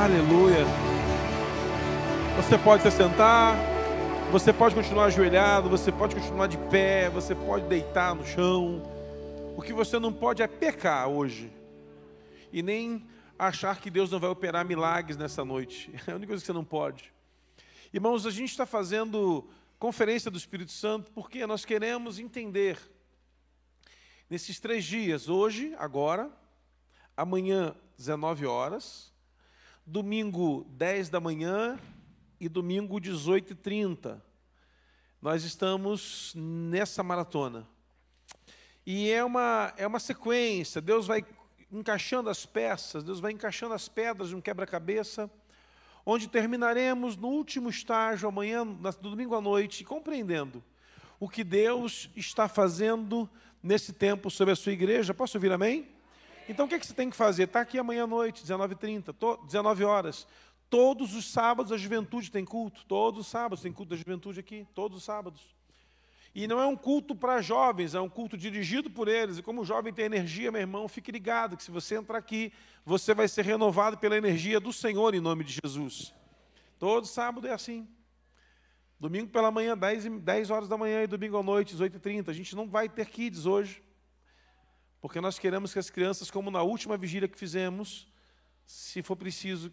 Aleluia. 0.00 0.64
Você 2.36 2.56
pode 2.56 2.84
se 2.84 2.90
sentar, 2.92 3.56
você 4.30 4.52
pode 4.52 4.72
continuar 4.72 5.06
ajoelhado, 5.06 5.68
você 5.68 5.90
pode 5.90 6.14
continuar 6.14 6.46
de 6.46 6.56
pé, 6.56 7.10
você 7.10 7.34
pode 7.34 7.66
deitar 7.66 8.14
no 8.14 8.24
chão. 8.24 8.80
O 9.56 9.60
que 9.60 9.72
você 9.72 9.98
não 9.98 10.12
pode 10.12 10.40
é 10.40 10.46
pecar 10.46 11.08
hoje. 11.08 11.52
E 12.52 12.62
nem 12.62 13.08
achar 13.36 13.80
que 13.80 13.90
Deus 13.90 14.12
não 14.12 14.20
vai 14.20 14.30
operar 14.30 14.64
milagres 14.64 15.16
nessa 15.16 15.44
noite. 15.44 15.92
É 16.06 16.12
a 16.12 16.14
única 16.14 16.28
coisa 16.28 16.42
que 16.42 16.46
você 16.46 16.52
não 16.52 16.64
pode. 16.64 17.12
Irmãos, 17.92 18.24
a 18.24 18.30
gente 18.30 18.50
está 18.50 18.64
fazendo 18.64 19.50
conferência 19.80 20.30
do 20.30 20.38
Espírito 20.38 20.70
Santo 20.70 21.10
porque 21.10 21.44
nós 21.44 21.64
queremos 21.64 22.20
entender 22.20 22.78
nesses 24.30 24.60
três 24.60 24.84
dias, 24.84 25.28
hoje, 25.28 25.74
agora, 25.76 26.30
amanhã, 27.16 27.74
19 27.96 28.46
horas, 28.46 29.12
domingo 29.88 30.66
10 30.72 31.08
da 31.08 31.18
manhã 31.18 31.78
e 32.38 32.46
domingo 32.46 33.00
18 33.00 33.54
e 33.54 33.56
30. 33.56 34.22
Nós 35.20 35.44
estamos 35.44 36.34
nessa 36.36 37.02
maratona. 37.02 37.66
E 38.84 39.10
é 39.10 39.24
uma, 39.24 39.72
é 39.78 39.86
uma 39.86 39.98
sequência, 39.98 40.82
Deus 40.82 41.06
vai 41.06 41.24
encaixando 41.72 42.28
as 42.28 42.44
peças, 42.44 43.02
Deus 43.02 43.18
vai 43.18 43.32
encaixando 43.32 43.72
as 43.72 43.88
pedras 43.88 44.28
de 44.28 44.36
um 44.36 44.42
quebra-cabeça, 44.42 45.30
onde 46.04 46.28
terminaremos 46.28 47.16
no 47.16 47.28
último 47.28 47.70
estágio, 47.70 48.28
amanhã, 48.28 48.64
no 48.64 48.92
domingo 48.92 49.34
à 49.34 49.40
noite, 49.40 49.84
compreendendo 49.84 50.62
o 51.18 51.28
que 51.28 51.42
Deus 51.42 52.10
está 52.14 52.46
fazendo 52.46 53.28
nesse 53.62 53.92
tempo 53.92 54.30
sobre 54.30 54.52
a 54.52 54.56
sua 54.56 54.72
igreja. 54.72 55.14
Posso 55.14 55.38
ouvir 55.38 55.50
amém? 55.50 55.88
Então 56.48 56.64
o 56.64 56.68
que, 56.68 56.74
é 56.74 56.78
que 56.78 56.86
você 56.86 56.94
tem 56.94 57.10
que 57.10 57.16
fazer? 57.16 57.44
Está 57.44 57.60
aqui 57.60 57.78
amanhã 57.78 58.04
à 58.04 58.06
noite, 58.06 58.42
19h30, 58.42 59.44
19 59.44 59.84
horas. 59.84 60.26
Todos 60.70 61.14
os 61.14 61.30
sábados 61.30 61.70
a 61.70 61.76
juventude 61.76 62.30
tem 62.30 62.44
culto. 62.44 62.84
Todos 62.86 63.20
os 63.20 63.26
sábados 63.26 63.62
tem 63.62 63.72
culto 63.72 63.90
da 63.90 63.96
juventude 63.96 64.40
aqui. 64.40 64.66
Todos 64.74 64.98
os 64.98 65.04
sábados. 65.04 65.54
E 66.34 66.46
não 66.46 66.60
é 66.60 66.66
um 66.66 66.76
culto 66.76 67.14
para 67.14 67.42
jovens, 67.42 67.94
é 67.94 68.00
um 68.00 68.08
culto 68.08 68.36
dirigido 68.36 68.88
por 68.90 69.08
eles. 69.08 69.38
E 69.38 69.42
como 69.42 69.62
o 69.62 69.64
jovem 69.64 69.92
tem 69.92 70.04
energia, 70.04 70.52
meu 70.52 70.60
irmão, 70.60 70.88
fique 70.88 71.10
ligado 71.10 71.56
que 71.56 71.62
se 71.62 71.70
você 71.70 71.96
entrar 71.96 72.18
aqui, 72.18 72.52
você 72.84 73.12
vai 73.12 73.28
ser 73.28 73.44
renovado 73.44 73.98
pela 73.98 74.16
energia 74.16 74.60
do 74.60 74.72
Senhor 74.72 75.14
em 75.14 75.20
nome 75.20 75.44
de 75.44 75.58
Jesus. 75.62 76.14
Todo 76.78 77.06
sábado 77.06 77.46
é 77.46 77.52
assim. 77.52 77.88
Domingo 79.00 79.28
pela 79.30 79.50
manhã, 79.50 79.76
10, 79.76 80.20
10 80.20 80.50
horas 80.50 80.68
da 80.68 80.76
manhã, 80.76 81.02
e 81.02 81.06
domingo 81.06 81.36
à 81.36 81.42
noite, 81.42 81.76
18h30. 81.76 82.28
A 82.28 82.32
gente 82.32 82.54
não 82.54 82.68
vai 82.68 82.88
ter 82.88 83.06
kids 83.06 83.46
hoje. 83.46 83.82
Porque 85.00 85.20
nós 85.20 85.38
queremos 85.38 85.72
que 85.72 85.78
as 85.78 85.90
crianças, 85.90 86.30
como 86.30 86.50
na 86.50 86.62
última 86.62 86.96
vigília 86.96 87.28
que 87.28 87.38
fizemos, 87.38 88.08
se 88.66 89.02
for 89.02 89.16
preciso, 89.16 89.72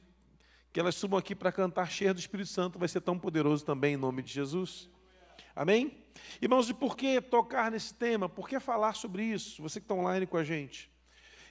que 0.71 0.79
elas 0.79 0.95
subam 0.95 1.17
aqui 1.17 1.33
para 1.33 1.51
cantar 1.51 1.89
cheia 1.89 2.13
do 2.13 2.19
Espírito 2.19 2.49
Santo, 2.49 2.77
vai 2.77 2.87
ser 2.87 3.01
tão 3.01 3.17
poderoso 3.17 3.65
também 3.65 3.93
em 3.95 3.97
nome 3.97 4.21
de 4.21 4.31
Jesus. 4.31 4.89
Amém? 5.55 6.03
Irmãos, 6.41 6.69
e 6.69 6.73
por 6.73 6.95
que 6.97 7.21
tocar 7.21 7.71
nesse 7.71 7.93
tema? 7.93 8.27
Por 8.27 8.47
que 8.47 8.59
falar 8.59 8.93
sobre 8.93 9.23
isso? 9.23 9.61
Você 9.61 9.79
que 9.79 9.85
está 9.85 9.95
online 9.95 10.27
com 10.27 10.37
a 10.37 10.43
gente. 10.43 10.91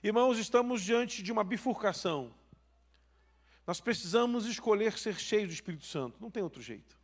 Irmãos, 0.02 0.38
estamos 0.38 0.82
diante 0.82 1.22
de 1.22 1.32
uma 1.32 1.42
bifurcação. 1.42 2.34
Nós 3.66 3.80
precisamos 3.80 4.44
escolher 4.46 4.98
ser 4.98 5.18
cheios 5.18 5.48
do 5.48 5.54
Espírito 5.54 5.86
Santo, 5.86 6.20
não 6.20 6.30
tem 6.30 6.42
outro 6.42 6.60
jeito. 6.60 6.98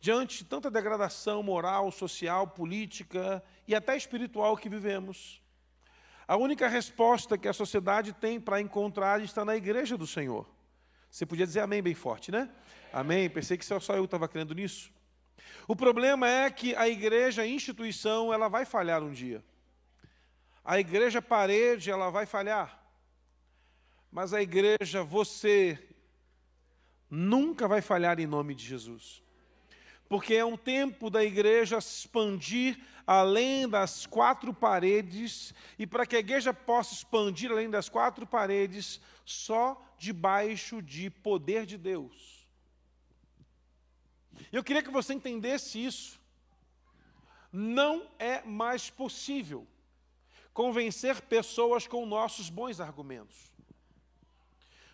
Diante 0.00 0.38
de 0.38 0.44
tanta 0.44 0.70
degradação 0.70 1.42
moral, 1.42 1.90
social, 1.90 2.46
política 2.46 3.42
e 3.66 3.74
até 3.74 3.96
espiritual 3.96 4.56
que 4.56 4.68
vivemos, 4.68 5.42
a 6.28 6.36
única 6.36 6.68
resposta 6.68 7.38
que 7.38 7.48
a 7.48 7.52
sociedade 7.52 8.12
tem 8.12 8.40
para 8.40 8.60
encontrar 8.60 9.22
está 9.22 9.44
na 9.44 9.56
igreja 9.56 9.96
do 9.96 10.06
Senhor. 10.06 10.48
Você 11.10 11.24
podia 11.24 11.46
dizer 11.46 11.60
amém 11.60 11.82
bem 11.82 11.94
forte, 11.94 12.32
né? 12.32 12.50
Amém. 12.92 13.30
Pensei 13.30 13.56
que 13.56 13.64
só 13.64 13.94
eu 13.94 14.04
estava 14.04 14.28
crendo 14.28 14.54
nisso. 14.54 14.92
O 15.68 15.76
problema 15.76 16.28
é 16.28 16.50
que 16.50 16.74
a 16.74 16.88
igreja, 16.88 17.42
a 17.42 17.46
instituição, 17.46 18.32
ela 18.32 18.48
vai 18.48 18.64
falhar 18.64 19.02
um 19.02 19.12
dia. 19.12 19.44
A 20.64 20.80
igreja 20.80 21.22
parede, 21.22 21.90
ela 21.90 22.10
vai 22.10 22.26
falhar. 22.26 22.82
Mas 24.10 24.32
a 24.32 24.42
igreja, 24.42 25.04
você, 25.04 25.78
nunca 27.08 27.68
vai 27.68 27.80
falhar 27.80 28.18
em 28.18 28.26
nome 28.26 28.54
de 28.54 28.64
Jesus 28.64 29.25
porque 30.08 30.34
é 30.34 30.44
um 30.44 30.56
tempo 30.56 31.10
da 31.10 31.24
igreja 31.24 31.80
se 31.80 32.00
expandir 32.00 32.78
além 33.06 33.68
das 33.68 34.04
quatro 34.04 34.52
paredes, 34.52 35.54
e 35.78 35.86
para 35.86 36.04
que 36.04 36.16
a 36.16 36.18
igreja 36.18 36.52
possa 36.52 36.92
expandir 36.92 37.50
além 37.50 37.70
das 37.70 37.88
quatro 37.88 38.26
paredes, 38.26 39.00
só 39.24 39.80
debaixo 39.96 40.82
de 40.82 41.08
poder 41.08 41.64
de 41.64 41.78
Deus. 41.78 42.46
Eu 44.52 44.62
queria 44.64 44.82
que 44.82 44.90
você 44.90 45.14
entendesse 45.14 45.84
isso. 45.84 46.20
Não 47.52 48.06
é 48.18 48.42
mais 48.42 48.90
possível 48.90 49.66
convencer 50.52 51.20
pessoas 51.22 51.86
com 51.86 52.04
nossos 52.04 52.50
bons 52.50 52.80
argumentos. 52.80 53.52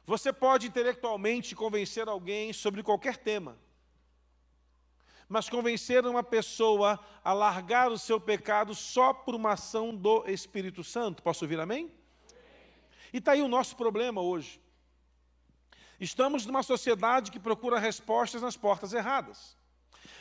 Você 0.05 0.33
pode 0.33 0.67
intelectualmente 0.67 1.55
convencer 1.55 2.09
alguém 2.09 2.53
sobre 2.53 2.83
qualquer 2.83 3.17
tema 3.17 3.59
mas 5.33 5.49
convencer 5.49 6.05
uma 6.05 6.23
pessoa 6.23 7.01
a 7.25 7.33
largar 7.33 7.91
o 7.91 7.97
seu 7.97 8.21
pecado 8.21 8.75
só 8.75 9.15
por 9.15 9.35
uma 9.35 9.53
ação 9.53 9.97
do 9.97 10.29
Espírito 10.29 10.85
Santo. 10.85 11.23
Posso 11.23 11.47
ouvir 11.47 11.59
amém? 11.59 11.91
E 13.11 13.17
está 13.17 13.33
aí 13.33 13.41
o 13.41 13.49
nosso 13.49 13.75
problema 13.75 14.21
hoje. 14.21 14.61
Estamos 15.99 16.45
numa 16.45 16.63
sociedade 16.63 17.31
que 17.31 17.41
procura 17.41 17.79
respostas 17.79 18.43
nas 18.43 18.59
portas 18.59 18.93
erradas. 18.93 19.57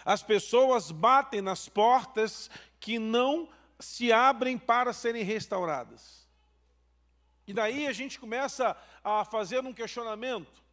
As 0.06 0.24
pessoas 0.24 0.92
batem 0.92 1.42
nas 1.42 1.68
portas 1.68 2.50
que 2.80 2.98
não 2.98 3.50
se 3.82 4.14
abrem 4.14 4.58
para 4.58 4.94
serem 4.94 5.24
restauradas. 5.24 6.26
E 7.46 7.52
daí 7.52 7.86
a 7.86 7.92
gente 7.92 8.18
começa 8.18 8.78
a 9.04 9.26
fazer 9.26 9.60
um 9.60 9.74
questionamento. 9.74 10.64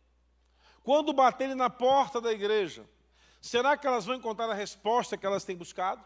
Quando 0.85 1.13
baterem 1.13 1.57
na 1.57 1.69
porta 1.69 2.21
da 2.21 2.31
igreja, 2.33 2.87
Será 3.49 3.79
que 3.79 3.87
elas 3.87 4.05
vão 4.05 4.15
encontrar 4.15 4.51
a 4.51 4.53
resposta 4.53 5.17
que 5.17 5.25
elas 5.25 5.43
têm 5.43 5.57
buscado? 5.57 6.05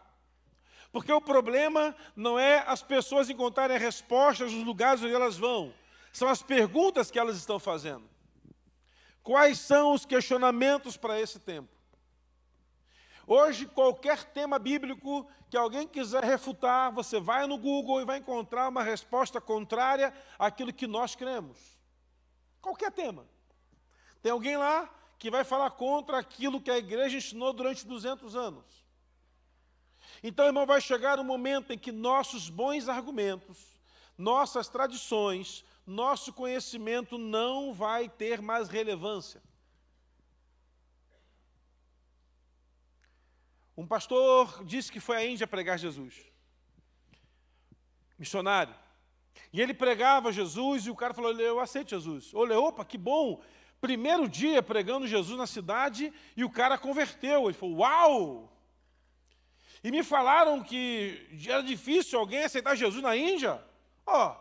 Porque 0.93 1.11
o 1.11 1.19
problema 1.19 1.93
não 2.15 2.39
é 2.39 2.63
as 2.65 2.81
pessoas 2.81 3.29
encontrarem 3.29 3.77
respostas 3.77 4.53
nos 4.53 4.63
lugares 4.63 5.03
onde 5.03 5.13
elas 5.13 5.35
vão, 5.35 5.73
são 6.13 6.29
as 6.29 6.41
perguntas 6.41 7.11
que 7.11 7.19
elas 7.19 7.35
estão 7.35 7.59
fazendo. 7.59 8.09
Quais 9.21 9.59
são 9.59 9.91
os 9.91 10.05
questionamentos 10.05 10.95
para 10.95 11.19
esse 11.19 11.37
tempo? 11.37 11.67
Hoje, 13.27 13.65
qualquer 13.65 14.23
tema 14.23 14.57
bíblico 14.57 15.29
que 15.49 15.57
alguém 15.57 15.85
quiser 15.85 16.23
refutar, 16.23 16.93
você 16.93 17.19
vai 17.19 17.45
no 17.45 17.57
Google 17.57 17.99
e 17.99 18.05
vai 18.05 18.19
encontrar 18.19 18.69
uma 18.69 18.83
resposta 18.83 19.41
contrária 19.41 20.13
àquilo 20.39 20.71
que 20.71 20.87
nós 20.87 21.13
cremos. 21.13 21.57
Qualquer 22.61 22.91
tema. 22.93 23.27
Tem 24.21 24.31
alguém 24.31 24.55
lá 24.55 24.89
que 25.23 25.31
vai 25.31 25.45
falar 25.45 25.71
contra 25.71 26.19
aquilo 26.19 26.59
que 26.59 26.69
a 26.69 26.77
igreja 26.77 27.15
ensinou 27.15 27.53
durante 27.53 27.87
200 27.87 28.35
anos. 28.35 28.83
Então, 30.21 30.45
irmão, 30.45 30.65
vai 30.65 30.81
chegar 30.81 31.17
um 31.17 31.23
momento 31.23 31.71
em 31.71 31.77
que 31.77 31.93
nossos 31.93 32.49
bons 32.49 32.89
argumentos, 32.89 33.57
nossas 34.17 34.67
tradições, 34.67 35.63
nosso 35.87 36.33
conhecimento 36.33 37.17
não 37.17 37.73
vai 37.73 38.09
ter 38.09 38.41
mais 38.41 38.67
relevância. 38.67 39.41
Um 43.77 43.87
pastor 43.87 44.61
disse 44.65 44.91
que 44.91 44.99
foi 44.99 45.15
à 45.15 45.25
Índia 45.25 45.47
pregar 45.47 45.79
Jesus. 45.79 46.21
Missionário. 48.19 48.75
E 49.53 49.61
ele 49.61 49.73
pregava 49.73 50.33
Jesus 50.33 50.85
e 50.85 50.91
o 50.91 50.95
cara 50.97 51.13
falou: 51.13 51.31
Eu 51.39 51.61
aceito 51.61 51.91
Jesus. 51.91 52.33
Olha, 52.33 52.59
opa, 52.59 52.83
que 52.83 52.97
bom, 52.97 53.41
primeiro 53.83 54.29
dia 54.29 54.63
pregando 54.63 55.05
Jesus 55.05 55.37
na 55.37 55.45
cidade 55.45 56.13
e 56.37 56.45
o 56.45 56.49
cara 56.49 56.77
converteu. 56.77 57.43
Ele 57.43 57.53
falou: 57.53 57.79
Uau! 57.79 58.49
E 59.83 59.91
me 59.91 60.01
falaram 60.01 60.63
que 60.63 61.27
era 61.45 61.61
difícil 61.61 62.17
alguém 62.17 62.45
aceitar 62.45 62.75
Jesus 62.75 63.03
na 63.03 63.13
Índia. 63.13 63.61
Ó, 64.05 64.29
oh, 64.29 64.35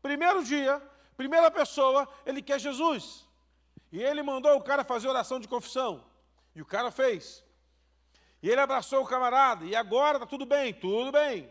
primeiro 0.00 0.44
dia, 0.44 0.80
primeira 1.16 1.50
pessoa, 1.50 2.08
ele 2.24 2.40
quer 2.40 2.60
Jesus. 2.60 3.26
E 3.90 4.00
ele 4.00 4.22
mandou 4.22 4.56
o 4.56 4.62
cara 4.62 4.84
fazer 4.84 5.08
oração 5.08 5.40
de 5.40 5.48
confissão. 5.48 6.04
E 6.54 6.62
o 6.62 6.64
cara 6.64 6.92
fez. 6.92 7.42
E 8.40 8.48
ele 8.48 8.60
abraçou 8.60 9.02
o 9.02 9.06
camarada. 9.06 9.64
E 9.64 9.74
agora 9.74 10.18
está 10.18 10.26
tudo 10.26 10.46
bem, 10.46 10.72
tudo 10.72 11.10
bem. 11.10 11.50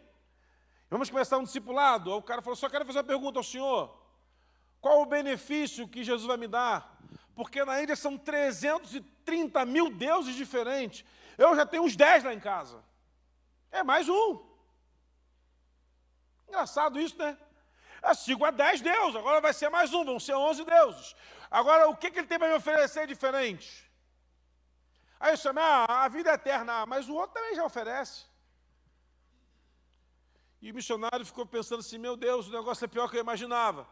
Vamos 0.90 1.10
começar 1.10 1.38
um 1.40 1.44
discipulado. 1.44 2.10
O 2.14 2.24
cara 2.24 2.42
falou: 2.42 2.56
só 2.56 2.70
quero 2.70 2.86
fazer 2.86 3.00
uma 3.00 3.04
pergunta 3.04 3.38
ao 3.38 3.44
senhor. 3.44 3.94
Qual 4.80 5.02
o 5.02 5.06
benefício 5.06 5.90
que 5.90 6.06
Jesus 6.06 6.26
vai 6.26 6.38
me 6.38 6.48
dar? 6.48 6.94
Porque 7.36 7.64
na 7.66 7.82
Índia 7.82 7.96
são 7.96 8.18
330 8.18 9.66
mil 9.66 9.90
deuses 9.90 10.36
diferentes. 10.36 11.06
Eu 11.38 11.56
já 11.56 11.66
tenho 11.66 11.84
uns 11.84 11.96
10 11.96 12.24
lá 12.24 12.34
em 12.34 12.40
casa. 12.40 12.84
É 13.72 13.84
mais 13.84 14.08
um. 14.08 14.54
Engraçado 16.48 17.00
isso, 17.00 17.18
né? 17.18 17.38
Eu 18.04 18.14
sigo 18.16 18.44
a 18.46 18.52
dez 18.52 18.82
deuses, 18.82 19.16
agora 19.16 19.40
vai 19.40 19.54
ser 19.54 19.70
mais 19.70 19.94
um, 19.94 20.04
vão 20.04 20.20
ser 20.20 20.36
onze 20.36 20.64
deuses. 20.64 21.16
Agora, 21.50 21.88
o 21.90 21.96
que, 21.96 22.12
que 22.12 22.20
ele 22.20 22.28
tem 22.28 22.38
para 22.38 22.50
me 22.50 22.56
oferecer 22.56 23.08
diferente? 23.08 23.90
Aí 25.20 25.38
você 25.38 25.44
chama, 25.44 25.62
ah, 25.62 26.04
a 26.04 26.08
vida 26.10 26.30
é 26.30 26.34
eterna, 26.34 26.86
mas 26.86 27.08
o 27.08 27.16
outro 27.16 27.34
também 27.34 27.56
já 27.56 27.64
oferece. 27.64 28.26
E 30.62 30.72
o 30.72 30.76
missionário 30.76 31.26
ficou 31.26 31.46
pensando 31.46 31.80
assim: 31.80 31.98
meu 31.98 32.16
Deus, 32.16 32.48
o 32.48 32.52
negócio 32.52 32.84
é 32.86 32.88
pior 32.88 33.10
que 33.10 33.18
eu 33.18 33.22
imaginava. 33.22 33.88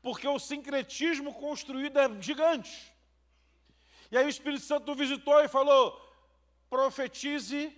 Porque 0.00 0.26
o 0.26 0.38
sincretismo 0.38 1.34
construído 1.34 1.98
é 1.98 2.22
gigante. 2.22 2.94
E 4.10 4.16
aí 4.16 4.24
o 4.24 4.28
Espírito 4.28 4.64
Santo 4.64 4.94
visitou 4.94 5.40
e 5.40 5.48
falou: 5.48 6.00
profetize 6.70 7.76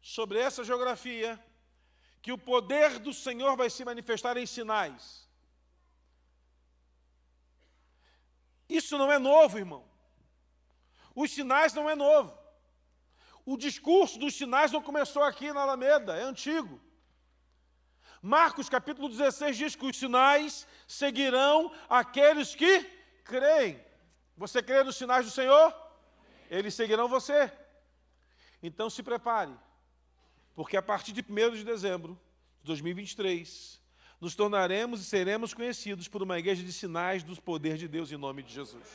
sobre 0.00 0.38
essa 0.38 0.62
geografia 0.64 1.42
que 2.20 2.32
o 2.32 2.38
poder 2.38 2.98
do 2.98 3.12
Senhor 3.12 3.56
vai 3.56 3.68
se 3.68 3.84
manifestar 3.84 4.36
em 4.36 4.46
sinais. 4.46 5.28
Isso 8.68 8.96
não 8.96 9.10
é 9.10 9.18
novo, 9.18 9.58
irmão. 9.58 9.84
Os 11.14 11.32
sinais 11.32 11.74
não 11.74 11.90
é 11.90 11.94
novo. 11.94 12.36
O 13.44 13.56
discurso 13.56 14.18
dos 14.18 14.34
sinais 14.34 14.70
não 14.70 14.80
começou 14.80 15.22
aqui 15.22 15.52
na 15.52 15.62
Alameda, 15.62 16.16
é 16.16 16.22
antigo. 16.22 16.80
Marcos 18.24 18.68
capítulo 18.68 19.08
16 19.08 19.56
diz 19.56 19.74
que 19.74 19.84
os 19.84 19.98
sinais 19.98 20.64
seguirão 20.86 21.72
aqueles 21.88 22.54
que 22.54 22.84
creem. 23.24 23.84
Você 24.36 24.62
crê 24.62 24.84
nos 24.84 24.94
sinais 24.94 25.26
do 25.26 25.32
Senhor? 25.32 25.74
Eles 26.48 26.72
seguirão 26.72 27.08
você. 27.08 27.50
Então 28.62 28.88
se 28.88 29.02
prepare, 29.02 29.52
porque 30.54 30.76
a 30.76 30.82
partir 30.82 31.10
de 31.10 31.20
1 31.20 31.50
de 31.56 31.64
dezembro 31.64 32.16
de 32.60 32.66
2023, 32.68 33.80
nos 34.20 34.36
tornaremos 34.36 35.00
e 35.00 35.04
seremos 35.04 35.52
conhecidos 35.52 36.06
por 36.06 36.22
uma 36.22 36.38
igreja 36.38 36.62
de 36.62 36.72
sinais 36.72 37.24
do 37.24 37.34
poder 37.42 37.76
de 37.76 37.88
Deus 37.88 38.12
em 38.12 38.16
nome 38.16 38.44
de 38.44 38.54
Jesus. 38.54 38.88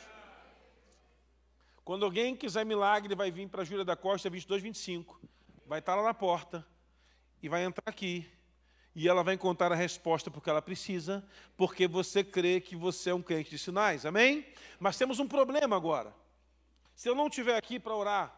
Quando 1.84 2.06
alguém 2.06 2.34
quiser 2.34 2.64
milagre, 2.64 3.14
vai 3.14 3.30
vir 3.30 3.46
para 3.46 3.62
Júlia 3.62 3.84
da 3.84 3.94
Costa 3.94 4.30
22, 4.30 4.62
25, 4.62 5.20
vai 5.66 5.80
estar 5.80 5.94
lá 5.94 6.02
na 6.02 6.14
porta 6.14 6.66
e 7.42 7.48
vai 7.48 7.62
entrar 7.62 7.84
aqui 7.84 8.26
e 8.98 9.06
ela 9.06 9.22
vai 9.22 9.34
encontrar 9.34 9.70
a 9.70 9.76
resposta 9.76 10.28
porque 10.28 10.50
ela 10.50 10.60
precisa, 10.60 11.24
porque 11.56 11.86
você 11.86 12.24
crê 12.24 12.60
que 12.60 12.74
você 12.74 13.10
é 13.10 13.14
um 13.14 13.22
crente 13.22 13.48
de 13.48 13.56
sinais, 13.56 14.04
amém? 14.04 14.44
Mas 14.80 14.98
temos 14.98 15.20
um 15.20 15.28
problema 15.28 15.76
agora. 15.76 16.12
Se 16.96 17.08
eu 17.08 17.14
não 17.14 17.28
estiver 17.28 17.56
aqui 17.56 17.78
para 17.78 17.94
orar, 17.94 18.36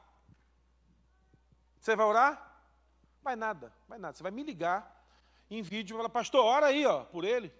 você 1.81 1.97
vai 1.97 2.05
orar? 2.05 2.63
Vai 3.23 3.37
nada, 3.37 3.73
vai 3.89 3.99
nada. 3.99 4.15
Você 4.15 4.23
vai 4.23 4.31
me 4.31 4.43
ligar 4.43 5.03
em 5.51 5.63
vídeo 5.63 5.95
e 5.95 5.97
falar, 5.97 6.11
pastor, 6.11 6.45
ora 6.45 6.67
aí, 6.67 6.85
ó, 6.85 7.05
por 7.05 7.25
ele. 7.25 7.51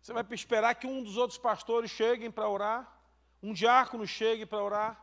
Você 0.00 0.12
vai 0.12 0.26
esperar 0.32 0.74
que 0.74 0.88
um 0.88 1.04
dos 1.04 1.16
outros 1.16 1.38
pastores 1.38 1.88
cheguem 1.88 2.32
para 2.32 2.48
orar, 2.48 3.00
um 3.40 3.52
diácono 3.52 4.04
chegue 4.08 4.44
para 4.44 4.60
orar, 4.60 5.00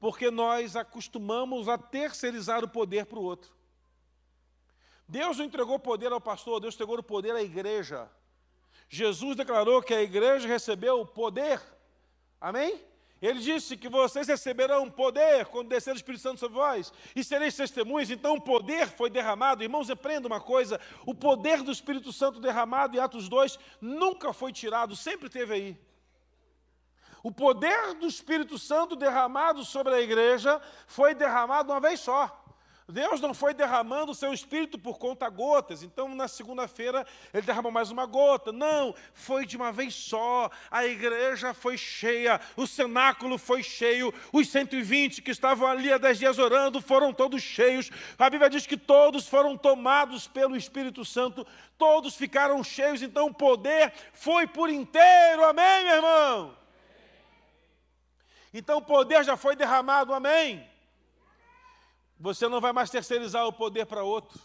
porque 0.00 0.28
nós 0.28 0.74
acostumamos 0.74 1.68
a 1.68 1.78
terceirizar 1.78 2.64
o 2.64 2.68
poder 2.68 3.06
para 3.06 3.20
o 3.20 3.22
outro. 3.22 3.59
Deus 5.10 5.38
não 5.38 5.44
entregou 5.44 5.76
poder 5.76 6.12
ao 6.12 6.20
pastor, 6.20 6.60
Deus 6.60 6.74
entregou 6.74 6.96
o 6.96 7.02
poder 7.02 7.34
à 7.34 7.42
igreja. 7.42 8.08
Jesus 8.88 9.36
declarou 9.36 9.82
que 9.82 9.92
a 9.92 10.00
igreja 10.00 10.46
recebeu 10.46 11.00
o 11.00 11.06
poder. 11.06 11.60
Amém? 12.40 12.80
Ele 13.20 13.40
disse 13.40 13.76
que 13.76 13.88
vocês 13.88 14.28
receberão 14.28 14.88
poder 14.88 15.46
quando 15.46 15.68
descer 15.68 15.92
o 15.92 15.96
Espírito 15.96 16.22
Santo 16.22 16.38
sobre 16.38 16.56
vós, 16.56 16.92
e 17.14 17.24
sereis 17.24 17.56
testemunhas. 17.56 18.08
Então 18.08 18.36
o 18.36 18.40
poder 18.40 18.88
foi 18.88 19.10
derramado. 19.10 19.64
Irmãos, 19.64 19.90
aprenda 19.90 20.28
uma 20.28 20.40
coisa: 20.40 20.80
o 21.04 21.12
poder 21.12 21.62
do 21.64 21.72
Espírito 21.72 22.12
Santo 22.12 22.40
derramado 22.40 22.96
em 22.96 23.00
Atos 23.00 23.28
2 23.28 23.58
nunca 23.80 24.32
foi 24.32 24.52
tirado, 24.52 24.94
sempre 24.94 25.28
teve 25.28 25.52
aí. 25.52 25.80
O 27.20 27.32
poder 27.32 27.94
do 27.94 28.06
Espírito 28.06 28.56
Santo 28.58 28.94
derramado 28.94 29.64
sobre 29.64 29.92
a 29.92 30.00
igreja 30.00 30.62
foi 30.86 31.14
derramado 31.14 31.72
uma 31.72 31.80
vez 31.80 31.98
só. 31.98 32.39
Deus 32.90 33.20
não 33.20 33.32
foi 33.34 33.54
derramando 33.54 34.12
o 34.12 34.14
seu 34.14 34.32
espírito 34.32 34.78
por 34.78 34.98
conta 34.98 35.28
gotas, 35.28 35.82
então 35.82 36.14
na 36.14 36.28
segunda-feira 36.28 37.06
ele 37.32 37.46
derramou 37.46 37.70
mais 37.70 37.90
uma 37.90 38.06
gota. 38.06 38.52
Não, 38.52 38.94
foi 39.12 39.46
de 39.46 39.56
uma 39.56 39.72
vez 39.72 39.94
só. 39.94 40.50
A 40.70 40.84
igreja 40.86 41.52
foi 41.52 41.76
cheia, 41.76 42.40
o 42.56 42.66
cenáculo 42.66 43.38
foi 43.38 43.62
cheio, 43.62 44.12
os 44.32 44.48
120 44.48 45.22
que 45.22 45.30
estavam 45.30 45.66
ali 45.66 45.92
há 45.92 45.98
10 45.98 46.18
dias 46.18 46.38
orando 46.38 46.80
foram 46.80 47.12
todos 47.12 47.42
cheios. 47.42 47.90
A 48.18 48.30
Bíblia 48.30 48.50
diz 48.50 48.66
que 48.66 48.76
todos 48.76 49.26
foram 49.28 49.56
tomados 49.56 50.26
pelo 50.28 50.56
Espírito 50.56 51.04
Santo, 51.04 51.46
todos 51.76 52.14
ficaram 52.14 52.62
cheios, 52.62 53.02
então 53.02 53.26
o 53.26 53.34
poder 53.34 53.92
foi 54.12 54.46
por 54.46 54.70
inteiro. 54.70 55.44
Amém, 55.44 55.84
meu 55.84 55.96
irmão? 55.96 56.56
Então 58.52 58.78
o 58.78 58.82
poder 58.82 59.24
já 59.24 59.36
foi 59.36 59.54
derramado, 59.54 60.12
amém? 60.12 60.69
Você 62.20 62.46
não 62.48 62.60
vai 62.60 62.70
mais 62.70 62.90
terceirizar 62.90 63.46
o 63.46 63.52
poder 63.52 63.86
para 63.86 64.04
outro. 64.04 64.38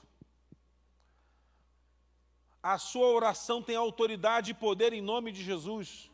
A 2.64 2.78
sua 2.78 3.08
oração 3.08 3.62
tem 3.62 3.76
autoridade 3.76 4.52
e 4.52 4.54
poder 4.54 4.94
em 4.94 5.02
nome 5.02 5.30
de 5.34 5.44
Jesus. 5.44 6.10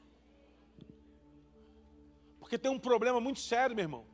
Porque 2.40 2.58
tem 2.58 2.72
um 2.72 2.80
problema 2.80 3.19
muito 3.22 3.40
sério, 3.40 3.75
meu 3.75 3.84
irmão. 3.84 4.06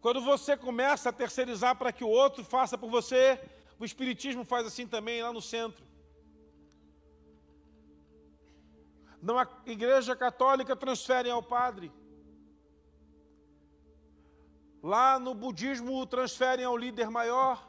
Quando 0.00 0.20
você 0.20 0.56
começa 0.56 1.08
a 1.08 1.12
terceirizar 1.12 1.76
para 1.76 1.92
que 1.92 2.04
o 2.04 2.08
outro 2.08 2.44
faça 2.44 2.78
por 2.78 2.88
você, 2.88 3.40
o 3.78 3.84
Espiritismo 3.84 4.44
faz 4.44 4.64
assim 4.64 4.86
também 4.86 5.20
lá 5.20 5.32
no 5.32 5.42
centro. 5.42 5.84
Não 9.20 9.36
a 9.36 9.48
igreja 9.66 10.14
católica 10.14 10.76
transfere 10.76 11.28
ao 11.28 11.42
padre. 11.42 11.92
Lá 14.82 15.18
no 15.18 15.32
budismo 15.32 16.04
transferem 16.06 16.64
ao 16.64 16.76
líder 16.76 17.08
maior. 17.08 17.68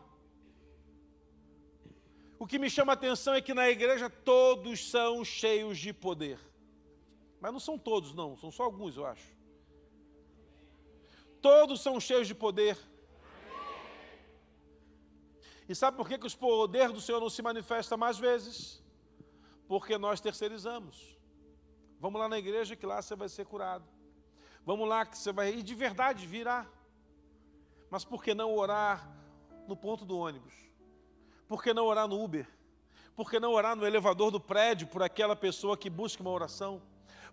O 2.40 2.48
que 2.48 2.58
me 2.58 2.70
chama 2.70 2.92
a 2.92 2.96
atenção 2.96 3.34
é 3.36 3.42
que 3.42 3.54
na 3.54 3.70
igreja 3.70 4.10
todos 4.10 4.90
são 4.90 5.24
cheios 5.24 5.78
de 5.78 5.94
poder. 5.94 6.40
Mas 7.40 7.54
não 7.54 7.60
são 7.60 7.78
todos, 7.78 8.14
não, 8.14 8.36
são 8.36 8.52
só 8.52 8.64
alguns, 8.64 8.98
eu 8.98 9.06
acho. 9.06 9.28
Todos 11.42 11.82
são 11.82 12.00
cheios 12.00 12.28
de 12.28 12.34
poder. 12.34 12.78
E 15.70 15.76
sabe 15.76 15.96
por 15.98 16.08
que, 16.08 16.18
que 16.18 16.28
os 16.28 16.36
poder 16.36 16.90
do 16.90 17.00
Senhor 17.00 17.22
não 17.22 17.30
se 17.30 17.42
manifesta 17.42 17.96
mais 17.96 18.18
vezes? 18.18 18.84
Porque 19.68 19.98
nós 19.98 20.20
terceirizamos. 20.20 21.18
Vamos 22.00 22.20
lá 22.20 22.28
na 22.28 22.40
igreja 22.40 22.76
que 22.76 22.86
lá 22.86 23.02
você 23.02 23.16
vai 23.16 23.30
ser 23.30 23.46
curado. 23.46 23.88
Vamos 24.66 24.88
lá 24.88 25.06
que 25.06 25.18
você 25.18 25.32
vai 25.32 25.54
ir 25.54 25.64
de 25.64 25.76
verdade 25.76 26.26
virar. 26.26 26.70
Mas 27.94 28.04
por 28.04 28.24
que 28.24 28.34
não 28.34 28.56
orar 28.56 29.08
no 29.68 29.78
ponto 29.78 30.04
do 30.04 30.18
ônibus? 30.18 30.56
Por 31.48 31.62
que 31.62 31.76
não 31.76 31.86
orar 31.86 32.08
no 32.08 32.20
Uber? 32.24 32.48
Por 33.16 33.30
que 33.30 33.40
não 33.40 33.52
orar 33.52 33.76
no 33.76 33.86
elevador 33.86 34.32
do 34.32 34.40
prédio 34.40 34.88
por 34.88 35.04
aquela 35.04 35.36
pessoa 35.36 35.78
que 35.78 35.92
busca 35.92 36.24
uma 36.24 36.32
oração? 36.32 36.82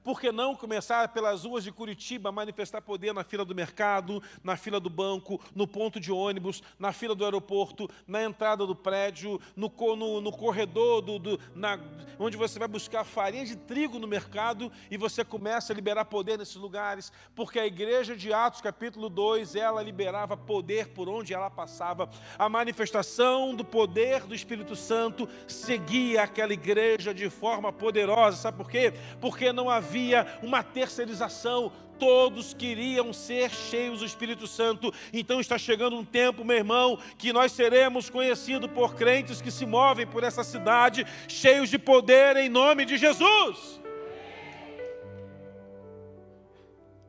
Por 0.03 0.21
que 0.21 0.33
não 0.33 0.55
começar 0.55 1.09
pelas 1.09 1.45
ruas 1.45 1.65
de 1.65 1.73
Curitiba 1.73 2.29
a 2.29 2.33
manifestar 2.33 2.81
poder 2.81 3.13
na 3.13 3.25
fila 3.25 3.45
do 3.45 3.55
mercado, 3.55 4.23
na 4.43 4.57
fila 4.57 4.81
do 4.81 4.89
banco, 4.89 5.41
no 5.55 5.67
ponto 5.67 6.01
de 6.01 6.11
ônibus, 6.11 6.63
na 6.79 6.93
fila 6.93 7.15
do 7.15 7.25
aeroporto, 7.25 7.89
na 8.07 8.23
entrada 8.23 8.67
do 8.67 8.75
prédio, 8.75 9.41
no, 9.55 9.73
no, 9.97 10.21
no 10.21 10.33
corredor, 10.33 11.03
do, 11.03 11.19
do, 11.19 11.41
na, 11.55 11.79
onde 12.19 12.37
você 12.37 12.59
vai 12.59 12.69
buscar 12.69 13.05
farinha 13.05 13.45
de 13.45 13.57
trigo 13.57 13.99
no 13.99 14.07
mercado 14.07 14.71
e 14.91 14.97
você 14.97 15.25
começa 15.25 15.73
a 15.73 15.77
liberar 15.77 16.05
poder 16.07 16.39
nesses 16.39 16.57
lugares? 16.57 17.13
Porque 17.35 17.59
a 17.59 17.67
igreja 17.67 18.17
de 18.17 18.33
Atos, 18.33 18.61
capítulo 18.61 19.09
2, 19.09 19.55
ela 19.55 19.83
liberava 19.83 20.37
poder 20.37 20.89
por 20.89 21.09
onde 21.09 21.35
ela 21.35 21.51
passava. 21.51 22.09
A 22.39 22.49
manifestação 22.49 23.55
do 23.55 23.65
poder 23.65 24.25
do 24.25 24.35
Espírito 24.35 24.75
Santo 24.77 25.29
seguia 25.47 26.23
aquela 26.23 26.53
igreja 26.53 27.13
de 27.13 27.29
forma 27.29 27.73
poderosa. 27.73 28.37
Sabe 28.37 28.57
por 28.57 28.71
quê? 28.71 28.93
Porque 29.21 29.53
não 29.53 29.69
havia 29.69 29.80
havia 29.81 30.39
uma 30.43 30.63
terceirização, 30.63 31.73
todos 31.99 32.55
queriam 32.55 33.13
ser 33.13 33.51
cheios 33.51 34.01
do 34.01 34.07
Espírito 34.07 34.47
Santo. 34.47 34.93
Então 35.13 35.41
está 35.41 35.59
chegando 35.59 35.97
um 35.97 36.05
tempo, 36.05 36.45
meu 36.45 36.57
irmão, 36.57 36.99
que 37.19 37.33
nós 37.33 37.53
seremos 37.53 38.09
conhecidos 38.09 38.71
por 38.71 38.95
crentes 38.95 39.41
que 39.41 39.51
se 39.51 39.67
movem 39.67 40.07
por 40.07 40.23
essa 40.23 40.45
cidade, 40.45 41.07
cheios 41.29 41.69
de 41.69 41.79
poder 41.79 42.37
em 42.37 42.49
nome 42.49 42.85
de 42.85 42.97
Jesus. 42.97 43.81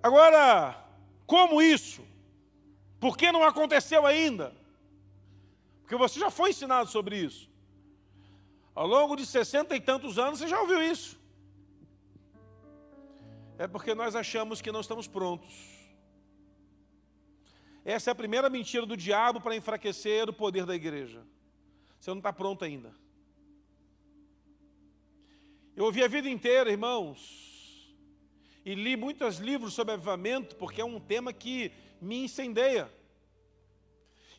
Agora, 0.01 0.75
como 1.28 1.62
isso? 1.62 2.01
Por 3.00 3.16
que 3.16 3.32
não 3.32 3.44
aconteceu 3.44 4.06
ainda? 4.06 4.54
Porque 5.82 5.96
você 5.96 6.20
já 6.20 6.32
foi 6.32 6.50
ensinado 6.50 6.90
sobre 6.90 7.18
isso. 7.18 7.50
Ao 8.74 8.88
longo 8.88 9.16
de 9.16 9.25
sessenta 9.25 9.75
e 9.75 9.82
tantos 9.82 10.18
anos, 10.18 10.40
você 10.40 10.48
já 10.48 10.60
ouviu 10.60 10.82
isso 10.82 11.21
é 13.62 13.68
porque 13.68 13.94
nós 13.94 14.15
achamos 14.15 14.60
que 14.60 14.72
não 14.72 14.82
estamos 14.82 15.08
prontos. 15.08 15.53
Essa 17.86 18.10
é 18.10 18.12
a 18.12 18.15
primeira 18.15 18.50
mentira 18.50 18.88
do 18.88 18.98
diabo 18.98 19.39
para 19.39 19.56
enfraquecer 19.56 20.27
o 20.27 20.34
poder 20.34 20.65
da 20.65 20.74
igreja. 20.74 21.24
Você 22.00 22.10
não 22.10 22.18
está 22.18 22.34
pronto 22.34 22.65
ainda. 22.65 22.91
Eu 25.75 25.86
ouvi 25.86 26.03
a 26.03 26.08
vida 26.08 26.27
inteira, 26.27 26.72
irmãos, 26.72 27.96
e 28.65 28.74
li 28.74 28.98
muitos 28.98 29.38
livros 29.38 29.75
sobre 29.75 29.94
avivamento, 29.94 30.56
porque 30.56 30.82
é 30.82 30.86
um 30.86 31.00
tema 31.00 31.32
que 31.32 31.72
me 32.01 32.24
incendeia. 32.24 32.91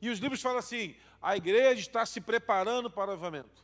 E 0.01 0.11
os 0.11 0.19
livros 0.19 0.43
falam 0.43 0.59
assim: 0.59 0.97
a 1.21 1.37
igreja 1.37 1.81
está 1.81 2.05
se 2.05 2.21
preparando 2.21 2.91
para 2.91 3.11
o 3.11 3.13
avivamento. 3.13 3.63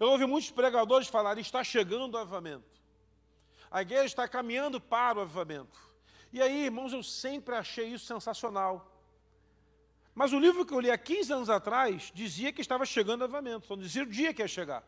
Eu 0.00 0.08
ouvi 0.08 0.24
muitos 0.24 0.50
pregadores 0.50 1.06
falarem: 1.06 1.42
está 1.42 1.62
chegando 1.62 2.14
o 2.14 2.18
avivamento. 2.18 2.73
A 3.74 3.82
igreja 3.82 4.04
está 4.04 4.28
caminhando 4.28 4.80
para 4.80 5.18
o 5.18 5.22
avivamento. 5.22 5.80
E 6.32 6.40
aí, 6.40 6.66
irmãos, 6.66 6.92
eu 6.92 7.02
sempre 7.02 7.56
achei 7.56 7.88
isso 7.88 8.06
sensacional. 8.06 8.88
Mas 10.14 10.32
o 10.32 10.38
livro 10.38 10.64
que 10.64 10.72
eu 10.72 10.78
li 10.78 10.92
há 10.92 10.96
15 10.96 11.32
anos 11.32 11.50
atrás 11.50 12.12
dizia 12.14 12.52
que 12.52 12.60
estava 12.60 12.86
chegando 12.86 13.22
o 13.22 13.24
avivamento, 13.24 13.66
só 13.66 13.74
dizia 13.74 14.04
o 14.04 14.06
dia 14.06 14.32
que 14.32 14.40
ia 14.40 14.46
chegar. 14.46 14.84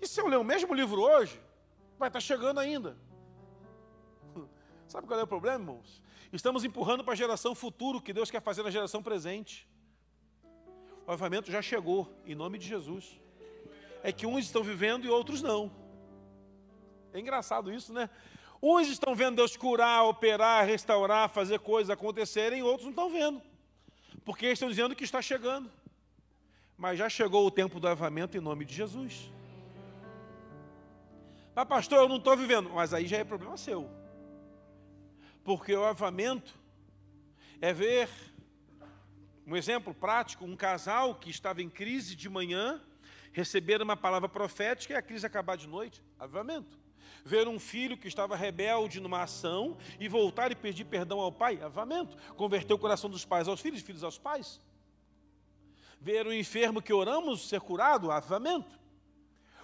E 0.00 0.08
se 0.08 0.18
eu 0.18 0.26
ler 0.26 0.38
o 0.38 0.42
mesmo 0.42 0.72
livro 0.72 1.02
hoje, 1.02 1.38
vai 1.98 2.08
estar 2.08 2.20
chegando 2.20 2.60
ainda. 2.60 2.96
Sabe 4.88 5.06
qual 5.06 5.20
é 5.20 5.22
o 5.22 5.26
problema, 5.26 5.58
irmãos? 5.58 6.02
Estamos 6.32 6.64
empurrando 6.64 7.04
para 7.04 7.12
a 7.12 7.16
geração 7.16 7.54
futuro 7.54 8.00
que 8.00 8.14
Deus 8.14 8.30
quer 8.30 8.40
fazer 8.40 8.62
na 8.62 8.70
geração 8.70 9.02
presente. 9.02 9.68
O 11.06 11.12
avivamento 11.12 11.52
já 11.52 11.60
chegou, 11.60 12.10
em 12.24 12.34
nome 12.34 12.56
de 12.56 12.66
Jesus. 12.66 13.20
É 14.02 14.12
que 14.12 14.26
uns 14.26 14.46
estão 14.46 14.62
vivendo 14.62 15.04
e 15.04 15.10
outros 15.10 15.42
não. 15.42 15.87
É 17.18 17.20
engraçado 17.20 17.72
isso, 17.72 17.92
né? 17.92 18.08
Uns 18.62 18.88
estão 18.88 19.14
vendo 19.14 19.36
Deus 19.36 19.56
curar, 19.56 20.04
operar, 20.04 20.64
restaurar, 20.64 21.28
fazer 21.28 21.58
coisas 21.58 21.90
acontecerem, 21.90 22.62
outros 22.62 22.84
não 22.84 22.90
estão 22.90 23.10
vendo. 23.10 23.42
Porque 24.24 24.46
estão 24.46 24.68
dizendo 24.68 24.94
que 24.94 25.04
está 25.04 25.20
chegando. 25.20 25.70
Mas 26.76 26.96
já 26.96 27.08
chegou 27.08 27.44
o 27.44 27.50
tempo 27.50 27.80
do 27.80 27.88
avivamento 27.88 28.36
em 28.36 28.40
nome 28.40 28.64
de 28.64 28.74
Jesus. 28.74 29.32
Mas 31.54 31.66
pastor, 31.66 31.98
eu 31.98 32.08
não 32.08 32.18
estou 32.18 32.36
vivendo. 32.36 32.70
Mas 32.70 32.94
aí 32.94 33.06
já 33.06 33.18
é 33.18 33.24
problema 33.24 33.56
seu. 33.56 33.90
Porque 35.42 35.74
o 35.74 35.84
avivamento 35.84 36.54
é 37.60 37.72
ver, 37.72 38.08
um 39.44 39.56
exemplo 39.56 39.92
prático, 39.92 40.44
um 40.44 40.54
casal 40.54 41.16
que 41.16 41.30
estava 41.30 41.60
em 41.60 41.68
crise 41.68 42.14
de 42.14 42.28
manhã, 42.28 42.80
receber 43.32 43.82
uma 43.82 43.96
palavra 43.96 44.28
profética 44.28 44.94
e 44.94 44.96
a 44.96 45.02
crise 45.02 45.26
acabar 45.26 45.56
de 45.56 45.66
noite. 45.66 46.00
Avivamento. 46.18 46.87
Ver 47.24 47.48
um 47.48 47.58
filho 47.58 47.96
que 47.96 48.08
estava 48.08 48.36
rebelde 48.36 49.00
numa 49.00 49.22
ação 49.22 49.76
e 49.98 50.08
voltar 50.08 50.50
e 50.52 50.56
pedir 50.56 50.84
perdão 50.84 51.20
ao 51.20 51.32
pai. 51.32 51.60
Avivamento. 51.62 52.16
Converter 52.34 52.74
o 52.74 52.78
coração 52.78 53.08
dos 53.08 53.24
pais 53.24 53.48
aos 53.48 53.60
filhos, 53.60 53.82
filhos 53.82 54.04
aos 54.04 54.18
pais. 54.18 54.60
Ver 56.00 56.26
um 56.26 56.32
enfermo 56.32 56.80
que 56.80 56.92
oramos 56.92 57.48
ser 57.48 57.60
curado. 57.60 58.10
Avivamento. 58.10 58.78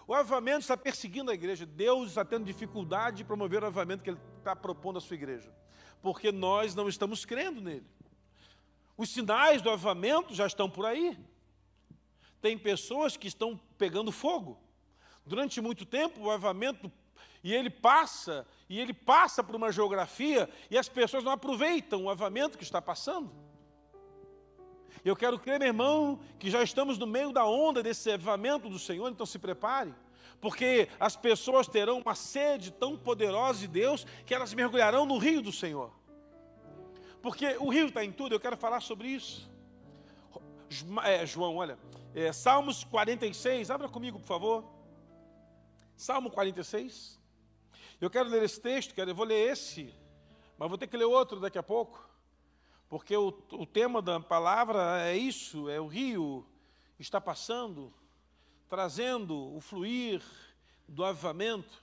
O 0.06 0.14
avivamento 0.14 0.60
está 0.60 0.76
perseguindo 0.76 1.30
a 1.30 1.34
igreja. 1.34 1.64
Deus 1.64 2.08
está 2.08 2.24
tendo 2.24 2.44
dificuldade 2.44 3.18
de 3.18 3.24
promover 3.24 3.62
o 3.62 3.66
avivamento 3.66 4.02
que 4.02 4.10
Ele 4.10 4.20
está 4.38 4.54
propondo 4.54 4.98
à 4.98 5.00
sua 5.00 5.14
igreja. 5.14 5.50
Porque 6.02 6.30
nós 6.30 6.74
não 6.74 6.88
estamos 6.88 7.24
crendo 7.24 7.60
nele. 7.60 7.86
Os 8.96 9.10
sinais 9.10 9.62
do 9.62 9.70
avivamento 9.70 10.34
já 10.34 10.46
estão 10.46 10.68
por 10.68 10.84
aí. 10.84 11.18
Tem 12.40 12.58
pessoas 12.58 13.16
que 13.16 13.26
estão 13.26 13.58
pegando 13.78 14.12
fogo. 14.12 14.60
Durante 15.24 15.60
muito 15.60 15.86
tempo, 15.86 16.20
o 16.20 16.30
avivamento, 16.30 16.92
e 17.44 17.52
ele 17.52 17.68
passa, 17.68 18.46
e 18.70 18.80
ele 18.80 18.94
passa 18.94 19.44
por 19.44 19.54
uma 19.54 19.70
geografia, 19.70 20.48
e 20.70 20.78
as 20.78 20.88
pessoas 20.88 21.22
não 21.22 21.30
aproveitam 21.30 22.04
o 22.04 22.10
avivamento 22.10 22.56
que 22.56 22.64
está 22.64 22.80
passando. 22.80 23.30
Eu 25.04 25.14
quero 25.14 25.38
crer, 25.38 25.58
meu 25.58 25.68
irmão, 25.68 26.18
que 26.38 26.50
já 26.50 26.62
estamos 26.62 26.96
no 26.96 27.06
meio 27.06 27.30
da 27.30 27.44
onda 27.44 27.82
desse 27.82 28.10
avivamento 28.10 28.70
do 28.70 28.78
Senhor, 28.78 29.10
então 29.10 29.26
se 29.26 29.38
prepare. 29.38 29.94
Porque 30.40 30.88
as 30.98 31.16
pessoas 31.16 31.68
terão 31.68 31.98
uma 31.98 32.14
sede 32.14 32.70
tão 32.70 32.96
poderosa 32.96 33.60
de 33.60 33.68
Deus 33.68 34.06
que 34.24 34.34
elas 34.34 34.54
mergulharão 34.54 35.04
no 35.04 35.18
rio 35.18 35.42
do 35.42 35.52
Senhor. 35.52 35.92
Porque 37.20 37.56
o 37.60 37.68
rio 37.68 37.88
está 37.88 38.02
em 38.02 38.10
tudo, 38.10 38.34
eu 38.34 38.40
quero 38.40 38.56
falar 38.56 38.80
sobre 38.80 39.08
isso. 39.08 39.50
É, 41.04 41.26
João, 41.26 41.56
olha, 41.56 41.78
é, 42.14 42.32
Salmos 42.32 42.84
46, 42.84 43.70
abra 43.70 43.88
comigo, 43.88 44.18
por 44.18 44.26
favor. 44.26 44.64
Salmo 45.94 46.30
46. 46.30 47.22
Eu 48.00 48.10
quero 48.10 48.28
ler 48.28 48.42
esse 48.42 48.60
texto, 48.60 48.94
quero, 48.94 49.10
eu 49.10 49.14
vou 49.14 49.24
ler 49.24 49.52
esse, 49.52 49.94
mas 50.58 50.68
vou 50.68 50.78
ter 50.78 50.86
que 50.86 50.96
ler 50.96 51.04
outro 51.04 51.40
daqui 51.40 51.58
a 51.58 51.62
pouco. 51.62 52.08
Porque 52.88 53.16
o, 53.16 53.28
o 53.52 53.66
tema 53.66 54.02
da 54.02 54.20
palavra 54.20 55.02
é 55.02 55.16
isso, 55.16 55.68
é 55.68 55.80
o 55.80 55.86
rio 55.86 56.46
está 56.98 57.20
passando, 57.20 57.92
trazendo 58.68 59.54
o 59.54 59.60
fluir 59.60 60.22
do 60.88 61.04
avivamento. 61.04 61.82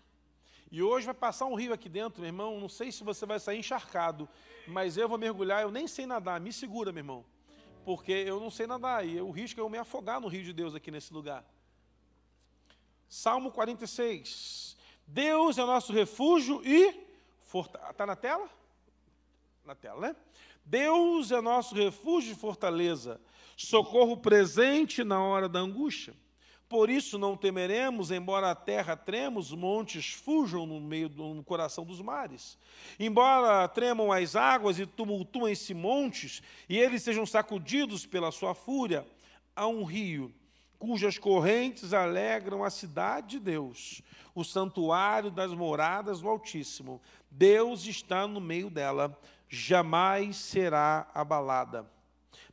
E 0.72 0.82
hoje 0.82 1.06
vai 1.06 1.16
passar 1.16 1.46
um 1.46 1.56
rio 1.56 1.74
aqui 1.74 1.90
dentro, 1.90 2.22
meu 2.22 2.30
irmão. 2.30 2.60
Não 2.60 2.70
sei 2.70 2.92
se 2.92 3.04
você 3.04 3.26
vai 3.26 3.40
sair 3.40 3.60
encharcado, 3.60 4.28
mas 4.68 4.96
eu 4.96 5.10
vou 5.10 5.18
mergulhar. 5.18 5.64
Eu 5.64 5.72
nem 5.72 5.88
sei 5.88 6.06
nadar, 6.06 6.40
me 6.40 6.54
segura, 6.54 6.92
meu 6.92 7.02
irmão. 7.02 7.26
Porque 7.84 8.12
eu 8.12 8.40
não 8.40 8.50
sei 8.50 8.68
nadar 8.68 9.06
e 9.06 9.20
o 9.20 9.32
risco 9.32 9.60
é 9.60 9.64
eu 9.64 9.70
me 9.70 9.78
afogar 9.78 10.22
no 10.22 10.28
rio 10.28 10.44
de 10.44 10.54
Deus 10.54 10.74
aqui 10.74 10.90
nesse 10.92 11.14
lugar. 11.14 11.44
Salmo 13.10 13.52
46. 13.52 14.78
Deus 15.14 15.58
é 15.58 15.66
nosso 15.66 15.92
refúgio 15.92 16.62
e 16.64 16.96
fortaleza. 17.42 17.92
Está 17.92 18.06
na 18.06 18.16
tela? 18.16 18.50
Na 19.66 19.76
tela, 19.76 20.00
né? 20.00 20.16
Deus 20.66 21.32
é 21.32 21.42
nosso 21.42 21.76
refúgio 21.76 22.32
e 22.32 22.36
fortaleza, 22.36 23.20
socorro 23.58 24.16
presente 24.16 25.04
na 25.04 25.22
hora 25.22 25.50
da 25.50 25.60
angústia. 25.60 26.14
Por 26.70 26.90
isso 26.90 27.20
não 27.20 27.36
temeremos, 27.36 28.10
embora 28.10 28.52
a 28.52 28.56
terra 28.56 28.96
trema, 28.96 29.38
os 29.38 29.52
montes 29.52 30.14
fujam 30.14 30.66
no 30.66 30.80
meio 30.80 31.10
do 31.10 31.34
no 31.34 31.44
coração 31.44 31.84
dos 31.84 32.00
mares. 32.00 32.58
Embora 32.98 33.68
tremam 33.68 34.14
as 34.14 34.38
águas 34.38 34.80
e 34.80 34.86
tumultuem-se 34.86 35.74
montes, 35.74 36.42
e 36.70 36.78
eles 36.78 37.04
sejam 37.04 37.26
sacudidos 37.26 38.06
pela 38.06 38.32
sua 38.32 38.56
fúria, 38.56 39.06
há 39.54 39.68
um 39.68 39.84
rio 39.84 40.34
cujas 40.82 41.20
correntes 41.20 41.94
alegram 41.94 42.64
a 42.64 42.72
cidade 42.72 43.38
de 43.38 43.40
Deus, 43.40 44.02
o 44.34 44.44
santuário 44.44 45.30
das 45.30 45.54
moradas 45.54 46.22
do 46.22 46.28
Altíssimo. 46.28 47.00
Deus 47.30 47.86
está 47.86 48.28
no 48.28 48.42
meio 48.42 48.68
dela 48.68 49.16
jamais 49.48 50.38
será 50.38 51.08
abalada. 51.14 51.86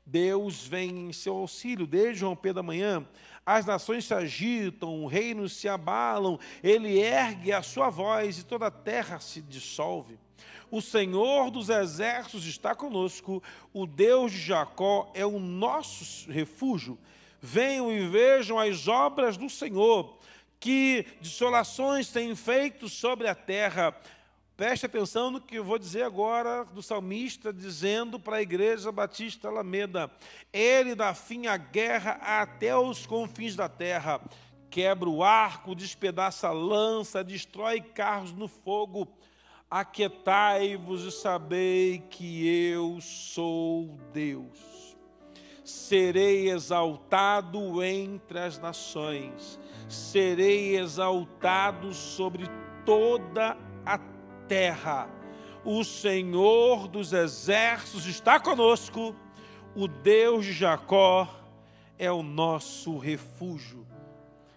Deus 0.05 0.67
vem 0.67 1.09
em 1.09 1.13
seu 1.13 1.37
auxílio 1.37 1.87
desde 1.87 2.23
o 2.23 2.29
romper 2.29 2.53
da 2.53 2.63
manhã. 2.63 3.07
As 3.47 3.65
nações 3.65 4.05
se 4.05 4.13
agitam, 4.13 5.07
reinos 5.07 5.55
se 5.55 5.67
abalam, 5.67 6.39
ele 6.63 6.99
ergue 6.99 7.51
a 7.51 7.63
sua 7.63 7.89
voz 7.89 8.41
e 8.41 8.45
toda 8.45 8.67
a 8.67 8.71
terra 8.71 9.21
se 9.21 9.41
dissolve. 9.41 10.19
O 10.71 10.83
Senhor 10.83 11.51
dos 11.51 11.71
exércitos 11.71 12.47
está 12.47 12.75
conosco, 12.75 13.43
o 13.73 13.87
Deus 13.87 14.33
de 14.33 14.39
Jacó 14.39 15.11
é 15.15 15.25
o 15.25 15.39
nosso 15.39 16.31
refúgio. 16.31 16.99
Venham 17.41 17.93
e 17.93 18.07
vejam 18.09 18.59
as 18.59 18.89
obras 18.89 19.37
do 19.37 19.49
Senhor, 19.49 20.19
que 20.59 21.07
desolações 21.21 22.11
tem 22.11 22.35
feito 22.35 22.89
sobre 22.89 23.29
a 23.29 23.35
terra. 23.35 23.95
Preste 24.57 24.87
atenção 24.87 25.31
no 25.31 25.41
que 25.41 25.55
eu 25.55 25.63
vou 25.63 25.79
dizer 25.79 26.03
agora 26.03 26.65
do 26.65 26.83
salmista, 26.83 27.53
dizendo 27.53 28.19
para 28.19 28.39
a 28.39 28.43
igreja 28.43 28.91
Batista 28.91 29.47
Alameda: 29.47 30.11
Ele 30.53 30.97
dá 30.97 31.15
fim 31.15 31.47
à 31.47 31.57
guerra 31.57 32.19
até 32.21 32.77
os 32.77 33.07
confins 33.07 33.55
da 33.55 33.69
terra, 33.69 34.21
quebra 34.69 35.09
o 35.09 35.23
arco, 35.23 35.77
despedaça 35.77 36.49
a 36.49 36.53
lança, 36.53 37.23
destrói 37.23 37.81
carros 37.81 38.33
no 38.33 38.49
fogo. 38.49 39.07
Aquietai-vos 39.71 41.05
e 41.05 41.13
sabei 41.13 41.99
que 42.11 42.49
eu 42.49 42.99
sou 43.01 43.97
Deus. 44.13 44.68
Serei 45.69 46.49
exaltado 46.51 47.83
entre 47.85 48.39
as 48.39 48.59
nações, 48.59 49.61
serei 49.87 50.79
exaltado 50.79 51.93
sobre 51.93 52.47
toda 52.87 53.55
a 53.85 53.99
terra. 54.49 55.11
O 55.63 55.85
Senhor 55.85 56.89
dos 56.89 57.13
exércitos 57.13 58.07
está 58.07 58.41
conosco, 58.41 59.15
o 59.77 59.87
Deus 59.87 60.47
de 60.47 60.55
Jacó 60.55 61.29
é 61.99 62.11
o 62.11 62.23
nosso 62.23 62.97
refúgio. 62.97 63.87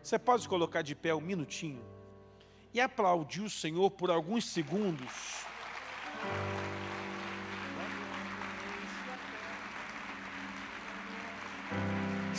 Você 0.01 0.17
pode 0.17 0.47
colocar 0.47 0.81
de 0.81 0.95
pé 0.95 1.13
um 1.13 1.19
minutinho 1.19 1.83
e 2.73 2.79
aplaudir 2.79 3.41
o 3.41 3.49
Senhor 3.49 3.91
por 3.91 4.09
alguns 4.09 4.45
segundos. 4.45 5.43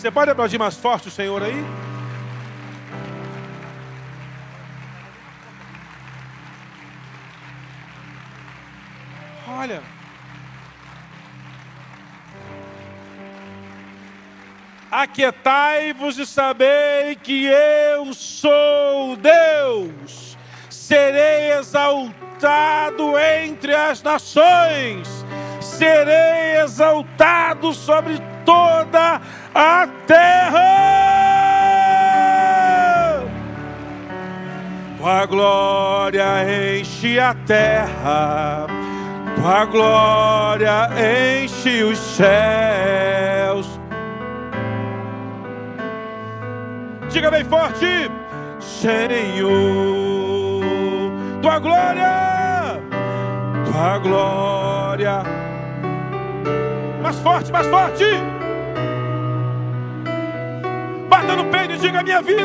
Você 0.02 0.10
pode 0.10 0.32
aplaudir 0.32 0.58
mais 0.58 0.74
forte 0.76 1.06
o 1.06 1.10
Senhor 1.12 1.40
aí? 1.40 1.64
Olha. 9.46 9.80
Aquietai-vos 14.90 16.18
e 16.18 16.26
sabei 16.26 17.14
que 17.14 17.46
eu 17.46 18.12
sou 18.12 19.16
Deus. 19.16 20.36
Serei 20.68 21.52
exaltado 21.52 23.16
entre 23.16 23.72
as 23.72 24.02
nações, 24.02 25.24
serei 25.60 26.60
exaltado 26.60 27.72
sobre 27.72 28.20
toda 28.44 29.20
a 29.54 29.88
terra. 30.06 30.82
Tua 34.98 35.26
glória 35.26 36.78
enche 36.78 37.18
a 37.18 37.34
terra, 37.46 38.66
tua 39.34 39.64
glória 39.64 40.88
enche 40.96 41.82
os 41.82 41.98
céus. 41.98 43.80
Diga 47.10 47.30
bem 47.30 47.44
forte, 47.44 48.10
Senhor, 48.60 49.50
tua 51.42 51.58
glória, 51.58 52.80
tua 53.66 53.98
glória. 53.98 55.22
Mais 57.02 57.18
forte, 57.18 57.50
mais 57.50 57.66
forte. 57.66 58.31
No 61.36 61.44
peito 61.50 61.74
e 61.74 61.78
diga 61.78 62.02
minha 62.02 62.20
vida. 62.22 62.42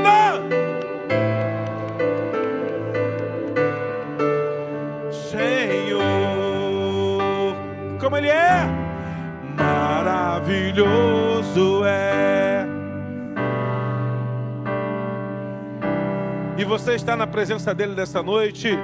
como 8.08 8.16
Ele 8.18 8.30
é. 8.30 8.66
Maravilhoso 9.58 10.86
é. 11.86 12.66
E 16.58 16.64
você 16.64 16.96
está 16.96 17.18
na 17.18 17.28
presença 17.28 17.76
dEle 17.76 17.94
dessa 17.94 18.24
noite. 18.24 18.78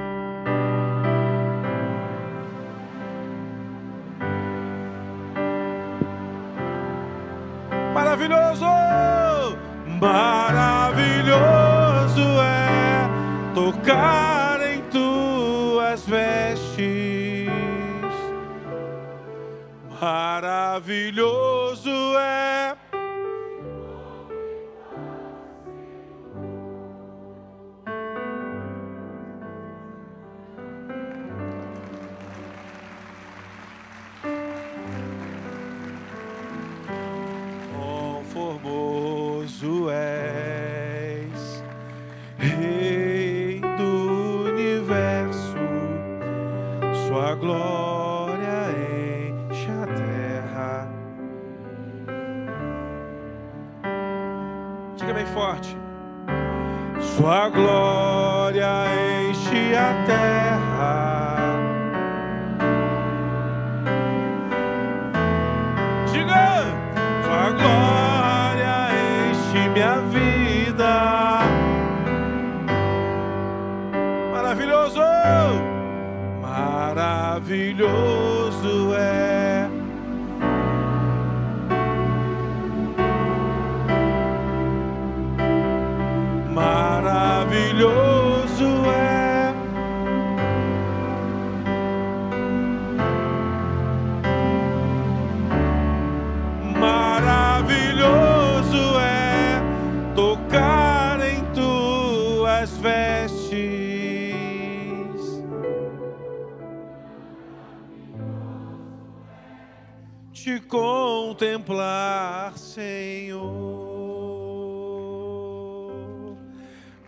Contemplar, 111.33 112.55
Senhor. 112.55 113.41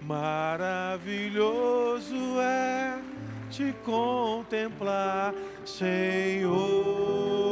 Maravilhoso 0.01 1.35
é 2.39 2.99
te 3.51 3.71
contemplar, 3.83 5.31
Senhor. 5.63 7.44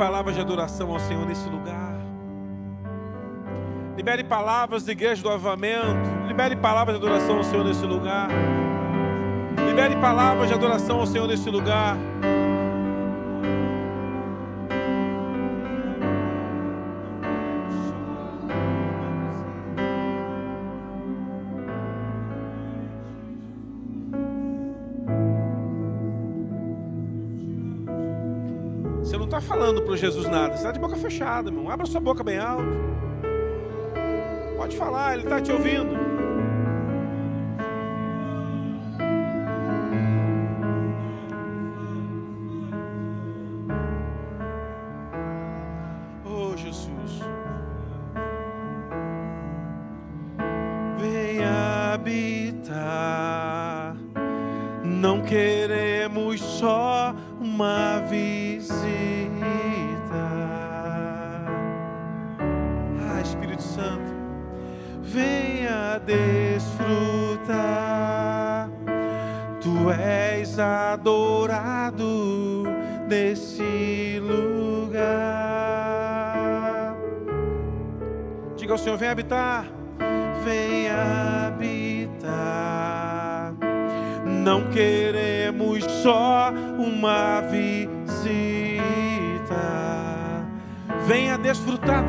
Palavras 0.00 0.34
de 0.34 0.40
adoração 0.40 0.90
ao 0.90 0.98
Senhor 0.98 1.26
nesse 1.26 1.46
lugar. 1.46 1.94
Libere 3.94 4.24
palavras 4.24 4.82
da 4.82 4.92
igreja 4.92 5.22
do 5.22 5.28
avamento. 5.28 6.08
Libere 6.26 6.56
palavras 6.56 6.98
de 6.98 7.04
adoração 7.04 7.36
ao 7.36 7.44
Senhor 7.44 7.66
nesse 7.66 7.84
lugar. 7.84 8.30
Libere 9.66 9.94
palavras 9.96 10.48
de 10.48 10.54
adoração 10.54 11.00
ao 11.00 11.06
Senhor 11.06 11.28
nesse 11.28 11.50
lugar. 11.50 11.98
Está 29.40 29.54
falando 29.54 29.82
para 29.82 29.96
Jesus 29.96 30.28
nada, 30.28 30.50
você 30.50 30.58
está 30.58 30.70
de 30.70 30.78
boca 30.78 30.96
fechada, 30.96 31.48
irmão. 31.48 31.70
Abra 31.70 31.86
sua 31.86 32.00
boca 32.00 32.22
bem 32.22 32.38
alto. 32.38 32.68
Pode 34.56 34.76
falar, 34.76 35.14
Ele 35.14 35.24
está 35.24 35.40
te 35.40 35.50
ouvindo. 35.50 36.09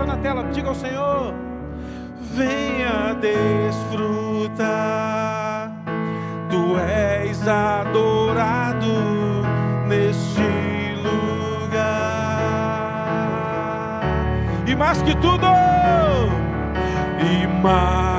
Está 0.01 0.05
na 0.05 0.17
tela, 0.17 0.43
diga 0.51 0.69
ao 0.69 0.75
Senhor. 0.75 1.33
Venha 2.33 3.13
desfrutar, 3.19 4.61
tu 6.49 6.77
és 6.77 7.47
adorado 7.47 8.87
neste 9.87 10.41
lugar. 11.03 12.01
E 14.65 14.75
mais 14.75 15.01
que 15.01 15.15
tudo, 15.17 15.47
e 17.19 17.47
mais 17.61 18.10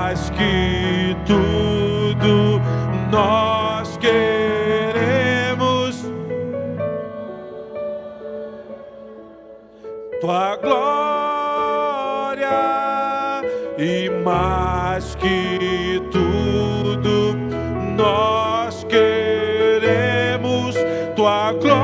e 13.83 14.09
mais 14.25 15.16
que 15.16 16.01
tudo, 16.12 17.37
nós 17.97 18.85
queremos 18.85 20.77
tua 21.16 21.53
glória, 21.55 21.81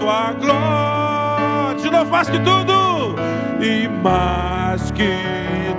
tua 0.00 0.32
glória, 0.32 1.76
de 1.80 1.88
novo 1.90 2.10
mais 2.10 2.28
que 2.28 2.40
tudo. 2.40 3.14
E 3.60 3.88
mais 4.02 4.90
que 4.92 5.10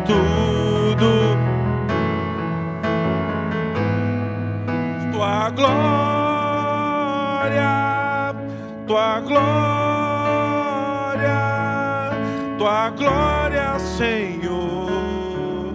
tudo, 0.05 1.37
tua 5.11 5.49
glória, 5.49 5.75
tua 8.85 9.19
glória, 9.21 9.68
glória, 13.09 13.79
Senhor, 13.79 15.73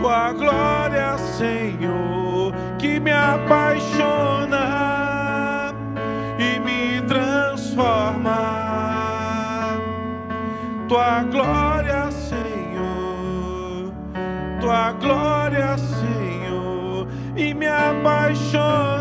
tua 0.00 0.32
glória, 0.32 1.16
Senhor, 1.18 2.52
que 2.78 2.98
me 2.98 3.12
apaixona 3.12 4.64
e 6.38 6.58
me 6.58 7.00
transforma. 7.06 8.40
Tua 10.88 11.22
glória, 11.22 12.10
Senhor, 12.10 13.92
tua 14.60 14.92
glória, 14.92 15.78
Senhor, 15.78 17.06
e 17.36 17.54
me 17.54 17.68
apaixona 17.68 18.91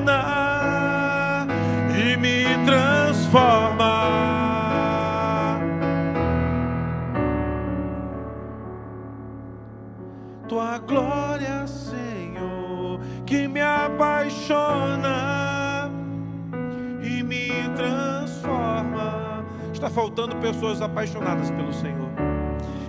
Está 19.82 19.90
faltando 19.90 20.36
pessoas 20.36 20.80
apaixonadas 20.80 21.50
pelo 21.50 21.74
Senhor. 21.74 22.12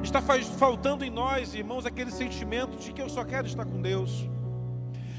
Está 0.05 0.21
faltando 0.21 1.03
em 1.03 1.09
nós, 1.09 1.55
irmãos, 1.55 1.87
aquele 1.87 2.11
sentimento 2.11 2.77
de 2.77 2.93
que 2.93 3.01
eu 3.01 3.09
só 3.09 3.25
quero 3.25 3.47
estar 3.47 3.65
com 3.65 3.81
Deus. 3.81 4.29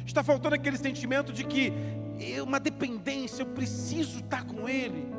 Está 0.06 0.24
faltando 0.24 0.54
aquele 0.54 0.78
sentimento 0.78 1.34
de 1.34 1.44
que 1.44 1.74
é 2.20 2.44
uma 2.44 2.60
dependência, 2.60 3.42
eu 3.42 3.48
preciso 3.48 4.20
estar 4.20 4.46
com 4.46 4.70
Ele. 4.70 5.12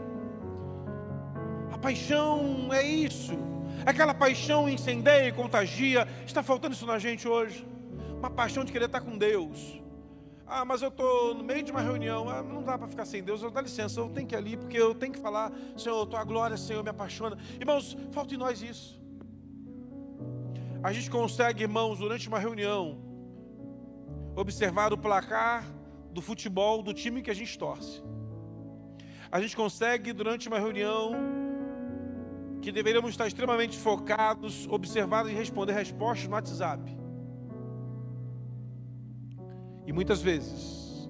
A 1.73 1.77
paixão 1.77 2.73
é 2.73 2.87
isso. 2.87 3.37
Aquela 3.85 4.15
paixão 4.15 4.69
incendeia 4.69 5.27
e 5.27 5.33
contagia. 5.33 6.07
Está 6.25 6.41
faltando 6.41 6.77
isso 6.77 6.87
na 6.87 7.01
gente 7.01 7.27
hoje. 7.27 7.67
Uma 8.17 8.31
paixão 8.31 8.65
de 8.65 8.71
querer 8.71 8.85
estar 8.85 9.01
com 9.01 9.19
Deus. 9.19 9.83
Ah, 10.47 10.65
mas 10.65 10.83
eu 10.83 10.89
estou 10.89 11.35
no 11.35 11.43
meio 11.43 11.63
de 11.63 11.71
uma 11.71 11.81
reunião. 11.81 12.29
Ah, 12.29 12.43
não 12.43 12.63
dá 12.63 12.77
para 12.77 12.89
ficar 12.89 13.05
sem 13.05 13.23
Deus. 13.23 13.43
Eu, 13.43 13.51
dá 13.51 13.61
licença, 13.61 14.01
eu 14.01 14.09
tenho 14.11 14.27
que 14.27 14.35
ir 14.35 14.39
ali, 14.39 14.57
porque 14.57 14.77
eu 14.77 14.95
tenho 14.95 15.13
que 15.13 15.19
falar. 15.19 15.51
Senhor, 15.77 16.07
tua 16.07 16.23
glória, 16.25 16.57
Senhor, 16.57 16.83
me 16.83 16.91
apaixona. 16.91 17.39
Irmãos, 17.59 17.97
falta 18.13 18.35
em 18.35 18.37
nós 18.37 18.63
isso. 18.63 19.01
A 20.83 20.93
gente 20.93 21.11
consegue, 21.11 21.63
irmãos, 21.63 21.99
durante 21.99 22.29
uma 22.29 22.39
reunião, 22.39 22.99
observar 24.37 24.93
o 24.93 24.99
placar 24.99 25.65
do 26.13 26.21
futebol 26.21 26.83
do 26.83 26.93
time 26.93 27.23
que 27.23 27.31
a 27.31 27.35
gente 27.35 27.59
torce. 27.59 28.03
A 29.33 29.41
gente 29.41 29.57
consegue, 29.57 30.13
durante 30.13 30.47
uma 30.47 30.59
reunião, 30.59 31.13
que 32.61 32.71
deveríamos 32.71 33.11
estar 33.11 33.27
extremamente 33.27 33.77
focados, 33.79 34.67
observar 34.69 35.27
e 35.29 35.35
responder 35.35 35.73
respostas 35.73 36.29
no 36.29 36.35
WhatsApp. 36.35 37.04
E 39.87 39.93
muitas 39.93 40.23
vezes, 40.23 41.09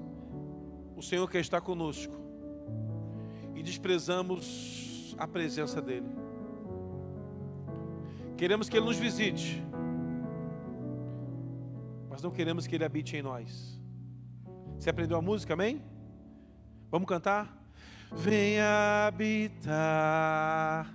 o 0.97 1.03
Senhor 1.03 1.29
quer 1.31 1.41
estar 1.41 1.61
conosco 1.61 2.15
e 3.55 3.63
desprezamos 3.63 5.15
a 5.19 5.29
presença 5.29 5.81
dEle. 5.81 6.09
Queremos 8.37 8.69
que 8.69 8.77
Ele 8.77 8.87
nos 8.87 8.99
visite, 8.99 9.63
mas 12.11 12.21
não 12.21 12.31
queremos 12.31 12.67
que 12.67 12.75
Ele 12.75 12.85
habite 12.85 13.17
em 13.17 13.23
nós. 13.23 13.81
Você 14.79 14.91
aprendeu 14.91 15.17
a 15.17 15.23
música, 15.23 15.55
amém? 15.55 15.81
Vamos 16.91 17.09
cantar? 17.09 17.63
Venha 18.13 19.07
habitar, 19.07 20.93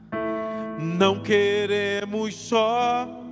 não 0.80 1.22
queremos 1.22 2.36
só. 2.36 3.29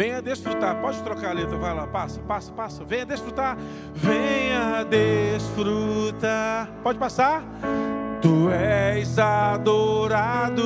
Venha 0.00 0.22
desfrutar, 0.22 0.80
pode 0.80 1.02
trocar 1.02 1.32
a 1.32 1.34
letra, 1.34 1.58
vai 1.58 1.74
lá, 1.74 1.86
passa, 1.86 2.20
passa, 2.20 2.50
passa. 2.52 2.82
Venha 2.82 3.04
desfrutar, 3.04 3.58
venha 3.92 4.82
desfrutar. 4.84 6.70
Pode 6.82 6.98
passar? 6.98 7.44
Tu 8.22 8.48
és 8.50 9.18
adorado. 9.18 10.62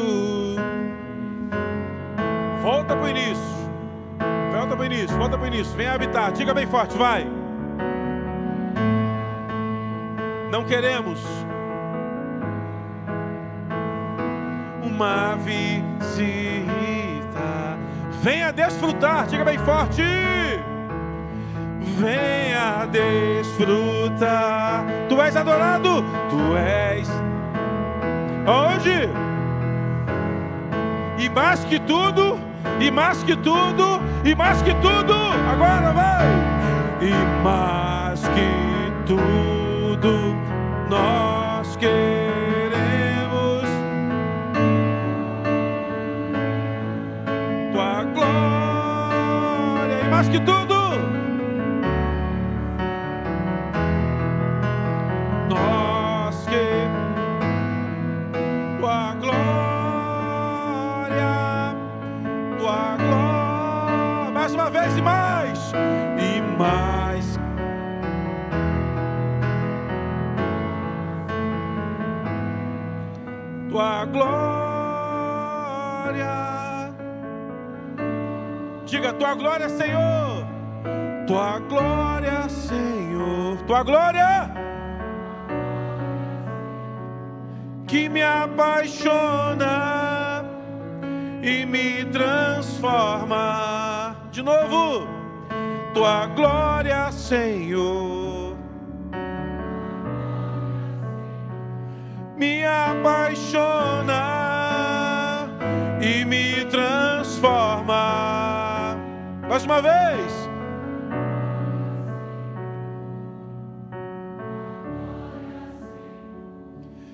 Volta 2.62 2.94
para 2.94 3.06
o 3.06 3.08
início. 3.08 3.42
Volta 4.52 4.76
para 4.76 4.82
o 4.82 4.84
início, 4.84 5.18
volta 5.18 5.36
para 5.36 5.44
o 5.44 5.46
início. 5.48 5.76
Vem 5.76 5.88
habitar, 5.88 6.30
diga 6.30 6.54
bem 6.54 6.68
forte, 6.68 6.96
vai. 6.96 7.26
Não 10.48 10.62
queremos 10.62 11.20
uma 14.84 15.34
visita. 15.34 16.83
Venha 18.24 18.50
desfrutar, 18.50 19.26
diga 19.26 19.44
bem 19.44 19.58
forte. 19.58 20.02
Venha 21.98 22.86
desfrutar. 22.86 24.86
Tu 25.10 25.20
és 25.20 25.36
adorado, 25.36 26.02
tu 26.30 26.56
és. 26.56 27.06
Onde? 28.46 29.10
E 31.22 31.28
mais 31.28 31.66
que 31.66 31.78
tudo, 31.80 32.40
e 32.80 32.90
mais 32.90 33.22
que 33.24 33.36
tudo, 33.36 34.00
e 34.24 34.34
mais 34.34 34.62
que 34.62 34.72
tudo, 34.76 35.14
agora 35.52 35.92
vai. 35.92 36.26
E 37.02 37.12
mais 37.42 38.26
que 38.28 38.90
tudo, 39.04 40.34
nós 40.88 41.76
queremos 41.76 42.13
que 50.34 50.40
tudo, 50.40 50.74
nós 55.48 56.46
que 56.46 56.88
tua 58.80 59.14
glória, 59.14 59.36
tua 62.58 62.96
glória, 62.96 64.30
mais 64.32 64.52
uma 64.54 64.68
vez 64.70 64.98
e 64.98 65.02
mais, 65.02 65.72
e 66.18 66.42
mais. 66.58 67.38
Tua 73.70 74.04
glória, 74.06 74.43
tua 79.18 79.34
glória, 79.34 79.68
Senhor, 79.68 80.46
tua 81.26 81.58
glória, 81.60 82.48
Senhor, 82.48 83.58
tua 83.66 83.82
glória. 83.82 84.64
que 87.86 88.08
me 88.08 88.22
apaixona 88.22 89.74
e 91.42 91.64
me 91.66 92.04
transforma. 92.06 93.36
De 94.32 94.42
novo, 94.42 95.06
tua 95.92 96.26
glória, 96.26 97.12
Senhor, 97.12 98.34
apaixona 103.14 103.83
Mais 109.54 109.64
uma 109.64 109.80
vez. 109.80 110.32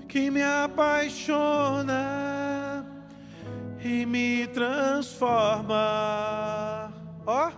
Que 0.09 0.31
me 0.31 0.41
apaixona 0.43 2.01
e 3.85 4.07
me 4.07 4.47
transforma. 4.47 5.75
Ó, 7.27 7.49
oh, 7.49 7.53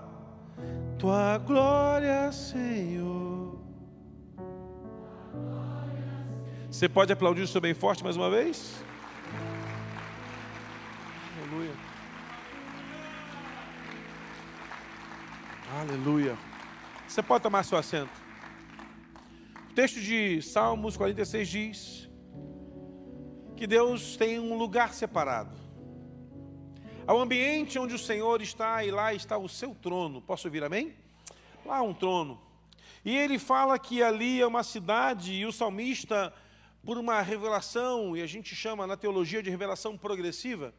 tua 0.99 1.39
glória, 1.39 2.33
Senhor. 2.33 3.61
Você 6.69 6.89
pode 6.89 7.13
aplaudir 7.13 7.45
isso 7.45 7.61
bem 7.61 7.73
forte 7.73 8.03
mais 8.03 8.17
uma 8.17 8.29
vez? 8.29 8.83
Aleluia. 11.39 11.92
Aleluia. 15.81 16.39
Você 17.09 17.23
pode 17.23 17.43
tomar 17.43 17.63
seu 17.63 17.79
assento. 17.79 18.13
O 19.71 19.75
texto 19.75 19.99
de 20.03 20.43
Salmos 20.43 20.99
46 20.99 21.49
diz 21.49 22.11
que 23.57 23.67
Deus 23.67 24.15
tem 24.19 24.39
um 24.39 24.59
lugar 24.59 24.93
separado. 24.93 25.57
Ao 27.07 27.19
ambiente 27.19 27.79
onde 27.79 27.95
o 27.95 27.99
Senhor 27.99 28.43
está 28.43 28.85
e 28.85 28.91
lá 28.91 29.15
está 29.15 29.39
o 29.39 29.49
seu 29.49 29.75
trono. 29.75 30.21
Posso 30.21 30.47
ouvir 30.47 30.63
amém? 30.63 30.95
Lá 31.65 31.81
um 31.81 31.95
trono. 31.95 32.39
E 33.03 33.17
ele 33.17 33.39
fala 33.39 33.79
que 33.79 34.03
ali 34.03 34.43
é 34.43 34.47
uma 34.47 34.63
cidade 34.63 35.33
e 35.33 35.47
o 35.47 35.53
salmista 35.53 36.35
por 36.85 36.99
uma 36.99 37.23
revelação, 37.23 38.15
e 38.15 38.21
a 38.21 38.27
gente 38.27 38.55
chama 38.55 38.87
na 38.87 38.97
teologia 38.97 39.43
de 39.43 39.49
revelação 39.49 39.97
progressiva, 39.97 40.75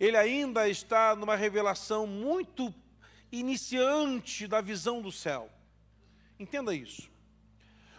ele 0.00 0.16
ainda 0.16 0.70
está 0.70 1.14
numa 1.14 1.36
revelação 1.36 2.06
muito 2.06 2.72
iniciante 3.30 4.46
da 4.46 4.60
visão 4.60 5.00
do 5.02 5.12
céu. 5.12 5.50
Entenda 6.38 6.74
isso. 6.74 7.10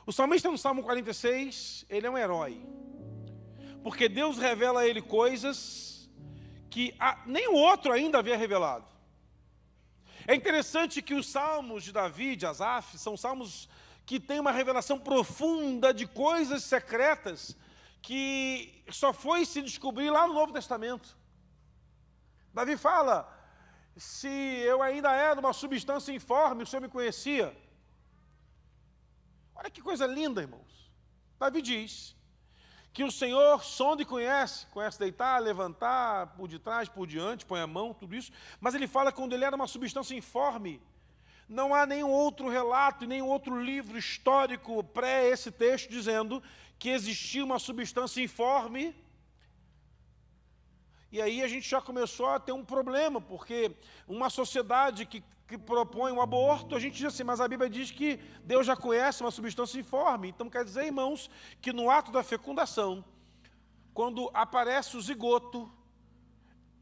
O 0.06 0.12
salmista 0.12 0.50
no 0.50 0.58
Salmo 0.58 0.82
46, 0.82 1.86
ele 1.90 2.08
é 2.08 2.10
um 2.10 2.18
herói. 2.18 2.62
Porque 3.84 4.10
Deus 4.10 4.38
revela 4.38 4.82
a 4.82 4.88
ele 4.88 5.02
coisas 5.02 6.10
que 6.70 6.96
nem 7.26 7.48
o 7.48 7.54
outro 7.54 7.92
ainda 7.92 8.20
havia 8.20 8.38
revelado. 8.38 8.86
É 10.28 10.36
interessante 10.36 11.02
que 11.02 11.14
os 11.14 11.28
salmos 11.28 11.84
de 11.84 11.92
Davi, 11.92 12.36
de 12.36 12.46
Asaf, 12.46 12.98
são 12.98 13.18
salmos 13.18 13.70
que 14.06 14.20
tem 14.20 14.40
uma 14.40 14.52
revelação 14.52 15.00
profunda 15.00 15.94
de 15.94 16.08
coisas 16.08 16.64
secretas 16.64 17.56
que 18.02 18.84
só 18.90 19.14
foi 19.14 19.46
se 19.46 19.62
descobrir 19.62 20.10
lá 20.10 20.28
no 20.28 20.34
Novo 20.34 20.54
Testamento. 20.54 21.18
Davi 22.54 22.78
fala: 22.78 23.39
se 24.00 24.28
eu 24.28 24.82
ainda 24.82 25.12
era 25.12 25.40
uma 25.40 25.54
substância 25.54 26.12
informe, 26.14 26.64
o 26.64 26.68
Senhor 26.68 26.82
me 26.82 26.88
conhecia. 26.88 27.56
Olha 29.54 29.70
que 29.70 29.82
coisa 29.82 30.08
linda, 30.08 30.42
irmãos. 30.42 30.90
Davi 31.38 31.62
diz 31.62 32.16
que 32.94 33.04
o 33.04 33.12
Senhor 33.12 33.64
sonda 33.64 34.02
e 34.02 34.06
conhece, 34.06 34.66
conhece 34.68 34.98
deitar, 34.98 35.40
levantar, 35.40 36.28
por 36.36 36.48
detrás, 36.48 36.90
por 36.90 37.06
diante, 37.06 37.46
põe 37.46 37.60
a 37.60 37.68
mão, 37.68 37.94
tudo 37.94 38.16
isso, 38.16 38.32
mas 38.60 38.74
ele 38.74 38.88
fala 38.88 39.12
quando 39.12 39.34
ele 39.34 39.46
era 39.46 39.56
uma 39.56 39.68
substância 39.68 40.16
informe, 40.16 40.82
não 41.48 41.74
há 41.74 41.86
nenhum 41.86 42.10
outro 42.10 42.48
relato, 42.48 43.06
nenhum 43.06 43.28
outro 43.28 43.62
livro 43.62 43.98
histórico 43.98 44.84
pré 44.84 45.28
esse 45.30 45.52
texto 45.52 45.90
dizendo 45.90 46.42
que 46.78 46.90
existia 46.90 47.44
uma 47.44 47.58
substância 47.58 48.22
informe. 48.22 48.96
E 51.12 51.22
aí 51.22 51.42
a 51.42 51.48
gente 51.48 51.68
já 51.68 51.82
começou 51.82 52.28
a 52.28 52.40
ter 52.40 52.52
um 52.52 52.64
problema, 52.64 53.20
porque 53.20 53.72
uma 54.08 54.30
sociedade 54.30 55.06
que, 55.06 55.24
que 55.48 55.58
propõe 55.58 56.12
um 56.12 56.22
aborto, 56.22 56.76
a 56.76 56.80
gente 56.80 56.98
diz 56.98 57.06
assim, 57.06 57.24
mas 57.24 57.42
a 57.42 57.48
Bíblia 57.48 57.70
diz 57.70 57.90
que 57.90 58.20
Deus 58.44 58.66
já 58.66 58.76
conhece 58.76 59.22
uma 59.22 59.32
substância 59.32 59.80
informe. 59.80 60.30
Então 60.30 60.50
quer 60.50 60.64
dizer, 60.64 60.86
irmãos, 60.86 61.30
que 61.62 61.74
no 61.74 61.90
ato 61.90 62.12
da 62.12 62.22
fecundação, 62.22 63.04
quando 63.94 64.30
aparece 64.34 64.98
o 64.98 65.02
zigoto, 65.02 65.72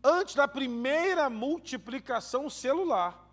antes 0.03 0.35
da 0.35 0.47
primeira 0.47 1.29
multiplicação 1.29 2.49
celular, 2.49 3.26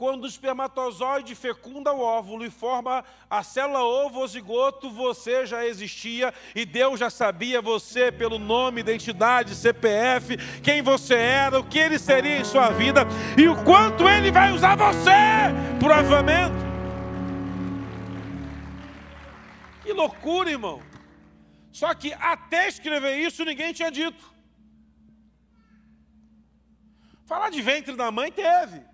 quando 0.00 0.24
o 0.24 0.26
espermatozoide 0.26 1.34
fecunda 1.34 1.92
o 1.92 2.00
óvulo 2.00 2.42
e 2.42 2.48
forma 2.48 3.04
a 3.28 3.42
célula 3.42 3.84
ovo-zigoto, 3.84 4.88
você 4.88 5.44
já 5.44 5.66
existia 5.66 6.32
e 6.54 6.64
Deus 6.64 6.98
já 6.98 7.10
sabia 7.10 7.60
você 7.60 8.10
pelo 8.10 8.38
nome, 8.38 8.80
identidade, 8.80 9.54
CPF, 9.54 10.38
quem 10.62 10.80
você 10.80 11.16
era, 11.16 11.60
o 11.60 11.64
que 11.64 11.78
ele 11.78 11.98
seria 11.98 12.38
em 12.38 12.44
sua 12.44 12.70
vida 12.70 13.02
e 13.36 13.46
o 13.46 13.62
quanto 13.62 14.08
ele 14.08 14.30
vai 14.30 14.50
usar 14.52 14.74
você 14.74 15.10
para 15.78 15.88
o 15.88 15.92
avivamento. 15.92 16.56
Que 19.82 19.92
loucura, 19.92 20.50
irmão. 20.50 20.80
Só 21.70 21.92
que 21.92 22.14
até 22.14 22.68
escrever 22.68 23.18
isso 23.18 23.44
ninguém 23.44 23.74
tinha 23.74 23.90
dito. 23.90 24.32
Falar 27.26 27.50
de 27.50 27.60
ventre 27.60 27.94
da 27.94 28.10
mãe 28.10 28.32
teve. 28.32 28.88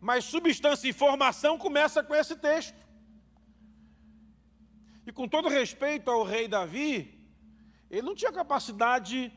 Mas 0.00 0.24
substância 0.24 0.88
e 0.88 0.92
formação 0.92 1.58
começa 1.58 2.02
com 2.02 2.14
esse 2.14 2.34
texto. 2.36 2.76
E 5.06 5.12
com 5.12 5.28
todo 5.28 5.48
respeito 5.48 6.10
ao 6.10 6.22
rei 6.24 6.48
Davi, 6.48 7.20
ele 7.90 8.02
não 8.02 8.14
tinha 8.14 8.32
capacidade 8.32 9.32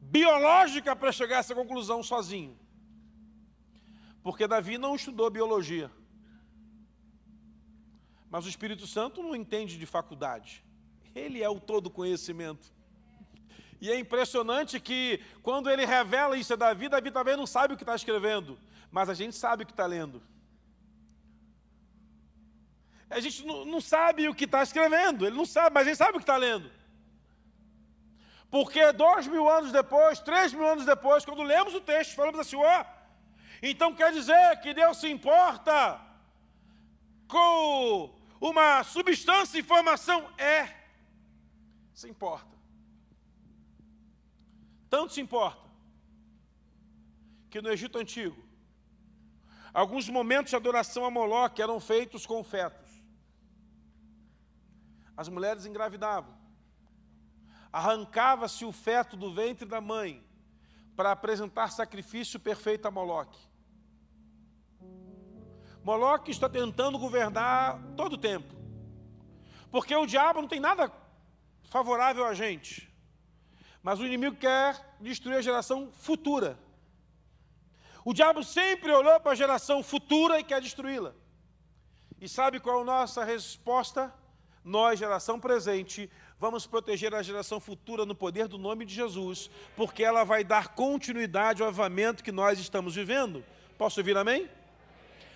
biológica 0.00 0.96
para 0.96 1.12
chegar 1.12 1.36
a 1.36 1.40
essa 1.40 1.54
conclusão 1.54 2.02
sozinho. 2.02 2.58
Porque 4.22 4.48
Davi 4.48 4.78
não 4.78 4.96
estudou 4.96 5.30
biologia. 5.30 5.90
Mas 8.28 8.46
o 8.46 8.48
Espírito 8.48 8.86
Santo 8.86 9.22
não 9.22 9.34
entende 9.34 9.78
de 9.78 9.86
faculdade. 9.86 10.64
Ele 11.14 11.42
é 11.42 11.48
o 11.48 11.60
todo 11.60 11.90
conhecimento. 11.90 12.72
E 13.80 13.90
é 13.90 13.98
impressionante 13.98 14.78
que 14.78 15.20
quando 15.42 15.70
ele 15.70 15.86
revela 15.86 16.36
isso 16.36 16.52
a 16.52 16.56
Davi, 16.56 16.88
Davi 16.88 17.10
também 17.10 17.36
não 17.36 17.46
sabe 17.46 17.74
o 17.74 17.76
que 17.76 17.82
está 17.82 17.94
escrevendo 17.94 18.58
mas 18.90 19.08
a 19.08 19.14
gente 19.14 19.36
sabe 19.36 19.62
o 19.62 19.66
que 19.66 19.72
está 19.72 19.86
lendo. 19.86 20.20
A 23.08 23.20
gente 23.20 23.44
não, 23.44 23.64
não 23.64 23.80
sabe 23.80 24.28
o 24.28 24.34
que 24.34 24.44
está 24.44 24.62
escrevendo, 24.62 25.26
ele 25.26 25.36
não 25.36 25.46
sabe, 25.46 25.74
mas 25.74 25.86
a 25.86 25.90
gente 25.90 25.98
sabe 25.98 26.12
o 26.12 26.20
que 26.20 26.22
está 26.22 26.36
lendo. 26.36 26.70
Porque 28.50 28.92
dois 28.92 29.26
mil 29.28 29.48
anos 29.48 29.70
depois, 29.70 30.18
três 30.20 30.52
mil 30.52 30.66
anos 30.66 30.84
depois, 30.84 31.24
quando 31.24 31.42
lemos 31.42 31.74
o 31.74 31.80
texto, 31.80 32.16
falamos 32.16 32.40
assim, 32.40 32.56
ó, 32.56 32.84
então 33.62 33.94
quer 33.94 34.12
dizer 34.12 34.60
que 34.60 34.74
Deus 34.74 34.96
se 34.98 35.08
importa 35.08 36.00
com 37.28 38.12
uma 38.40 38.82
substância 38.82 39.56
e 39.56 39.60
informação? 39.60 40.28
É, 40.36 40.68
se 41.94 42.08
importa. 42.08 42.49
Tanto 44.90 45.14
se 45.14 45.20
importa 45.20 45.70
que 47.48 47.62
no 47.62 47.70
Egito 47.70 47.98
Antigo, 47.98 48.50
Alguns 49.72 50.08
momentos 50.08 50.50
de 50.50 50.56
adoração 50.56 51.04
a 51.04 51.10
Moloque 51.10 51.62
eram 51.62 51.78
feitos 51.78 52.26
com 52.26 52.42
fetos. 52.42 52.90
As 55.16 55.28
mulheres 55.28 55.64
engravidavam. 55.64 56.34
Arrancava-se 57.72 58.64
o 58.64 58.72
feto 58.72 59.16
do 59.16 59.32
ventre 59.32 59.66
da 59.66 59.80
mãe 59.80 60.24
para 60.96 61.12
apresentar 61.12 61.70
sacrifício 61.70 62.40
perfeito 62.40 62.86
a 62.88 62.90
Moloque. 62.90 63.38
Moloque 65.84 66.32
está 66.32 66.48
tentando 66.48 66.98
governar 66.98 67.80
todo 67.96 68.14
o 68.14 68.18
tempo. 68.18 68.52
Porque 69.70 69.94
o 69.94 70.04
diabo 70.04 70.42
não 70.42 70.48
tem 70.48 70.58
nada 70.58 70.92
favorável 71.62 72.26
a 72.26 72.34
gente. 72.34 72.89
Mas 73.82 73.98
o 73.98 74.06
inimigo 74.06 74.36
quer 74.36 74.96
destruir 75.00 75.36
a 75.36 75.42
geração 75.42 75.90
futura. 75.92 76.58
O 78.04 78.12
diabo 78.12 78.42
sempre 78.42 78.92
olhou 78.92 79.18
para 79.20 79.32
a 79.32 79.34
geração 79.34 79.82
futura 79.82 80.38
e 80.38 80.44
quer 80.44 80.60
destruí-la. 80.60 81.14
E 82.20 82.28
sabe 82.28 82.60
qual 82.60 82.78
é 82.78 82.82
a 82.82 82.84
nossa 82.84 83.24
resposta? 83.24 84.12
Nós, 84.62 84.98
geração 84.98 85.40
presente, 85.40 86.10
vamos 86.38 86.66
proteger 86.66 87.14
a 87.14 87.22
geração 87.22 87.58
futura 87.58 88.04
no 88.04 88.14
poder 88.14 88.46
do 88.46 88.58
nome 88.58 88.84
de 88.84 88.94
Jesus, 88.94 89.50
porque 89.74 90.04
ela 90.04 90.22
vai 90.22 90.44
dar 90.44 90.68
continuidade 90.74 91.62
ao 91.62 91.68
avamento 91.68 92.22
que 92.22 92.30
nós 92.30 92.58
estamos 92.58 92.94
vivendo. 92.94 93.42
Posso 93.78 94.00
ouvir 94.00 94.16
amém? 94.18 94.48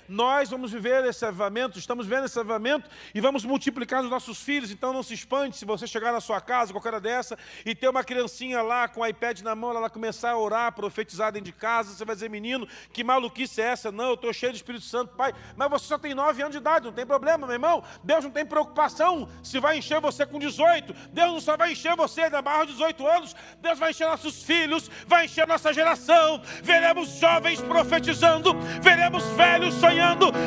Nós 0.08 0.50
vamos 0.50 0.72
viver 0.72 1.04
esse 1.04 1.24
avivamento, 1.24 1.78
estamos 1.78 2.06
vendo 2.06 2.26
esse 2.26 2.38
avivamento 2.38 2.88
e 3.14 3.20
vamos 3.20 3.44
multiplicar 3.44 4.02
os 4.02 4.10
nossos 4.10 4.40
filhos. 4.40 4.70
Então 4.70 4.92
não 4.92 5.02
se 5.02 5.14
espante 5.14 5.56
se 5.56 5.64
você 5.64 5.86
chegar 5.86 6.12
na 6.12 6.20
sua 6.20 6.40
casa, 6.40 6.72
qualquer 6.72 7.00
dessa, 7.00 7.38
e 7.64 7.74
ter 7.74 7.88
uma 7.88 8.04
criancinha 8.04 8.62
lá 8.62 8.86
com 8.88 9.00
o 9.00 9.06
iPad 9.06 9.40
na 9.40 9.54
mão, 9.54 9.70
ela 9.70 9.90
começar 9.90 10.30
a 10.30 10.38
orar, 10.38 10.72
profetizar 10.72 11.32
dentro 11.32 11.46
de 11.46 11.52
casa. 11.52 11.94
Você 11.94 12.04
vai 12.04 12.14
dizer, 12.14 12.30
menino, 12.30 12.68
que 12.92 13.02
maluquice 13.02 13.60
é 13.60 13.66
essa? 13.66 13.90
Não, 13.90 14.08
eu 14.08 14.14
estou 14.14 14.32
cheio 14.32 14.52
do 14.52 14.56
Espírito 14.56 14.84
Santo, 14.84 15.14
pai. 15.14 15.32
Mas 15.56 15.70
você 15.70 15.86
só 15.86 15.98
tem 15.98 16.14
9 16.14 16.42
anos 16.42 16.52
de 16.52 16.58
idade, 16.58 16.86
não 16.86 16.92
tem 16.92 17.06
problema, 17.06 17.46
meu 17.46 17.54
irmão. 17.54 17.82
Deus 18.02 18.24
não 18.24 18.30
tem 18.30 18.44
preocupação 18.44 19.28
se 19.42 19.58
vai 19.58 19.78
encher 19.78 20.00
você 20.00 20.24
com 20.26 20.38
18. 20.38 20.94
Deus 21.10 21.32
não 21.32 21.40
só 21.40 21.56
vai 21.56 21.72
encher 21.72 21.96
você 21.96 22.30
da 22.30 22.40
barra 22.40 22.64
de 22.64 22.72
18 22.72 23.06
anos, 23.06 23.36
Deus 23.60 23.78
vai 23.78 23.90
encher 23.90 24.06
nossos 24.06 24.42
filhos, 24.42 24.90
vai 25.06 25.24
encher 25.24 25.46
nossa 25.46 25.72
geração. 25.72 26.40
Veremos 26.62 27.08
jovens 27.18 27.60
profetizando, 27.60 28.54
veremos 28.80 29.24
velhos 29.36 29.74
sonhando, 29.74 29.93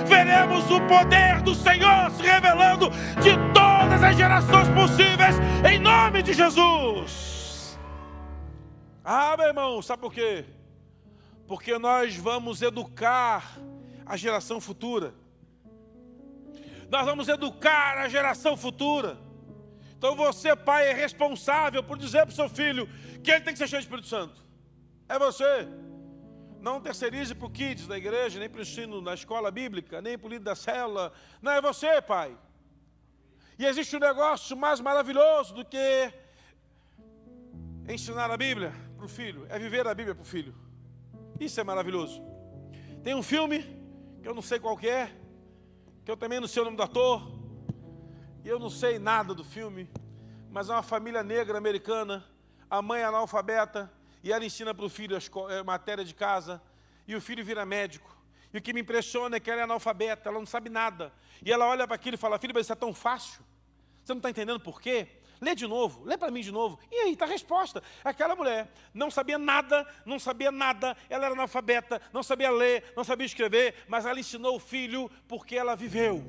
veremos 0.05 0.69
o 0.71 0.81
poder 0.87 1.41
do 1.41 1.53
Senhor 1.53 2.11
se 2.11 2.21
revelando 2.21 2.89
de 3.21 3.35
todas 3.53 4.03
as 4.03 4.15
gerações 4.15 4.67
possíveis, 4.69 5.35
em 5.69 5.79
nome 5.79 6.21
de 6.21 6.33
Jesus. 6.33 7.77
Ah, 9.03 9.35
meu 9.37 9.47
irmão, 9.47 9.81
sabe 9.81 10.01
por 10.01 10.13
quê? 10.13 10.45
Porque 11.47 11.77
nós 11.77 12.15
vamos 12.15 12.61
educar 12.61 13.57
a 14.05 14.17
geração 14.17 14.59
futura. 14.59 15.13
Nós 16.89 17.05
vamos 17.05 17.27
educar 17.27 17.97
a 17.97 18.09
geração 18.09 18.57
futura. 18.57 19.17
Então 19.97 20.15
você, 20.15 20.55
pai, 20.55 20.89
é 20.89 20.93
responsável 20.93 21.83
por 21.83 21.97
dizer 21.97 22.25
para 22.25 22.31
o 22.31 22.35
seu 22.35 22.49
filho 22.49 22.87
que 23.23 23.31
ele 23.31 23.41
tem 23.41 23.53
que 23.53 23.57
ser 23.57 23.67
cheio 23.67 23.81
de 23.81 23.87
Espírito 23.87 24.07
Santo. 24.07 24.45
É 25.09 25.17
você. 25.17 25.67
Não 26.59 26.81
terceirize 26.81 27.35
para 27.35 27.47
o 27.47 27.49
kids 27.49 27.87
da 27.87 27.97
igreja, 27.97 28.39
nem 28.39 28.49
para 28.49 28.59
o 28.59 28.61
ensino 28.61 29.01
na 29.01 29.13
escola 29.13 29.51
bíblica, 29.51 30.01
nem 30.01 30.17
para 30.17 30.27
o 30.27 30.29
líder 30.29 30.43
da 30.43 30.55
célula. 30.55 31.13
Não, 31.41 31.51
é 31.51 31.61
você, 31.61 32.01
pai. 32.01 32.37
E 33.59 33.65
existe 33.65 33.95
um 33.95 33.99
negócio 33.99 34.55
mais 34.55 34.79
maravilhoso 34.79 35.53
do 35.53 35.65
que 35.65 36.13
ensinar 37.87 38.29
a 38.29 38.37
Bíblia 38.37 38.73
para 38.95 39.05
o 39.05 39.09
filho. 39.09 39.45
É 39.49 39.57
viver 39.57 39.87
a 39.87 39.93
Bíblia 39.93 40.13
para 40.13 40.21
o 40.21 40.25
filho. 40.25 40.53
Isso 41.39 41.59
é 41.59 41.63
maravilhoso. 41.63 42.21
Tem 43.03 43.15
um 43.15 43.23
filme, 43.23 43.63
que 44.21 44.27
eu 44.27 44.33
não 44.33 44.41
sei 44.41 44.59
qual 44.59 44.77
é, 44.81 45.11
que 46.03 46.11
eu 46.11 46.17
também 46.17 46.39
não 46.39 46.47
sei 46.47 46.61
o 46.61 46.65
nome 46.65 46.77
do 46.77 46.83
ator, 46.83 47.21
e 48.43 48.47
eu 48.47 48.59
não 48.59 48.69
sei 48.69 48.97
nada 48.99 49.33
do 49.33 49.43
filme, 49.43 49.89
mas 50.49 50.69
é 50.69 50.73
uma 50.73 50.83
família 50.83 51.23
negra 51.23 51.57
americana, 51.57 52.25
a 52.69 52.81
mãe 52.81 53.01
é 53.01 53.05
analfabeta, 53.05 53.91
e 54.27 54.31
ela 54.33 54.43
ensina 54.43 54.73
para 54.73 54.83
o 54.83 54.89
filho 54.89 55.15
a 55.15 55.53
é, 55.53 55.63
matéria 55.63 56.03
de 56.03 56.13
casa, 56.13 56.61
e 57.07 57.15
o 57.15 57.21
filho 57.21 57.45
vira 57.45 57.65
médico. 57.65 58.13
E 58.53 58.57
o 58.57 58.61
que 58.61 58.73
me 58.73 58.81
impressiona 58.81 59.37
é 59.37 59.39
que 59.39 59.49
ela 59.49 59.61
é 59.61 59.63
analfabeta, 59.63 60.27
ela 60.27 60.37
não 60.37 60.45
sabe 60.45 60.69
nada. 60.69 61.13
E 61.45 61.49
ela 61.49 61.65
olha 61.65 61.87
para 61.87 61.95
aquilo 61.95 62.15
e 62.15 62.17
fala, 62.17 62.37
filho, 62.37 62.53
mas 62.53 62.65
isso 62.65 62.73
é 62.73 62.75
tão 62.75 62.93
fácil. 62.93 63.41
Você 64.03 64.11
não 64.11 64.17
está 64.17 64.29
entendendo 64.29 64.59
por 64.59 64.81
quê? 64.81 65.07
Lê 65.39 65.55
de 65.55 65.65
novo, 65.65 66.03
lê 66.03 66.17
para 66.17 66.29
mim 66.29 66.41
de 66.41 66.51
novo. 66.51 66.77
E 66.91 66.95
aí 66.95 67.13
está 67.13 67.23
a 67.23 67.29
resposta. 67.29 67.81
Aquela 68.03 68.35
mulher 68.35 68.69
não 68.93 69.09
sabia 69.09 69.37
nada, 69.37 69.87
não 70.05 70.19
sabia 70.19 70.51
nada, 70.51 70.97
ela 71.09 71.25
era 71.27 71.33
analfabeta, 71.33 72.01
não 72.11 72.21
sabia 72.21 72.51
ler, 72.51 72.91
não 72.97 73.05
sabia 73.05 73.25
escrever, 73.25 73.75
mas 73.87 74.05
ela 74.05 74.19
ensinou 74.19 74.57
o 74.57 74.59
filho 74.59 75.09
porque 75.25 75.55
ela 75.55 75.73
viveu. 75.73 76.21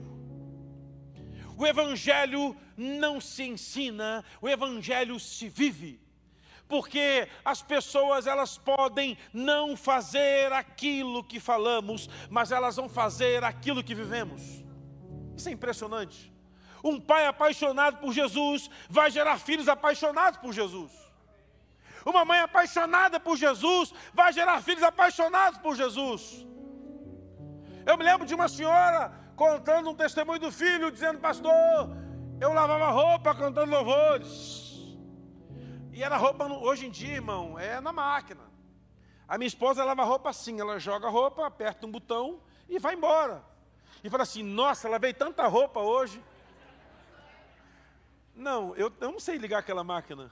O 1.56 1.66
Evangelho 1.66 2.56
não 2.76 3.20
se 3.20 3.42
ensina, 3.42 4.24
o 4.40 4.48
Evangelho 4.48 5.18
se 5.18 5.48
vive. 5.48 6.07
Porque 6.68 7.26
as 7.44 7.62
pessoas 7.62 8.26
elas 8.26 8.58
podem 8.58 9.16
não 9.32 9.76
fazer 9.76 10.52
aquilo 10.52 11.24
que 11.24 11.40
falamos, 11.40 12.08
mas 12.28 12.52
elas 12.52 12.76
vão 12.76 12.88
fazer 12.88 13.42
aquilo 13.42 13.82
que 13.82 13.94
vivemos. 13.94 14.42
Isso 15.36 15.48
é 15.48 15.52
impressionante. 15.52 16.32
Um 16.84 17.00
pai 17.00 17.26
apaixonado 17.26 17.98
por 17.98 18.12
Jesus 18.12 18.70
vai 18.88 19.10
gerar 19.10 19.38
filhos 19.38 19.68
apaixonados 19.68 20.38
por 20.38 20.52
Jesus. 20.52 20.92
Uma 22.04 22.24
mãe 22.24 22.40
apaixonada 22.40 23.18
por 23.18 23.36
Jesus 23.36 23.92
vai 24.12 24.32
gerar 24.32 24.62
filhos 24.62 24.82
apaixonados 24.82 25.58
por 25.58 25.74
Jesus. 25.74 26.46
Eu 27.86 27.96
me 27.96 28.04
lembro 28.04 28.26
de 28.26 28.34
uma 28.34 28.48
senhora 28.48 29.12
contando 29.34 29.90
um 29.90 29.94
testemunho 29.94 30.38
do 30.38 30.52
filho, 30.52 30.90
dizendo: 30.90 31.18
Pastor, 31.18 31.90
eu 32.40 32.52
lavava 32.52 32.90
roupa 32.90 33.34
cantando 33.34 33.70
louvores. 33.70 34.67
E 35.98 36.02
era 36.04 36.16
roupa, 36.16 36.46
hoje 36.46 36.86
em 36.86 36.90
dia, 36.92 37.14
irmão, 37.14 37.58
é 37.58 37.80
na 37.80 37.92
máquina. 37.92 38.42
A 39.26 39.36
minha 39.36 39.48
esposa 39.48 39.84
lava 39.84 40.04
roupa 40.04 40.30
assim: 40.30 40.60
ela 40.60 40.78
joga 40.78 41.08
a 41.08 41.10
roupa, 41.10 41.44
aperta 41.44 41.84
um 41.88 41.90
botão 41.90 42.40
e 42.68 42.78
vai 42.78 42.94
embora. 42.94 43.42
E 44.04 44.08
fala 44.08 44.22
assim: 44.22 44.44
Nossa, 44.44 44.88
lavei 44.88 45.12
tanta 45.12 45.44
roupa 45.48 45.80
hoje. 45.80 46.22
Não, 48.32 48.76
eu, 48.76 48.92
eu 49.00 49.10
não 49.10 49.18
sei 49.18 49.38
ligar 49.38 49.58
aquela 49.58 49.82
máquina. 49.82 50.30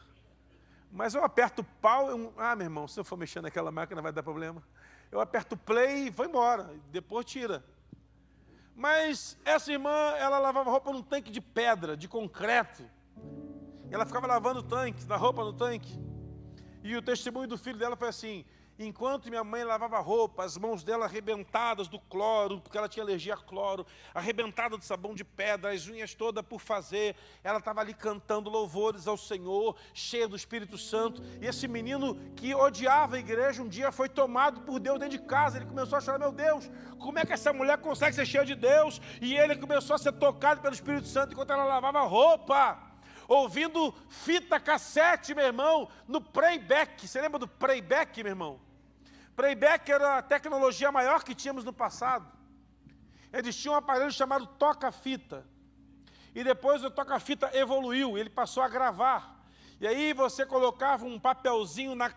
Mas 0.92 1.16
eu 1.16 1.24
aperto 1.24 1.64
pau, 1.83 2.11
eu, 2.11 2.33
ah, 2.37 2.55
meu 2.55 2.66
irmão, 2.66 2.87
se 2.87 3.00
eu 3.00 3.05
for 3.05 3.16
mexer 3.16 3.40
naquela 3.40 3.72
máquina 3.72 4.00
vai 4.00 4.12
dar 4.12 4.22
problema. 4.22 4.62
Eu 5.11 5.20
aperto 5.20 5.57
play 5.57 6.07
e 6.07 6.11
vou 6.11 6.26
embora, 6.26 6.72
depois 6.92 7.26
tira. 7.26 7.64
Mas 8.76 9.37
essa 9.44 9.72
irmã, 9.72 10.14
ela 10.16 10.38
lavava 10.38 10.70
roupa 10.70 10.92
num 10.92 11.02
tanque 11.02 11.33
de 11.33 11.40
pedra, 11.40 11.96
de 11.96 12.07
concreto. 12.07 12.88
Ela 13.90 14.07
ficava 14.07 14.27
lavando 14.27 14.61
o 14.61 14.62
tanque, 14.62 15.05
na 15.07 15.16
roupa 15.16 15.44
no 15.44 15.53
tanque. 15.53 15.99
E 16.83 16.96
o 16.96 17.03
testemunho 17.03 17.49
do 17.49 17.59
filho 17.59 17.79
dela 17.79 17.96
foi 17.96 18.09
assim: 18.09 18.44
Enquanto 18.79 19.31
minha 19.31 19.42
mãe 19.42 19.64
lavava 19.64 19.99
roupa, 20.01 20.44
as 20.44 20.59
mãos 20.59 20.85
dela 20.85 21.07
arrebentadas 21.07 21.88
do 21.88 21.99
cloro, 21.99 22.61
porque 22.61 22.77
ela 22.77 22.88
tinha 22.88 23.03
alergia 23.03 23.33
a 23.33 23.37
cloro, 23.38 23.87
arrebentada 24.14 24.77
de 24.77 24.85
sabão 24.85 25.14
de 25.14 25.25
pedra, 25.25 25.72
as 25.72 25.88
unhas 25.88 26.14
todas 26.14 26.44
por 26.44 26.61
fazer, 26.61 27.16
ela 27.42 27.59
estava 27.59 27.81
ali 27.81 27.94
cantando 27.94 28.51
louvores 28.51 29.09
ao 29.09 29.16
Senhor, 29.16 29.75
cheia 29.94 30.29
do 30.29 30.37
Espírito 30.37 30.77
Santo. 30.77 31.22
E 31.40 31.46
esse 31.46 31.66
menino 31.66 32.16
que 32.37 32.55
odiava 32.55 33.16
a 33.16 33.18
igreja, 33.18 33.62
um 33.62 33.68
dia 33.68 33.90
foi 33.90 34.11
tomado 34.11 34.61
por 34.61 34.79
Deus 34.79 34.99
dentro 34.99 35.18
de 35.18 35.25
casa. 35.25 35.57
Ele 35.57 35.64
começou 35.64 35.96
a 35.96 36.01
chorar: 36.03 36.18
Meu 36.18 36.33
Deus, 36.33 36.70
como 36.99 37.18
é 37.18 37.25
que 37.25 37.33
essa 37.33 37.55
mulher 37.55 37.79
consegue 37.79 38.14
ser 38.14 38.27
cheia 38.27 38.44
de 38.44 38.55
Deus? 38.55 39.01
E 39.22 39.35
ele 39.35 39.57
começou 39.57 39.96
a 39.96 39.99
ser 39.99 40.12
tocado 40.12 40.61
pelo 40.61 40.75
Espírito 40.75 41.09
Santo 41.09 41.33
enquanto 41.33 41.51
ela 41.51 41.64
lavava 41.64 42.03
roupa 42.03 42.86
ouvindo 43.29 43.95
fita 44.09 44.59
cassete, 44.61 45.35
meu 45.35 45.45
irmão, 45.45 45.89
no 46.07 46.21
playback. 46.21 47.07
Você 47.07 47.21
lembra 47.21 47.39
do 47.39 47.49
playback, 47.49 48.23
meu 48.23 48.31
irmão? 48.31 48.61
Playback 49.35 49.91
era 49.91 50.19
a 50.19 50.23
tecnologia 50.23 50.91
maior 50.91 51.23
que 51.23 51.35
tínhamos 51.35 51.65
no 51.65 51.73
passado. 51.73 52.27
Eles 53.33 53.57
tinham 53.57 53.75
um 53.75 53.79
aparelho 53.79 54.11
chamado 54.11 54.47
toca-fita. 54.47 55.47
E 56.35 56.43
depois 56.45 56.85
o 56.85 56.91
toca-fita 56.91 57.51
evoluiu, 57.55 58.17
ele 58.17 58.31
passou 58.31 58.62
a 58.62 58.69
gravar. 58.69 59.45
E 59.81 59.87
aí 59.87 60.12
você 60.12 60.47
colocava 60.47 61.05
um 61.05 61.19
papelzinho 61.19 61.95
na, 61.95 62.11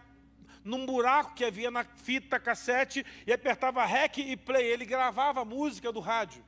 num 0.63 0.85
buraco 0.85 1.33
que 1.33 1.43
havia 1.43 1.69
na 1.69 1.83
fita 1.83 2.39
cassete 2.39 3.05
e 3.25 3.33
apertava 3.33 3.83
REC 3.85 4.19
e 4.19 4.37
play. 4.37 4.65
Ele 4.65 4.85
gravava 4.85 5.41
a 5.41 5.45
música 5.45 5.91
do 5.91 5.99
rádio. 5.99 6.43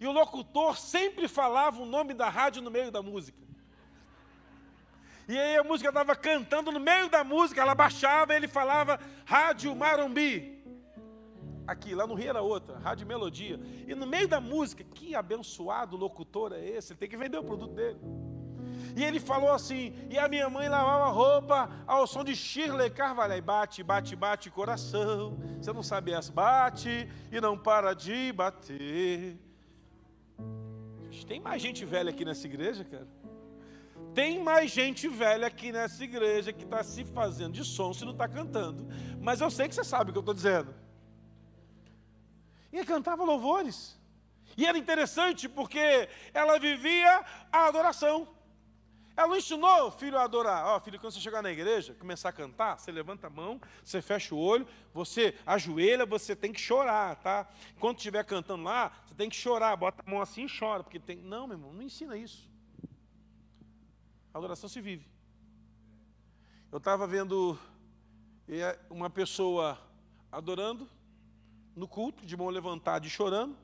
E 0.00 0.06
o 0.06 0.10
locutor 0.10 0.76
sempre 0.76 1.28
falava 1.28 1.80
o 1.80 1.86
nome 1.86 2.12
da 2.12 2.28
rádio 2.28 2.60
no 2.60 2.72
meio 2.72 2.90
da 2.90 3.02
música. 3.02 3.38
E 5.28 5.38
aí 5.38 5.56
a 5.56 5.64
música 5.64 5.88
estava 5.88 6.16
cantando, 6.16 6.72
no 6.72 6.80
meio 6.80 7.08
da 7.08 7.22
música 7.22 7.60
ela 7.60 7.74
baixava 7.74 8.32
e 8.32 8.36
ele 8.36 8.48
falava 8.48 8.98
Rádio 9.24 9.74
Marumbi. 9.74 10.60
Aqui, 11.66 11.94
lá 11.94 12.06
no 12.06 12.14
Rio 12.14 12.30
era 12.30 12.42
outra, 12.42 12.78
Rádio 12.78 13.06
Melodia. 13.06 13.58
E 13.86 13.94
no 13.94 14.06
meio 14.06 14.26
da 14.26 14.40
música, 14.40 14.82
que 14.82 15.14
abençoado 15.14 15.96
locutor 15.96 16.52
é 16.52 16.60
esse? 16.60 16.92
Ele 16.92 16.98
tem 16.98 17.08
que 17.08 17.16
vender 17.16 17.38
o 17.38 17.44
produto 17.44 17.72
dele. 17.72 17.98
E 18.96 19.04
ele 19.04 19.20
falou 19.20 19.50
assim: 19.50 19.94
e 20.10 20.18
a 20.18 20.28
minha 20.28 20.50
mãe 20.50 20.68
lavava 20.68 21.08
roupa 21.10 21.70
ao 21.86 22.06
som 22.06 22.24
de 22.24 22.34
Shirley 22.34 22.90
Carvalho. 22.90 23.40
bate, 23.42 23.82
bate, 23.82 24.16
bate 24.16 24.50
coração. 24.50 25.38
Você 25.60 25.72
não 25.72 25.82
sabe 25.82 26.12
essa? 26.12 26.32
Bate 26.32 27.08
e 27.30 27.40
não 27.40 27.56
para 27.56 27.94
de 27.94 28.32
bater. 28.32 29.38
Tem 31.26 31.40
mais 31.40 31.62
gente 31.62 31.84
velha 31.84 32.10
aqui 32.10 32.24
nessa 32.24 32.46
igreja, 32.46 32.84
cara? 32.84 33.06
Tem 34.14 34.42
mais 34.42 34.70
gente 34.70 35.08
velha 35.08 35.46
aqui 35.46 35.72
nessa 35.72 36.04
igreja 36.04 36.52
que 36.52 36.64
está 36.64 36.82
se 36.82 37.04
fazendo 37.04 37.54
de 37.54 37.64
som 37.64 37.94
se 37.94 38.04
não 38.04 38.12
está 38.12 38.28
cantando. 38.28 38.86
Mas 39.20 39.40
eu 39.40 39.50
sei 39.50 39.68
que 39.68 39.74
você 39.74 39.84
sabe 39.84 40.10
o 40.10 40.12
que 40.12 40.18
eu 40.18 40.20
estou 40.20 40.34
dizendo. 40.34 40.74
E 42.72 42.84
cantava 42.84 43.24
louvores. 43.24 43.98
E 44.56 44.66
era 44.66 44.76
interessante 44.76 45.48
porque 45.48 46.08
ela 46.34 46.58
vivia 46.58 47.24
a 47.50 47.66
adoração. 47.66 48.28
Ela 49.16 49.28
não 49.28 49.36
ensinou 49.36 49.88
o 49.88 49.90
filho 49.90 50.18
a 50.18 50.24
adorar. 50.24 50.66
Ó, 50.66 50.76
oh, 50.76 50.80
filho, 50.80 50.98
quando 50.98 51.12
você 51.12 51.20
chegar 51.20 51.42
na 51.42 51.50
igreja, 51.50 51.94
começar 51.94 52.30
a 52.30 52.32
cantar, 52.32 52.78
você 52.78 52.90
levanta 52.90 53.26
a 53.26 53.30
mão, 53.30 53.60
você 53.84 54.00
fecha 54.00 54.34
o 54.34 54.38
olho, 54.38 54.66
você 54.92 55.34
ajoelha, 55.46 56.04
você 56.04 56.34
tem 56.34 56.52
que 56.52 56.60
chorar, 56.60 57.16
tá? 57.16 57.46
Enquanto 57.76 57.98
estiver 57.98 58.24
cantando 58.24 58.64
lá, 58.64 58.92
você 59.06 59.14
tem 59.14 59.28
que 59.28 59.36
chorar, 59.36 59.76
bota 59.76 60.02
a 60.06 60.10
mão 60.10 60.20
assim 60.20 60.46
e 60.46 60.58
chora, 60.58 60.82
porque 60.82 60.98
tem. 60.98 61.16
Não, 61.16 61.46
meu 61.46 61.56
irmão, 61.56 61.72
não 61.72 61.82
ensina 61.82 62.16
isso. 62.16 62.51
A 64.32 64.38
adoração 64.38 64.68
se 64.68 64.80
vive. 64.80 65.06
Eu 66.70 66.78
estava 66.78 67.06
vendo 67.06 67.58
uma 68.88 69.10
pessoa 69.10 69.78
adorando, 70.30 70.88
no 71.76 71.86
culto, 71.86 72.24
de 72.24 72.36
mão 72.36 72.48
levantada 72.48 73.06
e 73.06 73.10
chorando. 73.10 73.56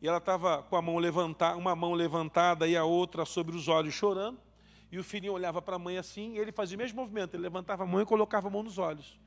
E 0.00 0.06
ela 0.06 0.18
estava 0.18 0.62
com 0.62 0.76
a 0.76 0.82
mão 0.82 0.98
levantada, 0.98 1.56
uma 1.56 1.74
mão 1.74 1.92
levantada 1.94 2.68
e 2.68 2.76
a 2.76 2.84
outra 2.84 3.24
sobre 3.24 3.56
os 3.56 3.66
olhos 3.66 3.94
chorando. 3.94 4.38
E 4.90 4.98
o 4.98 5.04
filhinho 5.04 5.32
olhava 5.32 5.60
para 5.60 5.76
a 5.76 5.78
mãe 5.78 5.98
assim, 5.98 6.34
e 6.34 6.38
ele 6.38 6.52
fazia 6.52 6.76
o 6.76 6.78
mesmo 6.78 7.00
movimento, 7.00 7.34
ele 7.34 7.42
levantava 7.42 7.82
a 7.82 7.86
mão 7.86 8.00
e 8.00 8.06
colocava 8.06 8.48
a 8.48 8.50
mão 8.50 8.62
nos 8.62 8.78
olhos. 8.78 9.18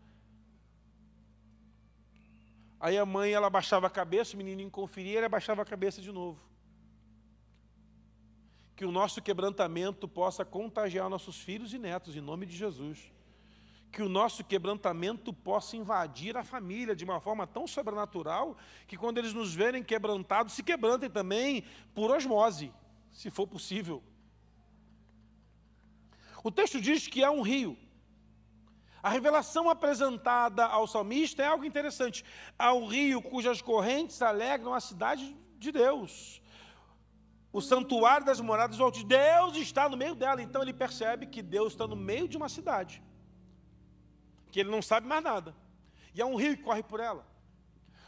Aí 2.80 2.98
a 2.98 3.06
mãe, 3.06 3.32
ela 3.32 3.50
baixava 3.50 3.86
a 3.86 3.90
cabeça, 3.90 4.34
o 4.34 4.38
menininho 4.38 4.72
conferia, 4.72 5.18
ele 5.18 5.26
abaixava 5.26 5.62
a 5.62 5.66
cabeça 5.66 6.02
de 6.02 6.12
novo. 6.12 6.40
Que 8.82 8.86
o 8.88 8.92
nosso 8.92 9.22
quebrantamento 9.22 10.08
possa 10.08 10.44
contagiar 10.44 11.08
nossos 11.08 11.38
filhos 11.38 11.72
e 11.72 11.78
netos, 11.78 12.16
em 12.16 12.20
nome 12.20 12.48
de 12.48 12.58
Jesus. 12.58 13.12
Que 13.92 14.02
o 14.02 14.10
nosso 14.10 14.44
quebrantamento 14.44 15.32
possa 15.32 15.78
invadir 15.78 16.36
a 16.36 16.44
família 16.44 16.96
de 16.96 17.04
uma 17.04 17.22
forma 17.22 17.46
tão 17.46 17.68
sobrenatural, 17.68 18.58
que 18.88 18.98
quando 18.98 19.20
eles 19.20 19.36
nos 19.36 19.54
verem 19.54 19.84
quebrantados, 19.84 20.56
se 20.56 20.64
quebrantem 20.64 21.12
também 21.12 21.64
por 21.94 22.10
osmose, 22.10 22.74
se 23.12 23.30
for 23.30 23.46
possível. 23.46 24.02
O 26.44 26.50
texto 26.50 26.82
diz 26.82 27.08
que 27.08 27.24
há 27.24 27.30
um 27.30 27.44
rio. 27.44 27.78
A 29.04 29.10
revelação 29.10 29.70
apresentada 29.70 30.66
ao 30.66 30.88
salmista 30.88 31.44
é 31.44 31.46
algo 31.46 31.66
interessante. 31.66 32.26
Há 32.58 32.74
um 32.74 32.88
rio 32.88 33.22
cujas 33.22 33.62
correntes 33.62 34.24
alegram 34.24 34.74
a 34.74 34.80
cidade 34.80 35.38
de 35.60 35.72
Deus. 35.72 36.41
O 37.52 37.62
santuário 37.62 38.26
das 38.26 38.40
moradas 38.40 38.78
do 38.78 38.84
Altíssimo. 38.84 39.10
Deus 39.10 39.58
está 39.58 39.90
no 39.90 39.98
meio 39.98 40.16
dela. 40.16 40.42
Então 40.42 40.62
ele 40.62 40.74
percebe 40.74 41.26
que 41.26 41.42
Deus 41.42 41.74
está 41.74 41.86
no 41.88 41.96
meio 41.96 42.28
de 42.28 42.38
uma 42.38 42.50
cidade. 42.50 43.02
Que 44.52 44.62
ele 44.62 44.70
não 44.70 44.82
sabe 44.82 45.08
mais 45.08 45.24
nada. 45.24 45.56
E 46.14 46.22
há 46.22 46.26
um 46.26 46.36
rio 46.36 46.56
que 46.56 46.64
corre 46.64 46.84
por 46.84 47.00
ela. 47.00 47.26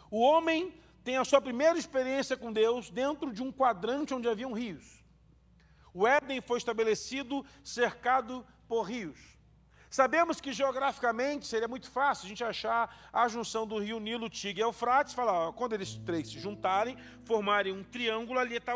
O 0.10 0.20
homem 0.22 0.74
tem 1.04 1.18
a 1.18 1.26
sua 1.26 1.42
primeira 1.42 1.78
experiência 1.78 2.38
com 2.38 2.52
Deus 2.52 2.90
dentro 2.90 3.34
de 3.34 3.42
um 3.42 3.52
quadrante 3.52 4.14
onde 4.14 4.28
haviam 4.28 4.54
rios. 4.54 5.04
O 5.94 6.08
Éden 6.08 6.42
foi 6.42 6.58
estabelecido 6.58 7.46
cercado 7.64 8.46
por 8.68 8.84
rios. 8.84 9.33
Sabemos 9.94 10.42
que 10.42 10.52
geograficamente 10.52 11.46
seria 11.46 11.68
muito 11.68 11.88
fácil 11.88 12.26
a 12.26 12.28
gente 12.28 12.44
achar 12.44 13.10
a 13.14 13.28
junção 13.28 13.68
do 13.68 13.78
rio 13.78 14.00
Nilo, 14.00 14.28
Tigre 14.28 14.62
e 14.62 14.64
Eufrates, 14.64 15.14
falar, 15.14 15.34
ó, 15.34 15.52
quando 15.52 15.74
eles 15.74 15.94
três 15.98 16.30
se 16.30 16.40
juntarem, 16.40 16.98
formarem 17.26 17.72
um 17.72 17.84
triângulo, 17.84 18.40
ali 18.40 18.56
está 18.56 18.74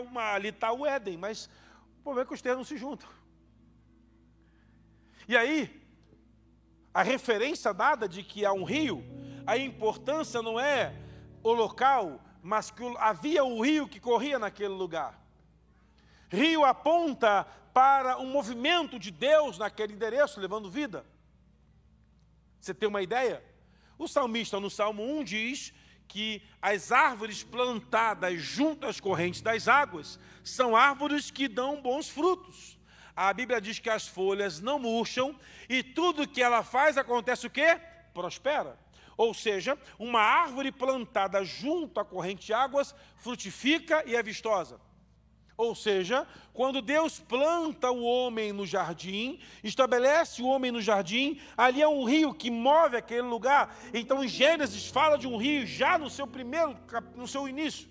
tá 0.59 0.71
o 0.71 0.85
Éden, 0.85 1.17
mas 1.17 1.49
o 1.99 2.03
problema 2.03 2.23
é 2.23 2.27
que 2.27 2.35
os 2.35 2.39
três 2.43 2.55
não 2.55 2.63
se 2.63 2.77
juntam. 2.77 3.09
E 5.27 5.35
aí, 5.35 5.83
a 6.93 7.01
referência 7.01 7.73
dada 7.73 8.07
de 8.07 8.21
que 8.21 8.45
há 8.45 8.53
um 8.53 8.63
rio, 8.63 9.03
a 9.47 9.57
importância 9.57 10.39
não 10.43 10.59
é 10.59 10.93
o 11.41 11.51
local, 11.51 12.21
mas 12.43 12.69
que 12.69 12.83
havia 12.99 13.43
um 13.43 13.59
rio 13.63 13.87
que 13.87 13.99
corria 13.99 14.37
naquele 14.37 14.75
lugar. 14.75 15.19
Rio 16.29 16.63
aponta 16.63 17.47
para 17.77 18.17
um 18.17 18.25
movimento 18.25 18.97
de 18.97 19.11
Deus 19.11 19.59
naquele 19.59 19.93
endereço, 19.93 20.39
levando 20.39 20.67
vida. 20.67 21.05
Você 22.59 22.73
tem 22.73 22.89
uma 22.89 23.03
ideia? 23.03 23.43
O 23.99 24.07
salmista, 24.07 24.59
no 24.59 24.67
Salmo 24.67 25.03
1, 25.19 25.23
diz 25.23 25.73
que 26.07 26.41
as 26.59 26.91
árvores 26.91 27.43
plantadas 27.43 28.41
junto 28.41 28.87
às 28.87 28.99
correntes 28.99 29.41
das 29.41 29.67
águas 29.67 30.19
são 30.43 30.75
árvores 30.75 31.29
que 31.29 31.47
dão 31.47 31.79
bons 31.79 32.09
frutos. 32.09 32.79
A 33.15 33.31
Bíblia 33.31 33.61
diz 33.61 33.77
que 33.77 33.91
as 33.91 34.07
folhas 34.07 34.59
não 34.59 34.79
murcham 34.79 35.39
e 35.69 35.83
tudo 35.83 36.27
que 36.27 36.41
ela 36.41 36.63
faz 36.63 36.97
acontece 36.97 37.45
o 37.45 37.51
quê? 37.51 37.79
Prospera. 38.11 38.75
Ou 39.15 39.35
seja, 39.35 39.77
uma 39.99 40.21
árvore 40.21 40.71
plantada 40.71 41.45
junto 41.45 41.99
à 41.99 42.05
corrente 42.05 42.47
de 42.47 42.53
águas 42.53 42.95
frutifica 43.17 44.03
e 44.07 44.15
é 44.15 44.23
vistosa. 44.23 44.81
Ou 45.57 45.73
seja, 45.73 46.27
quando 46.53 46.83
Deus 46.83 47.19
planta 47.19 47.89
o 47.89 48.03
homem 48.03 48.53
no 48.53 48.63
jardim, 48.63 49.39
estabelece 49.63 50.39
o 50.39 50.45
homem 50.45 50.71
no 50.71 50.79
jardim, 50.79 51.41
ali 51.57 51.81
é 51.81 51.87
um 51.87 52.03
rio 52.03 52.31
que 52.31 52.51
move 52.51 52.95
aquele 52.95 53.23
lugar. 53.23 53.75
Então, 53.91 54.23
em 54.23 54.27
Gênesis 54.27 54.85
fala 54.85 55.17
de 55.17 55.27
um 55.27 55.35
rio 55.35 55.65
já 55.65 55.97
no 55.97 56.11
seu 56.11 56.27
primeiro, 56.27 56.77
no 57.15 57.27
seu 57.27 57.49
início. 57.49 57.89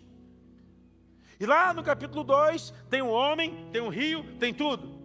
E 1.40 1.44
lá 1.44 1.74
no 1.74 1.82
capítulo 1.82 2.22
2, 2.22 2.72
tem 2.88 3.02
um 3.02 3.10
homem, 3.10 3.68
tem 3.72 3.82
um 3.82 3.88
rio, 3.88 4.22
tem 4.38 4.54
tudo. 4.54 4.96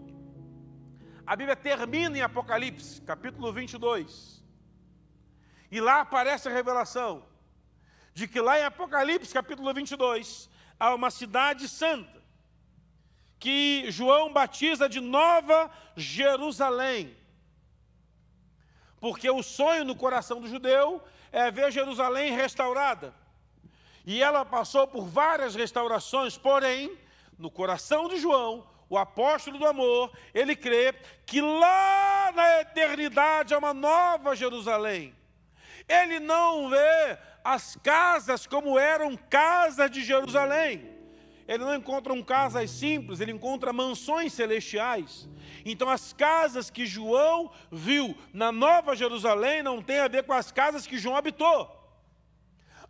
A 1.26 1.36
Bíblia 1.36 1.55
termina 1.55 2.16
em 2.16 2.22
Apocalipse, 2.22 3.01
capítulo 3.01 3.51
22. 3.51 4.45
E 5.72 5.82
lá 5.82 6.01
aparece 6.01 6.47
a 6.47 6.51
revelação 6.51 7.26
de 8.14 8.28
que 8.28 8.39
lá 8.39 8.59
em 8.59 8.64
Apocalipse, 8.64 9.34
capítulo 9.34 9.74
22, 9.74 10.47
há 10.80 10.93
uma 10.93 11.09
cidade 11.09 11.68
santa 11.68 12.20
que 13.42 13.89
João 13.89 14.32
batiza 14.32 14.88
de 14.88 15.00
Nova 15.00 15.70
Jerusalém. 15.98 17.18
Porque 19.00 19.28
o 19.32 19.42
sonho 19.42 19.84
no 19.84 19.96
coração 19.96 20.39
do 20.39 20.48
judeu 20.48 21.02
é 21.32 21.50
ver 21.50 21.72
Jerusalém 21.72 22.36
restaurada. 22.36 23.16
E 24.06 24.22
ela 24.22 24.46
passou 24.46 24.88
por 24.88 25.08
várias 25.08 25.56
restaurações, 25.56 26.38
porém, 26.38 26.96
no 27.36 27.50
coração 27.50 28.08
de 28.08 28.18
João, 28.18 28.70
o 28.88 28.96
apóstolo 28.96 29.58
do 29.58 29.66
amor, 29.66 30.12
ele 30.36 30.56
crê 30.56 30.94
que 31.26 31.42
lá 31.42 32.32
na 32.36 32.62
eternidade 32.62 33.56
há 33.56 33.58
uma 33.58 33.74
nova 33.74 34.36
Jerusalém. 34.36 35.16
Ele 35.89 36.20
não 36.20 36.70
vê 36.70 37.18
as 37.44 37.76
casas 37.78 38.46
como 38.46 38.78
eram 38.78 39.18
casas 39.18 39.89
de 39.89 40.04
Jerusalém 40.04 40.91
ele 41.52 41.66
não 41.66 41.76
encontra 41.76 42.14
um 42.14 42.24
casas 42.24 42.72
simples, 42.72 43.20
ele 43.20 43.34
encontra 43.34 43.74
mansões 43.74 44.32
celestiais. 44.32 45.28
Então, 45.66 45.89
as 45.89 46.14
casas 46.14 46.70
que 46.70 46.86
João 46.86 47.52
viu 47.70 48.16
na 48.34 48.54
Nova 48.54 48.95
Jerusalém 48.95 49.62
não 49.62 49.82
tem 49.82 49.99
a 49.99 50.08
ver 50.08 50.24
com 50.24 50.32
as 50.32 50.49
casas 50.49 50.88
que 50.88 50.97
João 50.97 51.18
habitou. 51.18 51.70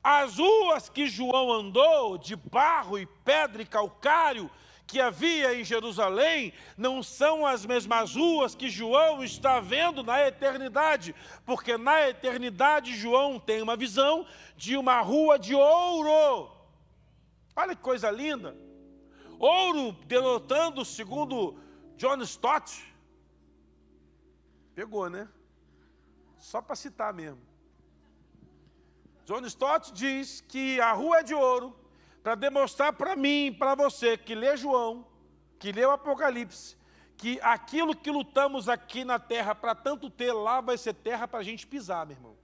As 0.04 0.38
ruas 0.38 0.90
que 0.90 1.08
João 1.08 1.52
andou, 1.52 2.20
de 2.20 2.36
barro 2.36 3.00
e 3.00 3.08
pedra 3.26 3.64
e 3.64 3.66
calcário, 3.66 4.48
que 4.86 5.02
havia 5.02 5.60
em 5.60 5.64
Jerusalém, 5.64 6.54
não 6.78 7.02
são 7.02 7.48
as 7.48 7.66
mesmas 7.66 8.14
ruas 8.14 8.54
que 8.54 8.70
João 8.70 9.24
está 9.24 9.60
vendo 9.60 10.04
na 10.04 10.28
eternidade, 10.28 11.16
porque 11.48 11.78
na 11.78 12.10
eternidade 12.10 12.96
João 12.96 13.40
tem 13.40 13.60
uma 13.64 13.76
visão 13.76 14.24
de 14.56 14.78
uma 14.78 15.02
rua 15.02 15.40
de 15.40 15.56
ouro 15.56 16.61
Olha 17.62 17.76
que 17.76 17.82
coisa 17.84 18.10
linda. 18.10 18.58
Ouro 19.38 19.92
denotando, 20.08 20.84
segundo 20.84 21.60
John 21.96 22.20
Stott. 22.24 22.92
Pegou, 24.74 25.12
né? 25.12 25.30
Só 26.40 26.60
para 26.60 26.76
citar 26.76 27.14
mesmo. 27.14 27.40
John 29.26 29.46
Stott 29.46 29.94
diz 29.94 30.42
que 30.42 30.82
a 30.82 30.92
rua 30.92 31.20
é 31.20 31.24
de 31.24 31.36
ouro 31.36 31.76
para 32.24 32.34
demonstrar 32.34 32.94
para 32.94 33.16
mim, 33.16 33.56
para 33.58 33.76
você 33.76 34.18
que 34.18 34.34
lê 34.34 34.58
João, 34.58 35.06
que 35.60 35.72
lê 35.72 35.86
o 35.86 35.92
Apocalipse, 35.92 36.76
que 37.16 37.40
aquilo 37.42 37.96
que 37.96 38.10
lutamos 38.10 38.68
aqui 38.68 39.06
na 39.06 39.20
terra 39.20 39.54
para 39.54 39.76
tanto 39.76 40.10
ter, 40.10 40.34
lá 40.34 40.62
vai 40.62 40.80
ser 40.80 40.96
terra 40.96 41.28
para 41.28 41.42
a 41.42 41.44
gente 41.44 41.68
pisar, 41.68 42.08
meu 42.08 42.18
irmão. 42.18 42.41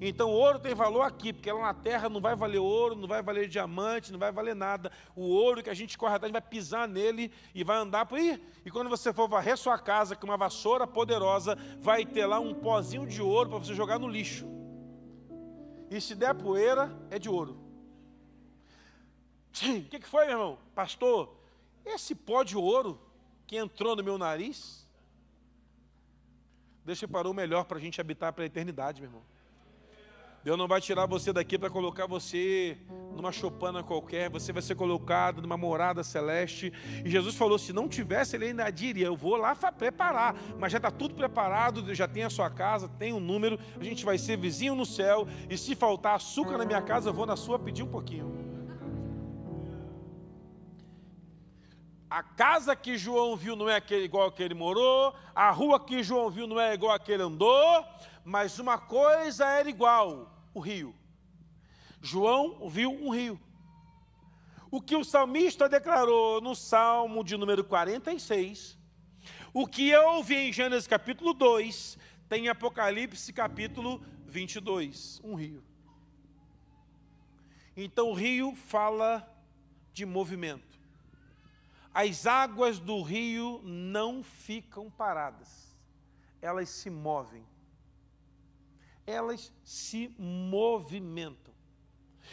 Então 0.00 0.30
o 0.30 0.32
ouro 0.32 0.58
tem 0.58 0.74
valor 0.74 1.02
aqui, 1.02 1.32
porque 1.32 1.50
lá 1.50 1.60
na 1.60 1.74
terra 1.74 2.08
não 2.08 2.20
vai 2.20 2.34
valer 2.34 2.58
ouro, 2.58 2.96
não 2.96 3.06
vai 3.06 3.22
valer 3.22 3.48
diamante, 3.48 4.12
não 4.12 4.18
vai 4.18 4.32
valer 4.32 4.54
nada. 4.54 4.90
O 5.14 5.22
ouro 5.22 5.62
que 5.62 5.70
a 5.70 5.74
gente 5.74 5.96
corre 5.96 6.14
atrás 6.14 6.32
vai 6.32 6.40
pisar 6.40 6.88
nele 6.88 7.30
e 7.54 7.62
vai 7.62 7.76
andar 7.76 8.06
por 8.06 8.18
aí. 8.18 8.42
E 8.64 8.70
quando 8.70 8.90
você 8.90 9.12
for 9.12 9.28
varrer 9.28 9.56
sua 9.56 9.78
casa 9.78 10.16
com 10.16 10.26
uma 10.26 10.36
vassoura 10.36 10.86
poderosa, 10.86 11.56
vai 11.78 12.04
ter 12.04 12.26
lá 12.26 12.40
um 12.40 12.54
pozinho 12.54 13.06
de 13.06 13.22
ouro 13.22 13.50
para 13.50 13.58
você 13.58 13.74
jogar 13.74 13.98
no 13.98 14.08
lixo. 14.08 14.46
E 15.90 16.00
se 16.00 16.14
der 16.14 16.34
poeira, 16.34 16.90
é 17.10 17.18
de 17.18 17.28
ouro. 17.28 17.56
O 19.50 19.82
que, 19.88 20.00
que 20.00 20.08
foi, 20.08 20.24
meu 20.26 20.34
irmão? 20.34 20.58
Pastor, 20.74 21.36
esse 21.84 22.14
pó 22.14 22.42
de 22.42 22.56
ouro 22.56 23.00
que 23.46 23.56
entrou 23.56 23.94
no 23.94 24.02
meu 24.02 24.18
nariz, 24.18 24.84
deixa 26.84 27.06
para 27.06 27.28
o 27.28 27.34
melhor 27.34 27.64
para 27.64 27.78
a 27.78 27.80
gente 27.80 28.00
habitar 28.00 28.32
para 28.32 28.42
a 28.42 28.46
eternidade, 28.46 29.00
meu 29.00 29.08
irmão. 29.08 29.33
Deus 30.44 30.58
não 30.58 30.68
vai 30.68 30.78
tirar 30.78 31.06
você 31.06 31.32
daqui 31.32 31.58
para 31.58 31.70
colocar 31.70 32.06
você 32.06 32.76
numa 33.16 33.32
chopana 33.32 33.82
qualquer, 33.82 34.28
você 34.28 34.52
vai 34.52 34.60
ser 34.60 34.74
colocado 34.74 35.40
numa 35.40 35.56
morada 35.56 36.04
celeste. 36.04 36.70
E 37.02 37.08
Jesus 37.08 37.34
falou: 37.34 37.58
se 37.58 37.72
não 37.72 37.88
tivesse, 37.88 38.36
ele 38.36 38.48
ainda 38.48 38.68
diria: 38.68 39.06
eu 39.06 39.16
vou 39.16 39.36
lá 39.36 39.56
preparar, 39.56 40.36
mas 40.58 40.70
já 40.70 40.76
está 40.76 40.90
tudo 40.90 41.14
preparado, 41.14 41.94
já 41.94 42.06
tem 42.06 42.24
a 42.24 42.28
sua 42.28 42.50
casa, 42.50 42.86
tem 42.86 43.10
um 43.14 43.20
número, 43.20 43.58
a 43.80 43.82
gente 43.82 44.04
vai 44.04 44.18
ser 44.18 44.36
vizinho 44.36 44.74
no 44.74 44.84
céu. 44.84 45.26
E 45.48 45.56
se 45.56 45.74
faltar 45.74 46.16
açúcar 46.16 46.58
na 46.58 46.66
minha 46.66 46.82
casa, 46.82 47.08
eu 47.08 47.14
vou 47.14 47.24
na 47.24 47.36
sua 47.36 47.58
pedir 47.58 47.82
um 47.82 47.90
pouquinho. 47.90 48.44
A 52.10 52.22
casa 52.22 52.76
que 52.76 52.98
João 52.98 53.34
viu 53.34 53.56
não 53.56 53.66
é 53.66 53.76
aquele, 53.76 54.04
igual 54.04 54.28
a 54.28 54.32
que 54.32 54.42
ele 54.42 54.54
morou, 54.54 55.14
a 55.34 55.50
rua 55.50 55.80
que 55.80 56.02
João 56.02 56.28
viu 56.28 56.46
não 56.46 56.60
é 56.60 56.74
igual 56.74 56.92
a 56.92 56.98
que 56.98 57.10
ele 57.10 57.22
andou, 57.22 57.82
mas 58.22 58.58
uma 58.58 58.76
coisa 58.76 59.46
era 59.46 59.70
igual: 59.70 60.33
o 60.54 60.60
rio. 60.60 60.94
João 62.00 62.68
viu 62.70 62.90
um 62.90 63.10
rio. 63.10 63.38
O 64.70 64.80
que 64.80 64.96
o 64.96 65.04
salmista 65.04 65.68
declarou 65.68 66.40
no 66.40 66.54
Salmo 66.54 67.22
de 67.22 67.36
número 67.36 67.62
46, 67.64 68.78
o 69.52 69.66
que 69.66 69.88
eu 69.88 70.04
ouvi 70.14 70.34
em 70.34 70.52
Gênesis 70.52 70.86
capítulo 70.86 71.32
2, 71.32 71.98
tem 72.28 72.46
em 72.46 72.48
Apocalipse 72.48 73.32
capítulo 73.32 74.02
22, 74.26 75.20
um 75.22 75.34
rio. 75.34 75.62
Então 77.76 78.10
o 78.10 78.14
rio 78.14 78.54
fala 78.54 79.28
de 79.92 80.04
movimento. 80.04 80.78
As 81.92 82.26
águas 82.26 82.80
do 82.80 83.00
rio 83.02 83.60
não 83.62 84.24
ficam 84.24 84.90
paradas, 84.90 85.76
elas 86.42 86.68
se 86.68 86.90
movem. 86.90 87.46
Elas 89.06 89.52
se 89.62 90.14
movimentam. 90.18 91.52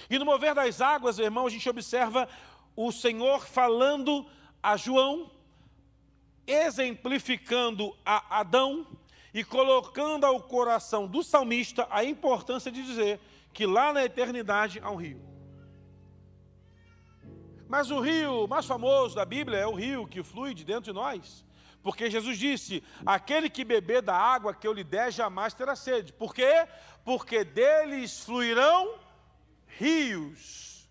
E 0.09 0.17
no 0.17 0.25
mover 0.25 0.55
das 0.55 0.81
águas, 0.81 1.19
irmão, 1.19 1.45
a 1.45 1.49
gente 1.49 1.69
observa 1.69 2.27
o 2.75 2.91
Senhor 2.91 3.45
falando 3.45 4.25
a 4.63 4.77
João, 4.77 5.31
exemplificando 6.47 7.95
a 8.05 8.39
Adão 8.39 8.87
e 9.33 9.43
colocando 9.43 10.25
ao 10.25 10.41
coração 10.41 11.07
do 11.07 11.23
salmista 11.23 11.87
a 11.89 12.03
importância 12.03 12.71
de 12.71 12.83
dizer 12.83 13.19
que 13.53 13.65
lá 13.65 13.93
na 13.93 14.03
eternidade 14.03 14.79
há 14.81 14.89
um 14.89 14.95
rio. 14.95 15.21
Mas 17.67 17.89
o 17.89 18.01
rio 18.01 18.47
mais 18.47 18.65
famoso 18.65 19.15
da 19.15 19.23
Bíblia 19.23 19.59
é 19.59 19.67
o 19.67 19.73
rio 19.73 20.05
que 20.05 20.21
flui 20.21 20.53
de 20.53 20.65
dentro 20.65 20.83
de 20.83 20.93
nós. 20.93 21.45
Porque 21.83 22.09
Jesus 22.09 22.37
disse: 22.37 22.83
aquele 23.05 23.49
que 23.49 23.63
beber 23.63 24.01
da 24.01 24.15
água 24.15 24.53
que 24.53 24.67
eu 24.67 24.73
lhe 24.73 24.83
der 24.83 25.11
jamais 25.11 25.53
terá 25.53 25.75
sede. 25.75 26.13
Por 26.13 26.33
quê? 26.33 26.67
Porque 27.03 27.43
deles 27.43 28.19
fluirão 28.19 28.99
rios 29.65 30.89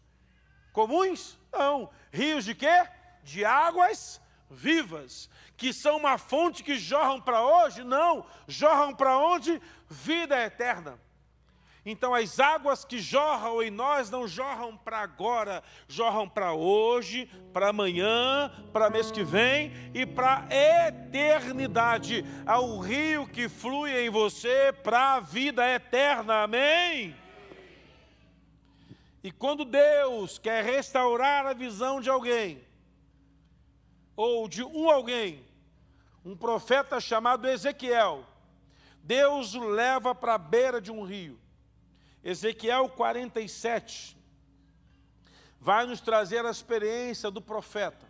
comuns? 0.73 1.39
Não. 1.53 1.91
Rios 2.13 2.45
de 2.45 2.55
quê? 2.55 2.89
De 3.23 3.45
águas 3.45 4.21
vivas, 4.51 5.31
que 5.57 5.73
são 5.73 5.97
uma 5.97 6.19
fonte 6.19 6.63
que 6.65 6.77
jorram 6.77 7.21
para 7.21 7.43
hoje? 7.43 7.85
Não. 7.85 8.27
Jorram 8.49 8.95
para 8.95 9.17
onde? 9.19 9.61
Vida 9.89 10.43
eterna. 10.43 10.99
Então, 11.85 12.15
as 12.15 12.39
águas 12.39 12.85
que 12.85 12.99
jorram 12.99 13.63
em 13.63 13.71
nós 13.71 14.11
não 14.11 14.29
jorram 14.29 14.77
para 14.77 14.99
agora, 14.99 15.63
jorram 15.89 16.29
para 16.29 16.53
hoje, 16.53 17.27
para 17.55 17.71
amanhã, 17.71 18.53
para 18.73 18.91
mês 18.91 19.11
que 19.11 19.25
vem 19.25 19.73
e 19.95 20.05
para 20.05 20.47
eternidade. 20.51 22.25
Há 22.45 22.61
um 22.61 22.81
rio 22.81 23.27
que 23.27 23.49
flui 23.49 23.97
em 23.99 24.11
você 24.11 24.73
para 24.73 25.15
a 25.15 25.21
vida 25.21 25.67
eterna. 25.67 26.43
Amém? 26.43 27.17
E 29.23 29.33
quando 29.33 29.65
Deus 29.65 30.39
quer 30.39 30.63
restaurar 30.63 31.47
a 31.47 31.55
visão 31.55 31.99
de 32.01 32.11
alguém, 32.11 32.63
ou 34.15 34.47
de 34.47 34.63
um 34.63 34.91
alguém, 34.91 35.43
um 36.23 36.37
profeta 36.37 37.01
chamado 37.01 37.49
Ezequiel, 37.49 38.27
Deus 39.03 39.55
o 39.55 39.67
leva 39.67 40.15
para 40.15 40.35
a 40.35 40.39
beira 40.39 40.79
de 40.79 40.93
um 40.93 41.05
rio. 41.05 41.40
Ezequiel 42.23 42.89
47 42.91 44.17
vai 45.59 45.87
nos 45.87 46.01
trazer 46.01 46.45
a 46.45 46.51
experiência 46.51 47.31
do 47.31 47.41
profeta. 47.41 48.09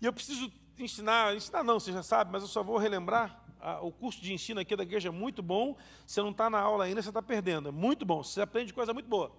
E 0.00 0.06
eu 0.06 0.12
preciso 0.12 0.52
ensinar, 0.78 1.34
ensinar 1.34 1.64
não, 1.64 1.80
você 1.80 1.92
já 1.92 2.02
sabe, 2.02 2.30
mas 2.30 2.42
eu 2.42 2.48
só 2.48 2.62
vou 2.62 2.78
relembrar 2.78 3.44
o 3.82 3.90
curso 3.90 4.20
de 4.20 4.32
ensino 4.32 4.60
aqui 4.60 4.76
da 4.76 4.82
igreja 4.82 5.08
é 5.08 5.12
muito 5.12 5.42
bom. 5.42 5.76
Você 6.06 6.22
não 6.22 6.30
está 6.30 6.48
na 6.48 6.60
aula 6.60 6.84
ainda, 6.84 7.02
você 7.02 7.08
está 7.10 7.22
perdendo. 7.22 7.68
É 7.68 7.72
muito 7.72 8.04
bom, 8.04 8.22
você 8.22 8.40
aprende 8.40 8.72
coisa 8.72 8.94
muito 8.94 9.08
boa. 9.08 9.32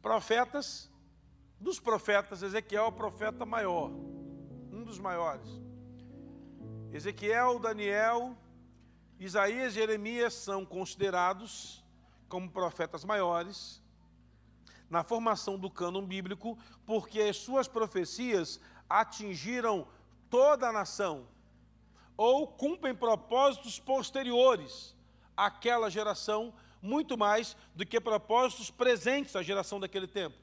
Profetas, 0.00 0.90
dos 1.60 1.78
profetas, 1.78 2.42
Ezequiel 2.42 2.84
é 2.84 2.88
o 2.88 2.92
profeta 2.92 3.46
maior, 3.46 3.88
um 3.90 4.82
dos 4.84 4.98
maiores. 4.98 5.48
Ezequiel, 6.92 7.60
Daniel, 7.60 8.36
Isaías 9.24 9.72
e 9.72 9.76
Jeremias 9.76 10.34
são 10.34 10.66
considerados 10.66 11.84
como 12.28 12.50
profetas 12.50 13.04
maiores 13.04 13.80
na 14.90 15.04
formação 15.04 15.56
do 15.56 15.70
cânon 15.70 16.04
bíblico, 16.04 16.58
porque 16.84 17.20
as 17.20 17.36
suas 17.36 17.68
profecias 17.68 18.58
atingiram 18.90 19.86
toda 20.28 20.68
a 20.68 20.72
nação 20.72 21.28
ou 22.16 22.48
cumprem 22.48 22.96
propósitos 22.96 23.78
posteriores 23.78 24.96
àquela 25.36 25.88
geração 25.88 26.52
muito 26.82 27.16
mais 27.16 27.56
do 27.76 27.86
que 27.86 28.00
propósitos 28.00 28.72
presentes 28.72 29.36
à 29.36 29.42
geração 29.42 29.78
daquele 29.78 30.08
tempo. 30.08 30.36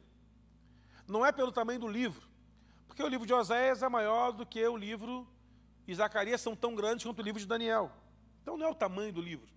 Não 1.06 1.26
é 1.26 1.34
pelo 1.34 1.52
tamanho 1.52 1.82
do 1.82 1.88
livro, 1.88 2.26
porque 2.88 3.04
o 3.04 3.10
livro 3.10 3.28
de 3.28 3.34
Oséias 3.34 3.84
é 3.84 3.90
maior 3.90 4.32
do 4.32 4.46
que 4.46 4.66
o 4.66 4.78
livro 4.78 5.28
e 5.86 5.94
Zacarias 5.94 6.40
são 6.40 6.56
tão 6.56 6.76
grandes 6.76 7.06
quanto 7.06 7.20
o 7.20 7.24
livro 7.24 7.42
de 7.42 7.46
Daniel. 7.46 7.92
Então 8.42 8.58
não 8.58 8.68
é 8.68 8.70
o 8.70 8.76
tamanho 8.76 9.14
do 9.14 9.22
livro. 9.22 9.48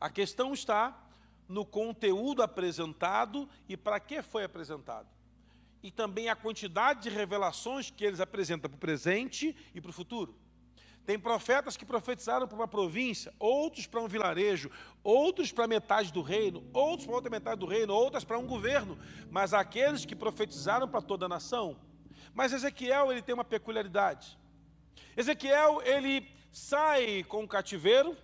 A 0.00 0.08
questão 0.08 0.52
está 0.52 0.96
no 1.48 1.64
conteúdo 1.64 2.42
apresentado 2.42 3.48
e 3.68 3.76
para 3.76 3.98
que 3.98 4.22
foi 4.22 4.44
apresentado. 4.44 5.08
E 5.82 5.90
também 5.90 6.28
a 6.28 6.36
quantidade 6.36 7.02
de 7.02 7.10
revelações 7.10 7.90
que 7.90 8.04
eles 8.04 8.20
apresentam 8.20 8.68
para 8.68 8.76
o 8.76 8.80
presente 8.80 9.56
e 9.74 9.80
para 9.80 9.90
o 9.90 9.94
futuro. 9.94 10.36
Tem 11.06 11.18
profetas 11.18 11.74
que 11.74 11.86
profetizaram 11.86 12.46
para 12.46 12.54
uma 12.54 12.68
província, 12.68 13.32
outros 13.38 13.86
para 13.86 14.02
um 14.02 14.06
vilarejo, 14.06 14.70
outros 15.02 15.50
para 15.50 15.66
metade 15.66 16.12
do 16.12 16.20
reino, 16.20 16.62
outros 16.70 17.06
para 17.06 17.14
outra 17.14 17.30
metade 17.30 17.58
do 17.58 17.66
reino, 17.66 17.94
outras 17.94 18.24
para 18.24 18.38
um 18.38 18.46
governo, 18.46 18.98
mas 19.30 19.54
aqueles 19.54 20.04
que 20.04 20.14
profetizaram 20.14 20.86
para 20.86 21.00
toda 21.00 21.24
a 21.24 21.28
nação. 21.28 21.78
Mas 22.34 22.52
Ezequiel, 22.52 23.10
ele 23.10 23.22
tem 23.22 23.34
uma 23.34 23.44
peculiaridade. 23.44 24.38
Ezequiel, 25.16 25.80
ele 25.82 26.28
sai 26.58 27.24
com 27.24 27.44
o 27.44 27.48
cativeiro, 27.48 28.16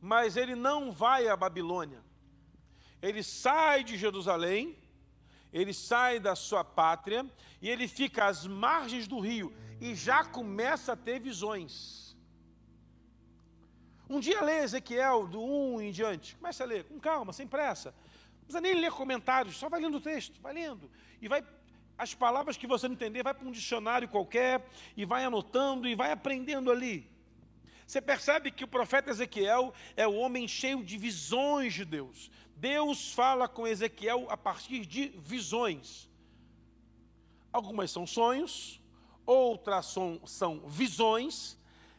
mas 0.00 0.36
ele 0.36 0.54
não 0.54 0.90
vai 0.90 1.28
à 1.28 1.36
Babilônia. 1.36 2.00
Ele 3.02 3.22
sai 3.22 3.84
de 3.84 3.96
Jerusalém, 3.96 4.76
ele 5.52 5.72
sai 5.72 6.18
da 6.18 6.34
sua 6.34 6.64
pátria 6.64 7.24
e 7.60 7.68
ele 7.68 7.86
fica 7.86 8.26
às 8.26 8.46
margens 8.46 9.06
do 9.06 9.20
rio 9.20 9.52
e 9.80 9.94
já 9.94 10.24
começa 10.24 10.92
a 10.92 10.96
ter 10.96 11.20
visões. 11.20 12.16
Um 14.08 14.20
dia 14.20 14.42
lê 14.42 14.58
Ezequiel 14.58 15.26
do 15.26 15.40
1 15.40 15.82
em 15.82 15.92
diante. 15.92 16.34
Comece 16.36 16.62
a 16.62 16.66
ler, 16.66 16.84
com 16.84 16.98
calma, 16.98 17.32
sem 17.32 17.46
pressa. 17.46 17.90
Não 17.90 18.44
precisa 18.44 18.60
nem 18.60 18.74
ler 18.74 18.90
comentários, 18.90 19.56
só 19.56 19.68
vai 19.68 19.80
lendo 19.80 19.98
o 19.98 20.00
texto, 20.00 20.40
vai 20.40 20.52
lendo. 20.52 20.90
E 21.20 21.28
vai, 21.28 21.44
as 21.96 22.12
palavras 22.12 22.56
que 22.56 22.66
você 22.66 22.88
não 22.88 22.94
entender, 22.94 23.22
vai 23.22 23.32
para 23.32 23.46
um 23.46 23.52
dicionário 23.52 24.08
qualquer, 24.08 24.66
e 24.96 25.04
vai 25.04 25.24
anotando, 25.24 25.86
e 25.86 25.94
vai 25.94 26.10
aprendendo 26.10 26.72
ali. 26.72 27.08
Você 27.90 28.00
percebe 28.00 28.52
que 28.52 28.62
o 28.62 28.68
profeta 28.68 29.10
Ezequiel 29.10 29.74
é 29.96 30.06
o 30.06 30.14
homem 30.14 30.46
cheio 30.46 30.84
de 30.84 30.96
visões 30.96 31.74
de 31.74 31.84
Deus. 31.84 32.30
Deus 32.54 33.12
fala 33.12 33.48
com 33.48 33.66
Ezequiel 33.66 34.28
a 34.30 34.36
partir 34.36 34.86
de 34.86 35.08
visões. 35.18 36.08
Algumas 37.52 37.90
são 37.90 38.06
sonhos, 38.06 38.80
outras 39.26 39.86
são, 39.86 40.20
são 40.24 40.60
visões, 40.68 41.58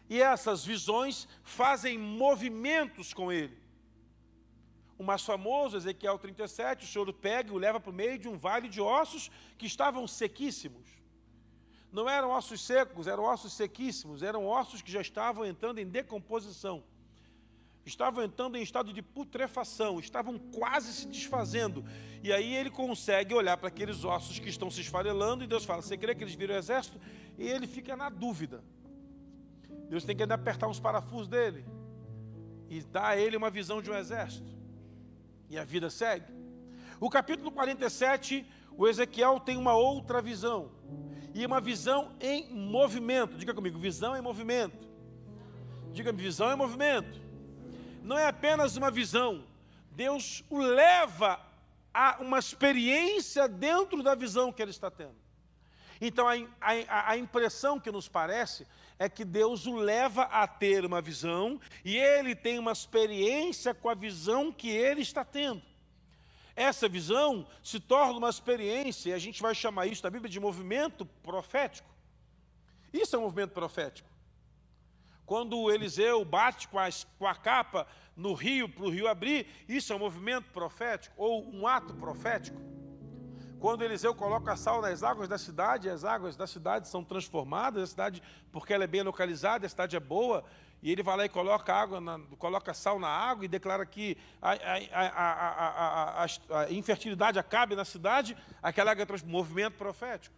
e 0.10 0.22
essas 0.22 0.64
visões 0.64 1.28
fazem 1.44 1.98
movimentos 1.98 3.14
com 3.14 3.30
ele. 3.30 3.60
O 4.98 5.04
mais 5.04 5.24
famoso, 5.24 5.76
Ezequiel 5.76 6.18
37, 6.18 6.86
o 6.86 6.88
Senhor 6.88 7.12
pega 7.12 7.50
e 7.50 7.54
o 7.54 7.58
leva 7.58 7.82
para 7.82 7.92
o 7.92 7.94
meio 7.94 8.18
de 8.18 8.30
um 8.30 8.38
vale 8.38 8.70
de 8.70 8.80
ossos 8.80 9.30
que 9.58 9.66
estavam 9.66 10.08
sequíssimos. 10.08 11.01
Não 11.92 12.10
eram 12.10 12.30
ossos 12.30 12.62
secos, 12.62 13.06
eram 13.06 13.24
ossos 13.24 13.54
sequíssimos, 13.54 14.24
eram 14.24 14.48
ossos 14.48 14.82
que 14.82 14.92
já 14.92 15.02
estavam 15.02 15.46
entrando 15.46 15.80
em 15.80 15.86
decomposição. 15.86 16.84
Estavam 17.86 18.24
entrando 18.24 18.58
em 18.58 18.62
estado 18.62 18.94
de 18.94 19.02
putrefação, 19.02 20.00
estavam 20.00 20.38
quase 20.38 20.94
se 20.94 21.08
desfazendo. 21.08 21.84
E 22.24 22.32
aí 22.32 22.54
ele 22.54 22.70
consegue 22.70 23.34
olhar 23.34 23.58
para 23.58 23.68
aqueles 23.68 24.06
ossos 24.06 24.40
que 24.40 24.48
estão 24.48 24.70
se 24.70 24.82
esfarelando 24.82 25.44
e 25.44 25.48
Deus 25.48 25.66
fala: 25.66 25.82
Você 25.82 25.98
crê 25.98 26.14
que 26.16 26.24
eles 26.24 26.36
viram 26.36 26.56
o 26.56 26.58
exército? 26.58 27.00
E 27.38 27.48
ele 27.48 27.68
fica 27.68 27.96
na 27.96 28.10
dúvida. 28.10 28.64
Deus 29.90 30.06
tem 30.06 30.16
que 30.16 30.22
ainda 30.22 30.36
apertar 30.36 30.68
uns 30.68 30.80
parafusos 30.80 31.28
dele 31.28 31.66
e 32.70 32.82
dar 32.82 33.08
a 33.08 33.18
ele 33.18 33.36
uma 33.36 33.50
visão 33.50 33.82
de 33.82 33.92
um 33.92 33.96
exército. 33.96 34.56
E 35.50 35.58
a 35.58 35.66
vida 35.66 35.90
segue. 35.90 36.41
O 37.02 37.10
capítulo 37.10 37.52
47, 37.52 38.46
o 38.78 38.88
Ezequiel 38.88 39.40
tem 39.40 39.58
uma 39.58 39.74
outra 39.74 40.22
visão. 40.22 40.70
E 41.34 41.44
uma 41.44 41.60
visão 41.60 42.16
em 42.22 42.54
movimento. 42.54 43.36
Diga 43.38 43.56
comigo, 43.56 43.80
visão 43.80 44.16
em 44.16 44.22
movimento. 44.22 44.88
Diga 45.92 46.12
visão 46.12 46.54
em 46.54 46.56
movimento. 46.56 47.20
Não 48.04 48.20
é 48.20 48.28
apenas 48.28 48.78
uma 48.78 48.92
visão. 48.92 49.44
Deus 49.90 50.44
o 50.48 50.60
leva 50.60 51.40
a 51.92 52.18
uma 52.22 52.38
experiência 52.38 53.48
dentro 53.48 54.04
da 54.04 54.14
visão 54.14 54.54
que 54.54 54.62
ele 54.62 54.70
está 54.70 54.92
tendo. 54.92 55.16
Então 56.00 56.28
a, 56.28 56.34
a, 56.62 57.12
a, 57.14 57.18
impressão 57.18 57.80
que 57.80 57.92
nos 57.92 58.08
parece 58.08 58.68
é 59.00 59.10
que 59.10 59.26
Deus 59.26 59.66
o 59.66 59.76
leva 59.76 60.24
a 60.26 60.46
ter 60.46 60.86
uma 60.86 61.02
visão 61.02 61.60
e 61.84 61.98
ele 61.98 62.36
tem 62.36 62.60
uma 62.60 62.72
experiência 62.72 63.74
com 63.74 63.90
a 63.90 63.96
visão 63.96 64.52
que 64.52 64.70
ele 64.70 65.02
está 65.02 65.26
tendo. 65.26 65.71
Essa 66.56 66.90
visão 66.90 67.48
se 67.64 67.80
torna 67.80 68.18
uma 68.18 68.30
experiência, 68.30 69.10
e 69.10 69.14
a 69.14 69.20
gente 69.20 69.42
vai 69.42 69.56
chamar 69.56 69.88
isso 69.88 70.04
na 70.04 70.10
Bíblia 70.10 70.30
de 70.30 70.40
movimento 70.40 71.06
profético. 71.24 71.90
Isso 72.94 73.16
é 73.16 73.20
um 73.20 73.24
movimento 73.24 73.52
profético. 73.52 74.10
Quando 75.26 75.72
Eliseu 75.72 76.26
bate 76.26 76.68
com 76.68 76.78
a, 76.78 76.90
com 77.18 77.26
a 77.26 77.34
capa 77.34 77.88
no 78.18 78.34
rio, 78.34 78.68
para 78.68 78.84
o 78.84 78.90
rio 78.90 79.08
abrir, 79.08 79.48
isso 79.68 79.94
é 79.94 79.96
um 79.96 80.00
movimento 80.00 80.52
profético, 80.52 81.16
ou 81.18 81.50
um 81.54 81.66
ato 81.66 81.94
profético. 81.94 82.60
Quando 83.58 83.84
Eliseu 83.84 84.14
coloca 84.14 84.56
sal 84.58 84.82
nas 84.82 85.04
águas 85.04 85.30
da 85.30 85.38
cidade, 85.38 85.88
as 85.90 86.04
águas 86.04 86.36
da 86.36 86.48
cidade 86.48 86.88
são 86.88 87.04
transformadas, 87.04 87.84
a 87.84 87.88
cidade, 87.88 88.24
porque 88.52 88.74
ela 88.74 88.84
é 88.84 88.88
bem 88.88 89.04
localizada, 89.04 89.66
a 89.66 89.70
cidade 89.70 89.96
é 89.96 90.00
boa, 90.00 90.44
e 90.82 90.92
ele 90.92 91.04
vai 91.04 91.16
lá 91.16 91.26
e 91.26 91.30
coloca, 91.30 91.74
água 91.74 92.02
na, 92.02 92.20
coloca 92.38 92.74
sal 92.74 93.00
na 93.00 93.08
água 93.08 93.46
e 93.46 93.48
declara 93.48 93.86
que 93.86 94.18
a, 94.42 94.52
a, 94.92 96.24
a, 96.24 96.60
a 96.62 96.72
infertilidade 96.72 97.38
acabe 97.38 97.76
na 97.76 97.86
cidade, 97.86 98.36
aquela 98.64 98.92
água 98.92 99.04
é 99.04 99.26
movimento 99.26 99.78
profético. 99.78 100.36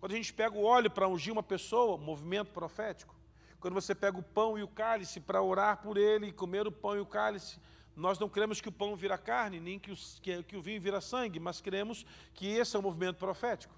Quando 0.00 0.12
a 0.12 0.16
gente 0.16 0.32
pega 0.32 0.56
o 0.56 0.64
óleo 0.64 0.90
para 0.90 1.06
ungir 1.06 1.32
uma 1.32 1.42
pessoa, 1.42 1.96
movimento 1.96 2.52
profético. 2.52 3.14
Quando 3.60 3.74
você 3.74 3.94
pega 3.94 4.18
o 4.18 4.22
pão 4.22 4.58
e 4.58 4.62
o 4.62 4.68
cálice 4.68 5.20
para 5.20 5.42
orar 5.42 5.76
por 5.76 5.96
ele 5.98 6.28
e 6.28 6.32
comer 6.32 6.66
o 6.66 6.72
pão 6.72 6.96
e 6.96 7.00
o 7.00 7.06
cálice, 7.06 7.60
nós 7.94 8.18
não 8.18 8.28
cremos 8.28 8.60
que 8.60 8.68
o 8.68 8.72
pão 8.72 8.96
vira 8.96 9.18
carne, 9.18 9.60
nem 9.60 9.78
que, 9.78 9.90
os, 9.92 10.18
que, 10.20 10.42
que 10.44 10.56
o 10.56 10.62
vinho 10.62 10.80
vira 10.80 11.00
sangue, 11.00 11.38
mas 11.38 11.60
cremos 11.60 12.06
que 12.32 12.46
esse 12.46 12.74
é 12.74 12.78
o 12.78 12.82
movimento 12.82 13.18
profético. 13.18 13.74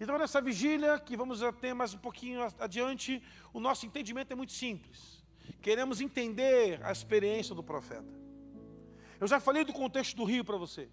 Então, 0.00 0.16
nessa 0.16 0.40
vigília, 0.40 0.98
que 0.98 1.14
vamos 1.14 1.40
ter 1.60 1.74
mais 1.74 1.92
um 1.92 1.98
pouquinho 1.98 2.40
adiante, 2.58 3.22
o 3.52 3.60
nosso 3.60 3.84
entendimento 3.84 4.32
é 4.32 4.34
muito 4.34 4.52
simples. 4.52 5.22
Queremos 5.60 6.00
entender 6.00 6.80
a 6.82 6.90
experiência 6.90 7.54
do 7.54 7.62
profeta. 7.62 8.10
Eu 9.20 9.26
já 9.26 9.38
falei 9.38 9.62
do 9.62 9.74
contexto 9.74 10.16
do 10.16 10.24
rio 10.24 10.42
para 10.42 10.56
você. 10.56 10.88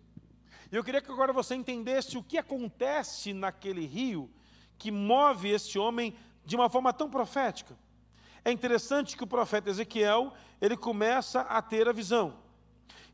E 0.69 0.75
eu 0.75 0.83
queria 0.83 0.99
que 0.99 1.09
agora 1.09 1.31
você 1.31 1.55
entendesse 1.55 2.17
o 2.17 2.23
que 2.23 2.37
acontece 2.37 3.31
naquele 3.31 3.85
rio 3.85 4.29
que 4.77 4.91
move 4.91 5.51
esse 5.51 5.79
homem 5.79 6.13
de 6.43 6.57
uma 6.57 6.69
forma 6.69 6.91
tão 6.91 7.09
profética. 7.09 7.77
É 8.43 8.51
interessante 8.51 9.15
que 9.15 9.23
o 9.23 9.27
profeta 9.27 9.69
Ezequiel, 9.69 10.33
ele 10.59 10.75
começa 10.75 11.41
a 11.41 11.61
ter 11.61 11.87
a 11.87 11.93
visão. 11.93 12.37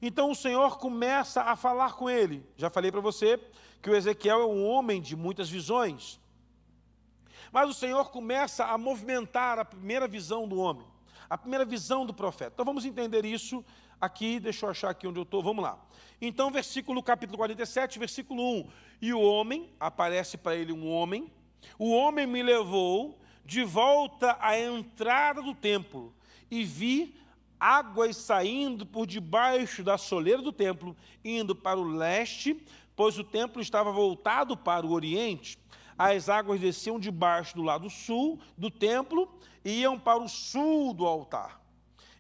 Então 0.01 0.31
o 0.31 0.35
Senhor 0.35 0.77
começa 0.77 1.41
a 1.41 1.55
falar 1.55 1.93
com 1.93 2.09
ele. 2.09 2.45
Já 2.57 2.69
falei 2.69 2.91
para 2.91 3.01
você 3.01 3.39
que 3.81 3.89
o 3.89 3.95
Ezequiel 3.95 4.41
é 4.41 4.45
um 4.45 4.65
homem 4.65 5.01
de 5.01 5.15
muitas 5.15 5.49
visões. 5.49 6.19
Mas 7.51 7.69
o 7.69 7.73
Senhor 7.73 8.09
começa 8.09 8.65
a 8.65 8.77
movimentar 8.77 9.59
a 9.59 9.65
primeira 9.65 10.07
visão 10.07 10.47
do 10.47 10.57
homem, 10.57 10.87
a 11.29 11.37
primeira 11.37 11.63
visão 11.63 12.05
do 12.05 12.13
profeta. 12.13 12.51
Então 12.53 12.65
vamos 12.65 12.85
entender 12.85 13.25
isso 13.25 13.63
aqui, 14.01 14.39
deixa 14.39 14.65
eu 14.65 14.69
achar 14.69 14.89
aqui 14.89 15.07
onde 15.07 15.19
eu 15.19 15.23
estou, 15.23 15.41
vamos 15.41 15.63
lá. 15.63 15.79
Então, 16.19 16.49
versículo 16.49 17.03
capítulo 17.03 17.37
47, 17.37 17.99
versículo 17.99 18.41
1. 18.41 18.69
E 19.01 19.13
o 19.13 19.21
homem, 19.21 19.69
aparece 19.79 20.37
para 20.37 20.55
ele 20.55 20.71
um 20.73 20.89
homem, 20.89 21.31
o 21.77 21.91
homem 21.91 22.25
me 22.25 22.41
levou 22.41 23.19
de 23.45 23.63
volta 23.63 24.37
à 24.39 24.59
entrada 24.59 25.41
do 25.41 25.53
templo 25.53 26.13
e 26.49 26.63
vi 26.63 27.15
águas 27.63 28.17
saindo 28.17 28.85
por 28.85 29.07
debaixo 29.07 29.83
da 29.83 29.97
soleira 29.97 30.41
do 30.41 30.51
templo, 30.51 30.93
indo 31.23 31.55
para 31.55 31.79
o 31.79 31.83
leste, 31.83 32.61
pois 32.93 33.17
o 33.17 33.23
templo 33.23 33.61
estava 33.61 33.89
voltado 33.89 34.57
para 34.57 34.85
o 34.85 34.91
oriente. 34.91 35.57
As 35.97 36.27
águas 36.27 36.59
desciam 36.59 36.99
debaixo 36.99 37.55
do 37.55 37.63
lado 37.63 37.89
sul 37.89 38.37
do 38.57 38.69
templo 38.69 39.33
e 39.63 39.79
iam 39.79 39.97
para 39.97 40.21
o 40.21 40.27
sul 40.27 40.93
do 40.93 41.07
altar. 41.07 41.61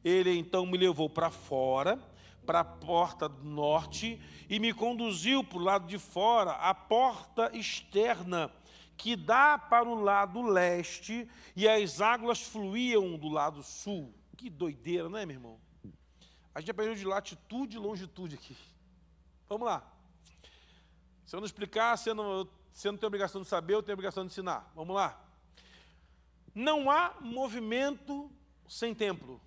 Ele 0.01 0.33
então 0.37 0.65
me 0.65 0.77
levou 0.77 1.09
para 1.09 1.29
fora, 1.29 1.99
para 2.45 2.61
a 2.61 2.65
porta 2.65 3.27
do 3.27 3.43
norte, 3.43 4.21
e 4.49 4.59
me 4.59 4.73
conduziu 4.73 5.43
para 5.43 5.57
o 5.57 5.61
lado 5.61 5.87
de 5.87 5.99
fora, 5.99 6.51
a 6.51 6.73
porta 6.73 7.51
externa 7.53 8.49
que 8.95 9.17
dá 9.17 9.57
para 9.57 9.89
o 9.89 9.95
lado 9.95 10.41
leste 10.41 11.27
e 11.53 11.67
as 11.67 11.99
águas 11.99 12.39
fluíam 12.39 13.17
do 13.17 13.27
lado 13.27 13.61
sul. 13.61 14.22
Que 14.43 14.49
doideira, 14.49 15.07
não 15.07 15.17
é, 15.17 15.25
meu 15.25 15.37
irmão? 15.37 15.57
A 16.53 16.59
gente 16.59 16.69
aprendeu 16.69 16.95
de 16.95 17.05
latitude 17.05 17.77
e 17.77 17.79
longitude 17.79 18.35
aqui. 18.35 18.57
Vamos 19.47 19.65
lá. 19.65 19.89
Se 21.25 21.33
eu 21.33 21.39
não 21.39 21.45
explicar, 21.45 21.97
você 21.97 22.13
não, 22.13 22.45
você 22.69 22.91
não 22.91 22.97
tem 22.97 23.07
obrigação 23.07 23.41
de 23.41 23.47
saber, 23.47 23.75
eu 23.75 23.81
tenho 23.81 23.93
obrigação 23.93 24.25
de 24.25 24.33
ensinar. 24.33 24.69
Vamos 24.75 24.97
lá. 24.97 25.17
Não 26.53 26.91
há 26.91 27.15
movimento 27.21 28.29
sem 28.67 28.93
templo. 28.93 29.39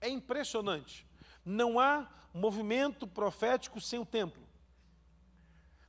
É 0.00 0.08
impressionante. 0.08 1.04
Não 1.44 1.80
há 1.80 2.08
movimento 2.32 3.08
profético 3.08 3.80
sem 3.80 3.98
o 3.98 4.06
templo. 4.06 4.46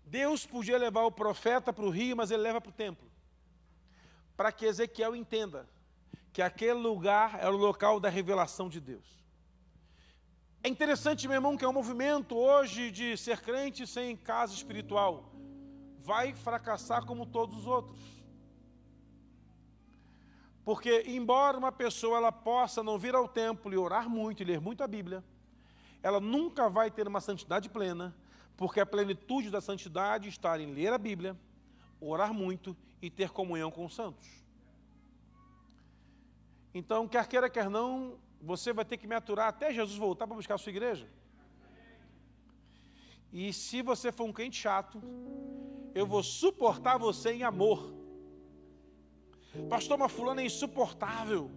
Deus 0.03 0.43
podia 0.43 0.79
levar 0.79 1.03
o 1.03 1.11
profeta 1.11 1.71
para 1.71 1.85
o 1.85 1.91
rio, 1.91 2.17
mas 2.17 2.31
ele 2.31 2.41
leva 2.41 2.59
para 2.59 2.69
o 2.71 2.73
templo. 2.73 3.07
Para 4.35 4.51
que 4.51 4.65
Ezequiel 4.65 5.15
entenda 5.15 5.69
que 6.31 6.41
aquele 6.41 6.79
lugar 6.79 7.39
era 7.39 7.53
o 7.53 7.57
local 7.57 7.99
da 7.99 8.09
revelação 8.09 8.69
de 8.69 8.79
Deus. 8.79 9.19
É 10.61 10.67
interessante, 10.67 11.27
meu 11.27 11.35
irmão, 11.35 11.55
que 11.55 11.63
é 11.63 11.69
um 11.69 11.73
movimento 11.73 12.35
hoje 12.35 12.91
de 12.91 13.15
ser 13.15 13.41
crente 13.41 13.87
sem 13.87 14.15
casa 14.15 14.53
espiritual. 14.53 15.31
Vai 15.99 16.33
fracassar 16.33 17.05
como 17.05 17.25
todos 17.25 17.59
os 17.59 17.65
outros. 17.65 17.99
Porque, 20.65 21.03
embora 21.07 21.57
uma 21.57 21.71
pessoa 21.71 22.17
ela 22.17 22.31
possa 22.31 22.83
não 22.83 22.99
vir 22.99 23.15
ao 23.15 23.27
templo 23.27 23.73
e 23.73 23.77
orar 23.77 24.09
muito 24.09 24.43
e 24.43 24.45
ler 24.45 24.59
muito 24.59 24.83
a 24.83 24.87
Bíblia, 24.87 25.23
ela 26.03 26.19
nunca 26.19 26.69
vai 26.69 26.91
ter 26.91 27.07
uma 27.07 27.21
santidade 27.21 27.69
plena, 27.69 28.15
porque 28.55 28.79
a 28.79 28.85
plenitude 28.85 29.49
da 29.49 29.61
santidade 29.61 30.29
está 30.29 30.59
em 30.59 30.71
ler 30.71 30.93
a 30.93 30.97
Bíblia, 30.97 31.35
orar 31.99 32.33
muito 32.33 32.75
e 33.01 33.09
ter 33.09 33.29
comunhão 33.29 33.71
com 33.71 33.85
os 33.85 33.95
santos. 33.95 34.27
Então, 36.73 37.07
quer 37.07 37.27
queira, 37.27 37.49
quer 37.49 37.69
não, 37.69 38.17
você 38.41 38.71
vai 38.71 38.85
ter 38.85 38.97
que 38.97 39.07
me 39.07 39.15
aturar 39.15 39.47
até 39.47 39.73
Jesus 39.73 39.97
voltar 39.97 40.27
para 40.27 40.35
buscar 40.35 40.55
a 40.55 40.57
sua 40.57 40.69
igreja. 40.69 41.07
E 43.31 43.53
se 43.53 43.81
você 43.81 44.11
for 44.11 44.25
um 44.25 44.33
crente 44.33 44.57
chato, 44.57 45.01
eu 45.93 46.05
vou 46.05 46.23
suportar 46.23 46.97
você 46.97 47.31
em 47.31 47.43
amor. 47.43 47.93
Pastor, 49.69 49.97
uma 49.97 50.09
fulana 50.09 50.41
é 50.41 50.45
insuportável. 50.45 51.51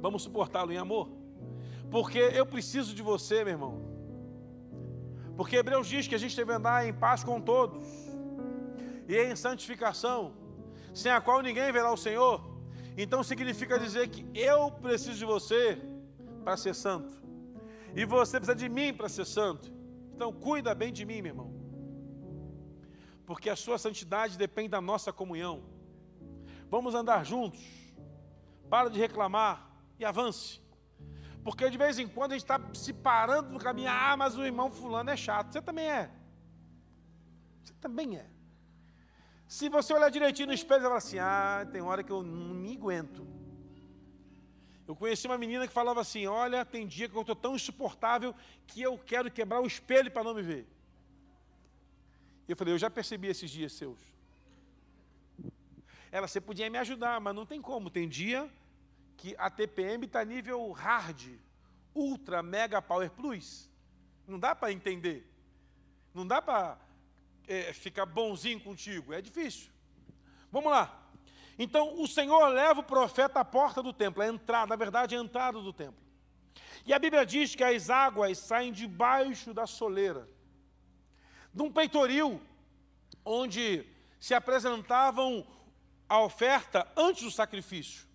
Vamos 0.00 0.22
suportá-lo 0.22 0.72
em 0.72 0.76
amor. 0.76 1.08
Porque 1.90 2.18
eu 2.18 2.44
preciso 2.44 2.94
de 2.94 3.02
você, 3.02 3.44
meu 3.44 3.54
irmão. 3.54 3.86
Porque 5.36 5.56
Hebreus 5.56 5.86
diz 5.86 6.08
que 6.08 6.14
a 6.14 6.18
gente 6.18 6.36
deve 6.36 6.52
andar 6.52 6.86
em 6.86 6.92
paz 6.92 7.22
com 7.22 7.40
todos 7.40 7.86
e 9.08 9.16
em 9.16 9.36
santificação, 9.36 10.32
sem 10.94 11.12
a 11.12 11.20
qual 11.20 11.42
ninguém 11.42 11.70
verá 11.70 11.92
o 11.92 11.96
Senhor. 11.96 12.55
Então 12.96 13.22
significa 13.22 13.78
dizer 13.78 14.08
que 14.08 14.26
eu 14.34 14.70
preciso 14.70 15.18
de 15.18 15.24
você 15.24 15.78
para 16.42 16.56
ser 16.56 16.74
santo, 16.74 17.12
e 17.94 18.04
você 18.04 18.38
precisa 18.38 18.56
de 18.56 18.68
mim 18.68 18.94
para 18.94 19.08
ser 19.08 19.26
santo. 19.26 19.72
Então 20.14 20.32
cuida 20.32 20.74
bem 20.74 20.92
de 20.92 21.04
mim, 21.04 21.20
meu 21.20 21.32
irmão, 21.32 21.52
porque 23.26 23.50
a 23.50 23.56
sua 23.56 23.78
santidade 23.78 24.38
depende 24.38 24.68
da 24.70 24.80
nossa 24.80 25.12
comunhão. 25.12 25.62
Vamos 26.70 26.94
andar 26.94 27.24
juntos, 27.24 27.60
para 28.70 28.88
de 28.88 28.98
reclamar 28.98 29.70
e 29.98 30.04
avance. 30.04 30.60
Porque 31.44 31.70
de 31.70 31.78
vez 31.78 31.98
em 31.98 32.08
quando 32.08 32.32
a 32.32 32.34
gente 32.34 32.42
está 32.44 32.60
se 32.74 32.92
parando 32.92 33.50
no 33.50 33.58
caminho, 33.58 33.88
ah, 33.88 34.16
mas 34.16 34.36
o 34.36 34.44
irmão 34.44 34.70
fulano 34.70 35.10
é 35.10 35.16
chato. 35.16 35.52
Você 35.52 35.62
também 35.62 35.88
é. 35.88 36.10
Você 37.62 37.72
também 37.74 38.16
é. 38.16 38.35
Se 39.48 39.68
você 39.68 39.92
olhar 39.92 40.10
direitinho 40.10 40.48
no 40.48 40.54
espelho, 40.54 40.80
você 40.80 40.86
fala 40.86 40.98
assim, 40.98 41.18
ah, 41.18 41.68
tem 41.70 41.80
hora 41.80 42.02
que 42.02 42.10
eu 42.10 42.22
não 42.22 42.54
me 42.54 42.76
aguento. 42.76 43.26
Eu 44.86 44.94
conheci 44.94 45.26
uma 45.26 45.38
menina 45.38 45.66
que 45.66 45.72
falava 45.72 46.00
assim, 46.00 46.26
olha, 46.26 46.64
tem 46.64 46.86
dia 46.86 47.08
que 47.08 47.16
eu 47.16 47.20
estou 47.20 47.36
tão 47.36 47.54
insuportável 47.54 48.34
que 48.66 48.82
eu 48.82 48.98
quero 48.98 49.30
quebrar 49.30 49.60
o 49.60 49.66
espelho 49.66 50.10
para 50.10 50.24
não 50.24 50.34
me 50.34 50.42
ver. 50.42 50.66
E 52.46 52.52
eu 52.52 52.56
falei, 52.56 52.74
eu 52.74 52.78
já 52.78 52.88
percebi 52.88 53.28
esses 53.28 53.50
dias 53.50 53.72
seus. 53.72 53.98
Ela, 56.10 56.28
você 56.28 56.40
podia 56.40 56.70
me 56.70 56.78
ajudar, 56.78 57.20
mas 57.20 57.34
não 57.34 57.44
tem 57.44 57.60
como. 57.60 57.90
Tem 57.90 58.08
dia 58.08 58.48
que 59.16 59.34
a 59.38 59.50
TPM 59.50 60.06
está 60.06 60.24
nível 60.24 60.70
hard, 60.72 61.20
ultra, 61.94 62.42
mega 62.42 62.80
power 62.80 63.10
plus. 63.10 63.68
Não 64.26 64.38
dá 64.38 64.54
para 64.54 64.72
entender. 64.72 65.28
Não 66.14 66.26
dá 66.26 66.40
para 66.40 66.78
é, 67.46 67.72
ficar 67.72 68.06
bonzinho 68.06 68.60
contigo. 68.60 69.12
É 69.12 69.20
difícil. 69.20 69.70
Vamos 70.50 70.70
lá. 70.70 71.02
Então, 71.58 72.00
o 72.00 72.06
Senhor 72.06 72.46
leva 72.48 72.80
o 72.80 72.84
profeta 72.84 73.40
à 73.40 73.44
porta 73.44 73.82
do 73.82 73.92
templo, 73.92 74.22
a 74.22 74.26
entrada, 74.26 74.66
na 74.66 74.76
verdade, 74.76 75.16
a 75.16 75.18
entrada 75.18 75.60
do 75.60 75.72
templo. 75.72 76.04
E 76.84 76.92
a 76.92 76.98
Bíblia 76.98 77.24
diz 77.24 77.54
que 77.54 77.64
as 77.64 77.90
águas 77.90 78.38
saem 78.38 78.72
debaixo 78.72 79.52
da 79.54 79.66
soleira, 79.66 80.28
de 81.52 81.62
um 81.62 81.72
peitoril. 81.72 82.40
onde 83.24 83.84
se 84.20 84.34
apresentavam 84.34 85.46
a 86.08 86.20
oferta 86.20 86.86
antes 86.96 87.24
do 87.24 87.30
sacrifício. 87.30 88.06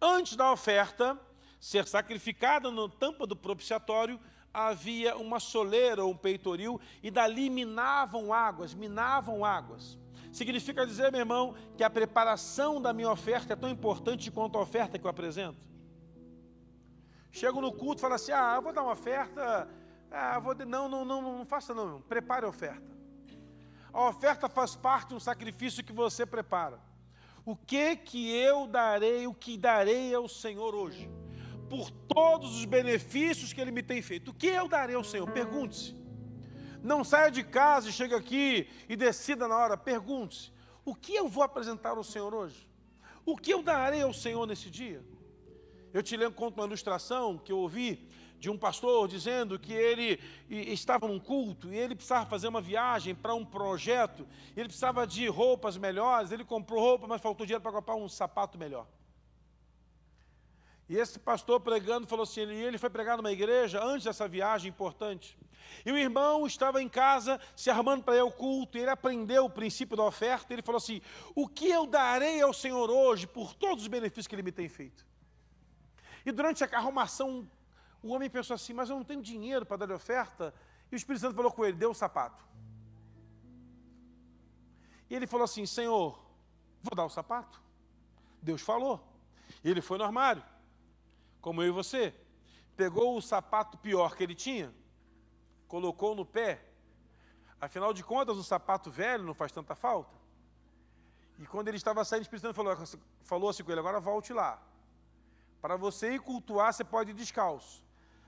Antes 0.00 0.36
da 0.36 0.52
oferta 0.52 1.18
ser 1.58 1.86
sacrificada 1.86 2.70
na 2.70 2.88
tampa 2.88 3.26
do 3.26 3.34
propiciatório, 3.34 4.20
havia 4.56 5.14
uma 5.18 5.38
soleira 5.38 6.02
ou 6.02 6.12
um 6.12 6.16
peitoril 6.16 6.80
e 7.02 7.10
dali 7.10 7.50
minavam 7.50 8.32
águas, 8.32 8.72
minavam 8.72 9.44
águas. 9.44 9.98
Significa 10.32 10.86
dizer, 10.86 11.12
meu 11.12 11.20
irmão, 11.20 11.54
que 11.76 11.84
a 11.84 11.90
preparação 11.90 12.80
da 12.80 12.90
minha 12.92 13.10
oferta 13.10 13.52
é 13.52 13.56
tão 13.56 13.68
importante 13.68 14.30
quanto 14.30 14.56
a 14.56 14.62
oferta 14.62 14.98
que 14.98 15.04
eu 15.04 15.10
apresento. 15.10 15.58
Chego 17.30 17.60
no 17.60 17.70
culto 17.70 18.00
e 18.00 18.00
falo 18.00 18.14
assim: 18.14 18.32
ah, 18.32 18.54
eu 18.56 18.62
vou 18.62 18.72
dar 18.72 18.82
uma 18.82 18.92
oferta. 18.92 19.68
Ah, 20.10 20.38
vou 20.38 20.54
não, 20.54 20.88
não, 20.88 21.04
não, 21.04 21.20
não 21.20 21.44
faça 21.44 21.74
não, 21.74 21.84
irmão. 21.84 22.00
prepare 22.00 22.46
a 22.46 22.48
oferta. 22.48 22.96
A 23.92 24.08
oferta 24.08 24.48
faz 24.48 24.74
parte 24.74 25.10
de 25.10 25.16
um 25.16 25.20
sacrifício 25.20 25.84
que 25.84 25.92
você 25.92 26.24
prepara. 26.24 26.80
O 27.44 27.54
que 27.54 27.94
que 27.94 28.34
eu 28.34 28.66
darei, 28.66 29.26
o 29.26 29.34
que 29.34 29.58
darei 29.58 30.14
ao 30.14 30.26
Senhor 30.28 30.74
hoje? 30.74 31.10
Por 31.68 31.90
todos 31.90 32.56
os 32.56 32.64
benefícios 32.64 33.52
que 33.52 33.60
Ele 33.60 33.70
me 33.70 33.82
tem 33.82 34.00
feito. 34.02 34.30
O 34.30 34.34
que 34.34 34.46
eu 34.46 34.68
darei 34.68 34.96
ao 34.96 35.04
Senhor? 35.04 35.30
Pergunte-se. 35.30 35.94
Não 36.82 37.02
saia 37.02 37.30
de 37.30 37.42
casa 37.42 37.88
e 37.88 37.92
chegue 37.92 38.14
aqui 38.14 38.68
e 38.88 38.96
decida 38.96 39.48
na 39.48 39.56
hora. 39.56 39.76
Pergunte-se: 39.76 40.52
o 40.84 40.94
que 40.94 41.14
eu 41.14 41.28
vou 41.28 41.42
apresentar 41.42 41.96
ao 41.96 42.04
Senhor 42.04 42.32
hoje? 42.32 42.68
O 43.24 43.36
que 43.36 43.52
eu 43.52 43.62
darei 43.62 44.02
ao 44.02 44.12
Senhor 44.12 44.46
nesse 44.46 44.70
dia? 44.70 45.04
Eu 45.92 46.02
te 46.02 46.16
lembro 46.16 46.34
conto 46.34 46.56
uma 46.60 46.66
ilustração 46.66 47.38
que 47.38 47.50
eu 47.50 47.58
ouvi 47.58 48.08
de 48.38 48.50
um 48.50 48.56
pastor 48.56 49.08
dizendo 49.08 49.58
que 49.58 49.72
ele 49.72 50.20
estava 50.48 51.08
num 51.08 51.18
culto 51.18 51.72
e 51.72 51.76
ele 51.76 51.94
precisava 51.94 52.26
fazer 52.26 52.48
uma 52.48 52.60
viagem 52.60 53.14
para 53.14 53.34
um 53.34 53.44
projeto, 53.44 54.26
ele 54.54 54.68
precisava 54.68 55.06
de 55.06 55.26
roupas 55.26 55.76
melhores, 55.76 56.30
ele 56.30 56.44
comprou 56.44 56.80
roupa, 56.80 57.06
mas 57.06 57.20
faltou 57.20 57.46
dinheiro 57.46 57.62
para 57.62 57.72
comprar 57.72 57.96
um 57.96 58.08
sapato 58.08 58.58
melhor. 58.58 58.86
E 60.88 60.96
esse 60.96 61.18
pastor 61.18 61.60
pregando 61.60 62.06
falou 62.06 62.22
assim, 62.22 62.42
ele 62.42 62.78
foi 62.78 62.88
pregar 62.88 63.16
numa 63.16 63.32
igreja 63.32 63.82
antes 63.82 64.04
dessa 64.04 64.28
viagem 64.28 64.68
importante. 64.68 65.36
E 65.84 65.90
o 65.90 65.98
irmão 65.98 66.46
estava 66.46 66.80
em 66.80 66.88
casa 66.88 67.40
se 67.56 67.68
armando 67.70 68.04
para 68.04 68.16
ir 68.16 68.20
ao 68.20 68.30
culto, 68.30 68.78
e 68.78 68.82
ele 68.82 68.90
aprendeu 68.90 69.44
o 69.46 69.50
princípio 69.50 69.96
da 69.96 70.04
oferta, 70.04 70.52
e 70.52 70.54
ele 70.54 70.62
falou 70.62 70.78
assim: 70.78 71.00
"O 71.34 71.48
que 71.48 71.68
eu 71.68 71.86
darei 71.86 72.40
ao 72.40 72.52
Senhor 72.52 72.88
hoje 72.88 73.26
por 73.26 73.52
todos 73.54 73.82
os 73.82 73.88
benefícios 73.88 74.28
que 74.28 74.34
ele 74.34 74.42
me 74.42 74.52
tem 74.52 74.68
feito?" 74.68 75.04
E 76.24 76.30
durante 76.30 76.62
a 76.62 76.68
arrumação 76.76 77.48
o 78.02 78.12
homem 78.12 78.30
pensou 78.30 78.54
assim, 78.54 78.72
mas 78.72 78.88
eu 78.88 78.96
não 78.96 79.04
tenho 79.04 79.20
dinheiro 79.20 79.66
para 79.66 79.78
dar 79.84 79.94
oferta. 79.94 80.54
E 80.90 80.94
o 80.94 80.96
Espírito 80.96 81.22
Santo 81.22 81.34
falou 81.34 81.50
com 81.50 81.64
ele, 81.64 81.76
dê 81.76 81.86
o 81.86 81.94
sapato. 81.94 82.44
E 85.10 85.14
ele 85.14 85.26
falou 85.26 85.44
assim, 85.44 85.66
Senhor, 85.66 86.18
vou 86.82 86.94
dar 86.94 87.04
o 87.04 87.10
sapato. 87.10 87.60
Deus 88.40 88.62
falou. 88.62 89.04
E 89.62 89.70
ele 89.70 89.80
foi 89.80 89.98
no 89.98 90.04
armário, 90.04 90.42
como 91.46 91.62
eu 91.62 91.68
e 91.68 91.70
você. 91.70 92.12
Pegou 92.76 93.16
o 93.16 93.22
sapato 93.22 93.78
pior 93.78 94.16
que 94.16 94.24
ele 94.24 94.34
tinha, 94.34 94.74
colocou 95.68 96.12
no 96.12 96.26
pé. 96.26 96.60
Afinal 97.60 97.92
de 97.94 98.02
contas, 98.02 98.36
o 98.36 98.42
sapato 98.42 98.90
velho 98.90 99.22
não 99.22 99.32
faz 99.32 99.52
tanta 99.52 99.76
falta. 99.76 100.12
E 101.38 101.46
quando 101.46 101.68
ele 101.68 101.76
estava 101.76 102.04
saindo, 102.04 102.22
o 102.22 102.26
Espírito 102.26 102.46
Santo 102.48 102.56
falou, 102.56 102.76
falou 103.22 103.48
assim 103.48 103.62
com 103.62 103.70
ele, 103.70 103.78
agora 103.78 104.00
volte 104.00 104.32
lá. 104.32 104.60
Para 105.62 105.76
você 105.76 106.14
ir 106.14 106.20
cultuar, 106.20 106.72
você 106.72 106.82
pode 106.82 107.12
ir 107.12 107.14
descalço 107.14 107.86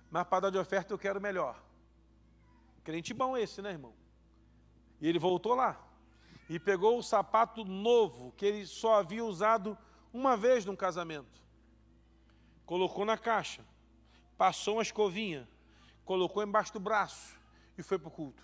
mas 0.08 0.24
para 0.28 0.42
dar 0.42 0.50
de 0.50 0.58
oferta 0.58 0.94
eu 0.94 0.98
quero 0.98 1.20
melhor. 1.20 1.60
Crente 2.84 3.12
bom 3.12 3.36
esse, 3.36 3.60
né, 3.60 3.72
irmão? 3.72 3.94
E 5.00 5.08
ele 5.08 5.18
voltou 5.18 5.56
lá 5.56 5.76
e 6.48 6.56
pegou 6.58 6.96
o 6.96 7.02
sapato 7.02 7.64
novo 7.64 8.32
que 8.36 8.46
ele 8.46 8.64
só 8.64 8.94
havia 8.94 9.24
usado 9.24 9.76
uma 10.12 10.36
vez 10.36 10.64
num 10.64 10.76
casamento. 10.76 11.47
Colocou 12.68 13.06
na 13.06 13.16
caixa, 13.16 13.64
passou 14.36 14.74
uma 14.74 14.82
escovinha, 14.82 15.48
colocou 16.04 16.42
embaixo 16.42 16.70
do 16.70 16.78
braço 16.78 17.34
e 17.78 17.82
foi 17.82 17.98
para 17.98 18.08
o 18.08 18.10
culto. 18.10 18.42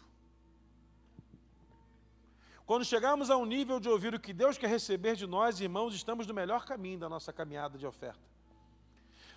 Quando 2.64 2.86
chegamos 2.86 3.28
a 3.28 3.36
um 3.36 3.44
nível 3.44 3.78
de 3.78 3.86
ouvir 3.86 4.14
o 4.14 4.18
que 4.18 4.32
Deus 4.32 4.56
quer 4.56 4.70
receber 4.70 5.14
de 5.14 5.26
nós, 5.26 5.60
irmãos, 5.60 5.94
estamos 5.94 6.26
no 6.26 6.32
melhor 6.32 6.64
caminho 6.64 6.98
da 6.98 7.06
nossa 7.06 7.34
caminhada 7.34 7.76
de 7.76 7.86
oferta. 7.86 8.26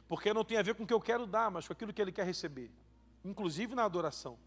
Porque 0.08 0.34
não 0.34 0.46
tem 0.46 0.58
a 0.58 0.62
ver 0.62 0.74
com 0.74 0.84
o 0.84 0.88
que 0.88 0.94
eu 0.94 1.02
quero 1.02 1.28
dar, 1.28 1.52
mas 1.52 1.68
com 1.68 1.74
aquilo 1.74 1.92
que 1.92 2.02
Ele 2.02 2.14
quer 2.14 2.26
receber. 2.26 2.72
Inclusive 3.26 3.76
na 3.76 3.84
adoração. 3.84 4.40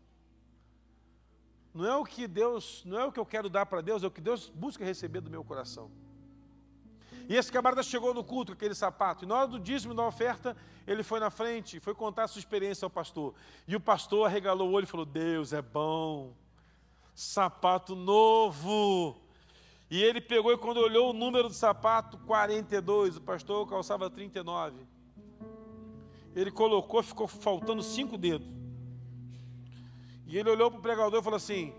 Não 1.74 1.84
é 1.84 1.94
o 1.94 2.02
que 2.02 2.26
Deus, 2.26 2.82
não 2.86 2.98
é 2.98 3.04
o 3.04 3.12
que 3.12 3.20
eu 3.20 3.26
quero 3.26 3.50
dar 3.50 3.66
para 3.66 3.82
Deus, 3.82 4.02
é 4.02 4.06
o 4.06 4.10
que 4.10 4.22
Deus 4.22 4.48
busca 4.48 4.86
receber 4.86 5.20
do 5.20 5.28
meu 5.28 5.44
coração. 5.44 5.90
E 7.30 7.36
esse 7.36 7.50
camarada 7.50 7.82
chegou 7.82 8.12
no 8.12 8.24
culto 8.24 8.50
com 8.52 8.56
aquele 8.56 8.74
sapato, 8.74 9.24
e 9.24 9.28
na 9.28 9.36
hora 9.36 9.46
do 9.46 9.60
dízimo 9.60 9.94
da 9.94 10.04
oferta, 10.04 10.56
ele 10.86 11.04
foi 11.04 11.20
na 11.20 11.30
frente, 11.30 11.78
foi 11.78 11.94
contar 11.94 12.24
a 12.24 12.28
sua 12.28 12.40
experiência 12.40 12.84
ao 12.84 12.90
pastor. 12.90 13.32
E 13.68 13.76
o 13.76 13.80
pastor 13.80 14.26
arregalou 14.26 14.68
o 14.68 14.72
olho 14.72 14.84
e 14.84 14.88
falou: 14.88 15.06
Deus 15.06 15.52
é 15.52 15.62
bom, 15.62 16.34
sapato 17.14 17.94
novo. 17.94 19.16
E 19.88 20.02
ele 20.02 20.20
pegou 20.20 20.52
e 20.52 20.58
quando 20.58 20.78
olhou 20.78 21.10
o 21.10 21.12
número 21.12 21.48
do 21.48 21.54
sapato, 21.54 22.18
42, 22.18 23.16
o 23.16 23.20
pastor 23.20 23.66
calçava 23.68 24.10
39 24.10 24.90
ele 26.34 26.50
colocou, 26.50 27.02
ficou 27.02 27.26
faltando 27.26 27.82
cinco 27.82 28.16
dedos. 28.16 28.48
E 30.26 30.38
ele 30.38 30.48
olhou 30.48 30.70
para 30.70 30.78
o 30.78 30.82
pregador 30.82 31.20
e 31.20 31.22
falou 31.22 31.36
assim: 31.36 31.74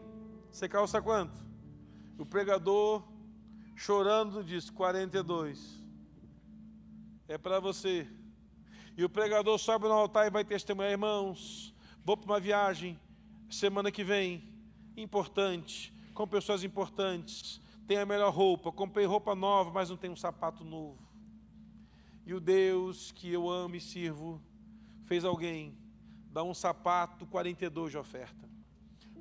Você 0.52 0.68
calça 0.68 1.02
quanto? 1.02 1.39
O 2.18 2.26
pregador, 2.26 3.02
chorando, 3.82 4.43
disse: 4.43 4.71
42. 4.71 5.84
É 7.27 7.38
para 7.38 7.59
você. 7.59 8.07
E 8.95 9.03
o 9.03 9.09
pregador 9.09 9.57
sobe 9.57 9.88
no 9.88 9.93
altar 9.93 10.27
e 10.27 10.29
vai 10.29 10.45
testemunhar, 10.45 10.91
irmãos. 10.91 11.73
Vou 12.03 12.15
para 12.15 12.32
uma 12.32 12.39
viagem 12.39 12.99
semana 13.49 13.91
que 13.91 14.03
vem, 14.03 14.43
importante, 14.95 15.93
com 16.13 16.27
pessoas 16.27 16.63
importantes. 16.63 17.59
Tem 17.88 17.97
a 17.97 18.05
melhor 18.05 18.32
roupa, 18.32 18.71
comprei 18.71 19.05
roupa 19.05 19.34
nova, 19.34 19.71
mas 19.71 19.89
não 19.89 19.97
tem 19.97 20.11
um 20.11 20.15
sapato 20.15 20.63
novo. 20.63 20.99
E 22.25 22.34
o 22.34 22.39
Deus 22.39 23.11
que 23.11 23.32
eu 23.32 23.49
amo 23.49 23.75
e 23.75 23.82
sirvo 23.82 24.39
fez 25.05 25.25
alguém 25.25 25.75
dar 26.32 26.43
um 26.43 26.53
sapato 26.53 27.25
42 27.25 27.91
de 27.91 27.97
oferta. 27.97 28.49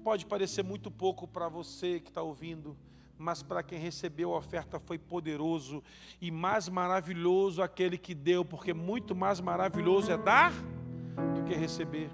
Pode 0.04 0.26
parecer 0.26 0.62
muito 0.62 0.90
pouco 0.90 1.26
para 1.26 1.48
você 1.48 1.98
que 1.98 2.10
está 2.10 2.22
ouvindo, 2.22 2.76
mas 3.20 3.42
para 3.42 3.62
quem 3.62 3.78
recebeu 3.78 4.34
a 4.34 4.38
oferta 4.38 4.80
foi 4.80 4.98
poderoso 4.98 5.84
e 6.22 6.30
mais 6.30 6.70
maravilhoso 6.70 7.62
aquele 7.62 7.98
que 7.98 8.14
deu, 8.14 8.44
porque 8.46 8.72
muito 8.72 9.14
mais 9.14 9.40
maravilhoso 9.40 10.10
é 10.10 10.16
dar 10.16 10.50
do 11.34 11.44
que 11.44 11.54
receber. 11.54 12.10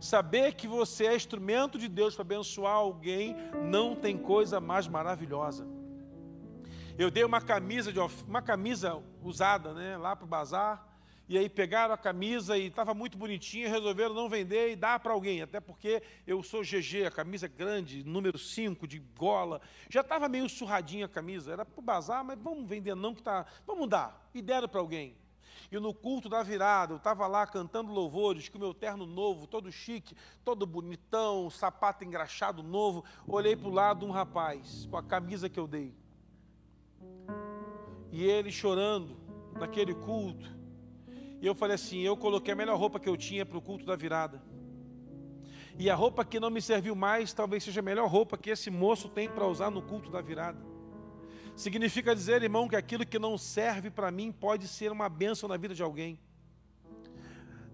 Saber 0.00 0.54
que 0.54 0.66
você 0.66 1.06
é 1.06 1.14
instrumento 1.14 1.78
de 1.78 1.88
Deus 1.88 2.16
para 2.16 2.22
abençoar 2.22 2.74
alguém 2.74 3.36
não 3.70 3.94
tem 3.94 4.18
coisa 4.18 4.60
mais 4.60 4.88
maravilhosa. 4.88 5.64
Eu 6.98 7.12
dei 7.12 7.22
uma 7.22 7.40
camisa, 7.40 7.92
de, 7.92 8.00
uma 8.26 8.42
camisa 8.42 9.00
usada 9.22 9.72
né, 9.72 9.96
lá 9.96 10.16
para 10.16 10.24
o 10.24 10.28
bazar. 10.28 10.84
E 11.30 11.38
aí 11.38 11.48
pegaram 11.48 11.94
a 11.94 11.96
camisa 11.96 12.58
e 12.58 12.66
estava 12.66 12.92
muito 12.92 13.16
bonitinha, 13.16 13.68
resolveram 13.68 14.12
não 14.12 14.28
vender 14.28 14.72
e 14.72 14.74
dar 14.74 14.98
para 14.98 15.12
alguém. 15.12 15.40
Até 15.40 15.60
porque 15.60 16.02
eu 16.26 16.42
sou 16.42 16.62
GG, 16.62 17.06
a 17.06 17.10
camisa 17.12 17.46
é 17.46 17.48
grande, 17.48 18.02
número 18.02 18.36
5, 18.36 18.84
de 18.84 18.98
gola. 19.16 19.60
Já 19.88 20.00
estava 20.00 20.28
meio 20.28 20.48
surradinha 20.48 21.06
a 21.06 21.08
camisa. 21.08 21.52
Era 21.52 21.64
para 21.64 21.78
o 21.78 21.82
bazar, 21.82 22.24
mas 22.24 22.36
vamos 22.36 22.68
vender 22.68 22.96
não 22.96 23.14
que 23.14 23.22
tá. 23.22 23.46
Vamos 23.64 23.88
dar. 23.88 24.28
E 24.34 24.42
deram 24.42 24.68
para 24.68 24.80
alguém. 24.80 25.14
E 25.70 25.78
no 25.78 25.94
culto 25.94 26.28
da 26.28 26.42
virada, 26.42 26.94
eu 26.94 26.96
estava 26.96 27.28
lá 27.28 27.46
cantando 27.46 27.92
louvores, 27.92 28.48
com 28.48 28.58
o 28.58 28.60
meu 28.60 28.74
terno 28.74 29.06
novo, 29.06 29.46
todo 29.46 29.70
chique, 29.70 30.16
todo 30.44 30.66
bonitão, 30.66 31.48
sapato 31.48 32.02
engraxado 32.02 32.60
novo. 32.60 33.04
Olhei 33.24 33.54
para 33.54 33.68
o 33.68 33.72
lado 33.72 34.04
um 34.04 34.10
rapaz, 34.10 34.88
com 34.90 34.96
a 34.96 35.02
camisa 35.04 35.48
que 35.48 35.60
eu 35.60 35.68
dei. 35.68 35.94
E 38.10 38.24
ele 38.24 38.50
chorando 38.50 39.16
naquele 39.56 39.94
culto. 39.94 40.58
E 41.40 41.46
eu 41.46 41.54
falei 41.54 41.74
assim: 41.74 42.00
eu 42.00 42.16
coloquei 42.16 42.52
a 42.52 42.56
melhor 42.56 42.78
roupa 42.78 43.00
que 43.00 43.08
eu 43.08 43.16
tinha 43.16 43.46
para 43.46 43.58
o 43.58 43.62
culto 43.62 43.84
da 43.84 43.96
virada. 43.96 44.42
E 45.78 45.88
a 45.88 45.94
roupa 45.94 46.24
que 46.24 46.38
não 46.38 46.50
me 46.50 46.60
serviu 46.60 46.94
mais, 46.94 47.32
talvez 47.32 47.64
seja 47.64 47.80
a 47.80 47.82
melhor 47.82 48.06
roupa 48.06 48.36
que 48.36 48.50
esse 48.50 48.70
moço 48.70 49.08
tem 49.08 49.28
para 49.28 49.46
usar 49.46 49.70
no 49.70 49.80
culto 49.80 50.10
da 50.10 50.20
virada. 50.20 50.58
Significa 51.56 52.14
dizer, 52.14 52.42
irmão, 52.42 52.68
que 52.68 52.76
aquilo 52.76 53.06
que 53.06 53.18
não 53.18 53.38
serve 53.38 53.90
para 53.90 54.10
mim 54.10 54.30
pode 54.30 54.68
ser 54.68 54.92
uma 54.92 55.08
bênção 55.08 55.48
na 55.48 55.56
vida 55.56 55.74
de 55.74 55.82
alguém. 55.82 56.18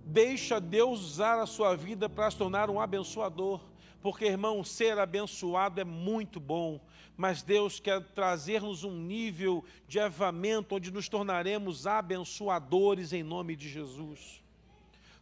Deixa 0.04 0.60
Deus 0.60 1.00
usar 1.00 1.40
a 1.40 1.46
sua 1.46 1.76
vida 1.76 2.08
para 2.08 2.30
se 2.30 2.36
tornar 2.36 2.70
um 2.70 2.80
abençoador. 2.80 3.60
Porque, 4.06 4.24
irmão, 4.24 4.62
ser 4.62 5.00
abençoado 5.00 5.80
é 5.80 5.84
muito 5.84 6.38
bom, 6.38 6.80
mas 7.16 7.42
Deus 7.42 7.80
quer 7.80 8.00
trazer-nos 8.00 8.84
um 8.84 8.96
nível 8.96 9.64
de 9.88 9.98
avamento 9.98 10.76
onde 10.76 10.92
nos 10.92 11.08
tornaremos 11.08 11.88
abençoadores 11.88 13.12
em 13.12 13.24
nome 13.24 13.56
de 13.56 13.68
Jesus. 13.68 14.40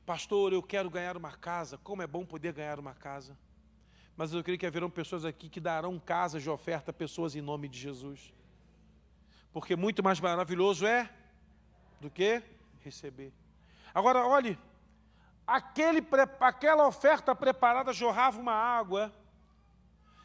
Pastor, 0.04 0.52
eu 0.52 0.62
quero 0.62 0.90
ganhar 0.90 1.16
uma 1.16 1.32
casa. 1.32 1.78
Como 1.78 2.02
é 2.02 2.06
bom 2.06 2.26
poder 2.26 2.52
ganhar 2.52 2.78
uma 2.78 2.92
casa. 2.92 3.34
Mas 4.18 4.34
eu 4.34 4.44
creio 4.44 4.58
que 4.58 4.66
haverão 4.66 4.90
pessoas 4.90 5.24
aqui 5.24 5.48
que 5.48 5.60
darão 5.60 5.98
casas 5.98 6.42
de 6.42 6.50
oferta 6.50 6.90
a 6.90 6.92
pessoas 6.92 7.34
em 7.34 7.40
nome 7.40 7.70
de 7.70 7.78
Jesus. 7.78 8.34
Porque 9.50 9.74
muito 9.74 10.02
mais 10.02 10.20
maravilhoso 10.20 10.84
é 10.84 11.10
do 12.02 12.10
que 12.10 12.42
receber. 12.82 13.32
Agora, 13.94 14.26
olhe, 14.26 14.58
aquele, 15.46 16.06
aquela 16.40 16.86
oferta 16.86 17.34
preparada 17.34 17.92
jorrava 17.92 18.40
uma 18.40 18.52
água, 18.52 19.12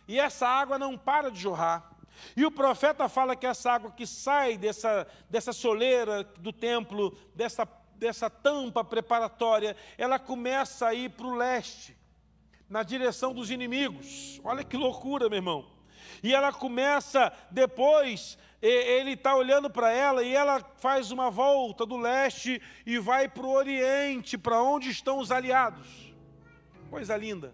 e 0.08 0.20
essa 0.20 0.48
água 0.48 0.80
não 0.80 0.98
para 0.98 1.30
de 1.30 1.40
jorrar. 1.40 1.92
E 2.36 2.46
o 2.46 2.52
profeta 2.52 3.08
fala 3.08 3.36
que 3.36 3.46
essa 3.46 3.72
água 3.72 3.92
que 3.92 4.06
sai 4.06 4.58
dessa, 4.58 5.08
dessa 5.30 5.54
soleira 5.54 6.24
do 6.24 6.52
templo, 6.52 7.18
dessa, 7.36 7.68
dessa 7.96 8.30
tampa 8.30 8.84
preparatória, 8.84 9.76
ela 9.98 10.18
começa 10.18 10.88
a 10.88 10.94
ir 10.94 11.12
para 11.12 11.28
o 11.28 11.36
leste 11.36 11.96
na 12.70 12.84
direção 12.84 13.34
dos 13.34 13.50
inimigos. 13.50 14.40
Olha 14.44 14.64
que 14.64 14.78
loucura, 14.78 15.30
meu 15.30 15.38
irmão. 15.38 15.79
E 16.22 16.34
ela 16.34 16.52
começa 16.52 17.32
depois, 17.52 18.38
ele 18.62 19.12
está 19.12 19.36
olhando 19.36 19.70
para 19.70 19.92
ela 19.92 20.24
e 20.24 20.34
ela 20.34 20.60
faz 20.78 21.12
uma 21.12 21.30
volta 21.30 21.86
do 21.86 21.98
leste 21.98 22.62
e 22.86 22.98
vai 22.98 23.28
para 23.28 23.46
o 23.46 23.54
oriente, 23.54 24.38
para 24.38 24.62
onde 24.62 24.90
estão 24.90 25.20
os 25.20 25.32
aliados. 25.32 26.14
Coisa 26.90 27.16
linda. 27.16 27.54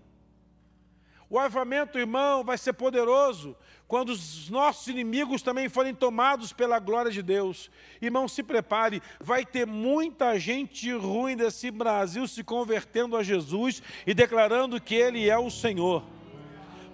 O 1.30 1.40
avivamento, 1.40 1.98
irmão, 1.98 2.44
vai 2.44 2.58
ser 2.58 2.74
poderoso 2.74 3.58
quando 3.88 4.10
os 4.10 4.50
nossos 4.50 4.88
inimigos 4.88 5.42
também 5.42 5.70
forem 5.70 5.94
tomados 5.94 6.54
pela 6.54 6.80
glória 6.80 7.12
de 7.12 7.22
Deus. 7.22 7.70
Irmão, 8.02 8.28
se 8.28 8.42
prepare, 8.42 9.02
vai 9.20 9.46
ter 9.46 9.66
muita 9.66 10.40
gente 10.40 10.92
ruim 10.94 11.36
desse 11.36 11.70
Brasil 11.72 12.28
se 12.28 12.44
convertendo 12.44 13.18
a 13.18 13.24
Jesus 13.24 13.82
e 14.06 14.14
declarando 14.14 14.82
que 14.82 14.96
Ele 14.96 15.30
é 15.30 15.38
o 15.38 15.52
Senhor. 15.52 16.04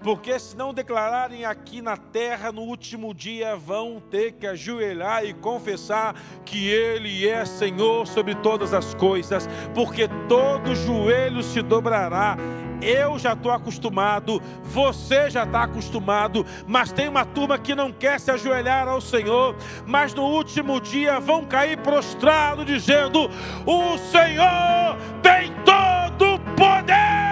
Porque 0.04 0.40
se 0.40 0.56
não 0.56 0.74
declararem 0.74 1.46
aqui 1.46 1.82
na 1.82 1.96
terra 1.96 2.52
no 2.52 2.62
último 2.62 3.14
dia, 3.14 3.56
vão 3.56 4.02
ter 4.10 4.34
que 4.34 4.48
ajoelhar 4.48 5.24
e 5.24 5.34
confessar 5.34 6.16
que 6.44 6.70
Ele 6.70 7.28
é 7.28 7.46
Senhor 7.46 8.08
sobre 8.08 8.36
todas 8.36 8.74
as 8.74 8.94
coisas, 8.96 9.48
porque 9.74 10.08
todo 10.28 10.76
joelho 10.76 11.44
se 11.44 11.62
dobrará 11.62 12.38
eu 12.82 13.20
já 13.20 13.34
estou 13.34 13.52
acostumado, 13.52 14.42
você 14.64 15.30
já 15.30 15.44
está 15.44 15.64
acostumado, 15.64 16.46
mas 16.66 16.92
tem 16.92 17.08
uma 17.08 17.24
turma 17.24 17.58
que 17.58 17.76
não 17.76 17.92
quer 17.92 18.20
se 18.20 18.32
ajoelhar 18.32 18.88
ao 18.88 19.00
Senhor, 19.00 19.56
mas 19.86 20.14
no 20.14 20.24
último 20.24 20.82
dia 20.82 21.20
vão 21.20 21.46
cair 21.46 21.78
prostrado, 21.78 22.66
dizendo: 22.66 23.30
O 23.66 23.98
Senhor 23.98 24.98
tem 25.22 25.54
todo 25.64 26.36
o 26.36 26.40
poder. 26.56 27.31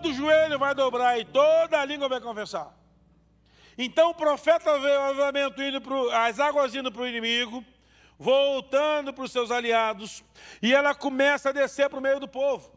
Todo 0.00 0.14
joelho 0.14 0.60
vai 0.60 0.76
dobrar 0.76 1.18
e 1.18 1.24
toda 1.24 1.80
a 1.80 1.84
língua 1.84 2.08
vai 2.08 2.20
confessar. 2.20 2.72
Então 3.76 4.10
o 4.10 4.14
profeta 4.14 4.78
vê 4.78 4.90
o 4.90 5.00
avivamento 5.00 5.60
indo 5.60 5.80
pro, 5.80 6.08
as 6.10 6.38
águas 6.38 6.72
indo 6.72 6.92
para 6.92 7.02
o 7.02 7.06
inimigo, 7.06 7.64
voltando 8.16 9.12
para 9.12 9.24
os 9.24 9.32
seus 9.32 9.50
aliados, 9.50 10.22
e 10.62 10.72
ela 10.72 10.94
começa 10.94 11.48
a 11.48 11.52
descer 11.52 11.90
para 11.90 11.98
o 11.98 12.02
meio 12.02 12.20
do 12.20 12.28
povo. 12.28 12.72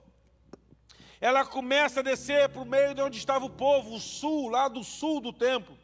Ela 1.20 1.46
começa 1.46 2.00
a 2.00 2.04
descer 2.04 2.50
para 2.50 2.64
o 2.64 2.66
meio 2.66 2.96
de 2.96 3.02
onde 3.04 3.20
estava 3.20 3.46
o 3.46 3.50
povo, 3.52 3.94
o 3.94 4.00
sul, 4.00 4.50
lá 4.50 4.68
do 4.68 4.84
sul 4.84 5.22
do 5.22 5.32
templo. 5.32 5.78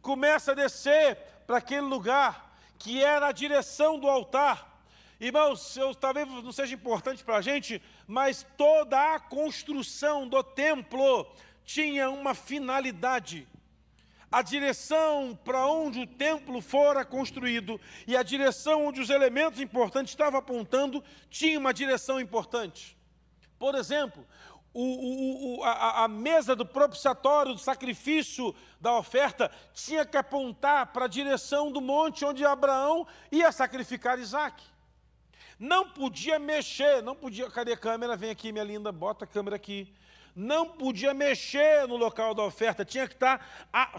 Começa 0.00 0.52
a 0.52 0.54
descer 0.54 1.16
para 1.48 1.58
aquele 1.58 1.80
lugar 1.80 2.56
que 2.78 3.02
era 3.02 3.26
a 3.26 3.32
direção 3.32 3.98
do 3.98 4.08
altar. 4.08 4.75
Irmãos, 5.18 5.76
eu, 5.76 5.94
talvez 5.94 6.28
não 6.28 6.52
seja 6.52 6.74
importante 6.74 7.24
para 7.24 7.36
a 7.36 7.42
gente, 7.42 7.80
mas 8.06 8.46
toda 8.56 9.14
a 9.14 9.20
construção 9.20 10.28
do 10.28 10.42
templo 10.42 11.26
tinha 11.64 12.10
uma 12.10 12.34
finalidade 12.34 13.48
a 14.30 14.42
direção 14.42 15.38
para 15.44 15.66
onde 15.66 16.00
o 16.00 16.06
templo 16.06 16.60
fora 16.60 17.04
construído 17.04 17.80
e 18.06 18.16
a 18.16 18.22
direção 18.22 18.86
onde 18.86 19.00
os 19.00 19.08
elementos 19.08 19.60
importantes 19.60 20.12
estavam 20.12 20.38
apontando 20.38 21.02
tinha 21.30 21.58
uma 21.58 21.72
direção 21.72 22.20
importante. 22.20 22.98
Por 23.58 23.74
exemplo, 23.74 24.26
o, 24.74 25.60
o, 25.60 25.64
a, 25.64 26.04
a, 26.04 26.08
mesa 26.08 26.54
do 26.54 26.66
propiciatório, 26.66 27.54
do 27.54 27.58
sacrifício, 27.58 28.54
da 28.78 28.98
oferta, 28.98 29.50
tinha 29.72 30.04
que 30.04 30.18
apontar 30.18 30.88
para 30.88 31.06
a 31.06 31.08
direção 31.08 31.72
do 31.72 31.80
monte 31.80 32.24
onde 32.24 32.44
Abraão 32.44 33.06
ia 33.32 33.50
sacrificar 33.50 34.18
Isaac. 34.18 34.62
Não 35.58 35.88
podia 35.88 36.38
mexer, 36.38 37.02
não 37.02 37.14
podia. 37.14 37.50
Cadê 37.50 37.72
a 37.72 37.76
câmera? 37.76 38.16
Vem 38.16 38.30
aqui, 38.30 38.52
minha 38.52 38.64
linda, 38.64 38.92
bota 38.92 39.24
a 39.24 39.28
câmera 39.28 39.56
aqui 39.56 39.92
não 40.36 40.68
podia 40.68 41.14
mexer 41.14 41.88
no 41.88 41.96
local 41.96 42.34
da 42.34 42.42
oferta, 42.42 42.84
tinha 42.84 43.08
que 43.08 43.14
estar. 43.14 43.40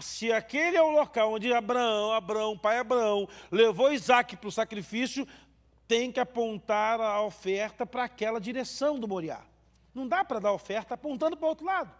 se 0.00 0.32
aquele 0.32 0.76
é 0.76 0.82
o 0.82 0.90
local 0.90 1.32
onde 1.32 1.52
Abraão, 1.52 2.12
Abraão, 2.12 2.56
pai 2.56 2.78
Abraão, 2.78 3.28
levou 3.50 3.92
Isaac 3.92 4.36
para 4.36 4.48
o 4.48 4.52
sacrifício, 4.52 5.26
tem 5.88 6.12
que 6.12 6.20
apontar 6.20 7.00
a 7.00 7.20
oferta 7.22 7.84
para 7.84 8.04
aquela 8.04 8.40
direção 8.40 9.00
do 9.00 9.08
Moriá. 9.08 9.40
Não 9.92 10.06
dá 10.06 10.24
para 10.24 10.38
dar 10.38 10.52
oferta 10.52 10.94
apontando 10.94 11.36
para 11.36 11.46
o 11.46 11.48
outro 11.48 11.66
lado. 11.66 11.92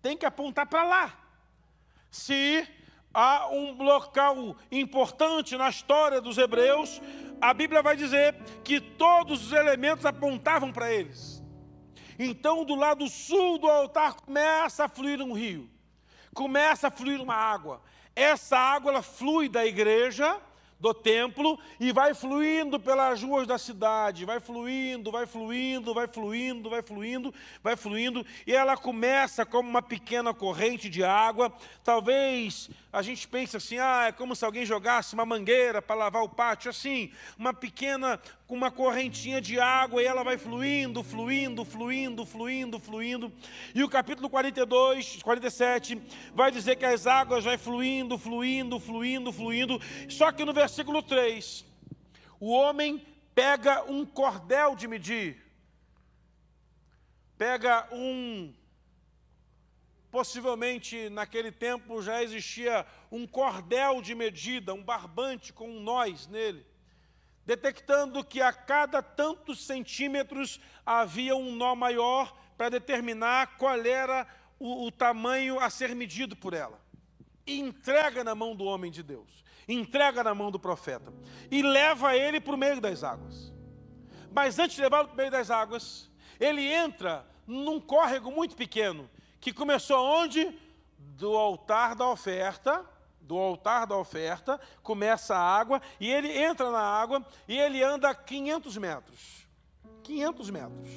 Tem 0.00 0.16
que 0.16 0.26
apontar 0.26 0.66
para 0.66 0.82
lá. 0.82 1.18
Se 2.10 2.66
há 3.12 3.48
um 3.50 3.82
local 3.82 4.56
importante 4.70 5.56
na 5.56 5.68
história 5.68 6.20
dos 6.20 6.38
hebreus, 6.38 7.00
a 7.40 7.52
Bíblia 7.52 7.82
vai 7.82 7.96
dizer 7.96 8.34
que 8.64 8.80
todos 8.80 9.46
os 9.46 9.52
elementos 9.52 10.06
apontavam 10.06 10.72
para 10.72 10.92
eles. 10.92 11.42
Então, 12.18 12.64
do 12.64 12.74
lado 12.74 13.08
sul 13.08 13.58
do 13.58 13.68
altar 13.68 14.14
começa 14.14 14.84
a 14.84 14.88
fluir 14.88 15.20
um 15.20 15.32
rio, 15.32 15.68
começa 16.34 16.88
a 16.88 16.90
fluir 16.90 17.20
uma 17.20 17.34
água. 17.34 17.82
Essa 18.14 18.58
água 18.58 18.92
ela 18.92 19.02
flui 19.02 19.48
da 19.48 19.66
igreja 19.66 20.38
do 20.82 20.92
templo 20.92 21.56
e 21.78 21.92
vai 21.92 22.12
fluindo 22.12 22.80
pelas 22.80 23.22
ruas 23.22 23.46
da 23.46 23.56
cidade, 23.56 24.24
vai 24.24 24.40
fluindo, 24.40 25.12
vai 25.12 25.26
fluindo, 25.26 25.94
vai 25.94 26.08
fluindo, 26.08 26.68
vai 26.68 26.82
fluindo, 26.82 27.32
vai 27.62 27.76
fluindo, 27.76 28.26
e 28.44 28.52
ela 28.52 28.76
começa 28.76 29.46
como 29.46 29.70
uma 29.70 29.80
pequena 29.80 30.34
corrente 30.34 30.90
de 30.90 31.04
água. 31.04 31.52
Talvez 31.84 32.68
a 32.92 33.00
gente 33.00 33.28
pense 33.28 33.56
assim: 33.56 33.78
ah, 33.78 34.06
é 34.08 34.12
como 34.12 34.34
se 34.34 34.44
alguém 34.44 34.66
jogasse 34.66 35.14
uma 35.14 35.24
mangueira 35.24 35.80
para 35.80 35.94
lavar 35.94 36.24
o 36.24 36.28
pátio, 36.28 36.68
assim, 36.68 37.12
uma 37.38 37.54
pequena, 37.54 38.20
com 38.52 38.56
uma 38.56 38.70
correntinha 38.70 39.40
de 39.40 39.58
água, 39.58 40.02
e 40.02 40.04
ela 40.04 40.22
vai 40.22 40.36
fluindo, 40.36 41.02
fluindo, 41.02 41.64
fluindo, 41.64 42.26
fluindo, 42.26 42.78
fluindo. 42.78 43.32
E 43.74 43.82
o 43.82 43.88
capítulo 43.88 44.28
42, 44.28 45.22
47, 45.22 45.98
vai 46.34 46.50
dizer 46.50 46.76
que 46.76 46.84
as 46.84 47.06
águas 47.06 47.44
vai 47.44 47.56
fluindo, 47.56 48.18
fluindo, 48.18 48.78
fluindo, 48.78 49.32
fluindo. 49.32 49.80
Só 50.06 50.30
que 50.30 50.44
no 50.44 50.52
versículo 50.52 51.00
versículo 51.00 51.02
3, 51.02 51.64
o 52.38 52.52
homem 52.52 53.02
pega 53.34 53.90
um 53.90 54.04
cordel 54.04 54.76
de 54.76 54.86
medir, 54.86 55.42
pega 57.38 57.88
um. 57.90 58.52
Possivelmente 60.10 61.08
naquele 61.08 61.50
tempo 61.50 62.02
já 62.02 62.22
existia 62.22 62.84
um 63.10 63.26
cordel 63.26 64.02
de 64.02 64.14
medida, 64.14 64.74
um 64.74 64.82
barbante 64.82 65.54
com 65.54 65.70
um 65.70 65.80
nós 65.80 66.26
nele, 66.26 66.66
detectando 67.44 68.24
que 68.24 68.40
a 68.40 68.52
cada 68.52 69.02
tantos 69.02 69.66
centímetros 69.66 70.60
havia 70.86 71.34
um 71.34 71.54
nó 71.54 71.74
maior 71.74 72.36
para 72.56 72.68
determinar 72.68 73.56
qual 73.56 73.80
era 73.84 74.26
o, 74.58 74.86
o 74.86 74.92
tamanho 74.92 75.58
a 75.58 75.68
ser 75.70 75.94
medido 75.94 76.36
por 76.36 76.54
ela. 76.54 76.80
E 77.46 77.58
entrega 77.58 78.22
na 78.22 78.34
mão 78.34 78.54
do 78.54 78.64
homem 78.64 78.90
de 78.90 79.02
Deus 79.02 79.42
entrega 79.68 80.22
na 80.24 80.34
mão 80.34 80.50
do 80.50 80.58
profeta 80.58 81.12
e 81.50 81.62
leva 81.62 82.16
ele 82.16 82.40
para 82.40 82.54
o 82.54 82.58
meio 82.58 82.80
das 82.80 83.04
águas. 83.04 83.52
Mas 84.30 84.58
antes 84.58 84.76
de 84.76 84.82
levá-lo 84.82 85.08
para 85.08 85.14
o 85.14 85.16
meio 85.16 85.30
das 85.30 85.50
águas, 85.50 86.10
ele 86.40 86.62
entra 86.62 87.26
num 87.46 87.80
córrego 87.80 88.30
muito 88.30 88.56
pequeno, 88.56 89.08
que 89.40 89.52
começou 89.52 90.04
onde? 90.04 90.58
Do 90.98 91.36
altar 91.36 91.94
da 91.94 92.08
oferta, 92.08 92.84
do 93.22 93.38
altar 93.38 93.86
da 93.86 93.96
oferta, 93.96 94.60
começa 94.82 95.34
a 95.34 95.40
água, 95.40 95.80
e 95.98 96.10
ele 96.10 96.30
entra 96.36 96.70
na 96.70 96.80
água, 96.80 97.24
e 97.48 97.58
ele 97.58 97.82
anda 97.82 98.14
500 98.14 98.76
metros. 98.76 99.46
500 100.02 100.50
metros. 100.50 100.88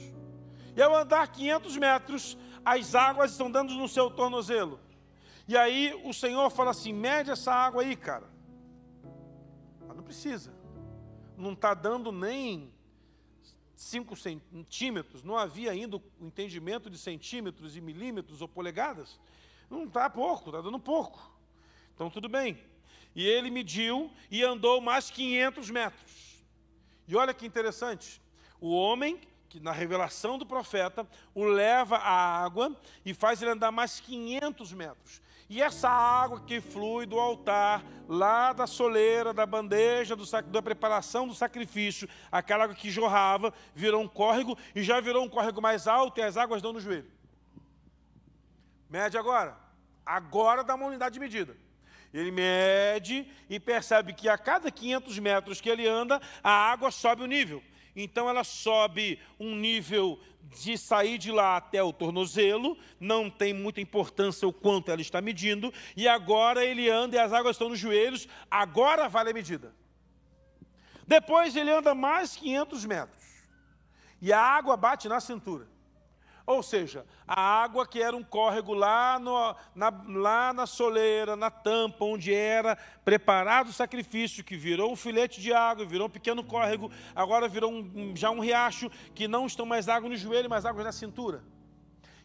E 0.76 0.82
ao 0.82 0.95
andar 0.95 1.28
500 1.28 1.78
metros, 1.78 2.38
as 2.63 2.95
águas 2.95 3.32
estão 3.32 3.49
dando 3.49 3.73
no 3.73 3.88
seu 3.88 4.09
tornozelo. 4.09 4.80
E 5.47 5.55
aí 5.55 5.93
o 6.03 6.13
Senhor 6.13 6.49
fala 6.49 6.71
assim: 6.71 6.91
mede 6.91 7.32
essa 7.32 7.53
água 7.53 7.84
aí, 7.84 7.95
cara 7.95 8.36
precisa. 10.05 10.53
Não 11.36 11.51
está 11.51 11.73
dando 11.73 12.11
nem 12.11 12.71
5 13.76 14.15
centímetros, 14.15 15.21
não 15.21 15.36
havia 15.36 15.71
ainda 15.71 15.97
o 15.97 16.03
entendimento 16.21 16.89
de 16.89 16.97
centímetros 16.97 17.76
e 17.76 17.82
milímetros 17.82 18.41
ou 18.41 18.47
polegadas. 18.47 19.19
Não 19.69 19.84
está 19.84 20.09
pouco, 20.09 20.49
está 20.49 20.61
dando 20.61 20.80
pouco. 20.80 21.34
Então 21.95 22.09
tudo 22.09 22.27
bem. 22.27 22.59
E 23.15 23.25
ele 23.25 23.49
mediu 23.49 24.11
e 24.29 24.43
andou 24.43 24.81
mais 24.81 25.09
500 25.09 25.69
metros. 25.71 26.43
E 27.07 27.15
olha 27.15 27.33
que 27.33 27.45
interessante. 27.45 28.21
O 28.59 28.75
homem, 28.75 29.19
que 29.47 29.59
na 29.59 29.71
revelação 29.71 30.37
do 30.37 30.45
profeta, 30.45 31.07
o 31.33 31.45
leva 31.45 31.95
à 31.95 32.43
água 32.43 32.75
e 33.05 33.13
faz 33.13 33.41
ele 33.41 33.51
andar 33.51 33.71
mais 33.71 34.01
500 34.01 34.73
metros. 34.73 35.21
E 35.47 35.61
essa 35.61 35.87
água 35.87 36.41
que 36.41 36.59
flui 36.59 37.05
do 37.05 37.19
altar, 37.19 37.83
lá 38.09 38.51
da 38.51 38.65
soleira, 38.65 39.31
da 39.31 39.45
bandeja, 39.45 40.15
do, 40.15 40.25
da 40.47 40.61
preparação 40.61 41.27
do 41.27 41.35
sacrifício, 41.35 42.09
aquela 42.31 42.63
água 42.63 42.75
que 42.75 42.89
jorrava, 42.89 43.53
virou 43.73 44.01
um 44.01 44.07
córrego 44.07 44.57
e 44.73 44.83
já 44.83 44.99
virou 44.99 45.23
um 45.23 45.29
córrego 45.29 45.61
mais 45.61 45.87
alto 45.87 46.19
e 46.19 46.23
as 46.23 46.35
águas 46.35 46.61
dão 46.61 46.73
no 46.73 46.81
joelho. 46.81 47.09
Mede 48.89 49.17
agora. 49.17 49.55
Agora 50.03 50.63
dá 50.63 50.75
uma 50.75 50.87
unidade 50.87 51.13
de 51.13 51.19
medida. 51.19 51.55
Ele 52.16 52.32
mede 52.32 53.28
e 53.49 53.59
percebe 53.59 54.13
que 54.13 54.30
a 54.30 54.38
cada 54.38 54.72
500 54.72 55.20
metros 55.20 55.59
que 55.59 55.70
ele 55.70 55.86
anda, 55.86 56.22
a 56.41 56.49
água 56.49 56.89
sobe 56.89 57.24
o 57.24 57.28
nível. 57.28 57.61
Então 57.93 58.30
ela 58.30 58.45
sobe 58.45 59.20
um 59.38 59.53
nível 59.53 60.18
de 60.41 60.78
sair 60.78 61.18
de 61.18 61.30
lá 61.30 61.57
até 61.57 61.84
o 61.84 61.91
tornozelo, 61.91 62.78
não 63.01 63.30
tem 63.30 63.53
muita 63.53 63.82
importância 63.82 64.47
o 64.47 64.53
quanto 64.53 64.91
ela 64.91 65.01
está 65.01 65.20
medindo, 65.20 65.74
e 65.95 66.07
agora 66.07 66.63
ele 66.63 66.89
anda 66.89 67.18
e 67.18 67.20
as 67.20 67.34
águas 67.34 67.55
estão 67.55 67.68
nos 67.68 67.80
joelhos, 67.80 68.30
agora 68.49 69.09
vale 69.09 69.32
a 69.32 69.34
medida. 69.34 69.76
Depois 71.05 71.53
ele 71.53 71.72
anda 71.72 71.93
mais 71.93 72.38
500 72.38 72.86
metros, 72.86 73.24
e 74.22 74.32
a 74.32 74.39
água 74.39 74.78
bate 74.78 75.09
na 75.09 75.20
cintura. 75.20 75.68
Ou 76.45 76.61
seja, 76.61 77.05
a 77.27 77.41
água 77.41 77.87
que 77.87 77.99
era 77.99 78.15
um 78.15 78.23
córrego 78.23 78.75
lá, 78.75 79.17
no, 79.17 79.55
na, 79.73 80.03
lá 80.07 80.53
na 80.53 80.67
soleira, 80.67 81.35
na 81.35 81.49
tampa, 81.49 82.05
onde 82.05 82.31
era 82.31 82.77
preparado 83.03 83.69
o 83.69 83.73
sacrifício, 83.73 84.43
que 84.43 84.55
virou 84.55 84.91
um 84.91 84.95
filete 84.95 85.41
de 85.41 85.51
água, 85.51 85.85
virou 85.85 86.05
um 86.07 86.09
pequeno 86.09 86.43
córrego, 86.43 86.91
agora 87.15 87.47
virou 87.47 87.71
um, 87.71 88.15
já 88.15 88.29
um 88.29 88.39
riacho, 88.39 88.91
que 89.15 89.27
não 89.27 89.47
estão 89.47 89.65
mais 89.65 89.89
água 89.89 90.07
no 90.07 90.15
joelho, 90.15 90.47
mas 90.47 90.65
águas 90.65 90.85
na 90.85 90.91
cintura. 90.91 91.43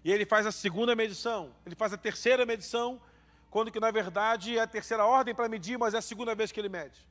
E 0.04 0.12
ele 0.12 0.26
faz 0.26 0.46
a 0.46 0.52
segunda 0.52 0.94
medição, 0.94 1.54
ele 1.64 1.74
faz 1.74 1.94
a 1.94 1.96
terceira 1.96 2.44
medição, 2.44 3.00
quando 3.48 3.70
que 3.70 3.80
na 3.80 3.90
verdade 3.90 4.58
é 4.58 4.60
a 4.60 4.66
terceira 4.66 5.06
ordem 5.06 5.34
para 5.34 5.48
medir, 5.48 5.78
mas 5.78 5.94
é 5.94 5.98
a 5.98 6.02
segunda 6.02 6.34
vez 6.34 6.52
que 6.52 6.60
ele 6.60 6.68
mede. 6.68 7.06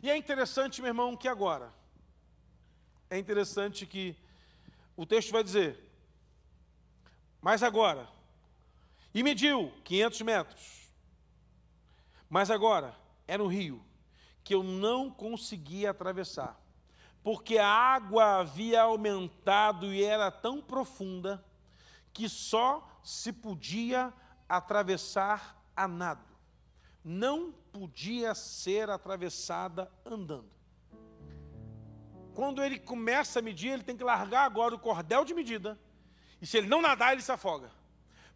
E 0.00 0.08
é 0.08 0.16
interessante, 0.16 0.80
meu 0.80 0.88
irmão, 0.88 1.16
que 1.16 1.26
agora, 1.26 1.72
é 3.10 3.18
interessante 3.18 3.84
que 3.84 4.16
o 4.96 5.06
texto 5.06 5.32
vai 5.32 5.42
dizer, 5.42 5.78
mas 7.40 7.62
agora, 7.62 8.08
e 9.14 9.22
mediu 9.22 9.72
500 9.84 10.20
metros, 10.22 10.92
mas 12.28 12.50
agora 12.50 12.94
era 13.26 13.42
um 13.42 13.48
rio 13.48 13.82
que 14.44 14.54
eu 14.54 14.62
não 14.62 15.10
conseguia 15.10 15.90
atravessar, 15.90 16.60
porque 17.22 17.58
a 17.58 17.68
água 17.68 18.40
havia 18.40 18.82
aumentado 18.82 19.92
e 19.92 20.02
era 20.02 20.30
tão 20.30 20.60
profunda 20.60 21.44
que 22.12 22.28
só 22.28 22.88
se 23.02 23.32
podia 23.32 24.12
atravessar 24.48 25.62
a 25.74 25.88
nado, 25.88 26.24
não 27.04 27.52
podia 27.72 28.34
ser 28.34 28.90
atravessada 28.90 29.90
andando. 30.04 30.61
Quando 32.34 32.62
ele 32.62 32.78
começa 32.78 33.38
a 33.38 33.42
medir, 33.42 33.72
ele 33.72 33.82
tem 33.82 33.96
que 33.96 34.04
largar 34.04 34.44
agora 34.44 34.74
o 34.74 34.78
cordel 34.78 35.24
de 35.24 35.34
medida. 35.34 35.78
E 36.40 36.46
se 36.46 36.58
ele 36.58 36.66
não 36.66 36.82
nadar, 36.82 37.12
ele 37.12 37.22
se 37.22 37.30
afoga. 37.30 37.70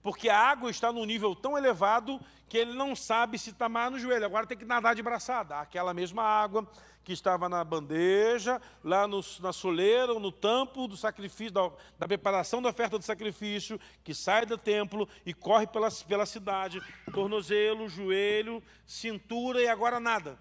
Porque 0.03 0.29
a 0.29 0.39
água 0.39 0.71
está 0.71 0.93
num 0.93 1.05
nível 1.05 1.35
tão 1.35 1.59
elevado 1.59 2.21
que 2.49 2.57
ele 2.57 2.75
não 2.75 2.95
sabe 2.95 3.39
se 3.39 3.51
está 3.51 3.69
mais 3.69 3.91
no 3.91 3.99
joelho. 3.99 4.25
Agora 4.25 4.47
tem 4.47 4.57
que 4.57 4.65
nadar 4.65 4.95
de 4.95 5.03
braçada. 5.03 5.59
Aquela 5.59 5.93
mesma 5.93 6.23
água 6.23 6.65
que 7.03 7.13
estava 7.13 7.49
na 7.49 7.65
bandeja, 7.65 8.61
lá 8.85 9.07
no, 9.07 9.21
na 9.41 9.53
soleira 9.53 10.13
ou 10.13 10.21
no 10.21 10.31
tampo 10.31 10.87
do 10.87 10.97
sacrifício, 10.97 11.53
da, 11.53 11.71
da, 11.99 12.07
preparação 12.07 12.61
da 12.61 12.69
oferta 12.69 12.99
do 12.99 13.05
sacrifício, 13.05 13.81
que 14.05 14.13
sai 14.13 14.45
do 14.45 14.59
templo 14.59 15.09
e 15.25 15.33
corre 15.33 15.67
pela, 15.67 15.89
pela 15.91 16.27
cidade, 16.27 16.81
tornozelo, 17.13 17.89
joelho, 17.89 18.63
cintura 18.85 19.63
e 19.63 19.69
agora 19.69 20.01
nada. 20.01 20.39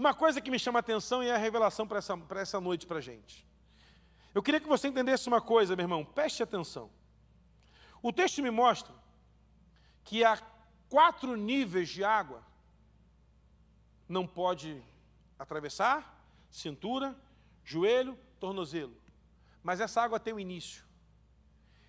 Uma 0.00 0.14
coisa 0.14 0.40
que 0.40 0.50
me 0.50 0.58
chama 0.58 0.78
a 0.78 0.80
atenção 0.80 1.22
e 1.22 1.28
é 1.28 1.34
a 1.34 1.36
revelação 1.36 1.86
para 1.86 1.98
essa, 1.98 2.16
para 2.16 2.40
essa 2.40 2.58
noite 2.58 2.86
para 2.86 2.96
a 2.96 3.02
gente. 3.02 3.46
Eu 4.34 4.42
queria 4.42 4.58
que 4.58 4.66
você 4.66 4.88
entendesse 4.88 5.28
uma 5.28 5.42
coisa, 5.42 5.76
meu 5.76 5.84
irmão, 5.84 6.06
preste 6.06 6.42
atenção. 6.42 6.90
O 8.02 8.10
texto 8.10 8.40
me 8.40 8.50
mostra 8.50 8.94
que 10.02 10.24
há 10.24 10.38
quatro 10.88 11.36
níveis 11.36 11.90
de 11.90 12.02
água 12.02 12.42
não 14.08 14.26
pode 14.26 14.82
atravessar, 15.38 16.18
cintura, 16.50 17.14
joelho, 17.62 18.18
tornozelo. 18.38 18.96
Mas 19.62 19.80
essa 19.80 20.00
água 20.00 20.18
tem 20.18 20.32
um 20.32 20.40
início. 20.40 20.82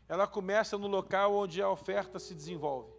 Ela 0.09 0.27
começa 0.27 0.77
no 0.77 0.87
local 0.87 1.33
onde 1.33 1.61
a 1.61 1.69
oferta 1.69 2.19
se 2.19 2.35
desenvolve. 2.35 2.91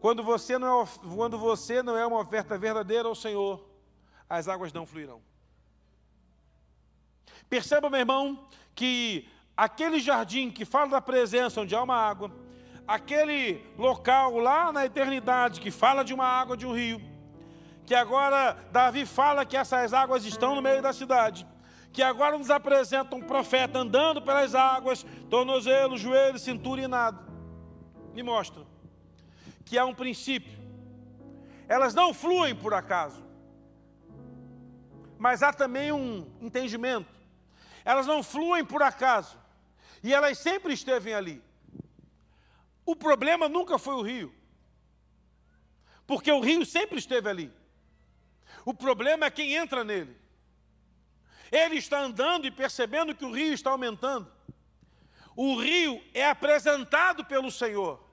Quando 0.00 0.22
você 0.22 0.58
não 0.58 0.82
é, 0.82 0.86
quando 1.14 1.38
você 1.38 1.82
não 1.82 1.96
é 1.96 2.06
uma 2.06 2.20
oferta 2.20 2.56
verdadeira 2.56 3.08
ao 3.08 3.14
Senhor, 3.14 3.64
as 4.28 4.46
águas 4.46 4.72
não 4.72 4.86
fluirão. 4.86 5.20
Perceba, 7.48 7.90
meu 7.90 8.00
irmão, 8.00 8.46
que 8.74 9.28
aquele 9.56 9.98
jardim 9.98 10.50
que 10.50 10.64
fala 10.64 10.90
da 10.90 11.00
presença 11.00 11.60
onde 11.60 11.74
há 11.74 11.82
uma 11.82 11.96
água, 11.96 12.30
aquele 12.86 13.64
local 13.76 14.38
lá 14.38 14.70
na 14.70 14.86
eternidade 14.86 15.60
que 15.60 15.70
fala 15.70 16.04
de 16.04 16.14
uma 16.14 16.26
água 16.26 16.56
de 16.56 16.66
um 16.66 16.72
rio, 16.72 17.00
que 17.84 17.94
agora 17.94 18.52
Davi 18.70 19.04
fala 19.04 19.44
que 19.44 19.56
essas 19.56 19.92
águas 19.92 20.24
estão 20.24 20.54
no 20.54 20.62
meio 20.62 20.80
da 20.80 20.92
cidade, 20.92 21.46
que 21.92 22.02
agora 22.02 22.38
nos 22.38 22.50
apresenta 22.50 23.16
um 23.16 23.22
profeta 23.22 23.78
andando 23.78 24.22
pelas 24.22 24.54
águas, 24.54 25.04
tornozelo, 25.28 25.96
joelho, 25.96 26.38
cintura 26.38 26.82
e 26.82 26.86
nada. 26.86 27.26
Me 28.14 28.22
mostra 28.22 28.67
que 29.68 29.76
há 29.76 29.84
um 29.84 29.94
princípio. 29.94 30.58
Elas 31.68 31.92
não 31.92 32.14
fluem 32.14 32.54
por 32.54 32.72
acaso. 32.72 33.22
Mas 35.18 35.42
há 35.42 35.52
também 35.52 35.92
um 35.92 36.26
entendimento. 36.40 37.12
Elas 37.84 38.06
não 38.06 38.22
fluem 38.22 38.64
por 38.64 38.82
acaso. 38.82 39.38
E 40.02 40.14
elas 40.14 40.38
sempre 40.38 40.72
estevem 40.72 41.12
ali. 41.12 41.42
O 42.86 42.96
problema 42.96 43.46
nunca 43.48 43.78
foi 43.78 43.94
o 43.94 44.02
rio. 44.02 44.34
Porque 46.06 46.32
o 46.32 46.40
rio 46.40 46.64
sempre 46.64 46.98
esteve 46.98 47.28
ali. 47.28 47.52
O 48.64 48.72
problema 48.72 49.26
é 49.26 49.30
quem 49.30 49.54
entra 49.54 49.84
nele. 49.84 50.16
Ele 51.52 51.76
está 51.76 52.00
andando 52.00 52.46
e 52.46 52.50
percebendo 52.50 53.14
que 53.14 53.24
o 53.24 53.32
rio 53.32 53.52
está 53.52 53.70
aumentando. 53.70 54.32
O 55.36 55.60
rio 55.60 56.02
é 56.14 56.26
apresentado 56.26 57.24
pelo 57.26 57.50
Senhor. 57.50 58.07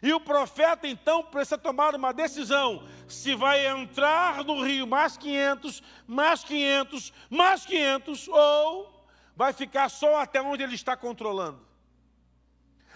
E 0.00 0.12
o 0.12 0.20
profeta 0.20 0.86
então 0.86 1.24
precisa 1.24 1.58
tomar 1.58 1.94
uma 1.94 2.12
decisão: 2.12 2.86
se 3.08 3.34
vai 3.34 3.66
entrar 3.66 4.44
no 4.44 4.62
rio 4.62 4.86
mais 4.86 5.16
500, 5.16 5.82
mais 6.06 6.44
500, 6.44 7.12
mais 7.28 7.66
500, 7.66 8.28
ou 8.28 9.06
vai 9.34 9.52
ficar 9.52 9.88
só 9.88 10.16
até 10.18 10.40
onde 10.40 10.62
ele 10.62 10.74
está 10.74 10.96
controlando. 10.96 11.60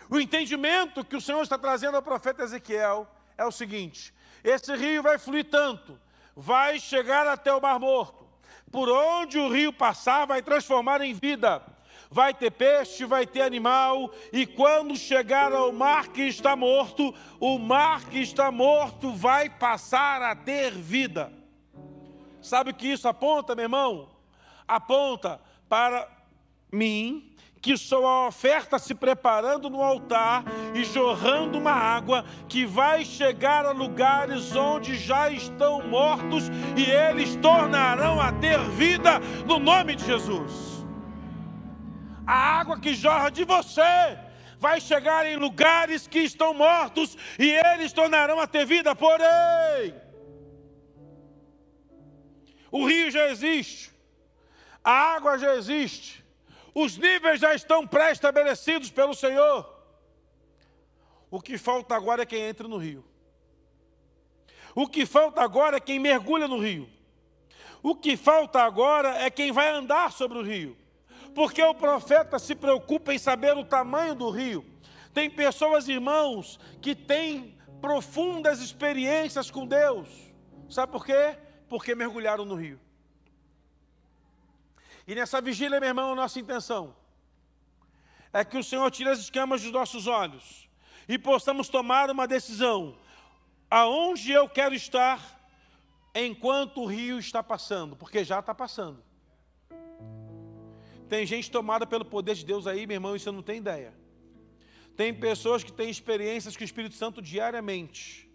O 0.08 0.20
entendimento 0.20 1.04
que 1.04 1.16
o 1.16 1.20
Senhor 1.20 1.42
está 1.42 1.58
trazendo 1.58 1.96
ao 1.96 2.02
profeta 2.02 2.44
Ezequiel 2.44 3.08
é 3.36 3.44
o 3.44 3.52
seguinte: 3.52 4.14
esse 4.44 4.74
rio 4.76 5.02
vai 5.02 5.18
fluir 5.18 5.50
tanto, 5.50 6.00
vai 6.34 6.78
chegar 6.78 7.26
até 7.26 7.52
o 7.52 7.60
Mar 7.60 7.78
Morto, 7.78 8.26
por 8.70 8.88
onde 8.88 9.38
o 9.38 9.48
rio 9.48 9.72
passar, 9.72 10.26
vai 10.26 10.42
transformar 10.42 11.00
em 11.00 11.12
vida 11.12 11.75
vai 12.10 12.32
ter 12.32 12.50
peixe, 12.50 13.04
vai 13.04 13.26
ter 13.26 13.42
animal, 13.42 14.10
e 14.32 14.46
quando 14.46 14.96
chegar 14.96 15.52
ao 15.52 15.72
mar 15.72 16.08
que 16.08 16.22
está 16.22 16.54
morto, 16.54 17.14
o 17.40 17.58
mar 17.58 18.04
que 18.04 18.18
está 18.18 18.50
morto 18.50 19.12
vai 19.12 19.50
passar 19.50 20.22
a 20.22 20.34
ter 20.34 20.72
vida. 20.72 21.32
Sabe 22.40 22.70
o 22.70 22.74
que 22.74 22.88
isso 22.88 23.08
aponta, 23.08 23.54
meu 23.54 23.64
irmão? 23.64 24.08
Aponta 24.66 25.40
para 25.68 26.08
mim, 26.70 27.34
que 27.60 27.76
sou 27.76 28.06
a 28.06 28.28
oferta 28.28 28.78
se 28.78 28.94
preparando 28.94 29.68
no 29.68 29.82
altar 29.82 30.44
e 30.72 30.84
jorrando 30.84 31.58
uma 31.58 31.72
água 31.72 32.24
que 32.48 32.64
vai 32.64 33.04
chegar 33.04 33.66
a 33.66 33.72
lugares 33.72 34.54
onde 34.54 34.96
já 34.96 35.30
estão 35.30 35.82
mortos 35.82 36.44
e 36.76 36.88
eles 36.88 37.34
tornarão 37.36 38.20
a 38.20 38.30
ter 38.30 38.60
vida 38.70 39.18
no 39.44 39.58
nome 39.58 39.96
de 39.96 40.04
Jesus 40.04 40.75
a 42.26 42.34
água 42.34 42.80
que 42.80 42.94
jorra 42.94 43.30
de 43.30 43.44
você 43.44 44.18
vai 44.58 44.80
chegar 44.80 45.26
em 45.26 45.36
lugares 45.36 46.06
que 46.06 46.18
estão 46.20 46.52
mortos 46.52 47.16
e 47.38 47.50
eles 47.50 47.92
tornarão 47.92 48.40
a 48.40 48.46
ter 48.46 48.66
vida. 48.66 48.94
Porém, 48.96 49.94
o 52.70 52.86
rio 52.86 53.10
já 53.10 53.28
existe, 53.28 53.92
a 54.82 54.90
água 54.90 55.38
já 55.38 55.54
existe, 55.54 56.24
os 56.74 56.96
níveis 56.96 57.40
já 57.40 57.54
estão 57.54 57.86
pré-estabelecidos 57.86 58.90
pelo 58.90 59.14
Senhor. 59.14 59.74
O 61.30 61.40
que 61.40 61.58
falta 61.58 61.94
agora 61.94 62.22
é 62.22 62.26
quem 62.26 62.40
entra 62.40 62.66
no 62.66 62.76
rio. 62.76 63.04
O 64.74 64.86
que 64.86 65.06
falta 65.06 65.42
agora 65.42 65.76
é 65.76 65.80
quem 65.80 65.98
mergulha 65.98 66.46
no 66.46 66.58
rio. 66.58 66.88
O 67.82 67.94
que 67.94 68.16
falta 68.16 68.62
agora 68.62 69.22
é 69.22 69.30
quem 69.30 69.52
vai 69.52 69.68
andar 69.68 70.12
sobre 70.12 70.38
o 70.38 70.42
rio. 70.42 70.76
Porque 71.36 71.62
o 71.62 71.74
profeta 71.74 72.38
se 72.38 72.54
preocupa 72.54 73.12
em 73.12 73.18
saber 73.18 73.54
o 73.58 73.62
tamanho 73.62 74.14
do 74.14 74.30
rio. 74.30 74.64
Tem 75.12 75.28
pessoas, 75.28 75.86
irmãos, 75.86 76.58
que 76.80 76.94
têm 76.94 77.58
profundas 77.78 78.58
experiências 78.62 79.50
com 79.50 79.66
Deus. 79.66 80.08
Sabe 80.70 80.90
por 80.90 81.04
quê? 81.04 81.36
Porque 81.68 81.94
mergulharam 81.94 82.46
no 82.46 82.54
rio. 82.54 82.80
E 85.06 85.14
nessa 85.14 85.38
vigília, 85.42 85.78
meu 85.78 85.90
irmão, 85.90 86.12
a 86.12 86.16
nossa 86.16 86.40
intenção 86.40 86.96
é 88.32 88.42
que 88.42 88.56
o 88.56 88.64
Senhor 88.64 88.90
tire 88.90 89.10
as 89.10 89.18
escamas 89.18 89.60
dos 89.60 89.70
nossos 89.70 90.06
olhos 90.06 90.66
e 91.06 91.18
possamos 91.18 91.68
tomar 91.68 92.08
uma 92.08 92.26
decisão. 92.26 92.96
Aonde 93.70 94.32
eu 94.32 94.48
quero 94.48 94.74
estar 94.74 95.20
enquanto 96.14 96.80
o 96.80 96.86
rio 96.86 97.18
está 97.18 97.42
passando, 97.42 97.94
porque 97.94 98.24
já 98.24 98.38
está 98.38 98.54
passando. 98.54 99.04
Tem 101.08 101.24
gente 101.24 101.50
tomada 101.50 101.86
pelo 101.86 102.04
poder 102.04 102.34
de 102.34 102.44
Deus 102.44 102.66
aí, 102.66 102.86
meu 102.86 102.96
irmão, 102.96 103.14
e 103.14 103.20
você 103.20 103.30
não 103.30 103.42
tem 103.42 103.58
ideia. 103.58 103.94
Tem 104.96 105.12
pessoas 105.12 105.62
que 105.62 105.72
têm 105.72 105.90
experiências 105.90 106.56
com 106.56 106.62
o 106.62 106.64
Espírito 106.64 106.94
Santo 106.94 107.20
diariamente. 107.20 108.28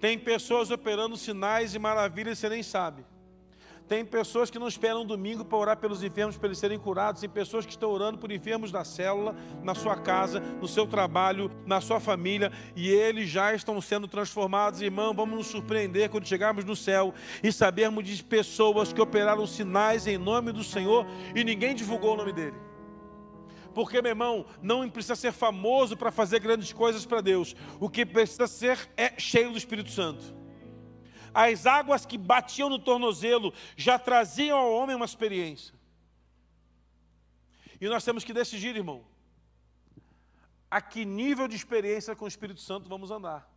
Tem 0.00 0.18
pessoas 0.18 0.70
operando 0.70 1.16
sinais 1.16 1.74
e 1.74 1.78
maravilhas 1.78 2.38
e 2.38 2.40
você 2.40 2.48
nem 2.48 2.62
sabe. 2.62 3.04
Tem 3.86 4.02
pessoas 4.02 4.50
que 4.50 4.58
não 4.58 4.66
esperam 4.66 5.04
domingo 5.04 5.44
para 5.44 5.58
orar 5.58 5.76
pelos 5.76 6.02
enfermos 6.02 6.38
para 6.38 6.48
eles 6.48 6.58
serem 6.58 6.78
curados. 6.78 7.20
Tem 7.20 7.28
pessoas 7.28 7.66
que 7.66 7.72
estão 7.72 7.90
orando 7.90 8.16
por 8.16 8.32
enfermos 8.32 8.72
na 8.72 8.82
célula, 8.82 9.36
na 9.62 9.74
sua 9.74 9.94
casa, 9.94 10.40
no 10.40 10.66
seu 10.66 10.86
trabalho, 10.86 11.50
na 11.66 11.82
sua 11.82 12.00
família, 12.00 12.50
e 12.74 12.88
eles 12.88 13.28
já 13.28 13.52
estão 13.52 13.78
sendo 13.82 14.08
transformados. 14.08 14.80
Irmão, 14.80 15.12
vamos 15.12 15.36
nos 15.36 15.46
surpreender 15.48 16.08
quando 16.08 16.26
chegarmos 16.26 16.64
no 16.64 16.74
céu 16.74 17.12
e 17.42 17.52
sabermos 17.52 18.04
de 18.04 18.22
pessoas 18.24 18.90
que 18.90 19.02
operaram 19.02 19.46
sinais 19.46 20.06
em 20.06 20.16
nome 20.16 20.50
do 20.50 20.64
Senhor 20.64 21.06
e 21.34 21.44
ninguém 21.44 21.74
divulgou 21.74 22.14
o 22.14 22.16
nome 22.16 22.32
dele. 22.32 22.56
Porque, 23.74 24.00
meu 24.00 24.12
irmão, 24.12 24.46
não 24.62 24.88
precisa 24.88 25.16
ser 25.16 25.32
famoso 25.32 25.94
para 25.96 26.10
fazer 26.10 26.38
grandes 26.38 26.72
coisas 26.72 27.04
para 27.04 27.20
Deus. 27.20 27.54
O 27.78 27.90
que 27.90 28.06
precisa 28.06 28.46
ser 28.46 28.78
é 28.96 29.12
cheio 29.18 29.50
do 29.50 29.58
Espírito 29.58 29.90
Santo. 29.90 30.43
As 31.34 31.66
águas 31.66 32.06
que 32.06 32.16
batiam 32.16 32.70
no 32.70 32.78
tornozelo 32.78 33.52
já 33.76 33.98
traziam 33.98 34.56
ao 34.56 34.72
homem 34.72 34.94
uma 34.94 35.04
experiência. 35.04 35.74
E 37.80 37.88
nós 37.88 38.04
temos 38.04 38.22
que 38.22 38.32
decidir, 38.32 38.76
irmão, 38.76 39.04
a 40.70 40.80
que 40.80 41.04
nível 41.04 41.48
de 41.48 41.56
experiência 41.56 42.14
com 42.14 42.24
o 42.24 42.28
Espírito 42.28 42.60
Santo 42.60 42.88
vamos 42.88 43.10
andar. 43.10 43.50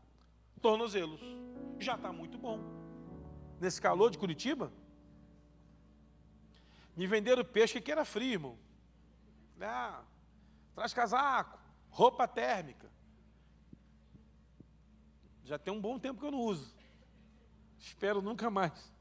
Tornozelos. 0.61 1.21
Já 1.79 1.95
está 1.95 2.11
muito 2.11 2.37
bom. 2.37 2.59
Nesse 3.59 3.81
calor 3.81 4.09
de 4.09 4.17
Curitiba, 4.17 4.71
me 6.95 7.05
venderam 7.07 7.43
peixe 7.45 7.79
que 7.79 7.91
era 7.91 8.03
frio, 8.03 8.33
irmão. 8.33 8.59
Ah, 9.61 10.03
traz 10.75 10.93
casaco, 10.93 11.59
roupa 11.89 12.27
térmica. 12.27 12.89
Já 15.43 15.57
tem 15.57 15.73
um 15.73 15.81
bom 15.81 15.97
tempo 15.97 16.19
que 16.19 16.25
eu 16.25 16.31
não 16.31 16.41
uso. 16.41 16.76
Espero 17.79 18.21
nunca 18.21 18.49
mais. 18.49 18.91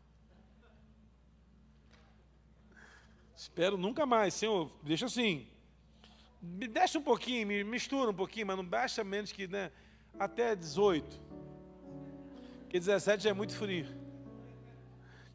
Espero 3.36 3.76
nunca 3.76 4.06
mais, 4.06 4.34
Senhor. 4.34 4.70
Deixa 4.82 5.06
assim. 5.06 5.46
Me 6.40 6.66
deixa 6.66 6.98
um 6.98 7.02
pouquinho, 7.02 7.46
me 7.46 7.64
mistura 7.64 8.10
um 8.10 8.14
pouquinho, 8.14 8.46
mas 8.46 8.56
não 8.56 8.64
baixa 8.64 9.02
menos 9.04 9.32
que 9.32 9.46
né, 9.46 9.70
até 10.18 10.54
18. 10.54 11.20
Porque 12.62 12.78
17 12.78 13.24
já 13.24 13.30
é 13.30 13.32
muito 13.32 13.56
frio. 13.56 13.86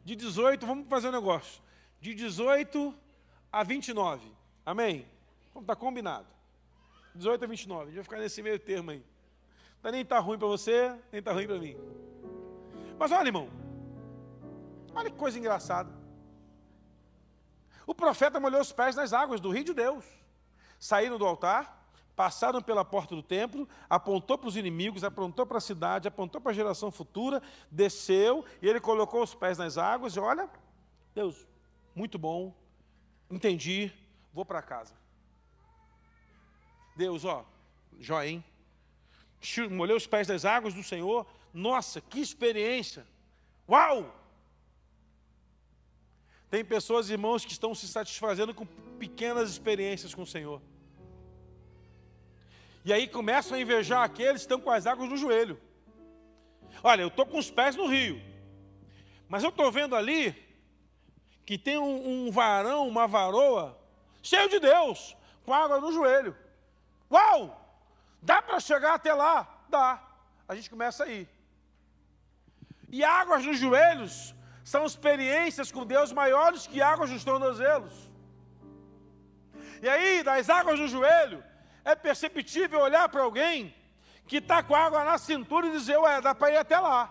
De 0.04 0.16
18, 0.16 0.66
vamos 0.66 0.88
fazer 0.88 1.08
um 1.08 1.12
negócio. 1.12 1.62
De 2.00 2.14
18 2.14 2.94
a 3.52 3.62
29. 3.62 4.26
Amém? 4.66 5.06
Então 5.50 5.62
está 5.62 5.76
combinado. 5.76 6.26
18 7.14 7.44
a 7.44 7.46
29. 7.46 7.82
A 7.82 7.86
gente 7.86 7.94
vai 7.94 8.04
ficar 8.04 8.18
nesse 8.18 8.42
meio 8.42 8.58
termo 8.58 8.90
aí. 8.90 9.02
Não 9.82 9.90
nem 9.90 10.02
está 10.02 10.18
ruim 10.18 10.38
para 10.38 10.48
você, 10.48 10.88
nem 11.10 11.18
está 11.18 11.32
ruim 11.32 11.46
para 11.46 11.58
mim. 11.58 11.76
Mas 13.02 13.10
olha, 13.10 13.26
irmão, 13.30 13.50
olha 14.94 15.10
que 15.10 15.16
coisa 15.16 15.36
engraçada. 15.36 15.92
O 17.84 17.92
profeta 17.92 18.38
molhou 18.38 18.60
os 18.60 18.70
pés 18.70 18.94
nas 18.94 19.12
águas 19.12 19.40
do 19.40 19.50
rio 19.50 19.64
de 19.64 19.74
Deus. 19.74 20.04
Saíram 20.78 21.18
do 21.18 21.26
altar, 21.26 21.84
passaram 22.14 22.62
pela 22.62 22.84
porta 22.84 23.16
do 23.16 23.20
templo, 23.20 23.68
apontou 23.90 24.38
para 24.38 24.46
os 24.46 24.56
inimigos, 24.56 25.02
apontou 25.02 25.44
para 25.44 25.58
a 25.58 25.60
cidade, 25.60 26.06
apontou 26.06 26.40
para 26.40 26.52
a 26.52 26.54
geração 26.54 26.92
futura, 26.92 27.42
desceu 27.68 28.44
e 28.62 28.68
ele 28.68 28.78
colocou 28.78 29.24
os 29.24 29.34
pés 29.34 29.58
nas 29.58 29.76
águas 29.76 30.14
e 30.14 30.20
olha, 30.20 30.48
Deus, 31.12 31.44
muito 31.96 32.20
bom, 32.20 32.54
entendi, 33.28 33.92
vou 34.32 34.44
para 34.44 34.62
casa. 34.62 34.94
Deus, 36.94 37.24
ó, 37.24 37.44
joia, 37.98 38.28
hein? 38.28 38.44
Molhei 39.72 39.96
os 39.96 40.06
pés 40.06 40.28
das 40.28 40.44
águas 40.44 40.72
do 40.72 40.84
Senhor, 40.84 41.26
nossa, 41.52 42.00
que 42.00 42.20
experiência! 42.20 43.06
Uau! 43.68 44.18
Tem 46.50 46.64
pessoas, 46.64 47.10
irmãos, 47.10 47.44
que 47.44 47.52
estão 47.52 47.74
se 47.74 47.88
satisfazendo 47.88 48.54
com 48.54 48.66
pequenas 48.98 49.50
experiências 49.50 50.14
com 50.14 50.22
o 50.22 50.26
Senhor. 50.26 50.60
E 52.84 52.92
aí 52.92 53.06
começam 53.06 53.56
a 53.56 53.60
invejar 53.60 54.02
aqueles 54.02 54.42
que 54.42 54.46
estão 54.46 54.60
com 54.60 54.70
as 54.70 54.86
águas 54.86 55.08
no 55.08 55.16
joelho. 55.16 55.60
Olha, 56.82 57.02
eu 57.02 57.08
estou 57.08 57.24
com 57.24 57.38
os 57.38 57.50
pés 57.50 57.76
no 57.76 57.86
rio, 57.86 58.20
mas 59.28 59.42
eu 59.42 59.50
estou 59.50 59.70
vendo 59.70 59.94
ali 59.94 60.34
que 61.44 61.56
tem 61.56 61.78
um, 61.78 62.26
um 62.26 62.30
varão, 62.30 62.88
uma 62.88 63.06
varoa, 63.06 63.78
cheio 64.22 64.48
de 64.48 64.58
Deus, 64.58 65.16
com 65.44 65.52
água 65.52 65.80
no 65.80 65.92
joelho. 65.92 66.36
Uau! 67.10 67.58
Dá 68.20 68.40
para 68.40 68.60
chegar 68.60 68.94
até 68.94 69.12
lá? 69.12 69.64
Dá. 69.68 70.02
A 70.46 70.54
gente 70.54 70.70
começa 70.70 71.04
a 71.04 71.08
ir. 71.08 71.28
E 72.92 73.02
águas 73.02 73.44
nos 73.44 73.58
joelhos 73.58 74.34
são 74.62 74.84
experiências 74.84 75.72
com 75.72 75.86
Deus 75.86 76.12
maiores 76.12 76.66
que 76.66 76.82
águas 76.82 77.10
nos 77.10 77.24
tornozelos. 77.24 77.94
E 79.80 79.88
aí, 79.88 80.22
das 80.22 80.50
águas 80.50 80.78
no 80.78 80.86
joelho, 80.86 81.42
é 81.84 81.94
perceptível 81.94 82.80
olhar 82.80 83.08
para 83.08 83.22
alguém 83.22 83.74
que 84.26 84.36
está 84.36 84.62
com 84.62 84.76
água 84.76 85.02
na 85.04 85.18
cintura 85.18 85.66
e 85.66 85.72
dizer, 85.72 85.96
ué, 85.96 86.20
dá 86.20 86.34
para 86.34 86.52
ir 86.52 86.58
até 86.58 86.78
lá. 86.78 87.10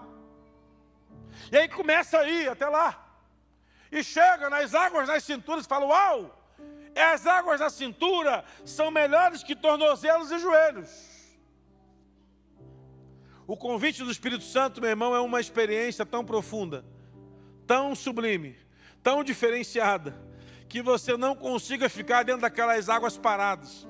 E 1.52 1.58
aí 1.58 1.68
começa 1.68 2.20
a 2.20 2.30
ir 2.30 2.48
até 2.48 2.68
lá. 2.68 3.04
E 3.92 4.04
chega 4.04 4.50
nas 4.50 4.74
águas 4.74 5.10
nas 5.10 5.24
cinturas 5.24 5.66
e 5.66 5.68
fala, 5.68 5.86
uau, 5.86 6.42
as 6.96 7.26
águas 7.26 7.60
na 7.60 7.70
cintura 7.70 8.46
são 8.64 8.92
melhores 8.92 9.44
que 9.44 9.56
tornozelos 9.56 10.32
e 10.32 10.40
joelhos. 10.40 11.11
O 13.52 13.58
convite 13.58 14.02
do 14.02 14.10
Espírito 14.10 14.46
Santo, 14.46 14.80
meu 14.80 14.90
irmão, 14.90 15.14
é 15.14 15.20
uma 15.20 15.42
experiência 15.42 16.06
tão 16.06 16.24
profunda, 16.24 16.86
tão 17.68 17.94
sublime, 17.94 18.56
tão 19.04 19.26
diferenciada, 19.26 20.16
que 20.70 20.82
você 20.82 21.18
não 21.18 21.36
consiga 21.36 21.90
ficar 21.90 22.24
dentro 22.24 22.44
daquelas 22.44 22.88
águas 22.88 23.18
paradas. 23.18 23.86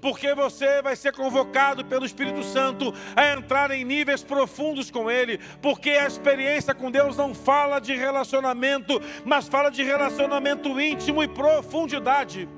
Porque 0.00 0.32
você 0.36 0.80
vai 0.82 0.94
ser 0.94 1.12
convocado 1.12 1.84
pelo 1.84 2.06
Espírito 2.06 2.44
Santo 2.44 2.94
a 3.16 3.32
entrar 3.32 3.72
em 3.72 3.82
níveis 3.82 4.22
profundos 4.22 4.88
com 4.88 5.10
Ele, 5.10 5.38
porque 5.60 5.90
a 5.90 6.06
experiência 6.06 6.72
com 6.72 6.88
Deus 6.88 7.16
não 7.16 7.34
fala 7.34 7.80
de 7.80 7.96
relacionamento, 7.96 9.00
mas 9.24 9.48
fala 9.48 9.68
de 9.68 9.82
relacionamento 9.82 10.80
íntimo 10.80 11.24
e 11.24 11.26
profundidade. 11.26 12.48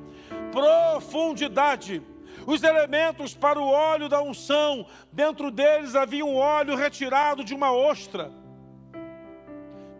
Profundidade 0.52 2.02
os 2.47 2.62
elementos 2.62 3.35
para 3.35 3.59
o 3.59 3.66
óleo 3.66 4.09
da 4.09 4.21
unção, 4.23 4.87
dentro 5.12 5.51
deles 5.51 5.95
havia 5.95 6.25
um 6.25 6.37
óleo 6.37 6.77
retirado 6.77 7.45
de 7.45 7.55
uma 7.55 7.73
ostra. 7.73 8.31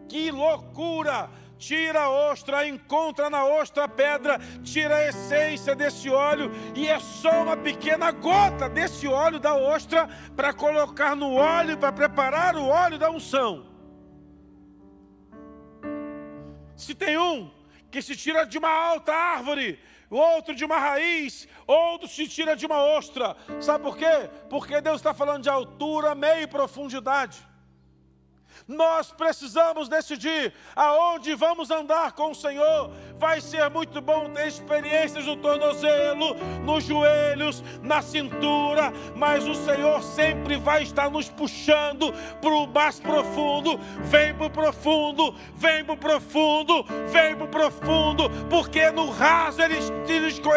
Que 0.07 0.31
loucura! 0.31 1.29
Tira 1.57 2.01
a 2.01 2.09
ostra, 2.09 2.67
encontra 2.67 3.29
na 3.29 3.45
ostra 3.45 3.85
a 3.85 3.87
pedra, 3.87 4.39
tira 4.61 4.97
a 4.97 5.07
essência 5.07 5.73
desse 5.73 6.09
óleo 6.09 6.51
e 6.75 6.87
é 6.87 6.99
só 6.99 7.43
uma 7.43 7.55
pequena 7.55 8.11
gota 8.11 8.67
desse 8.67 9.07
óleo 9.07 9.39
da 9.39 9.55
ostra 9.55 10.09
para 10.35 10.53
colocar 10.53 11.15
no 11.15 11.33
óleo, 11.33 11.77
para 11.77 11.93
preparar 11.93 12.57
o 12.57 12.67
óleo 12.67 12.97
da 12.97 13.09
unção. 13.09 13.65
Se 16.75 16.93
tem 16.93 17.17
um 17.17 17.49
que 17.89 18.01
se 18.01 18.17
tira 18.17 18.45
de 18.45 18.57
uma 18.57 18.69
alta 18.69 19.13
árvore, 19.13 19.79
outro 20.09 20.53
de 20.55 20.63
uma 20.63 20.77
raiz, 20.77 21.47
outro 21.65 22.07
se 22.07 22.27
tira 22.27 22.55
de 22.55 22.65
uma 22.65 22.83
ostra. 22.83 23.35
Sabe 23.61 23.83
por 23.83 23.97
quê? 23.97 24.29
Porque 24.49 24.81
Deus 24.81 24.97
está 24.97 25.13
falando 25.13 25.43
de 25.43 25.49
altura, 25.49 26.15
meio 26.15 26.43
e 26.43 26.47
profundidade. 26.47 27.37
Nós 28.67 29.11
precisamos 29.11 29.87
decidir 29.87 30.51
aonde 30.75 31.35
vamos 31.35 31.69
andar 31.69 32.13
com 32.13 32.31
o 32.31 32.35
Senhor. 32.35 32.91
Vai 33.19 33.39
ser 33.39 33.69
muito 33.69 34.01
bom 34.01 34.27
ter 34.31 34.47
experiências 34.47 35.25
no 35.25 35.37
tornozelo, 35.37 36.33
nos 36.63 36.83
joelhos, 36.83 37.63
na 37.83 38.01
cintura, 38.01 38.91
mas 39.15 39.47
o 39.47 39.53
Senhor 39.53 40.01
sempre 40.01 40.57
vai 40.57 40.81
estar 40.81 41.11
nos 41.11 41.29
puxando 41.29 42.11
para 42.41 42.49
o 42.49 42.65
mais 42.65 42.99
profundo. 42.99 43.79
Vem 44.01 44.33
para 44.33 44.47
o 44.47 44.49
profundo, 44.49 45.35
vem 45.53 45.85
para 45.85 45.93
o 45.93 45.97
profundo, 45.97 46.83
vem 47.11 47.35
para 47.35 47.45
o 47.45 47.47
profundo, 47.47 48.29
porque 48.49 48.89
no 48.89 49.11
raso 49.11 49.61
ele, 49.61 49.77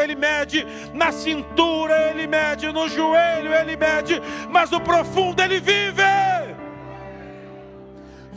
ele, 0.01 0.14
mede, 0.14 0.66
na 0.94 1.12
cintura 1.12 2.10
ele 2.10 2.26
mede, 2.26 2.72
no 2.72 2.89
joelho 2.89 3.52
ele 3.52 3.76
mede, 3.76 4.20
mas 4.48 4.70
no 4.70 4.80
profundo 4.80 5.43
ele 5.43 5.60
vive. 5.60 6.57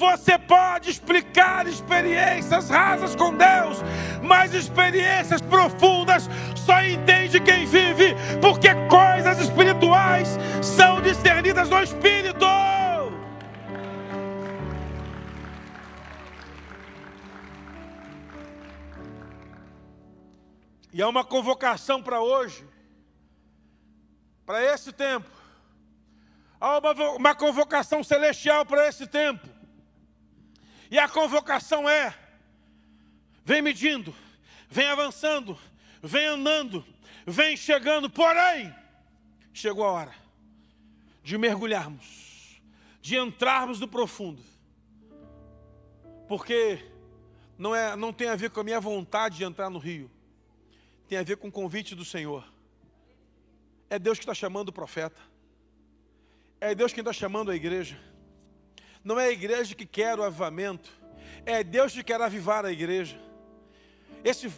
Você 0.01 0.35
pode 0.35 0.89
explicar 0.89 1.67
experiências 1.67 2.71
rasas 2.71 3.15
com 3.15 3.37
Deus, 3.37 3.83
mas 4.23 4.51
experiências 4.51 5.39
profundas 5.41 6.27
só 6.55 6.83
entende 6.83 7.39
quem 7.39 7.67
vive, 7.67 8.15
porque 8.41 8.69
coisas 8.89 9.37
espirituais 9.37 10.39
são 10.59 10.99
discernidas 11.03 11.69
no 11.69 11.83
Espírito. 11.83 12.47
E 20.91 20.99
há 20.99 21.07
uma 21.07 21.23
convocação 21.23 22.01
para 22.01 22.19
hoje, 22.19 22.67
para 24.47 24.63
esse 24.63 24.91
tempo. 24.91 25.29
Há 26.59 26.79
uma, 26.79 26.91
uma 27.11 27.35
convocação 27.35 28.03
celestial 28.03 28.65
para 28.65 28.87
esse 28.87 29.05
tempo. 29.05 29.50
E 30.91 30.99
a 30.99 31.07
convocação 31.07 31.89
é: 31.89 32.13
vem 33.45 33.61
medindo, 33.61 34.13
vem 34.69 34.87
avançando, 34.87 35.57
vem 36.03 36.25
andando, 36.25 36.85
vem 37.25 37.55
chegando. 37.55 38.09
Porém, 38.09 38.75
chegou 39.53 39.85
a 39.85 39.91
hora 39.91 40.15
de 41.23 41.37
mergulharmos, 41.37 42.61
de 43.01 43.15
entrarmos 43.15 43.79
no 43.79 43.87
profundo. 43.87 44.43
Porque 46.27 46.85
não, 47.57 47.73
é, 47.73 47.95
não 47.95 48.11
tem 48.11 48.27
a 48.27 48.35
ver 48.35 48.49
com 48.49 48.59
a 48.59 48.63
minha 48.63 48.79
vontade 48.81 49.37
de 49.37 49.45
entrar 49.45 49.69
no 49.69 49.79
rio, 49.79 50.11
tem 51.07 51.17
a 51.17 51.23
ver 51.23 51.37
com 51.37 51.47
o 51.47 51.51
convite 51.51 51.95
do 51.95 52.03
Senhor. 52.03 52.45
É 53.89 53.97
Deus 53.97 54.17
que 54.17 54.23
está 54.23 54.33
chamando 54.33 54.69
o 54.69 54.73
profeta, 54.73 55.21
é 56.59 56.75
Deus 56.75 56.91
quem 56.91 57.01
está 57.01 57.13
chamando 57.13 57.49
a 57.49 57.55
igreja. 57.55 58.10
Não 59.03 59.19
é 59.19 59.27
a 59.27 59.31
igreja 59.31 59.73
que 59.73 59.85
quer 59.85 60.19
o 60.19 60.23
avivamento, 60.23 60.91
é 61.45 61.63
Deus 61.63 61.91
que 61.93 62.03
quer 62.03 62.21
avivar 62.21 62.65
a 62.65 62.71
igreja. 62.71 63.19
Esse 64.23 64.51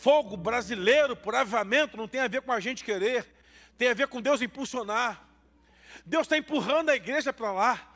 fogo 0.00 0.36
brasileiro 0.36 1.16
por 1.16 1.34
avivamento 1.34 1.96
não 1.96 2.06
tem 2.06 2.20
a 2.20 2.28
ver 2.28 2.42
com 2.42 2.52
a 2.52 2.60
gente 2.60 2.84
querer, 2.84 3.26
tem 3.76 3.88
a 3.88 3.94
ver 3.94 4.06
com 4.08 4.22
Deus 4.22 4.40
impulsionar. 4.40 5.26
Deus 6.06 6.22
está 6.22 6.38
empurrando 6.38 6.90
a 6.90 6.96
igreja 6.96 7.32
para 7.32 7.52
lá. 7.52 7.94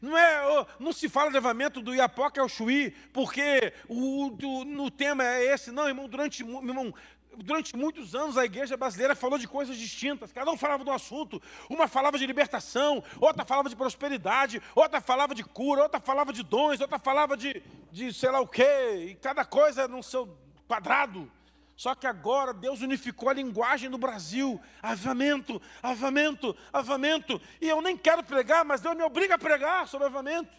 Não, 0.00 0.16
é, 0.16 0.66
não 0.78 0.92
se 0.92 1.08
fala 1.08 1.30
de 1.30 1.36
avivamento 1.36 1.80
do 1.80 1.94
Iapoca 1.94 2.40
ao 2.40 2.48
Chuí, 2.48 2.90
porque 3.12 3.72
o, 3.88 4.26
o, 4.26 4.64
no 4.64 4.90
tema 4.90 5.24
é 5.24 5.52
esse. 5.52 5.70
Não, 5.70 5.86
irmão, 5.86 6.08
durante, 6.08 6.42
irmão, 6.42 6.94
durante 7.36 7.76
muitos 7.76 8.14
anos 8.14 8.36
a 8.36 8.44
igreja 8.44 8.76
brasileira 8.76 9.14
falou 9.14 9.38
de 9.38 9.48
coisas 9.48 9.76
distintas, 9.76 10.32
cada 10.32 10.50
um 10.50 10.56
falava 10.56 10.84
do 10.84 10.90
assunto. 10.90 11.40
Uma 11.68 11.88
falava 11.88 12.18
de 12.18 12.26
libertação, 12.26 13.02
outra 13.20 13.44
falava 13.44 13.68
de 13.68 13.76
prosperidade, 13.76 14.62
outra 14.74 15.00
falava 15.00 15.34
de 15.34 15.44
cura, 15.44 15.82
outra 15.82 16.00
falava 16.00 16.32
de 16.32 16.42
dons, 16.42 16.80
outra 16.80 16.98
falava 16.98 17.36
de, 17.36 17.62
de 17.90 18.12
sei 18.12 18.30
lá 18.30 18.40
o 18.40 18.46
quê, 18.46 19.08
e 19.10 19.14
cada 19.14 19.44
coisa 19.44 19.88
no 19.88 20.02
seu 20.02 20.36
quadrado. 20.66 21.30
Só 21.76 21.94
que 21.94 22.06
agora 22.06 22.52
Deus 22.52 22.82
unificou 22.82 23.30
a 23.30 23.32
linguagem 23.32 23.88
no 23.88 23.96
Brasil. 23.96 24.60
Avamento, 24.82 25.62
avamento, 25.82 26.54
avamento. 26.70 27.40
E 27.58 27.66
eu 27.66 27.80
nem 27.80 27.96
quero 27.96 28.22
pregar, 28.22 28.66
mas 28.66 28.82
Deus 28.82 28.94
me 28.94 29.02
obriga 29.02 29.36
a 29.36 29.38
pregar 29.38 29.88
sobre 29.88 30.06
avamento. 30.06 30.54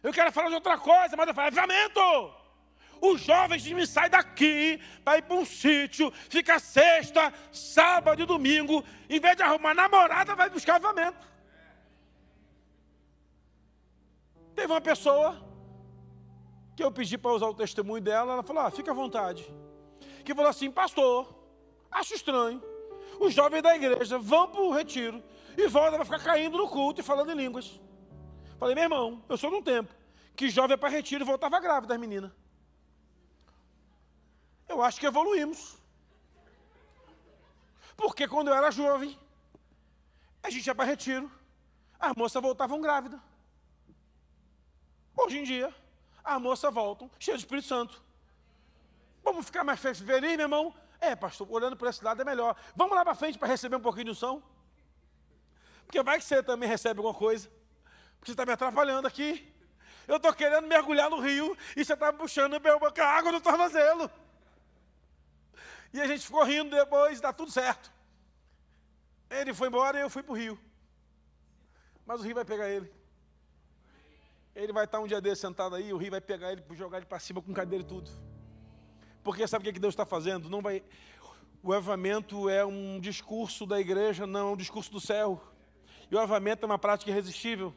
Eu 0.00 0.12
quero 0.12 0.30
falar 0.30 0.50
de 0.50 0.54
outra 0.54 0.78
coisa, 0.78 1.16
mas 1.16 1.26
eu 1.26 1.34
falo, 1.34 1.48
avamento! 1.48 2.41
Os 3.02 3.20
jovens 3.20 3.66
me 3.66 3.84
saem 3.84 4.08
daqui 4.08 4.80
para 5.04 5.18
ir 5.18 5.22
para 5.22 5.34
um 5.34 5.44
sítio, 5.44 6.12
fica 6.30 6.60
sexta, 6.60 7.34
sábado 7.50 8.22
e 8.22 8.24
domingo, 8.24 8.84
em 9.10 9.18
vez 9.18 9.36
de 9.36 9.42
arrumar 9.42 9.74
namorada, 9.74 10.36
vai 10.36 10.48
buscar 10.48 10.76
avamento. 10.76 11.26
Teve 14.54 14.72
uma 14.72 14.80
pessoa 14.80 15.44
que 16.76 16.84
eu 16.84 16.92
pedi 16.92 17.18
para 17.18 17.32
usar 17.32 17.48
o 17.48 17.54
testemunho 17.54 18.00
dela, 18.00 18.34
ela 18.34 18.42
falou: 18.44 18.62
ah, 18.62 18.70
fica 18.70 18.92
à 18.92 18.94
vontade. 18.94 19.52
Que 20.24 20.32
falou 20.32 20.48
assim, 20.48 20.70
pastor, 20.70 21.34
acho 21.90 22.14
estranho. 22.14 22.62
Os 23.18 23.34
jovens 23.34 23.62
da 23.62 23.74
igreja 23.74 24.16
vão 24.16 24.46
para 24.46 24.60
o 24.60 24.72
retiro 24.72 25.20
e 25.58 25.66
voltam 25.66 25.96
para 25.96 26.04
ficar 26.04 26.22
caindo 26.22 26.56
no 26.56 26.68
culto 26.68 27.00
e 27.00 27.04
falando 27.04 27.32
em 27.32 27.34
línguas. 27.34 27.80
Falei, 28.60 28.76
meu 28.76 28.84
irmão, 28.84 29.24
eu 29.28 29.36
sou 29.36 29.50
de 29.50 29.56
um 29.56 29.62
tempo 29.62 29.92
que 30.36 30.48
jovem 30.48 30.74
é 30.74 30.76
para 30.76 30.88
retiro 30.88 31.24
e 31.24 31.26
voltava 31.26 31.58
grávida, 31.58 31.94
as 31.94 32.00
meninas. 32.00 32.30
Eu 34.72 34.82
acho 34.82 34.98
que 34.98 35.06
evoluímos. 35.06 35.60
Porque 37.94 38.26
quando 38.26 38.48
eu 38.48 38.54
era 38.54 38.70
jovem, 38.70 39.18
a 40.42 40.48
gente 40.48 40.66
ia 40.66 40.74
para 40.74 40.86
retiro, 40.86 41.30
as 42.00 42.14
moças 42.16 42.42
voltavam 42.42 42.80
grávidas. 42.80 43.20
Hoje 45.14 45.38
em 45.40 45.44
dia, 45.44 45.68
as 46.24 46.40
moças 46.40 46.72
voltam 46.72 47.10
cheias 47.18 47.40
de 47.40 47.44
Espírito 47.44 47.68
Santo. 47.68 48.02
Vamos 49.22 49.44
ficar 49.44 49.62
mais 49.62 49.78
felizes, 49.78 50.36
meu 50.38 50.46
irmão? 50.46 50.74
É, 50.98 51.14
pastor, 51.14 51.46
olhando 51.50 51.76
para 51.76 51.90
esse 51.90 52.02
lado 52.02 52.22
é 52.22 52.24
melhor. 52.24 52.56
Vamos 52.74 52.96
lá 52.96 53.04
para 53.04 53.14
frente 53.14 53.38
para 53.38 53.48
receber 53.48 53.76
um 53.76 53.86
pouquinho 53.88 54.06
de 54.06 54.10
unção? 54.12 54.42
Porque 55.84 56.02
vai 56.02 56.18
que 56.18 56.24
você 56.24 56.42
também 56.42 56.66
recebe 56.66 56.98
alguma 56.98 57.14
coisa. 57.14 57.46
Porque 58.18 58.30
você 58.30 58.32
está 58.32 58.46
me 58.46 58.52
atrapalhando 58.52 59.06
aqui. 59.06 59.52
Eu 60.08 60.16
estou 60.16 60.32
querendo 60.32 60.66
mergulhar 60.66 61.10
no 61.10 61.20
rio 61.20 61.56
e 61.76 61.84
você 61.84 61.92
está 61.92 62.10
me 62.10 62.16
puxando 62.16 62.54
a 62.54 63.06
água 63.06 63.32
no 63.32 63.40
tornozelo. 63.40 64.10
E 65.92 66.00
a 66.00 66.06
gente 66.06 66.24
ficou 66.24 66.42
rindo 66.44 66.70
depois, 66.74 67.20
dá 67.20 67.32
tudo 67.32 67.50
certo. 67.50 67.92
Ele 69.28 69.52
foi 69.52 69.68
embora 69.68 69.98
e 69.98 70.02
eu 70.02 70.10
fui 70.10 70.22
para 70.22 70.32
o 70.32 70.36
rio. 70.36 70.58
Mas 72.06 72.20
o 72.20 72.24
rio 72.24 72.34
vai 72.34 72.44
pegar 72.44 72.68
ele. 72.68 72.90
Ele 74.54 74.72
vai 74.72 74.84
estar 74.84 75.00
um 75.00 75.06
dia 75.06 75.20
desse 75.20 75.42
sentado 75.42 75.74
aí, 75.74 75.92
o 75.92 75.96
rio 75.96 76.10
vai 76.10 76.20
pegar 76.20 76.52
ele, 76.52 76.62
jogar 76.72 76.98
ele 76.98 77.06
para 77.06 77.18
cima 77.18 77.40
com 77.40 77.52
cadeira 77.52 77.84
e 77.84 77.86
tudo. 77.86 78.10
Porque 79.22 79.46
sabe 79.46 79.68
o 79.68 79.72
que 79.72 79.78
Deus 79.78 79.92
está 79.92 80.04
fazendo? 80.04 80.50
Não 80.50 80.60
vai. 80.60 80.82
O 81.62 81.72
avamento 81.72 82.48
é 82.48 82.64
um 82.64 82.98
discurso 83.00 83.64
da 83.64 83.80
igreja, 83.80 84.26
não 84.26 84.40
é 84.40 84.52
um 84.52 84.56
discurso 84.56 84.90
do 84.90 85.00
céu. 85.00 85.42
E 86.10 86.14
o 86.14 86.18
avamento 86.18 86.64
é 86.64 86.66
uma 86.66 86.78
prática 86.78 87.10
irresistível 87.10 87.74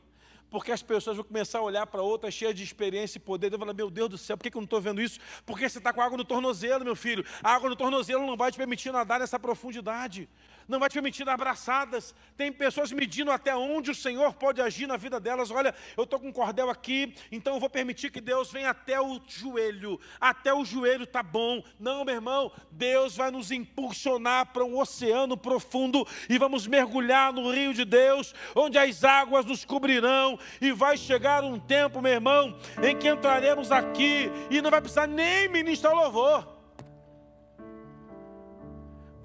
porque 0.50 0.72
as 0.72 0.82
pessoas 0.82 1.18
vão 1.18 1.26
começar 1.26 1.60
a 1.60 1.62
olhar 1.62 1.86
para 1.88 2.02
outras 2.02 2.34
cheias 2.34 2.56
de 2.56 2.64
experiência 2.64 3.18
e 3.18 3.22
poder. 3.22 3.48
Eu 3.48 3.52
vou 3.52 3.60
falar, 3.60 3.74
meu 3.74 3.90
Deus 3.90 4.10
do 4.10 4.18
céu, 4.18 4.38
por 4.38 4.44
que, 4.44 4.52
que 4.52 4.58
eu 4.58 4.62
não 4.62 4.66
estou 4.66 4.82
vendo 4.82 5.02
isso? 5.02 5.20
Porque 5.46 5.68
você 5.68 5.78
está 5.78 5.92
com 5.92 6.02
água 6.02 6.18
no 6.18 6.26
tornozelo, 6.26 6.84
meu 6.84 6.96
filho. 6.96 7.26
A 7.44 7.54
água 7.54 7.70
no 7.70 7.76
tornozelo 7.76 8.26
não 8.26 8.38
vai 8.38 8.52
te 8.52 8.58
permitir 8.58 8.92
nadar 8.92 9.20
nessa 9.20 9.40
profundidade 9.40 10.30
não 10.68 10.80
vai 10.80 10.90
te 10.90 10.94
permitir 10.94 11.28
abraçadas. 11.28 12.14
Tem 12.36 12.52
pessoas 12.52 12.92
medindo 12.92 13.32
até 13.32 13.56
onde 13.56 13.92
o 13.92 13.96
Senhor 13.96 14.34
pode 14.34 14.62
agir 14.62 14.88
na 14.88 14.98
vida 14.98 15.20
delas. 15.20 15.52
Olha, 15.52 15.74
eu 15.96 16.04
estou 16.04 16.20
com 16.20 16.30
um 16.30 16.32
cordel 16.32 16.70
aqui, 16.70 17.14
então 17.32 17.54
eu 17.56 17.60
vou 17.60 17.70
permitir 17.70 18.12
que 18.12 18.22
Deus 18.22 18.52
venha 18.52 18.70
até 18.70 19.00
o 19.00 19.20
joelho. 19.28 20.00
Até 20.20 20.54
o 20.54 20.66
joelho 20.66 21.06
tá 21.06 21.22
bom. 21.22 21.64
Não, 21.80 22.04
meu 22.04 22.16
irmão, 22.16 22.52
Deus 22.72 23.16
vai 23.16 23.32
nos 23.32 23.52
impulsionar 23.52 24.48
para 24.48 24.66
um 24.66 24.80
oceano 24.80 25.38
profundo 25.38 26.06
e 26.30 26.38
vamos 26.38 26.68
mergulhar 26.68 27.32
no 27.32 27.52
rio 27.52 27.74
de 27.74 27.86
Deus, 27.86 28.34
onde 28.56 28.78
as 28.78 29.04
águas 29.04 29.46
nos 29.46 29.64
cobrirão. 29.64 30.40
E 30.60 30.72
vai 30.72 30.98
chegar 30.98 31.44
um 31.44 31.60
tempo, 31.60 32.02
meu 32.02 32.14
irmão, 32.14 32.58
em 32.84 32.98
que 32.98 33.08
entraremos 33.08 33.72
aqui 33.72 34.30
e 34.50 34.62
não 34.62 34.72
vai 34.72 34.82
precisar 34.82 35.08
nem 35.08 35.48
ministrar 35.50 35.94
louvor. 35.94 36.55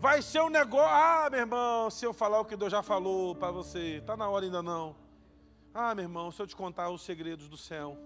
Vai 0.01 0.23
ser 0.23 0.41
um 0.41 0.49
negócio. 0.49 0.89
Ah, 0.89 1.29
meu 1.31 1.41
irmão, 1.41 1.91
se 1.91 2.07
eu 2.07 2.15
falar 2.15 2.41
o 2.41 2.45
que 2.47 2.57
Deus 2.57 2.73
já 2.73 2.83
falou 2.83 3.35
para 3.35 3.51
você, 3.51 3.99
está 3.99 4.17
na 4.17 4.31
hora 4.31 4.47
ainda 4.47 4.63
não. 4.63 4.97
Ah, 5.75 5.95
meu 5.95 6.05
irmão, 6.05 6.33
se 6.33 6.41
eu 6.41 6.47
te 6.47 6.57
contar 6.57 6.89
os 6.89 7.03
segredos 7.03 7.51
do 7.51 7.57
céu. 7.59 7.99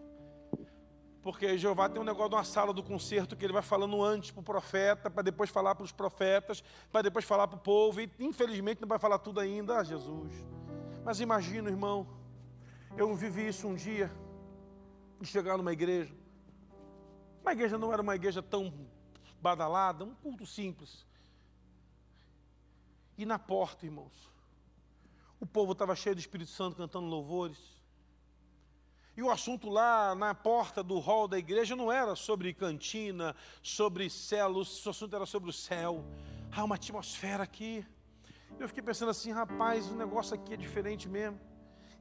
Porque 1.22 1.56
Jeová 1.56 1.88
tem 1.88 2.02
um 2.02 2.04
negócio 2.04 2.30
de 2.30 2.34
uma 2.34 2.42
sala 2.42 2.72
do 2.72 2.82
concerto 2.82 3.36
que 3.36 3.44
ele 3.44 3.52
vai 3.52 3.62
falando 3.62 4.02
antes 4.02 4.32
para 4.32 4.40
o 4.40 4.42
profeta, 4.42 5.08
para 5.08 5.22
depois 5.22 5.50
falar 5.50 5.76
para 5.76 5.84
os 5.84 5.92
profetas, 5.92 6.64
para 6.90 7.02
depois 7.02 7.24
falar 7.24 7.46
para 7.46 7.58
o 7.58 7.60
povo, 7.60 8.00
e 8.00 8.10
infelizmente 8.18 8.80
não 8.80 8.88
vai 8.88 8.98
falar 8.98 9.20
tudo 9.20 9.38
ainda, 9.38 9.78
ah, 9.78 9.84
Jesus. 9.84 10.32
Mas 11.04 11.20
imagina, 11.20 11.70
irmão, 11.70 12.08
eu 12.96 13.14
vivi 13.14 13.46
isso 13.46 13.68
um 13.68 13.74
dia, 13.76 14.10
de 15.20 15.28
chegar 15.28 15.56
numa 15.56 15.72
igreja. 15.72 16.12
Uma 17.40 17.52
igreja 17.52 17.78
não 17.78 17.92
era 17.92 18.02
uma 18.02 18.16
igreja 18.16 18.42
tão 18.42 18.74
badalada, 19.40 20.02
um 20.04 20.14
culto 20.16 20.44
simples. 20.44 21.06
E 23.16 23.24
na 23.24 23.38
porta, 23.38 23.86
irmãos, 23.86 24.12
o 25.38 25.46
povo 25.46 25.72
estava 25.72 25.94
cheio 25.94 26.14
do 26.14 26.18
Espírito 26.18 26.50
Santo 26.50 26.76
cantando 26.76 27.06
louvores. 27.06 27.58
E 29.16 29.22
o 29.22 29.30
assunto 29.30 29.70
lá 29.70 30.14
na 30.14 30.34
porta 30.34 30.82
do 30.82 30.98
hall 30.98 31.28
da 31.28 31.38
igreja 31.38 31.76
não 31.76 31.92
era 31.92 32.16
sobre 32.16 32.52
cantina, 32.52 33.36
sobre 33.62 34.10
céus, 34.10 34.84
o 34.84 34.90
assunto 34.90 35.14
era 35.14 35.24
sobre 35.24 35.50
o 35.50 35.52
céu. 35.52 36.04
Há 36.50 36.64
uma 36.64 36.74
atmosfera 36.74 37.44
aqui. 37.44 37.86
Eu 38.58 38.66
fiquei 38.66 38.82
pensando 38.82 39.10
assim, 39.10 39.30
rapaz, 39.30 39.88
o 39.88 39.94
negócio 39.94 40.34
aqui 40.34 40.54
é 40.54 40.56
diferente 40.56 41.08
mesmo. 41.08 41.38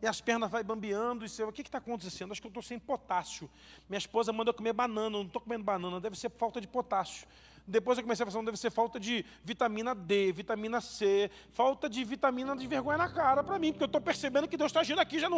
E 0.02 0.08
as 0.08 0.20
pernas 0.20 0.52
vai 0.52 0.64
bambeando, 0.64 1.24
e 1.24 1.30
você, 1.30 1.44
o 1.44 1.52
que 1.52 1.62
está 1.62 1.78
acontecendo? 1.78 2.32
Acho 2.32 2.42
que 2.42 2.48
eu 2.48 2.50
estou 2.50 2.62
sem 2.62 2.78
potássio. 2.78 3.50
Minha 3.88 4.00
esposa 4.00 4.34
manda 4.34 4.50
eu 4.50 4.54
comer 4.54 4.74
banana, 4.74 5.10
não 5.10 5.22
estou 5.22 5.42
comendo 5.42 5.64
banana, 5.64 6.02
deve 6.02 6.18
ser 6.18 6.30
falta 6.32 6.60
de 6.60 6.68
potássio. 6.68 7.28
Depois 7.66 7.98
eu 7.98 8.04
comecei 8.04 8.24
a 8.24 8.26
pensar, 8.26 8.38
não 8.38 8.46
deve 8.46 8.58
ser 8.58 8.72
falta 8.72 9.00
de 9.00 9.26
vitamina 9.44 9.96
D, 9.96 10.32
vitamina 10.34 10.82
C, 10.82 11.32
falta 11.52 11.90
de 11.90 12.04
vitamina 12.04 12.56
de 12.56 12.68
vergonha 12.68 12.98
na 12.98 13.10
cara 13.10 13.44
para 13.44 13.58
mim, 13.58 13.72
porque 13.72 13.84
eu 13.84 13.88
estou 13.88 14.02
percebendo 14.02 14.48
que 14.48 14.58
Deus 14.58 14.70
está 14.70 14.82
agindo 14.82 15.00
aqui 15.00 15.18
já 15.18 15.30
no 15.30 15.38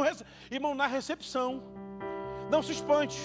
irmão, 0.49 0.73
na 0.73 0.87
recepção. 0.87 1.61
Não 2.49 2.63
se 2.63 2.71
espante. 2.71 3.17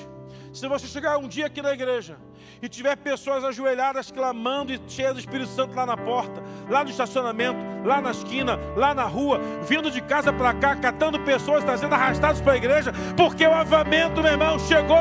Se 0.52 0.66
você 0.66 0.86
chegar 0.86 1.16
um 1.18 1.28
dia 1.28 1.46
aqui 1.46 1.62
na 1.62 1.72
igreja 1.72 2.16
e 2.60 2.68
tiver 2.68 2.96
pessoas 2.96 3.44
ajoelhadas 3.44 4.10
clamando 4.10 4.72
e 4.72 4.80
cheias 4.88 5.14
do 5.14 5.20
Espírito 5.20 5.48
Santo 5.50 5.74
lá 5.74 5.86
na 5.86 5.96
porta, 5.96 6.42
lá 6.68 6.82
no 6.82 6.90
estacionamento, 6.90 7.58
lá 7.84 8.00
na 8.00 8.10
esquina, 8.10 8.58
lá 8.76 8.92
na 8.92 9.04
rua, 9.04 9.40
vindo 9.62 9.90
de 9.90 10.00
casa 10.00 10.32
para 10.32 10.52
cá, 10.54 10.76
catando 10.76 11.20
pessoas, 11.20 11.64
trazendo 11.64 11.94
arrastados 11.94 12.40
para 12.40 12.54
a 12.54 12.56
igreja, 12.56 12.92
porque 13.16 13.46
o 13.46 13.52
avamento, 13.52 14.22
meu 14.22 14.32
irmão, 14.32 14.58
chegou 14.58 14.98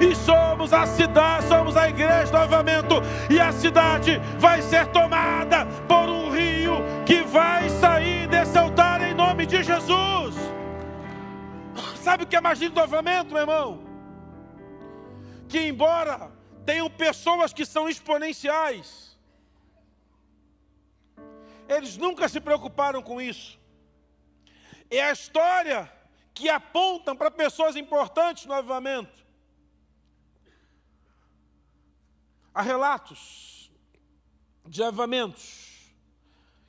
e 0.00 0.14
somos 0.14 0.72
a 0.72 0.86
cidade, 0.86 1.46
somos 1.46 1.76
a 1.76 1.88
igreja 1.88 2.30
do 2.30 2.38
avamento 2.38 2.96
e 3.28 3.38
a 3.38 3.52
cidade 3.52 4.20
vai 4.38 4.62
ser 4.62 4.86
tomada 4.86 5.66
por 5.86 6.08
um 6.08 6.30
rio 6.30 6.82
que 7.04 7.22
vai 7.22 7.68
sair 7.68 8.26
desse 8.28 8.56
altar 8.56 9.02
em 9.02 9.14
nome 9.14 9.46
de 9.46 9.62
Jesus. 9.62 10.34
Sabe 11.96 12.24
o 12.24 12.26
que 12.26 12.34
é 12.34 12.40
mais 12.40 12.58
lindo 12.58 12.74
do 12.74 12.80
avamento, 12.80 13.32
meu 13.32 13.42
irmão? 13.42 13.89
Que, 15.50 15.58
embora 15.58 16.30
tenham 16.64 16.88
pessoas 16.88 17.52
que 17.52 17.66
são 17.66 17.88
exponenciais, 17.88 19.18
eles 21.68 21.96
nunca 21.96 22.28
se 22.28 22.40
preocuparam 22.40 23.02
com 23.02 23.20
isso. 23.20 23.58
É 24.88 25.02
a 25.02 25.12
história 25.12 25.92
que 26.32 26.48
apontam 26.48 27.16
para 27.16 27.30
pessoas 27.30 27.74
importantes 27.74 28.46
no 28.46 28.54
avivamento. 28.54 29.26
Há 32.54 32.62
relatos 32.62 33.70
de 34.66 34.82
avivamentos 34.82 35.92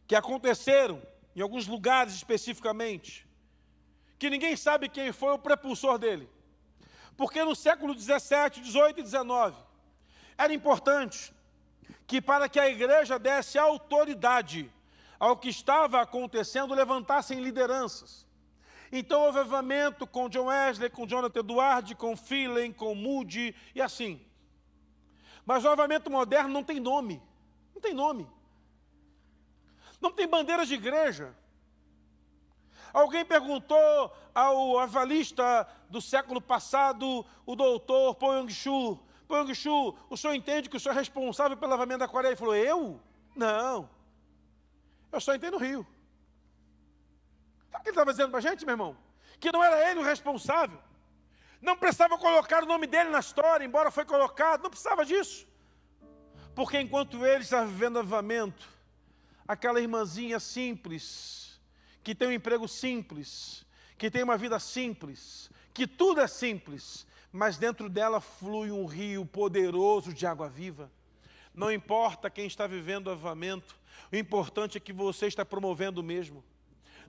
que 0.07 0.15
aconteceram 0.15 1.01
em 1.35 1.41
alguns 1.41 1.67
lugares 1.67 2.13
especificamente, 2.13 3.27
que 4.17 4.29
ninguém 4.29 4.55
sabe 4.55 4.89
quem 4.89 5.11
foi 5.11 5.33
o 5.33 5.39
prepulsor 5.39 5.97
dele. 5.99 6.27
Porque 7.15 7.43
no 7.43 7.55
século 7.55 7.93
17, 7.93 8.61
18 8.61 8.99
e 8.99 9.03
19, 9.03 9.55
era 10.37 10.53
importante 10.53 11.33
que 12.07 12.21
para 12.21 12.49
que 12.49 12.59
a 12.59 12.69
igreja 12.69 13.19
desse 13.19 13.57
autoridade 13.57 14.71
ao 15.21 15.37
que 15.37 15.49
estava 15.49 16.01
acontecendo, 16.01 16.73
levantassem 16.73 17.39
lideranças. 17.39 18.25
Então 18.91 19.21
houve 19.21 19.37
avivamento 19.37 20.07
com 20.07 20.27
John 20.27 20.47
Wesley, 20.47 20.89
com 20.89 21.05
Jonathan 21.05 21.41
Edwards, 21.41 21.93
com 21.93 22.17
Phelan, 22.17 22.71
com 22.71 22.95
Moody 22.95 23.55
e 23.75 23.79
assim. 23.79 24.19
Mas 25.45 25.63
o 25.63 25.67
avivamento 25.67 26.09
moderno 26.09 26.49
não 26.49 26.63
tem 26.63 26.79
nome. 26.79 27.21
Não 27.71 27.79
tem 27.79 27.93
nome. 27.93 28.27
Não 30.01 30.11
tem 30.11 30.27
bandeiras 30.27 30.67
de 30.67 30.73
igreja. 30.73 31.35
Alguém 32.93 33.23
perguntou 33.25 34.13
ao 34.33 34.79
avalista 34.79 35.67
do 35.89 36.01
século 36.01 36.41
passado, 36.41 37.25
o 37.45 37.55
doutor 37.55 38.15
Po 38.15 38.33
Yong-Chu, 38.33 38.99
Po 39.27 39.37
Yong-Chu, 39.37 39.95
o 40.09 40.17
senhor 40.17 40.33
entende 40.33 40.69
que 40.69 40.75
o 40.75 40.79
senhor 40.79 40.93
é 40.93 40.99
responsável 40.99 41.55
pelo 41.55 41.71
lavamento 41.71 41.99
da 41.99 42.07
Coreia? 42.07 42.31
Ele 42.31 42.35
falou, 42.35 42.55
eu? 42.55 42.99
Não. 43.35 43.89
Eu 45.11 45.21
só 45.21 45.33
entendo 45.33 45.55
o 45.55 45.59
Rio. 45.59 45.87
Sabe 47.71 47.79
o 47.79 47.83
que 47.83 47.89
ele 47.89 47.95
estava 47.95 48.11
dizendo 48.11 48.29
para 48.29 48.39
a 48.39 48.41
gente, 48.41 48.65
meu 48.65 48.73
irmão? 48.73 48.97
Que 49.39 49.51
não 49.51 49.63
era 49.63 49.89
ele 49.89 50.01
o 50.01 50.03
responsável. 50.03 50.79
Não 51.61 51.77
precisava 51.77 52.17
colocar 52.17 52.63
o 52.63 52.65
nome 52.65 52.87
dele 52.87 53.09
na 53.09 53.19
história, 53.19 53.63
embora 53.63 53.91
foi 53.91 54.03
colocado, 54.03 54.63
não 54.63 54.69
precisava 54.69 55.05
disso. 55.05 55.47
Porque 56.53 56.79
enquanto 56.79 57.25
ele 57.25 57.43
estava 57.43 57.65
vivendo 57.65 57.99
avivamento, 57.99 58.67
aquela 59.47 59.79
irmãzinha 59.79 60.39
simples, 60.39 61.50
que 62.03 62.15
tem 62.15 62.27
um 62.27 62.33
emprego 62.33 62.67
simples, 62.67 63.65
que 63.97 64.09
tem 64.09 64.23
uma 64.23 64.37
vida 64.37 64.59
simples, 64.59 65.49
que 65.73 65.85
tudo 65.85 66.21
é 66.21 66.27
simples, 66.27 67.05
mas 67.31 67.57
dentro 67.57 67.89
dela 67.89 68.19
flui 68.19 68.71
um 68.71 68.85
rio 68.85 69.25
poderoso 69.25 70.13
de 70.13 70.25
água 70.25 70.49
viva. 70.49 70.91
Não 71.53 71.71
importa 71.71 72.29
quem 72.29 72.45
está 72.45 72.65
vivendo 72.65 73.07
o 73.07 73.11
avivamento, 73.11 73.75
o 74.11 74.15
importante 74.15 74.77
é 74.77 74.81
que 74.81 74.93
você 74.93 75.27
está 75.27 75.45
promovendo 75.45 76.01
mesmo. 76.01 76.43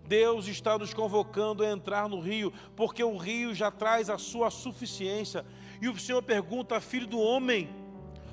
Deus 0.07 0.49
está 0.49 0.77
nos 0.77 0.93
convocando 0.93 1.63
a 1.63 1.71
entrar 1.71 2.09
no 2.09 2.21
rio, 2.21 2.53
porque 2.77 3.03
o 3.05 3.17
rio 3.17 3.55
já 3.55 3.71
traz 3.71 4.11
a 4.11 4.19
sua 4.19 4.51
suficiência. 4.51 5.47
E 5.81 5.89
o 5.89 5.99
Senhor 5.99 6.23
pergunta, 6.23 6.81
filho 6.81 7.07
do 7.07 7.21
homem, 7.21 7.71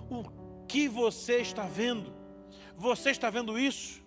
o 0.10 0.24
que 0.68 0.88
você 0.88 1.38
está 1.38 1.68
vendo? 1.68 2.14
Você 2.76 3.12
está 3.12 3.30
vendo 3.30 3.58
isso? 3.58 3.99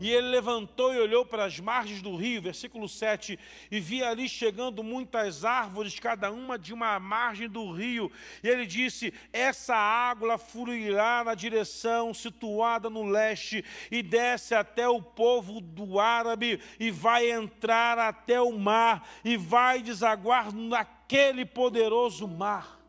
E 0.00 0.10
ele 0.10 0.28
levantou 0.28 0.92
e 0.92 0.98
olhou 0.98 1.24
para 1.24 1.44
as 1.44 1.60
margens 1.60 2.02
do 2.02 2.16
rio, 2.16 2.42
versículo 2.42 2.88
7, 2.88 3.38
e 3.70 3.80
via 3.80 4.08
ali 4.08 4.28
chegando 4.28 4.82
muitas 4.82 5.44
árvores, 5.44 5.98
cada 5.98 6.30
uma 6.30 6.58
de 6.58 6.72
uma 6.72 6.98
margem 6.98 7.48
do 7.48 7.70
rio. 7.72 8.10
E 8.42 8.48
ele 8.48 8.66
disse: 8.66 9.12
Essa 9.32 9.74
água 9.74 10.38
fluirá 10.38 11.22
na 11.24 11.34
direção 11.34 12.12
situada 12.12 12.90
no 12.90 13.04
leste, 13.04 13.64
e 13.90 14.02
desce 14.02 14.54
até 14.54 14.88
o 14.88 15.00
povo 15.00 15.60
do 15.60 16.00
árabe, 16.00 16.60
e 16.80 16.90
vai 16.90 17.30
entrar 17.30 17.98
até 17.98 18.40
o 18.40 18.52
mar, 18.52 19.08
e 19.24 19.36
vai 19.36 19.82
desaguar 19.82 20.52
naquele 20.52 21.44
poderoso 21.44 22.26
mar. 22.26 22.80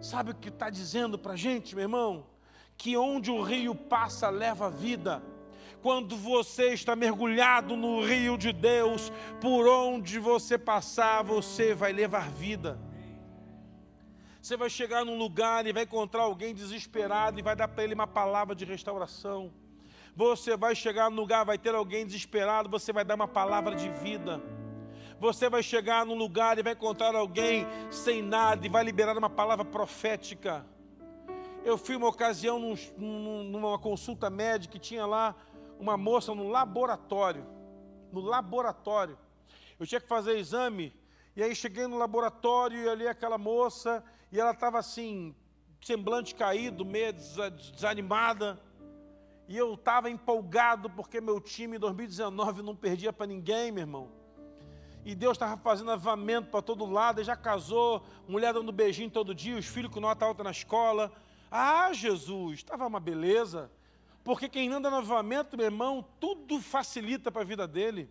Sabe 0.00 0.30
o 0.30 0.34
que 0.34 0.48
está 0.48 0.70
dizendo 0.70 1.18
para 1.18 1.32
a 1.32 1.36
gente, 1.36 1.74
meu 1.74 1.82
irmão? 1.82 2.26
Que 2.76 2.96
onde 2.96 3.30
o 3.30 3.42
rio 3.42 3.74
passa, 3.74 4.28
leva 4.28 4.70
vida 4.70 5.20
quando 5.82 6.16
você 6.16 6.72
está 6.72 6.96
mergulhado 6.96 7.76
no 7.76 8.04
rio 8.04 8.36
de 8.36 8.52
Deus, 8.52 9.12
por 9.40 9.66
onde 9.68 10.18
você 10.18 10.58
passar, 10.58 11.22
você 11.22 11.74
vai 11.74 11.92
levar 11.92 12.30
vida. 12.30 12.78
Você 14.40 14.56
vai 14.56 14.70
chegar 14.70 15.04
num 15.04 15.18
lugar 15.18 15.66
e 15.66 15.72
vai 15.72 15.82
encontrar 15.82 16.22
alguém 16.22 16.54
desesperado 16.54 17.38
e 17.38 17.42
vai 17.42 17.54
dar 17.54 17.68
para 17.68 17.84
ele 17.84 17.94
uma 17.94 18.06
palavra 18.06 18.54
de 18.54 18.64
restauração. 18.64 19.52
Você 20.16 20.56
vai 20.56 20.74
chegar 20.74 21.10
num 21.10 21.16
lugar, 21.16 21.44
vai 21.44 21.58
ter 21.58 21.74
alguém 21.74 22.06
desesperado, 22.06 22.68
você 22.68 22.92
vai 22.92 23.04
dar 23.04 23.14
uma 23.14 23.28
palavra 23.28 23.76
de 23.76 23.88
vida. 23.88 24.42
Você 25.20 25.50
vai 25.50 25.62
chegar 25.62 26.06
num 26.06 26.14
lugar 26.14 26.58
e 26.58 26.62
vai 26.62 26.72
encontrar 26.72 27.14
alguém 27.14 27.66
sem 27.90 28.22
nada 28.22 28.64
e 28.64 28.68
vai 28.68 28.84
liberar 28.84 29.18
uma 29.18 29.28
palavra 29.28 29.64
profética. 29.64 30.64
Eu 31.64 31.76
fui 31.76 31.96
uma 31.96 32.08
ocasião 32.08 32.58
num, 32.58 33.44
numa 33.44 33.78
consulta 33.78 34.30
médica 34.30 34.72
que 34.72 34.78
tinha 34.78 35.04
lá 35.04 35.34
uma 35.78 35.96
moça 35.96 36.34
no 36.34 36.48
laboratório. 36.48 37.46
No 38.12 38.20
laboratório. 38.20 39.18
Eu 39.78 39.86
tinha 39.86 40.00
que 40.00 40.08
fazer 40.08 40.36
exame, 40.38 40.92
e 41.36 41.42
aí 41.42 41.54
cheguei 41.54 41.86
no 41.86 41.96
laboratório 41.96 42.78
e 42.78 42.88
ali 42.88 43.06
aquela 43.06 43.38
moça, 43.38 44.02
e 44.32 44.40
ela 44.40 44.50
estava 44.50 44.78
assim, 44.78 45.34
semblante 45.80 46.34
caído, 46.34 46.84
meio 46.84 47.12
desanimada. 47.12 48.60
E 49.46 49.56
eu 49.56 49.74
estava 49.74 50.10
empolgado 50.10 50.90
porque 50.90 51.20
meu 51.20 51.40
time 51.40 51.76
em 51.76 51.80
2019 51.80 52.62
não 52.62 52.76
perdia 52.76 53.12
para 53.12 53.26
ninguém, 53.26 53.72
meu 53.72 53.82
irmão. 53.82 54.10
E 55.04 55.14
Deus 55.14 55.36
estava 55.36 55.56
fazendo 55.56 55.90
avamento 55.90 56.50
para 56.50 56.60
todo 56.60 56.84
lado, 56.84 57.20
e 57.20 57.24
já 57.24 57.36
casou, 57.36 58.02
mulher 58.26 58.52
dando 58.52 58.72
beijinho 58.72 59.10
todo 59.10 59.34
dia, 59.34 59.56
os 59.56 59.64
filhos 59.64 59.92
com 59.92 60.00
nota 60.00 60.24
alta 60.26 60.44
na 60.44 60.50
escola. 60.50 61.10
Ah, 61.50 61.92
Jesus, 61.92 62.58
estava 62.58 62.86
uma 62.86 63.00
beleza. 63.00 63.70
Porque 64.22 64.48
quem 64.48 64.72
anda 64.72 64.90
no 64.90 64.96
avivamento, 64.96 65.56
meu 65.56 65.66
irmão, 65.66 66.06
tudo 66.20 66.60
facilita 66.60 67.30
para 67.32 67.42
a 67.42 67.44
vida 67.44 67.66
dele. 67.66 68.10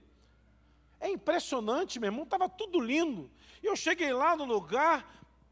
É 0.99 1.09
impressionante, 1.09 1.99
meu 1.99 2.07
irmão, 2.07 2.23
estava 2.23 2.49
tudo 2.49 2.79
lindo. 2.79 3.29
E 3.61 3.67
eu 3.67 3.75
cheguei 3.75 4.11
lá 4.11 4.35
no 4.35 4.45
lugar, 4.45 5.05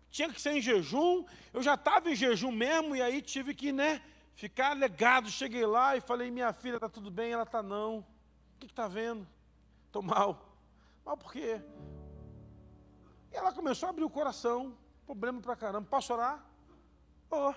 tinha 0.10 0.32
que 0.32 0.42
ser 0.42 0.54
em 0.54 0.62
jejum, 0.62 1.24
eu 1.54 1.62
já 1.62 1.76
estava 1.76 2.10
em 2.10 2.16
jejum 2.16 2.52
mesmo, 2.52 2.96
e 2.96 3.02
aí 3.02 3.22
tive 3.22 3.54
que, 3.54 3.72
né, 3.72 4.02
ficar 4.34 4.76
legado. 4.76 5.30
Cheguei 5.30 5.66
lá 5.66 5.96
e 5.96 6.02
falei, 6.02 6.32
minha 6.32 6.52
filha, 6.52 6.76
está 6.76 6.90
tudo 6.90 7.12
bem? 7.12 7.32
Ela 7.32 7.44
está 7.44 7.62
não. 7.62 8.00
O 8.00 8.06
que 8.60 8.66
está 8.66 8.88
vendo? 8.88 9.28
Estou 9.86 10.02
mal. 10.02 10.58
Mal 11.06 11.16
por 11.16 11.32
quê? 11.32 11.62
E 13.32 13.36
ela 13.36 13.52
começou 13.52 13.88
a 13.88 13.90
abrir 13.92 14.04
o 14.04 14.10
coração, 14.10 14.76
problema 15.06 15.42
pra 15.42 15.56
caramba. 15.56 15.88
Posso 15.90 16.14
orar? 16.14 16.44
Oh, 17.30 17.54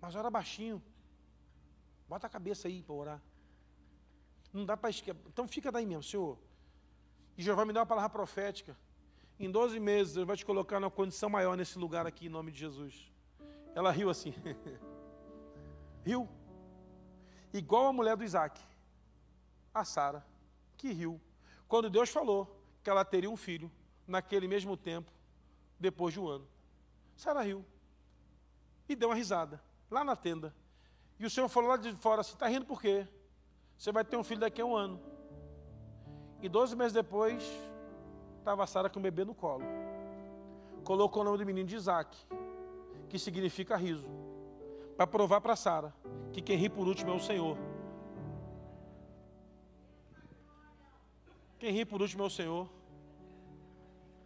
mas 0.00 0.14
ora 0.14 0.30
baixinho. 0.30 0.82
Bota 2.12 2.26
a 2.26 2.30
cabeça 2.30 2.68
aí 2.68 2.82
para 2.82 2.94
orar. 2.94 3.22
Não 4.52 4.66
dá 4.66 4.76
para 4.76 4.90
esquecer. 4.90 5.18
Então 5.28 5.48
fica 5.48 5.72
daí 5.72 5.86
mesmo, 5.86 6.02
Senhor. 6.02 6.38
E 7.38 7.42
Jeová 7.42 7.64
me 7.64 7.72
dá 7.72 7.80
uma 7.80 7.86
palavra 7.86 8.10
profética. 8.10 8.76
Em 9.40 9.50
12 9.50 9.80
meses, 9.80 10.12
Deus 10.12 10.26
vai 10.26 10.36
te 10.36 10.44
colocar 10.44 10.78
numa 10.78 10.90
condição 10.90 11.30
maior 11.30 11.56
nesse 11.56 11.78
lugar 11.78 12.06
aqui, 12.06 12.26
em 12.26 12.28
nome 12.28 12.52
de 12.52 12.58
Jesus. 12.58 13.10
Ela 13.74 13.90
riu 13.90 14.10
assim. 14.10 14.34
riu. 16.04 16.28
Igual 17.50 17.86
a 17.86 17.94
mulher 17.94 18.14
do 18.14 18.24
Isaac, 18.24 18.60
a 19.72 19.82
Sara, 19.82 20.22
que 20.76 20.92
riu. 20.92 21.18
Quando 21.66 21.88
Deus 21.88 22.10
falou 22.10 22.62
que 22.82 22.90
ela 22.90 23.06
teria 23.06 23.30
um 23.30 23.38
filho 23.38 23.72
naquele 24.06 24.46
mesmo 24.46 24.76
tempo, 24.76 25.10
depois 25.80 26.12
de 26.12 26.20
um 26.20 26.28
ano. 26.28 26.46
Sara 27.16 27.40
riu. 27.40 27.64
E 28.86 28.94
deu 28.94 29.08
uma 29.08 29.14
risada, 29.14 29.62
lá 29.90 30.04
na 30.04 30.14
tenda. 30.14 30.54
E 31.22 31.24
o 31.24 31.30
Senhor 31.30 31.48
falou 31.48 31.70
lá 31.70 31.76
de 31.76 31.92
fora 31.92 32.20
assim: 32.20 32.32
está 32.32 32.48
rindo 32.48 32.66
por 32.66 32.82
quê? 32.82 33.06
Você 33.78 33.92
vai 33.92 34.04
ter 34.04 34.16
um 34.16 34.24
filho 34.24 34.40
daqui 34.40 34.60
a 34.60 34.66
um 34.66 34.74
ano. 34.74 35.00
E 36.40 36.48
12 36.48 36.74
meses 36.74 36.92
depois, 36.92 37.48
estava 38.40 38.66
Sara 38.66 38.90
com 38.90 38.98
o 38.98 39.02
bebê 39.02 39.24
no 39.24 39.32
colo. 39.32 39.62
Colocou 40.82 41.22
o 41.22 41.24
nome 41.24 41.38
do 41.38 41.46
menino 41.46 41.68
de 41.68 41.76
Isaac, 41.76 42.18
que 43.08 43.20
significa 43.20 43.76
riso, 43.76 44.04
para 44.96 45.06
provar 45.06 45.40
para 45.40 45.54
Sara 45.54 45.94
que 46.32 46.42
quem 46.42 46.56
ri 46.56 46.68
por 46.68 46.88
último 46.88 47.12
é 47.12 47.14
o 47.14 47.20
Senhor. 47.20 47.56
Quem 51.60 51.70
ri 51.70 51.84
por 51.84 52.02
último 52.02 52.24
é 52.24 52.26
o 52.26 52.30
Senhor. 52.30 52.68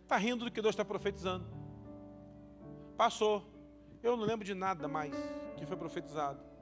Está 0.02 0.16
rindo 0.16 0.46
do 0.46 0.50
que 0.50 0.62
Deus 0.62 0.72
está 0.72 0.84
profetizando. 0.84 1.44
Passou. 2.96 3.44
Eu 4.02 4.16
não 4.16 4.24
lembro 4.24 4.46
de 4.46 4.54
nada 4.54 4.88
mais 4.88 5.14
que 5.58 5.66
foi 5.66 5.76
profetizado. 5.76 6.55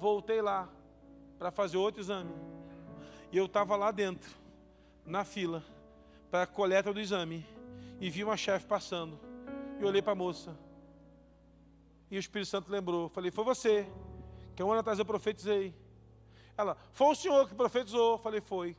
Voltei 0.00 0.40
lá 0.40 0.66
para 1.38 1.50
fazer 1.50 1.76
outro 1.76 2.00
exame. 2.00 2.32
E 3.30 3.36
eu 3.36 3.44
estava 3.44 3.76
lá 3.76 3.90
dentro, 3.90 4.34
na 5.04 5.24
fila 5.24 5.62
para 6.30 6.44
a 6.44 6.46
coleta 6.46 6.90
do 6.90 6.98
exame 6.98 7.46
e 8.00 8.08
vi 8.08 8.24
uma 8.24 8.36
chefe 8.36 8.66
passando. 8.66 9.20
E 9.78 9.84
olhei 9.84 10.00
para 10.00 10.12
a 10.12 10.16
moça. 10.16 10.56
E 12.10 12.16
o 12.16 12.18
Espírito 12.18 12.48
Santo 12.48 12.72
lembrou. 12.72 13.10
Falei, 13.10 13.30
foi 13.30 13.44
você. 13.44 13.86
Que 14.56 14.62
um 14.62 14.70
ano 14.70 14.80
atrás 14.80 14.98
eu 14.98 15.04
profetizei. 15.04 15.74
Ela, 16.56 16.78
foi 16.92 17.08
o 17.08 17.14
senhor 17.14 17.46
que 17.46 17.54
profetizou. 17.54 18.16
Falei, 18.16 18.40
foi. 18.40 18.74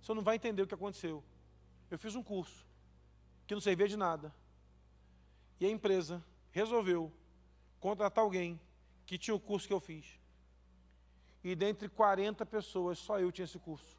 O 0.00 0.04
senhor 0.04 0.14
não 0.14 0.22
vai 0.22 0.36
entender 0.36 0.62
o 0.62 0.66
que 0.66 0.74
aconteceu. 0.74 1.24
Eu 1.90 1.98
fiz 1.98 2.14
um 2.14 2.22
curso 2.22 2.64
que 3.48 3.54
não 3.54 3.60
servia 3.60 3.88
de 3.88 3.96
nada. 3.96 4.32
E 5.58 5.66
a 5.66 5.70
empresa 5.70 6.24
resolveu 6.52 7.12
contratar 7.80 8.22
alguém 8.22 8.60
que 9.04 9.18
tinha 9.18 9.34
o 9.34 9.40
curso 9.40 9.66
que 9.66 9.74
eu 9.74 9.80
fiz. 9.80 10.21
E 11.42 11.54
dentre 11.54 11.88
40 11.88 12.46
pessoas, 12.46 12.98
só 12.98 13.18
eu 13.18 13.32
tinha 13.32 13.44
esse 13.44 13.58
curso. 13.58 13.96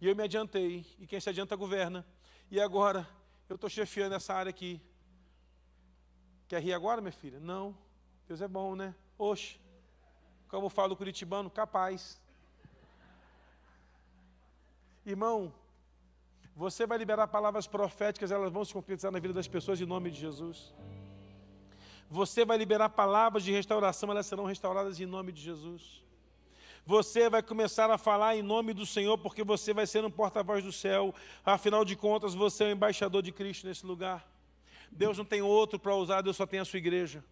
E 0.00 0.08
eu 0.08 0.16
me 0.16 0.22
adiantei, 0.22 0.84
e 0.98 1.06
quem 1.06 1.20
se 1.20 1.30
adianta 1.30 1.54
governa. 1.54 2.04
E 2.50 2.60
agora 2.60 3.08
eu 3.48 3.54
estou 3.54 3.70
chefiando 3.70 4.14
essa 4.14 4.34
área 4.34 4.50
aqui. 4.50 4.80
Quer 6.48 6.60
rir 6.60 6.72
agora, 6.72 7.00
minha 7.00 7.12
filha? 7.12 7.38
Não. 7.38 7.76
Deus 8.26 8.40
é 8.40 8.48
bom, 8.48 8.74
né? 8.74 8.94
Oxe. 9.16 9.60
Como 10.48 10.68
falo 10.68 10.96
curitibano, 10.96 11.48
capaz. 11.48 12.20
Irmão, 15.06 15.52
você 16.54 16.86
vai 16.86 16.98
liberar 16.98 17.26
palavras 17.28 17.66
proféticas, 17.66 18.30
elas 18.30 18.52
vão 18.52 18.64
se 18.64 18.72
concretizar 18.72 19.10
na 19.10 19.18
vida 19.18 19.32
das 19.32 19.48
pessoas 19.48 19.80
em 19.80 19.86
nome 19.86 20.10
de 20.10 20.20
Jesus. 20.20 20.74
Você 22.12 22.44
vai 22.44 22.58
liberar 22.58 22.90
palavras 22.90 23.42
de 23.42 23.50
restauração, 23.50 24.10
elas 24.10 24.26
serão 24.26 24.44
restauradas 24.44 25.00
em 25.00 25.06
nome 25.06 25.32
de 25.32 25.40
Jesus. 25.40 26.02
Você 26.84 27.30
vai 27.30 27.42
começar 27.42 27.90
a 27.90 27.96
falar 27.96 28.36
em 28.36 28.42
nome 28.42 28.74
do 28.74 28.84
Senhor, 28.84 29.16
porque 29.16 29.42
você 29.42 29.72
vai 29.72 29.86
ser 29.86 30.04
um 30.04 30.10
porta-voz 30.10 30.62
do 30.62 30.70
céu. 30.70 31.14
Afinal 31.42 31.86
de 31.86 31.96
contas, 31.96 32.34
você 32.34 32.64
é 32.64 32.66
o 32.66 32.70
embaixador 32.72 33.22
de 33.22 33.32
Cristo 33.32 33.66
nesse 33.66 33.86
lugar. 33.86 34.30
Deus 34.90 35.16
não 35.16 35.24
tem 35.24 35.40
outro 35.40 35.78
para 35.78 35.96
usar, 35.96 36.20
Deus 36.20 36.36
só 36.36 36.44
tem 36.44 36.60
a 36.60 36.66
sua 36.66 36.76
igreja. 36.76 37.24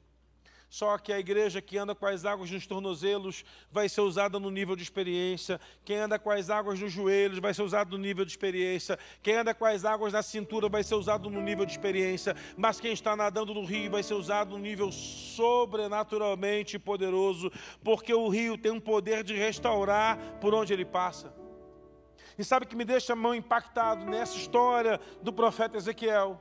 Só 0.71 0.97
que 0.99 1.13
a 1.13 1.19
igreja 1.19 1.61
que 1.61 1.77
anda 1.77 1.97
com 1.97 2.07
as 2.07 2.25
águas 2.25 2.49
nos 2.49 2.65
tornozelos 2.65 3.45
vai 3.73 3.89
ser 3.89 4.03
usada 4.03 4.39
no 4.39 4.53
nível 4.53 4.77
de 4.77 4.85
experiência. 4.85 5.61
Quem 5.85 5.97
anda 5.97 6.17
com 6.17 6.31
as 6.31 6.49
águas 6.49 6.79
nos 6.79 6.93
joelhos 6.93 7.41
vai 7.41 7.53
ser 7.53 7.63
usado 7.63 7.99
no 7.99 7.99
nível 7.99 8.25
de 8.25 8.31
experiência. 8.31 8.97
Quem 9.21 9.35
anda 9.35 9.53
com 9.53 9.65
as 9.65 9.85
águas 9.85 10.13
na 10.13 10.23
cintura 10.23 10.69
vai 10.69 10.85
ser 10.85 10.95
usado 10.95 11.29
no 11.29 11.43
nível 11.43 11.67
de 11.67 11.73
experiência. 11.73 12.37
Mas 12.57 12.79
quem 12.79 12.93
está 12.93 13.17
nadando 13.17 13.53
no 13.53 13.65
rio 13.65 13.91
vai 13.91 14.05
ser 14.05 14.15
usado 14.15 14.53
no 14.53 14.59
nível 14.59 14.93
sobrenaturalmente 14.93 16.79
poderoso, 16.79 17.51
porque 17.83 18.15
o 18.15 18.29
rio 18.29 18.57
tem 18.57 18.71
um 18.71 18.79
poder 18.79 19.25
de 19.25 19.35
restaurar 19.35 20.39
por 20.41 20.55
onde 20.55 20.73
ele 20.73 20.85
passa. 20.85 21.35
E 22.39 22.45
sabe 22.45 22.65
que 22.65 22.77
me 22.77 22.85
deixa 22.85 23.17
mão 23.17 23.35
impactado 23.35 24.05
nessa 24.05 24.37
história 24.37 25.01
do 25.21 25.33
profeta 25.33 25.77
Ezequiel? 25.77 26.41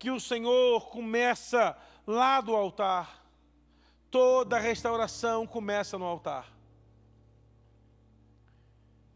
Que 0.00 0.10
o 0.10 0.18
Senhor 0.18 0.88
começa 0.88 1.76
lá 2.04 2.40
do 2.40 2.56
altar 2.56 3.21
Toda 4.12 4.58
restauração 4.58 5.46
começa 5.46 5.98
no 5.98 6.04
altar. 6.04 6.52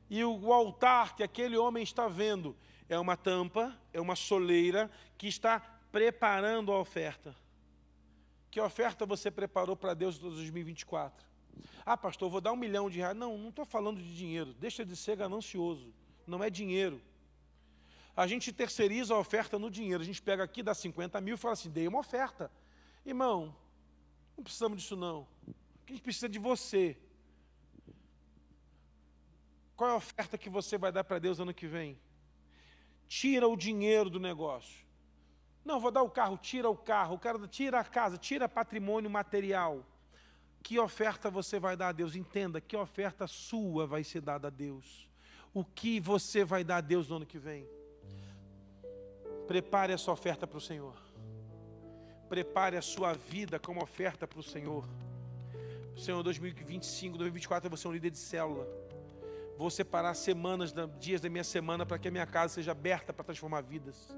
E 0.09 0.25
o 0.25 0.51
altar 0.55 1.15
que 1.15 1.23
aquele 1.23 1.55
homem 1.55 1.83
está 1.83 2.09
vendo 2.09 2.57
é 2.89 2.99
uma 2.99 3.15
tampa, 3.15 3.79
é 3.93 4.01
uma 4.01 4.17
soleira 4.17 4.91
que 5.19 5.29
está 5.29 5.61
preparando 5.93 6.73
a 6.73 6.81
oferta. 6.81 7.37
Que 8.51 8.59
oferta 8.59 9.05
você 9.05 9.31
preparou 9.31 9.77
para 9.77 9.93
Deus 9.93 10.17
em 10.17 10.21
2024? 10.21 11.27
Ah, 11.85 11.99
pastor, 11.99 12.31
vou 12.31 12.41
dar 12.41 12.53
um 12.53 12.57
milhão 12.57 12.89
de 12.89 12.97
reais. 12.97 13.15
Não, 13.15 13.37
não 13.37 13.51
estou 13.51 13.67
falando 13.67 14.01
de 14.01 14.17
dinheiro. 14.17 14.55
Deixa 14.55 14.83
de 14.83 14.97
ser 14.97 15.17
ganancioso. 15.17 15.93
Não 16.27 16.43
é 16.43 16.49
dinheiro. 16.49 17.03
A 18.17 18.27
gente 18.27 18.51
terceiriza 18.51 19.13
a 19.13 19.19
oferta 19.19 19.59
no 19.59 19.71
dinheiro. 19.71 20.03
A 20.03 20.07
gente 20.07 20.23
pega 20.23 20.43
aqui, 20.43 20.63
dá 20.63 20.73
50 20.73 21.21
mil 21.21 21.35
e 21.35 21.39
fala 21.39 21.53
assim, 21.53 21.69
dei 21.69 21.87
uma 21.87 21.99
oferta. 21.99 22.51
Irmão, 23.05 23.55
não 24.37 24.45
precisamos 24.45 24.83
disso 24.83 24.97
não. 24.97 25.27
A 25.87 25.91
gente 25.91 26.03
precisa 26.03 26.29
de 26.29 26.39
você. 26.39 26.97
Qual 29.77 29.91
é 29.91 29.93
a 29.93 29.97
oferta 29.97 30.39
que 30.39 30.49
você 30.49 30.77
vai 30.79 30.91
dar 30.91 31.05
para 31.05 31.19
Deus 31.19 31.39
ano 31.39 31.55
que 31.55 31.67
vem? 31.67 31.99
Tira 33.07 33.47
o 33.47 33.57
dinheiro 33.57 34.11
do 34.11 34.19
negócio. 34.19 34.85
Não, 35.65 35.81
vou 35.81 35.91
dar 35.91 36.03
o 36.03 36.11
carro, 36.11 36.39
tira 36.39 36.69
o 36.71 36.77
carro, 36.77 37.17
o 37.17 37.19
cara 37.19 37.47
tira 37.49 37.81
a 37.81 37.85
casa, 37.85 38.17
tira 38.17 38.49
patrimônio 38.49 39.11
material. 39.11 39.85
Que 40.63 40.79
oferta 40.79 41.31
você 41.31 41.61
vai 41.61 41.77
dar 41.77 41.89
a 41.89 41.93
Deus? 41.93 42.17
Entenda, 42.17 42.61
que 42.61 42.77
oferta 42.77 43.27
sua 43.27 43.87
vai 43.87 44.03
ser 44.03 44.21
dada 44.21 44.49
a 44.49 44.51
Deus. 44.51 45.09
O 45.53 45.65
que 45.65 46.01
você 46.01 46.45
vai 46.45 46.65
dar 46.65 46.79
a 46.79 46.81
Deus 46.81 47.09
no 47.09 47.17
ano 47.17 47.27
que 47.27 47.39
vem? 47.39 47.69
Prepare 49.47 49.93
essa 49.93 50.11
oferta 50.11 50.47
para 50.47 50.59
o 50.59 50.61
Senhor. 50.61 51.06
Prepare 52.29 52.77
a 52.77 52.83
sua 52.83 53.13
vida 53.13 53.59
como 53.59 53.83
oferta 53.83 54.27
para 54.27 54.41
o 54.41 54.43
Senhor. 54.43 54.85
Senhor, 55.97 56.23
2025, 56.23 57.17
2024 57.17 57.67
eu 57.67 57.71
vou 57.71 57.77
ser 57.77 57.89
um 57.89 57.93
líder 57.93 58.11
de 58.11 58.19
célula. 58.19 58.67
Vou 59.57 59.71
separar 59.71 60.13
semanas, 60.15 60.75
dias 60.99 61.21
da 61.21 61.31
minha 61.31 61.45
semana 61.45 61.87
para 61.87 61.99
que 61.99 62.09
a 62.09 62.11
minha 62.11 62.27
casa 62.27 62.55
seja 62.55 62.73
aberta 62.73 63.13
para 63.13 63.25
transformar 63.25 63.63
vidas. 63.63 64.15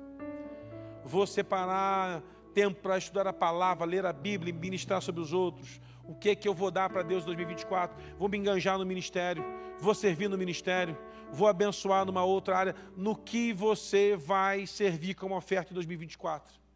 Vou 1.04 1.26
separar 1.26 2.22
tempo 2.52 2.80
para 2.80 2.98
estudar 2.98 3.26
a 3.26 3.32
palavra, 3.32 3.86
ler 3.86 4.04
a 4.04 4.12
Bíblia 4.12 4.50
e 4.50 4.52
ministrar 4.52 5.00
sobre 5.00 5.20
os 5.20 5.32
outros. 5.32 5.80
O 6.02 6.14
que 6.14 6.30
é 6.30 6.34
que 6.34 6.48
eu 6.48 6.54
vou 6.54 6.70
dar 6.70 6.88
para 6.90 7.02
Deus 7.02 7.22
em 7.22 7.26
2024? 7.26 7.96
Vou 8.18 8.28
me 8.28 8.38
enganjar 8.38 8.78
no 8.78 8.84
ministério, 8.84 9.44
vou 9.78 9.94
servir 9.94 10.28
no 10.28 10.36
ministério, 10.36 10.98
vou 11.30 11.46
abençoar 11.46 12.04
numa 12.04 12.24
outra 12.24 12.56
área. 12.56 12.74
No 12.96 13.14
que 13.14 13.52
você 13.52 14.16
vai 14.16 14.66
servir 14.66 15.14
como 15.14 15.36
oferta 15.36 15.72
em 15.72 15.74
2024? 15.74 16.67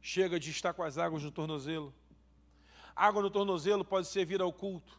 Chega 0.00 0.38
de 0.38 0.50
estar 0.50 0.72
com 0.72 0.82
as 0.82 0.98
águas 0.98 1.22
no 1.22 1.30
tornozelo. 1.30 1.94
Água 2.94 3.22
no 3.22 3.30
tornozelo 3.30 3.84
pode 3.84 4.06
servir 4.06 4.40
ao 4.40 4.52
culto, 4.52 4.98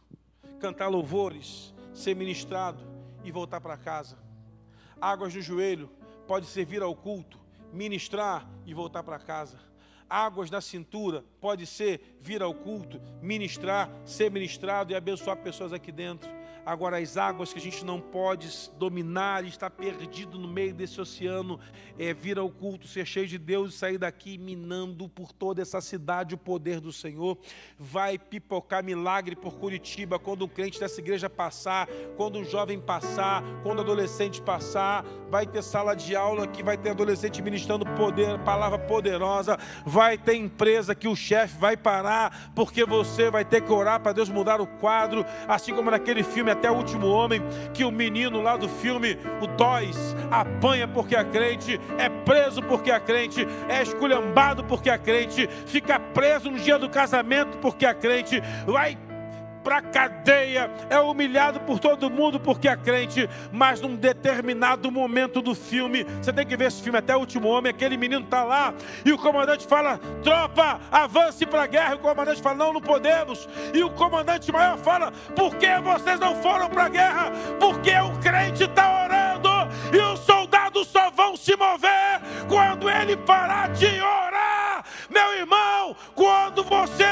cantar 0.58 0.88
louvores, 0.88 1.74
ser 1.92 2.14
ministrado 2.14 2.82
e 3.24 3.30
voltar 3.30 3.60
para 3.60 3.76
casa. 3.76 4.18
Águas 5.00 5.34
no 5.34 5.40
joelho 5.40 5.90
pode 6.26 6.46
servir 6.46 6.82
ao 6.82 6.94
culto, 6.94 7.38
ministrar 7.72 8.48
e 8.64 8.72
voltar 8.72 9.02
para 9.02 9.18
casa. 9.18 9.58
Águas 10.08 10.50
na 10.50 10.60
cintura 10.60 11.24
pode 11.40 11.66
ser 11.66 12.18
vir 12.20 12.42
ao 12.42 12.52
culto, 12.52 13.00
ministrar, 13.22 13.90
ser 14.04 14.30
ministrado 14.30 14.92
e 14.92 14.96
abençoar 14.96 15.36
pessoas 15.36 15.72
aqui 15.72 15.92
dentro. 15.92 16.39
Agora, 16.64 16.98
as 16.98 17.16
águas 17.16 17.52
que 17.52 17.58
a 17.58 17.62
gente 17.62 17.84
não 17.84 18.00
pode 18.00 18.70
dominar, 18.78 19.44
está 19.44 19.70
perdido 19.70 20.38
no 20.38 20.46
meio 20.46 20.74
desse 20.74 21.00
oceano, 21.00 21.58
é 21.98 22.12
vir 22.12 22.38
ao 22.38 22.50
culto, 22.50 22.86
ser 22.86 23.06
cheio 23.06 23.26
de 23.26 23.38
Deus 23.38 23.74
e 23.74 23.78
sair 23.78 23.98
daqui 23.98 24.36
minando 24.36 25.08
por 25.08 25.32
toda 25.32 25.62
essa 25.62 25.80
cidade 25.80 26.34
o 26.34 26.38
poder 26.38 26.80
do 26.80 26.92
Senhor. 26.92 27.38
Vai 27.78 28.18
pipocar 28.18 28.84
milagre 28.84 29.34
por 29.34 29.54
Curitiba 29.54 30.18
quando 30.18 30.44
um 30.44 30.48
crente 30.48 30.78
dessa 30.78 31.00
igreja 31.00 31.30
passar, 31.30 31.88
quando 32.16 32.38
um 32.38 32.44
jovem 32.44 32.78
passar, 32.78 33.42
quando 33.62 33.78
um 33.78 33.82
adolescente 33.82 34.42
passar. 34.42 35.04
Vai 35.30 35.46
ter 35.46 35.62
sala 35.62 35.94
de 35.94 36.14
aula 36.14 36.46
que 36.46 36.62
vai 36.62 36.76
ter 36.76 36.90
adolescente 36.90 37.40
ministrando 37.40 37.86
poder, 37.96 38.38
palavra 38.40 38.78
poderosa. 38.78 39.58
Vai 39.86 40.18
ter 40.18 40.34
empresa 40.34 40.94
que 40.94 41.08
o 41.08 41.16
chefe 41.16 41.58
vai 41.58 41.76
parar, 41.76 42.52
porque 42.54 42.84
você 42.84 43.30
vai 43.30 43.44
ter 43.44 43.62
que 43.62 43.72
orar 43.72 44.00
para 44.00 44.12
Deus 44.12 44.28
mudar 44.28 44.60
o 44.60 44.66
quadro, 44.66 45.24
assim 45.48 45.74
como 45.74 45.90
naquele 45.90 46.22
filme 46.22 46.49
Até 46.50 46.70
o 46.70 46.74
Último 46.74 47.06
Homem, 47.08 47.42
que 47.72 47.84
o 47.84 47.90
menino 47.90 48.40
lá 48.42 48.56
do 48.56 48.68
filme, 48.68 49.18
o 49.40 49.46
Dóis, 49.46 50.16
apanha 50.30 50.88
porque 50.88 51.14
é 51.14 51.24
crente, 51.24 51.80
é 51.98 52.08
preso 52.08 52.62
porque 52.62 52.90
é 52.90 53.00
crente, 53.00 53.46
é 53.68 53.82
esculhambado 53.82 54.64
porque 54.64 54.90
é 54.90 54.98
crente, 54.98 55.48
fica 55.66 55.98
preso 55.98 56.50
no 56.50 56.58
dia 56.58 56.78
do 56.78 56.88
casamento 56.88 57.58
porque 57.58 57.86
é 57.86 57.94
crente, 57.94 58.42
vai 58.66 58.96
para 59.62 59.82
cadeia, 59.82 60.70
é 60.88 60.98
humilhado 60.98 61.60
por 61.60 61.78
todo 61.78 62.10
mundo 62.10 62.40
porque 62.40 62.68
é 62.68 62.76
crente, 62.76 63.28
mas 63.52 63.80
num 63.80 63.96
determinado 63.96 64.90
momento 64.90 65.42
do 65.42 65.54
filme, 65.54 66.04
você 66.20 66.32
tem 66.32 66.46
que 66.46 66.56
ver 66.56 66.66
esse 66.66 66.82
filme 66.82 66.98
até 66.98 67.16
o 67.16 67.20
último 67.20 67.48
homem, 67.48 67.70
aquele 67.70 67.96
menino 67.96 68.24
está 68.24 68.44
lá, 68.44 68.74
e 69.04 69.12
o 69.12 69.18
comandante 69.18 69.66
fala: 69.66 69.98
tropa, 70.22 70.80
avance 70.90 71.44
para 71.46 71.62
a 71.62 71.66
guerra. 71.66 71.92
E 71.92 71.96
o 71.96 72.00
comandante 72.00 72.42
fala: 72.42 72.56
não, 72.56 72.72
não 72.72 72.80
podemos. 72.80 73.48
E 73.74 73.82
o 73.82 73.90
comandante 73.90 74.50
maior 74.52 74.78
fala: 74.78 75.12
por 75.34 75.56
que 75.56 75.78
vocês 75.80 76.18
não 76.18 76.34
foram 76.36 76.68
para 76.68 76.84
a 76.84 76.88
guerra? 76.88 77.32
Porque 77.58 77.92
o 77.92 78.18
crente 78.20 78.64
está 78.64 79.04
orando, 79.04 79.50
e 79.92 80.12
os 80.12 80.20
soldados 80.20 80.88
só 80.88 81.10
vão 81.10 81.36
se 81.36 81.56
mover 81.56 82.20
quando 82.48 82.88
ele 82.88 83.16
parar 83.16 83.70
de 83.70 83.86
orar. 83.86 84.84
Meu 85.08 85.36
irmão, 85.36 85.96
quando 86.14 86.62
você 86.64 87.04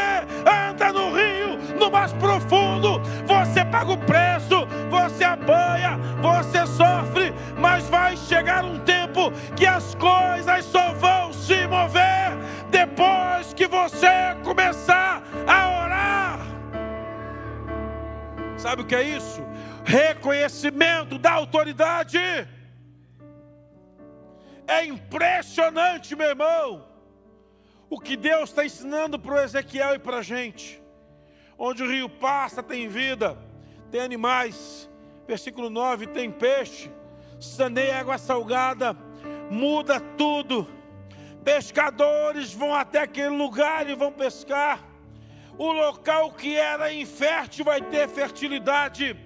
anda 0.46 0.92
no 0.92 1.10
rio, 1.10 1.58
mais 1.90 2.12
profundo, 2.12 3.00
você 3.26 3.64
paga 3.64 3.92
o 3.92 3.98
preço, 3.98 4.66
você 4.90 5.24
apanha, 5.24 5.98
você 6.20 6.66
sofre, 6.66 7.32
mas 7.58 7.88
vai 7.88 8.16
chegar 8.16 8.64
um 8.64 8.78
tempo 8.80 9.30
que 9.56 9.66
as 9.66 9.94
coisas 9.94 10.64
só 10.64 10.92
vão 10.94 11.32
se 11.32 11.66
mover 11.66 12.36
depois 12.70 13.52
que 13.54 13.66
você 13.66 14.34
começar 14.42 15.22
a 15.46 15.84
orar. 15.84 16.40
Sabe 18.56 18.82
o 18.82 18.84
que 18.84 18.94
é 18.94 19.02
isso? 19.02 19.42
Reconhecimento 19.84 21.18
da 21.18 21.32
autoridade. 21.32 22.18
É 24.66 24.84
impressionante, 24.84 26.14
meu 26.14 26.28
irmão 26.28 26.88
o 27.90 27.98
que 27.98 28.16
Deus 28.16 28.50
está 28.50 28.64
ensinando 28.64 29.18
para 29.18 29.34
o 29.34 29.40
Ezequiel 29.40 29.94
e 29.94 29.98
para 29.98 30.18
a 30.18 30.22
gente. 30.22 30.82
Onde 31.58 31.82
o 31.82 31.90
rio 31.90 32.08
passa, 32.08 32.62
tem 32.62 32.86
vida, 32.88 33.36
tem 33.90 34.00
animais. 34.00 34.88
Versículo 35.26 35.68
9: 35.68 36.06
tem 36.06 36.30
peixe, 36.30 36.90
saneia 37.40 37.98
água 37.98 38.16
salgada, 38.16 38.96
muda 39.50 39.98
tudo. 40.16 40.68
Pescadores 41.42 42.52
vão 42.52 42.74
até 42.74 43.00
aquele 43.00 43.36
lugar 43.36 43.88
e 43.90 43.94
vão 43.94 44.12
pescar. 44.12 44.84
O 45.58 45.72
local 45.72 46.30
que 46.32 46.56
era 46.56 46.92
infértil 46.92 47.64
vai 47.64 47.80
ter 47.82 48.08
fertilidade. 48.08 49.16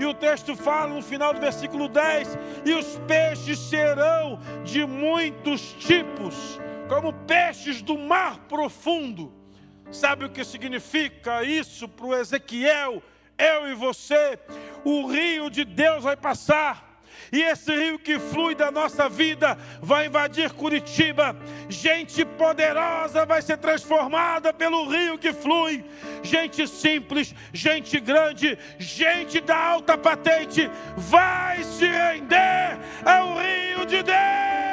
E 0.00 0.06
o 0.06 0.14
texto 0.14 0.56
fala 0.56 0.94
no 0.94 1.02
final 1.02 1.34
do 1.34 1.40
versículo 1.40 1.88
10: 1.88 2.38
E 2.64 2.72
os 2.72 2.98
peixes 3.06 3.58
serão 3.58 4.40
de 4.64 4.86
muitos 4.86 5.74
tipos 5.74 6.58
como 6.88 7.12
peixes 7.12 7.82
do 7.82 7.98
mar 7.98 8.38
profundo. 8.48 9.41
Sabe 9.90 10.24
o 10.24 10.30
que 10.30 10.44
significa 10.44 11.42
isso 11.42 11.88
para 11.88 12.06
o 12.06 12.14
Ezequiel, 12.14 13.02
eu 13.36 13.68
e 13.68 13.74
você? 13.74 14.38
O 14.84 15.06
rio 15.06 15.50
de 15.50 15.64
Deus 15.64 16.04
vai 16.04 16.16
passar. 16.16 16.92
E 17.30 17.40
esse 17.42 17.74
rio 17.74 17.98
que 17.98 18.18
flui 18.18 18.54
da 18.54 18.70
nossa 18.70 19.08
vida 19.08 19.56
vai 19.80 20.06
invadir 20.06 20.52
Curitiba. 20.52 21.36
Gente 21.68 22.24
poderosa 22.24 23.24
vai 23.24 23.40
ser 23.40 23.56
transformada 23.58 24.52
pelo 24.52 24.88
rio 24.88 25.18
que 25.18 25.32
flui. 25.32 25.84
Gente 26.22 26.66
simples, 26.66 27.34
gente 27.52 27.98
grande, 28.00 28.58
gente 28.78 29.40
da 29.40 29.56
alta 29.56 29.96
patente 29.96 30.70
vai 30.96 31.62
se 31.64 31.86
render 31.86 32.78
ao 33.04 33.38
rio 33.38 33.86
de 33.86 34.02
Deus. 34.02 34.71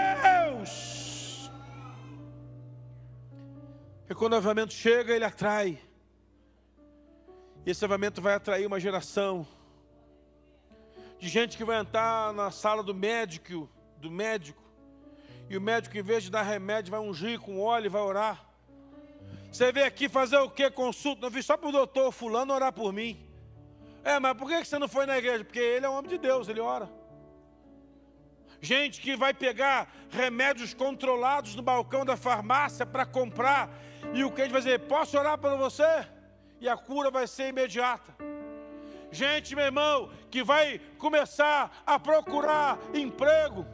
E 4.09 4.15
quando 4.15 4.33
o 4.33 4.37
avivamento 4.37 4.73
chega, 4.73 5.13
ele 5.13 5.23
atrai. 5.23 5.79
E 7.63 7.69
esse 7.69 7.85
avivamento 7.85 8.19
vai 8.19 8.33
atrair 8.33 8.65
uma 8.65 8.79
geração 8.79 9.45
de 11.19 11.29
gente 11.29 11.55
que 11.55 11.63
vai 11.63 11.79
entrar 11.79 12.33
na 12.33 12.49
sala 12.49 12.81
do 12.81 12.95
médico, 12.95 13.69
do 13.97 14.09
médico, 14.09 14.63
e 15.47 15.55
o 15.55 15.61
médico, 15.61 15.95
em 15.95 16.01
vez 16.01 16.23
de 16.23 16.31
dar 16.31 16.41
remédio, 16.41 16.89
vai 16.89 16.99
ungir 16.99 17.39
com 17.39 17.59
óleo 17.59 17.85
e 17.85 17.89
vai 17.89 18.01
orar. 18.01 18.45
Você 19.51 19.71
veio 19.71 19.85
aqui 19.85 20.09
fazer 20.09 20.37
o 20.37 20.49
que? 20.49 20.69
Consulta? 20.71 21.21
Não 21.21 21.29
vi 21.29 21.43
só 21.43 21.55
para 21.55 21.69
o 21.69 21.71
doutor 21.71 22.11
fulano 22.11 22.53
orar 22.53 22.73
por 22.73 22.91
mim. 22.91 23.19
É, 24.03 24.19
mas 24.19 24.35
por 24.35 24.47
que 24.47 24.63
você 24.63 24.79
não 24.79 24.87
foi 24.87 25.05
na 25.05 25.17
igreja? 25.17 25.43
Porque 25.43 25.59
ele 25.59 25.85
é 25.85 25.89
um 25.89 25.93
homem 25.93 26.09
de 26.09 26.17
Deus, 26.17 26.47
ele 26.47 26.59
ora. 26.59 26.89
Gente 28.61 29.01
que 29.01 29.15
vai 29.15 29.33
pegar 29.33 29.91
remédios 30.09 30.73
controlados 30.73 31.55
no 31.55 31.61
balcão 31.61 32.03
da 32.03 32.17
farmácia 32.17 32.85
para 32.85 33.05
comprar 33.05 33.69
e 34.13 34.23
o 34.23 34.31
crente 34.31 34.51
vai 34.51 34.61
dizer: 34.61 34.79
Posso 34.79 35.17
orar 35.17 35.37
por 35.37 35.55
você? 35.57 36.05
E 36.59 36.67
a 36.67 36.75
cura 36.75 37.09
vai 37.09 37.27
ser 37.27 37.49
imediata. 37.49 38.13
Gente, 39.11 39.55
meu 39.55 39.65
irmão, 39.65 40.09
que 40.29 40.43
vai 40.43 40.79
começar 40.97 41.83
a 41.85 41.97
procurar 41.97 42.77
emprego 42.93 43.65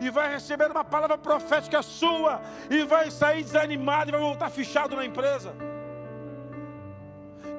e 0.00 0.10
vai 0.10 0.32
receber 0.32 0.70
uma 0.70 0.84
palavra 0.84 1.16
profética 1.16 1.82
sua 1.82 2.40
e 2.68 2.82
vai 2.82 3.10
sair 3.10 3.42
desanimado 3.42 4.10
e 4.10 4.12
vai 4.12 4.20
voltar 4.20 4.50
fechado 4.50 4.96
na 4.96 5.04
empresa 5.04 5.54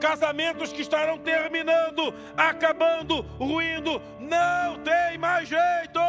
casamentos 0.02 0.74
que 0.74 0.82
estarão 0.82 1.20
terminando, 1.20 2.14
acabando, 2.36 3.22
ruindo, 3.38 4.02
não 4.20 4.80
tem 4.80 5.18
mais 5.20 5.48
jeito, 5.48 6.00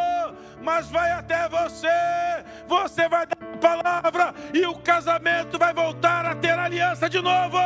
mas 0.62 0.88
vai 0.88 1.10
até 1.12 1.46
você, 1.48 1.88
você 2.66 3.06
vai 3.06 3.26
dar 3.26 3.51
palavra 3.62 4.34
e 4.52 4.66
o 4.66 4.78
casamento 4.80 5.58
vai 5.58 5.72
voltar 5.72 6.26
a 6.26 6.34
ter 6.34 6.58
aliança 6.58 7.08
de 7.08 7.20
novo. 7.20 7.58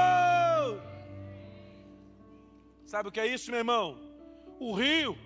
Sabe 2.85 3.09
o 3.09 3.13
que 3.13 3.19
é 3.19 3.27
isso, 3.27 3.51
meu 3.51 3.61
irmão? 3.61 3.99
O 4.61 4.73
rio. 4.75 5.19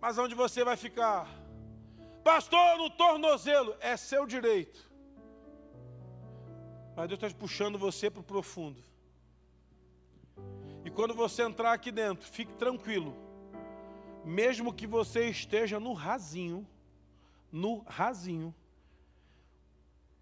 Mas 0.00 0.16
onde 0.18 0.34
você 0.34 0.64
vai 0.64 0.76
ficar? 0.76 1.28
Pastor, 2.22 2.78
no 2.78 2.88
tornozelo, 2.88 3.76
é 3.80 3.96
seu 3.96 4.24
direito. 4.24 4.90
Mas 6.96 7.08
Deus 7.08 7.22
está 7.22 7.38
puxando 7.38 7.78
você 7.78 8.08
para 8.08 8.20
o 8.20 8.24
profundo. 8.24 8.82
E 10.84 10.90
quando 10.90 11.12
você 11.14 11.42
entrar 11.42 11.72
aqui 11.72 11.90
dentro, 11.90 12.26
fique 12.26 12.52
tranquilo. 12.54 13.14
Mesmo 14.24 14.72
que 14.72 14.86
você 14.86 15.28
esteja 15.28 15.80
no 15.80 15.92
rasinho, 15.92 16.66
no 17.54 17.72
rasinho, 17.86 18.54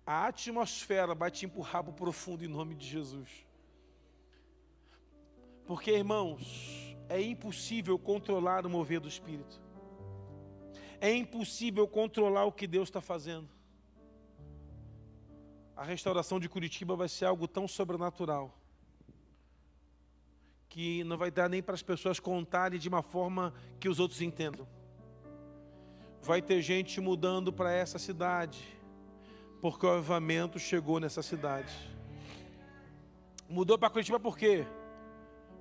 a 0.06 0.26
atmosfera 0.26 1.14
vai 1.14 1.30
te 1.30 1.46
empurrar 1.46 1.82
para 1.82 1.92
o 1.92 1.94
profundo 1.94 2.44
em 2.44 2.48
nome 2.48 2.74
de 2.74 2.86
Jesus. 2.86 3.30
Porque, 5.64 5.90
irmãos, 5.92 6.96
é 7.08 7.20
impossível 7.20 7.98
controlar 7.98 8.66
o 8.66 8.70
mover 8.70 9.00
do 9.00 9.08
Espírito. 9.08 9.60
É 11.00 11.12
impossível 11.12 11.88
controlar 11.88 12.44
o 12.44 12.52
que 12.52 12.66
Deus 12.66 12.88
está 12.88 13.00
fazendo 13.00 13.48
a 15.82 15.84
restauração 15.84 16.38
de 16.38 16.48
Curitiba 16.48 16.94
vai 16.94 17.08
ser 17.08 17.24
algo 17.24 17.48
tão 17.48 17.66
sobrenatural 17.66 18.56
que 20.68 21.02
não 21.04 21.18
vai 21.18 21.30
dar 21.30 21.48
nem 21.48 21.62
para 21.62 21.74
as 21.74 21.82
pessoas 21.82 22.20
contarem 22.20 22.78
de 22.78 22.88
uma 22.88 23.02
forma 23.02 23.52
que 23.78 23.88
os 23.88 23.98
outros 23.98 24.22
entendam. 24.22 24.66
Vai 26.22 26.40
ter 26.40 26.62
gente 26.62 27.00
mudando 27.00 27.52
para 27.52 27.72
essa 27.72 27.98
cidade, 27.98 28.62
porque 29.60 29.84
o 29.84 29.90
avivamento 29.90 30.58
chegou 30.58 31.00
nessa 31.00 31.22
cidade. 31.22 31.72
Mudou 33.48 33.76
para 33.76 33.90
Curitiba 33.90 34.20
por 34.20 34.38
quê? 34.38 34.64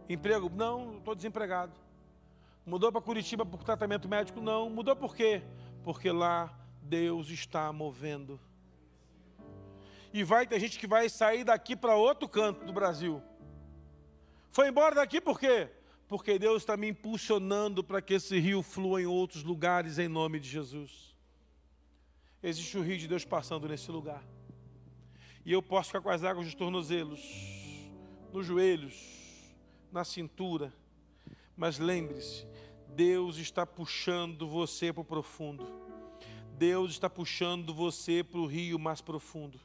Emprego? 0.08 0.50
Não, 0.54 0.98
estou 0.98 1.16
desempregado. 1.16 1.74
Mudou 2.66 2.92
para 2.92 3.02
Curitiba 3.02 3.46
por 3.46 3.64
tratamento 3.64 4.08
médico? 4.08 4.40
Não. 4.40 4.70
Mudou 4.70 4.96
por 4.96 5.16
quê? 5.16 5.42
Porque 5.84 6.12
lá 6.12 6.54
Deus 6.82 7.30
está 7.30 7.74
movendo 7.74 8.40
e 10.14 10.24
vai 10.24 10.46
ter 10.46 10.60
gente 10.60 10.78
que 10.78 10.88
vai 10.88 11.08
sair 11.10 11.44
daqui 11.44 11.76
para 11.76 11.96
outro 11.96 12.28
canto 12.28 12.66
do 12.66 12.74
Brasil. 12.74 13.22
Foi 14.52 14.68
embora 14.68 14.96
daqui 14.96 15.22
por 15.22 15.40
quê? 15.40 15.70
Porque 16.12 16.38
Deus 16.38 16.64
está 16.64 16.76
me 16.76 16.90
impulsionando 16.90 17.82
para 17.82 18.02
que 18.02 18.16
esse 18.16 18.38
rio 18.38 18.62
flua 18.62 19.02
em 19.02 19.06
outros 19.06 19.44
lugares 19.44 19.98
em 19.98 20.10
nome 20.10 20.42
de 20.42 20.50
Jesus. 20.50 21.16
Existe 22.44 22.78
o 22.78 22.82
rio 22.82 22.98
de 22.98 23.08
Deus 23.08 23.24
passando 23.24 23.66
nesse 23.66 23.90
lugar. 23.90 24.22
E 25.46 25.54
eu 25.54 25.64
posso 25.64 25.88
ficar 25.88 26.02
com 26.02 26.10
as 26.10 26.22
águas 26.26 26.48
dos 26.48 26.54
tornozelos, 26.54 27.22
nos 28.34 28.46
joelhos, 28.46 28.94
na 29.90 30.04
cintura. 30.04 30.74
Mas 31.56 31.80
lembre-se, 31.80 32.46
Deus 32.90 33.38
está 33.38 33.66
puxando 33.66 34.46
você 34.46 34.92
para 34.92 35.04
o 35.04 35.06
profundo. 35.06 35.66
Deus 36.58 36.92
está 36.92 37.10
puxando 37.10 37.74
você 37.74 38.22
para 38.22 38.42
o 38.42 38.48
rio 38.48 38.78
mais 38.78 39.00
profundo. 39.00 39.58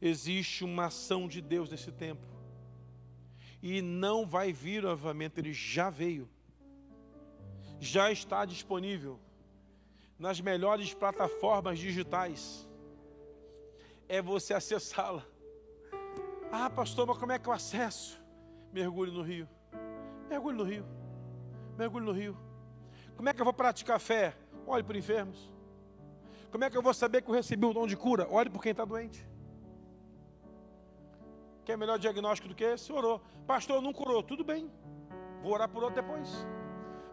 Existe 0.00 0.62
uma 0.62 0.84
ação 0.84 1.26
de 1.26 1.40
Deus 1.40 1.68
nesse 1.68 1.90
tempo. 1.90 2.39
E 3.62 3.82
não 3.82 4.26
vai 4.26 4.52
vir 4.52 4.82
novamente, 4.82 5.38
ele 5.38 5.52
já 5.52 5.90
veio. 5.90 6.28
Já 7.78 8.10
está 8.10 8.44
disponível 8.44 9.18
nas 10.18 10.40
melhores 10.40 10.92
plataformas 10.92 11.78
digitais. 11.78 12.68
É 14.08 14.20
você 14.20 14.52
acessá-la. 14.52 15.24
Ah, 16.52 16.68
pastor, 16.68 17.06
mas 17.06 17.16
como 17.16 17.32
é 17.32 17.38
que 17.38 17.48
eu 17.48 17.52
acesso? 17.52 18.20
Mergulhe 18.72 19.12
no 19.12 19.22
rio. 19.22 19.48
Mergulhe 20.28 20.56
no 20.56 20.64
rio. 20.64 20.84
Mergulhe 21.76 22.04
no 22.04 22.12
rio. 22.12 22.36
Como 23.16 23.28
é 23.28 23.32
que 23.32 23.40
eu 23.40 23.44
vou 23.44 23.54
praticar 23.54 24.00
fé? 24.00 24.34
Olhe 24.66 24.82
para 24.82 24.98
enfermos. 24.98 25.50
Como 26.50 26.64
é 26.64 26.70
que 26.70 26.76
eu 26.76 26.82
vou 26.82 26.92
saber 26.92 27.22
que 27.22 27.30
eu 27.30 27.34
recebi 27.34 27.64
o 27.64 27.72
dom 27.72 27.86
de 27.86 27.96
cura? 27.96 28.26
Olhe 28.30 28.50
por 28.50 28.62
quem 28.62 28.72
está 28.72 28.84
doente. 28.84 29.29
Quer 31.70 31.78
melhor 31.78 32.00
diagnóstico 32.00 32.48
do 32.48 32.54
que 32.54 32.64
esse? 32.64 32.92
Orou. 32.92 33.22
Pastor, 33.46 33.80
não 33.80 33.92
curou. 33.92 34.24
Tudo 34.24 34.42
bem. 34.42 34.68
Vou 35.40 35.52
orar 35.52 35.68
por 35.68 35.84
outro 35.84 36.02
depois. 36.02 36.28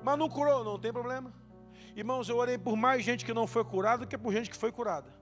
Mas 0.02 0.18
não 0.18 0.28
curou, 0.28 0.64
não 0.64 0.80
tem 0.80 0.92
problema. 0.92 1.32
Irmãos, 1.96 2.28
eu 2.28 2.38
orei 2.38 2.58
por 2.58 2.76
mais 2.76 3.04
gente 3.04 3.24
que 3.24 3.36
não 3.36 3.46
foi 3.46 3.64
curada 3.64 4.00
do 4.00 4.08
que 4.08 4.18
por 4.18 4.34
gente 4.34 4.50
que 4.50 4.58
foi 4.58 4.72
curada. 4.72 5.14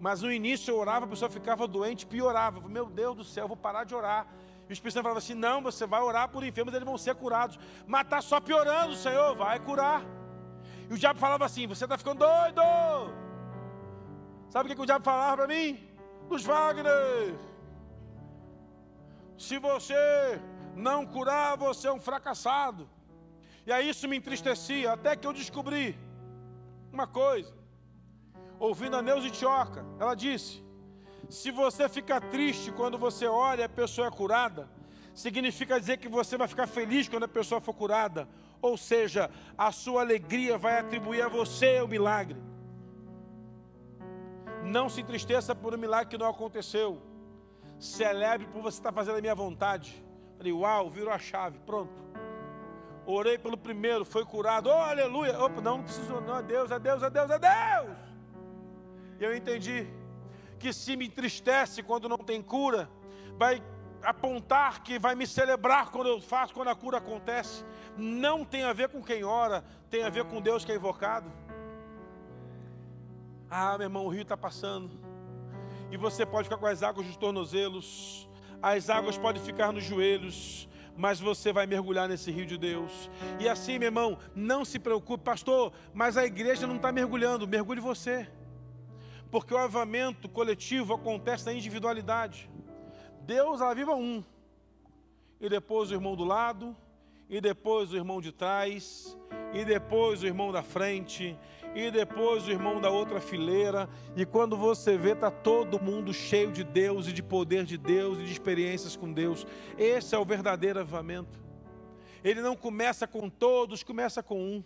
Mas 0.00 0.22
no 0.22 0.32
início 0.32 0.72
eu 0.72 0.78
orava, 0.78 1.04
a 1.04 1.08
pessoa 1.08 1.30
ficava 1.30 1.68
doente, 1.68 2.06
piorava. 2.06 2.66
Meu 2.66 2.86
Deus 2.86 3.14
do 3.14 3.22
céu, 3.22 3.46
vou 3.46 3.56
parar 3.56 3.84
de 3.84 3.94
orar. 3.94 4.26
E 4.66 4.72
o 4.72 4.72
Espírito 4.72 4.94
Santo 4.94 5.02
falava 5.02 5.18
assim: 5.18 5.34
não, 5.34 5.60
você 5.60 5.86
vai 5.86 6.00
orar 6.00 6.30
por 6.30 6.42
enfermos, 6.42 6.72
eles 6.72 6.86
vão 6.86 6.96
ser 6.96 7.14
curados. 7.16 7.58
Mas 7.86 8.04
está 8.04 8.22
só 8.22 8.40
piorando, 8.40 8.94
Senhor, 8.96 9.36
vai 9.36 9.60
curar. 9.60 10.00
E 10.88 10.94
o 10.94 10.96
diabo 10.96 11.20
falava 11.20 11.44
assim: 11.44 11.66
você 11.66 11.84
está 11.84 11.98
ficando 11.98 12.20
doido. 12.20 12.62
Sabe 14.48 14.64
o 14.64 14.68
que, 14.70 14.74
que 14.74 14.80
o 14.80 14.86
diabo 14.86 15.04
falava 15.04 15.36
para 15.36 15.46
mim? 15.48 15.86
Dos 16.30 16.42
Wagner. 16.46 17.52
Se 19.36 19.58
você 19.58 20.40
não 20.74 21.06
curar, 21.06 21.56
você 21.56 21.88
é 21.88 21.92
um 21.92 22.00
fracassado. 22.00 22.88
E 23.66 23.72
aí 23.72 23.88
isso 23.88 24.08
me 24.08 24.16
entristecia, 24.16 24.92
até 24.92 25.16
que 25.16 25.26
eu 25.26 25.32
descobri 25.32 25.98
uma 26.92 27.06
coisa 27.06 27.52
ouvindo 28.58 28.96
a 28.96 29.02
Neuza 29.02 29.30
Tioca, 29.30 29.84
ela 29.98 30.14
disse: 30.14 30.62
se 31.28 31.50
você 31.50 31.88
fica 31.88 32.20
triste 32.20 32.72
quando 32.72 32.98
você 32.98 33.26
ora 33.26 33.60
e 33.60 33.64
a 33.64 33.68
pessoa 33.68 34.08
é 34.08 34.10
curada, 34.10 34.68
significa 35.14 35.78
dizer 35.78 35.98
que 35.98 36.08
você 36.08 36.36
vai 36.36 36.48
ficar 36.48 36.66
feliz 36.66 37.08
quando 37.08 37.24
a 37.24 37.28
pessoa 37.28 37.60
for 37.60 37.74
curada. 37.74 38.28
Ou 38.60 38.78
seja, 38.78 39.30
a 39.58 39.70
sua 39.70 40.00
alegria 40.00 40.56
vai 40.56 40.78
atribuir 40.78 41.22
a 41.22 41.28
você 41.28 41.80
o 41.82 41.88
milagre. 41.88 42.40
Não 44.62 44.88
se 44.88 45.02
entristeça 45.02 45.54
por 45.54 45.74
um 45.74 45.78
milagre 45.78 46.08
que 46.08 46.18
não 46.18 46.28
aconteceu. 46.28 47.02
Celebre 47.84 48.46
por 48.46 48.62
você 48.62 48.78
estar 48.78 48.92
fazendo 48.92 49.18
a 49.18 49.20
minha 49.20 49.34
vontade. 49.34 50.02
Falei, 50.38 50.52
uau, 50.54 50.88
virou 50.88 51.12
a 51.12 51.18
chave, 51.18 51.58
pronto. 51.66 52.02
Orei 53.04 53.36
pelo 53.36 53.58
primeiro, 53.58 54.06
foi 54.06 54.24
curado. 54.24 54.70
Oh, 54.70 54.72
aleluia. 54.72 55.38
Opa, 55.38 55.60
não, 55.60 55.76
não 55.76 55.84
preciso, 55.84 56.18
não, 56.22 56.38
é 56.38 56.42
Deus, 56.42 56.70
é 56.70 56.78
Deus, 56.78 57.02
é 57.02 57.10
Deus, 57.10 57.30
é 57.30 57.38
Deus. 57.38 57.98
E 59.20 59.24
eu 59.24 59.36
entendi 59.36 59.86
que 60.58 60.72
se 60.72 60.96
me 60.96 61.06
entristece 61.08 61.82
quando 61.82 62.08
não 62.08 62.16
tem 62.16 62.40
cura, 62.40 62.88
vai 63.36 63.62
apontar 64.02 64.82
que 64.82 64.98
vai 64.98 65.14
me 65.14 65.26
celebrar 65.26 65.90
quando 65.90 66.06
eu 66.06 66.22
faço, 66.22 66.54
quando 66.54 66.68
a 66.68 66.74
cura 66.74 66.96
acontece. 66.96 67.66
Não 67.98 68.46
tem 68.46 68.64
a 68.64 68.72
ver 68.72 68.88
com 68.88 69.02
quem 69.02 69.24
ora, 69.24 69.62
tem 69.90 70.04
a 70.04 70.08
ver 70.08 70.24
com 70.24 70.40
Deus 70.40 70.64
que 70.64 70.72
é 70.72 70.74
invocado. 70.74 71.30
Ah, 73.50 73.76
meu 73.76 73.84
irmão, 73.84 74.06
o 74.06 74.08
rio 74.08 74.22
está 74.22 74.38
passando. 74.38 75.03
E 75.94 75.96
você 75.96 76.26
pode 76.26 76.48
ficar 76.48 76.58
com 76.58 76.66
as 76.66 76.82
águas 76.82 77.06
dos 77.06 77.16
tornozelos, 77.16 78.28
as 78.60 78.90
águas 78.90 79.16
podem 79.16 79.40
ficar 79.40 79.72
nos 79.72 79.84
joelhos, 79.84 80.68
mas 80.96 81.20
você 81.20 81.52
vai 81.52 81.66
mergulhar 81.66 82.08
nesse 82.08 82.32
rio 82.32 82.44
de 82.44 82.58
Deus. 82.58 83.08
E 83.38 83.48
assim, 83.48 83.78
meu 83.78 83.86
irmão, 83.86 84.18
não 84.34 84.64
se 84.64 84.80
preocupe, 84.80 85.22
pastor, 85.22 85.72
mas 85.92 86.16
a 86.16 86.26
igreja 86.26 86.66
não 86.66 86.76
está 86.76 86.90
mergulhando, 86.90 87.46
mergulhe 87.46 87.80
você 87.80 88.28
porque 89.30 89.52
o 89.52 89.58
avamento 89.58 90.28
coletivo 90.28 90.94
acontece 90.94 91.44
na 91.46 91.52
individualidade. 91.52 92.48
Deus 93.22 93.60
aviva 93.60 93.92
um, 93.92 94.22
e 95.40 95.48
depois 95.48 95.90
o 95.90 95.94
irmão 95.94 96.14
do 96.14 96.22
lado, 96.22 96.76
e 97.28 97.40
depois 97.40 97.92
o 97.92 97.96
irmão 97.96 98.20
de 98.20 98.30
trás, 98.30 99.18
e 99.52 99.64
depois 99.64 100.22
o 100.22 100.26
irmão 100.26 100.52
da 100.52 100.62
frente, 100.62 101.36
e 101.74 101.90
depois 101.90 102.46
o 102.46 102.50
irmão 102.50 102.80
da 102.80 102.88
outra 102.88 103.20
fileira, 103.20 103.88
e 104.16 104.24
quando 104.24 104.56
você 104.56 104.96
vê, 104.96 105.12
está 105.12 105.30
todo 105.30 105.82
mundo 105.82 106.14
cheio 106.14 106.52
de 106.52 106.62
Deus 106.62 107.08
e 107.08 107.12
de 107.12 107.22
poder 107.22 107.64
de 107.64 107.76
Deus 107.76 108.18
e 108.18 108.24
de 108.24 108.32
experiências 108.32 108.94
com 108.94 109.12
Deus. 109.12 109.46
Esse 109.76 110.14
é 110.14 110.18
o 110.18 110.24
verdadeiro 110.24 110.80
avivamento. 110.80 111.42
Ele 112.22 112.40
não 112.40 112.56
começa 112.56 113.06
com 113.06 113.28
todos, 113.28 113.82
começa 113.82 114.22
com 114.22 114.40
um. 114.40 114.64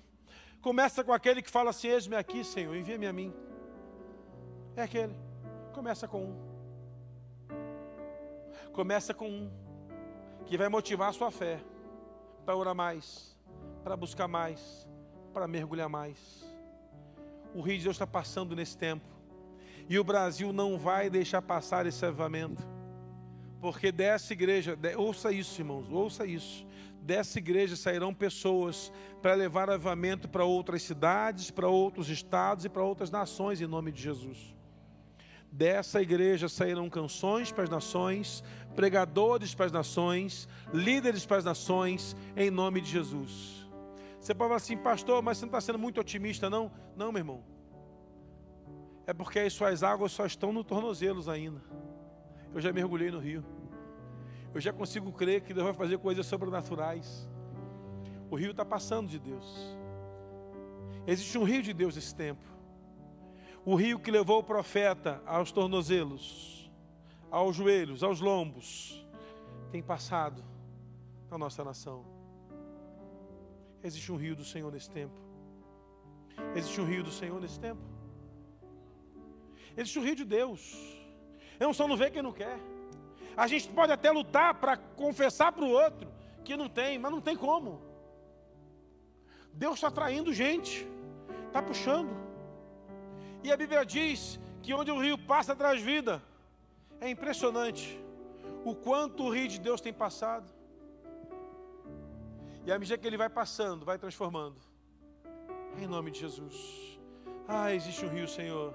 Começa 0.60 1.02
com 1.02 1.12
aquele 1.12 1.40
que 1.40 1.50
fala 1.50 1.70
assim: 1.70 1.88
Eis-me 1.88 2.14
aqui, 2.14 2.44
Senhor, 2.44 2.76
envia-me 2.76 3.06
a 3.06 3.12
mim. 3.12 3.32
É 4.76 4.82
aquele. 4.82 5.16
Começa 5.72 6.06
com 6.06 6.24
um. 6.24 6.48
Começa 8.72 9.14
com 9.14 9.28
um. 9.28 9.50
Que 10.46 10.56
vai 10.56 10.68
motivar 10.68 11.08
a 11.08 11.12
sua 11.12 11.30
fé. 11.30 11.60
Para 12.44 12.54
orar 12.54 12.74
mais. 12.74 13.36
Para 13.82 13.96
buscar 13.96 14.28
mais. 14.28 14.88
Para 15.32 15.48
mergulhar 15.48 15.88
mais. 15.88 16.47
O 17.54 17.60
rio 17.60 17.78
de 17.78 17.84
Deus 17.84 17.96
está 17.96 18.06
passando 18.06 18.54
nesse 18.54 18.76
tempo. 18.76 19.06
E 19.88 19.98
o 19.98 20.04
Brasil 20.04 20.52
não 20.52 20.78
vai 20.78 21.08
deixar 21.08 21.40
passar 21.40 21.86
esse 21.86 22.04
avivamento. 22.04 22.62
Porque 23.60 23.90
dessa 23.90 24.32
igreja, 24.32 24.78
ouça 24.96 25.32
isso, 25.32 25.60
irmãos, 25.60 25.90
ouça 25.90 26.26
isso. 26.26 26.66
Dessa 27.00 27.38
igreja 27.38 27.74
sairão 27.74 28.12
pessoas 28.12 28.92
para 29.22 29.34
levar 29.34 29.70
avivamento 29.70 30.28
para 30.28 30.44
outras 30.44 30.82
cidades, 30.82 31.50
para 31.50 31.68
outros 31.68 32.10
estados 32.10 32.64
e 32.64 32.68
para 32.68 32.82
outras 32.84 33.10
nações, 33.10 33.60
em 33.60 33.66
nome 33.66 33.90
de 33.90 34.02
Jesus. 34.02 34.54
Dessa 35.50 36.02
igreja 36.02 36.48
sairão 36.48 36.90
canções 36.90 37.50
para 37.50 37.64
as 37.64 37.70
nações, 37.70 38.44
pregadores 38.76 39.54
para 39.54 39.66
as 39.66 39.72
nações, 39.72 40.46
líderes 40.72 41.24
para 41.24 41.38
as 41.38 41.44
nações, 41.44 42.14
em 42.36 42.50
nome 42.50 42.82
de 42.82 42.90
Jesus. 42.90 43.57
Você 44.28 44.34
pode 44.34 44.48
falar 44.48 44.56
assim, 44.56 44.76
pastor, 44.76 45.22
mas 45.22 45.38
você 45.38 45.46
não 45.46 45.48
está 45.48 45.60
sendo 45.62 45.78
muito 45.78 45.98
otimista, 46.02 46.50
não? 46.50 46.70
Não, 46.94 47.10
meu 47.10 47.20
irmão. 47.20 47.42
É 49.06 49.14
porque 49.14 49.38
as 49.38 49.54
suas 49.54 49.82
águas 49.82 50.12
só 50.12 50.26
estão 50.26 50.52
no 50.52 50.62
tornozelos 50.62 51.30
ainda. 51.30 51.62
Eu 52.52 52.60
já 52.60 52.70
mergulhei 52.70 53.10
no 53.10 53.18
rio. 53.18 53.42
Eu 54.54 54.60
já 54.60 54.70
consigo 54.70 55.10
crer 55.12 55.40
que 55.40 55.54
Deus 55.54 55.64
vai 55.64 55.72
fazer 55.72 55.96
coisas 55.98 56.26
sobrenaturais. 56.26 57.26
O 58.30 58.36
rio 58.36 58.50
está 58.50 58.66
passando 58.66 59.08
de 59.08 59.18
Deus. 59.18 59.74
Existe 61.06 61.38
um 61.38 61.44
rio 61.44 61.62
de 61.62 61.72
Deus 61.72 61.96
nesse 61.96 62.14
tempo. 62.14 62.44
O 63.64 63.76
rio 63.76 63.98
que 63.98 64.10
levou 64.10 64.40
o 64.40 64.44
profeta 64.44 65.22
aos 65.24 65.50
tornozelos, 65.50 66.70
aos 67.30 67.56
joelhos, 67.56 68.02
aos 68.02 68.20
lombos, 68.20 69.08
tem 69.72 69.82
passado 69.82 70.44
na 71.30 71.38
nossa 71.38 71.64
nação. 71.64 72.17
Existe 73.82 74.10
um 74.10 74.16
rio 74.16 74.34
do 74.34 74.44
Senhor 74.44 74.72
nesse 74.72 74.90
tempo. 74.90 75.14
Existe 76.54 76.80
um 76.80 76.84
rio 76.84 77.02
do 77.02 77.10
Senhor 77.10 77.40
nesse 77.40 77.58
tempo. 77.58 77.80
Existe 79.76 79.98
um 79.98 80.02
rio 80.02 80.16
de 80.16 80.24
Deus. 80.24 80.76
Eu 81.60 81.72
só 81.72 81.86
não 81.86 81.96
vê 81.96 82.10
quem 82.10 82.22
não 82.22 82.32
quer. 82.32 82.58
A 83.36 83.46
gente 83.46 83.68
pode 83.68 83.92
até 83.92 84.10
lutar 84.10 84.54
para 84.54 84.76
confessar 84.76 85.52
para 85.52 85.64
o 85.64 85.70
outro 85.70 86.08
que 86.44 86.56
não 86.56 86.68
tem, 86.68 86.98
mas 86.98 87.12
não 87.12 87.20
tem 87.20 87.36
como. 87.36 87.80
Deus 89.52 89.74
está 89.74 89.90
traindo 89.90 90.32
gente, 90.32 90.86
está 91.46 91.62
puxando. 91.62 92.10
E 93.44 93.52
a 93.52 93.56
Bíblia 93.56 93.84
diz 93.84 94.40
que 94.62 94.74
onde 94.74 94.90
o 94.90 95.00
rio 95.00 95.16
passa 95.16 95.54
traz 95.54 95.80
vida. 95.80 96.22
É 97.00 97.08
impressionante 97.08 98.00
o 98.64 98.74
quanto 98.74 99.24
o 99.24 99.30
rio 99.30 99.46
de 99.46 99.60
Deus 99.60 99.80
tem 99.80 99.92
passado. 99.92 100.57
E 102.68 102.70
à 102.70 102.78
medida 102.78 102.98
que 102.98 103.06
ele 103.06 103.16
vai 103.16 103.30
passando, 103.30 103.82
vai 103.82 103.96
transformando. 103.96 104.56
Em 105.78 105.86
nome 105.86 106.10
de 106.10 106.20
Jesus. 106.20 107.00
Ah, 107.48 107.72
existe 107.72 108.04
um 108.04 108.10
rio, 108.10 108.28
Senhor. 108.28 108.74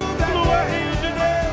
No 0.00 0.42
rio 0.42 0.96
de 0.96 1.12
Deus. 1.16 1.43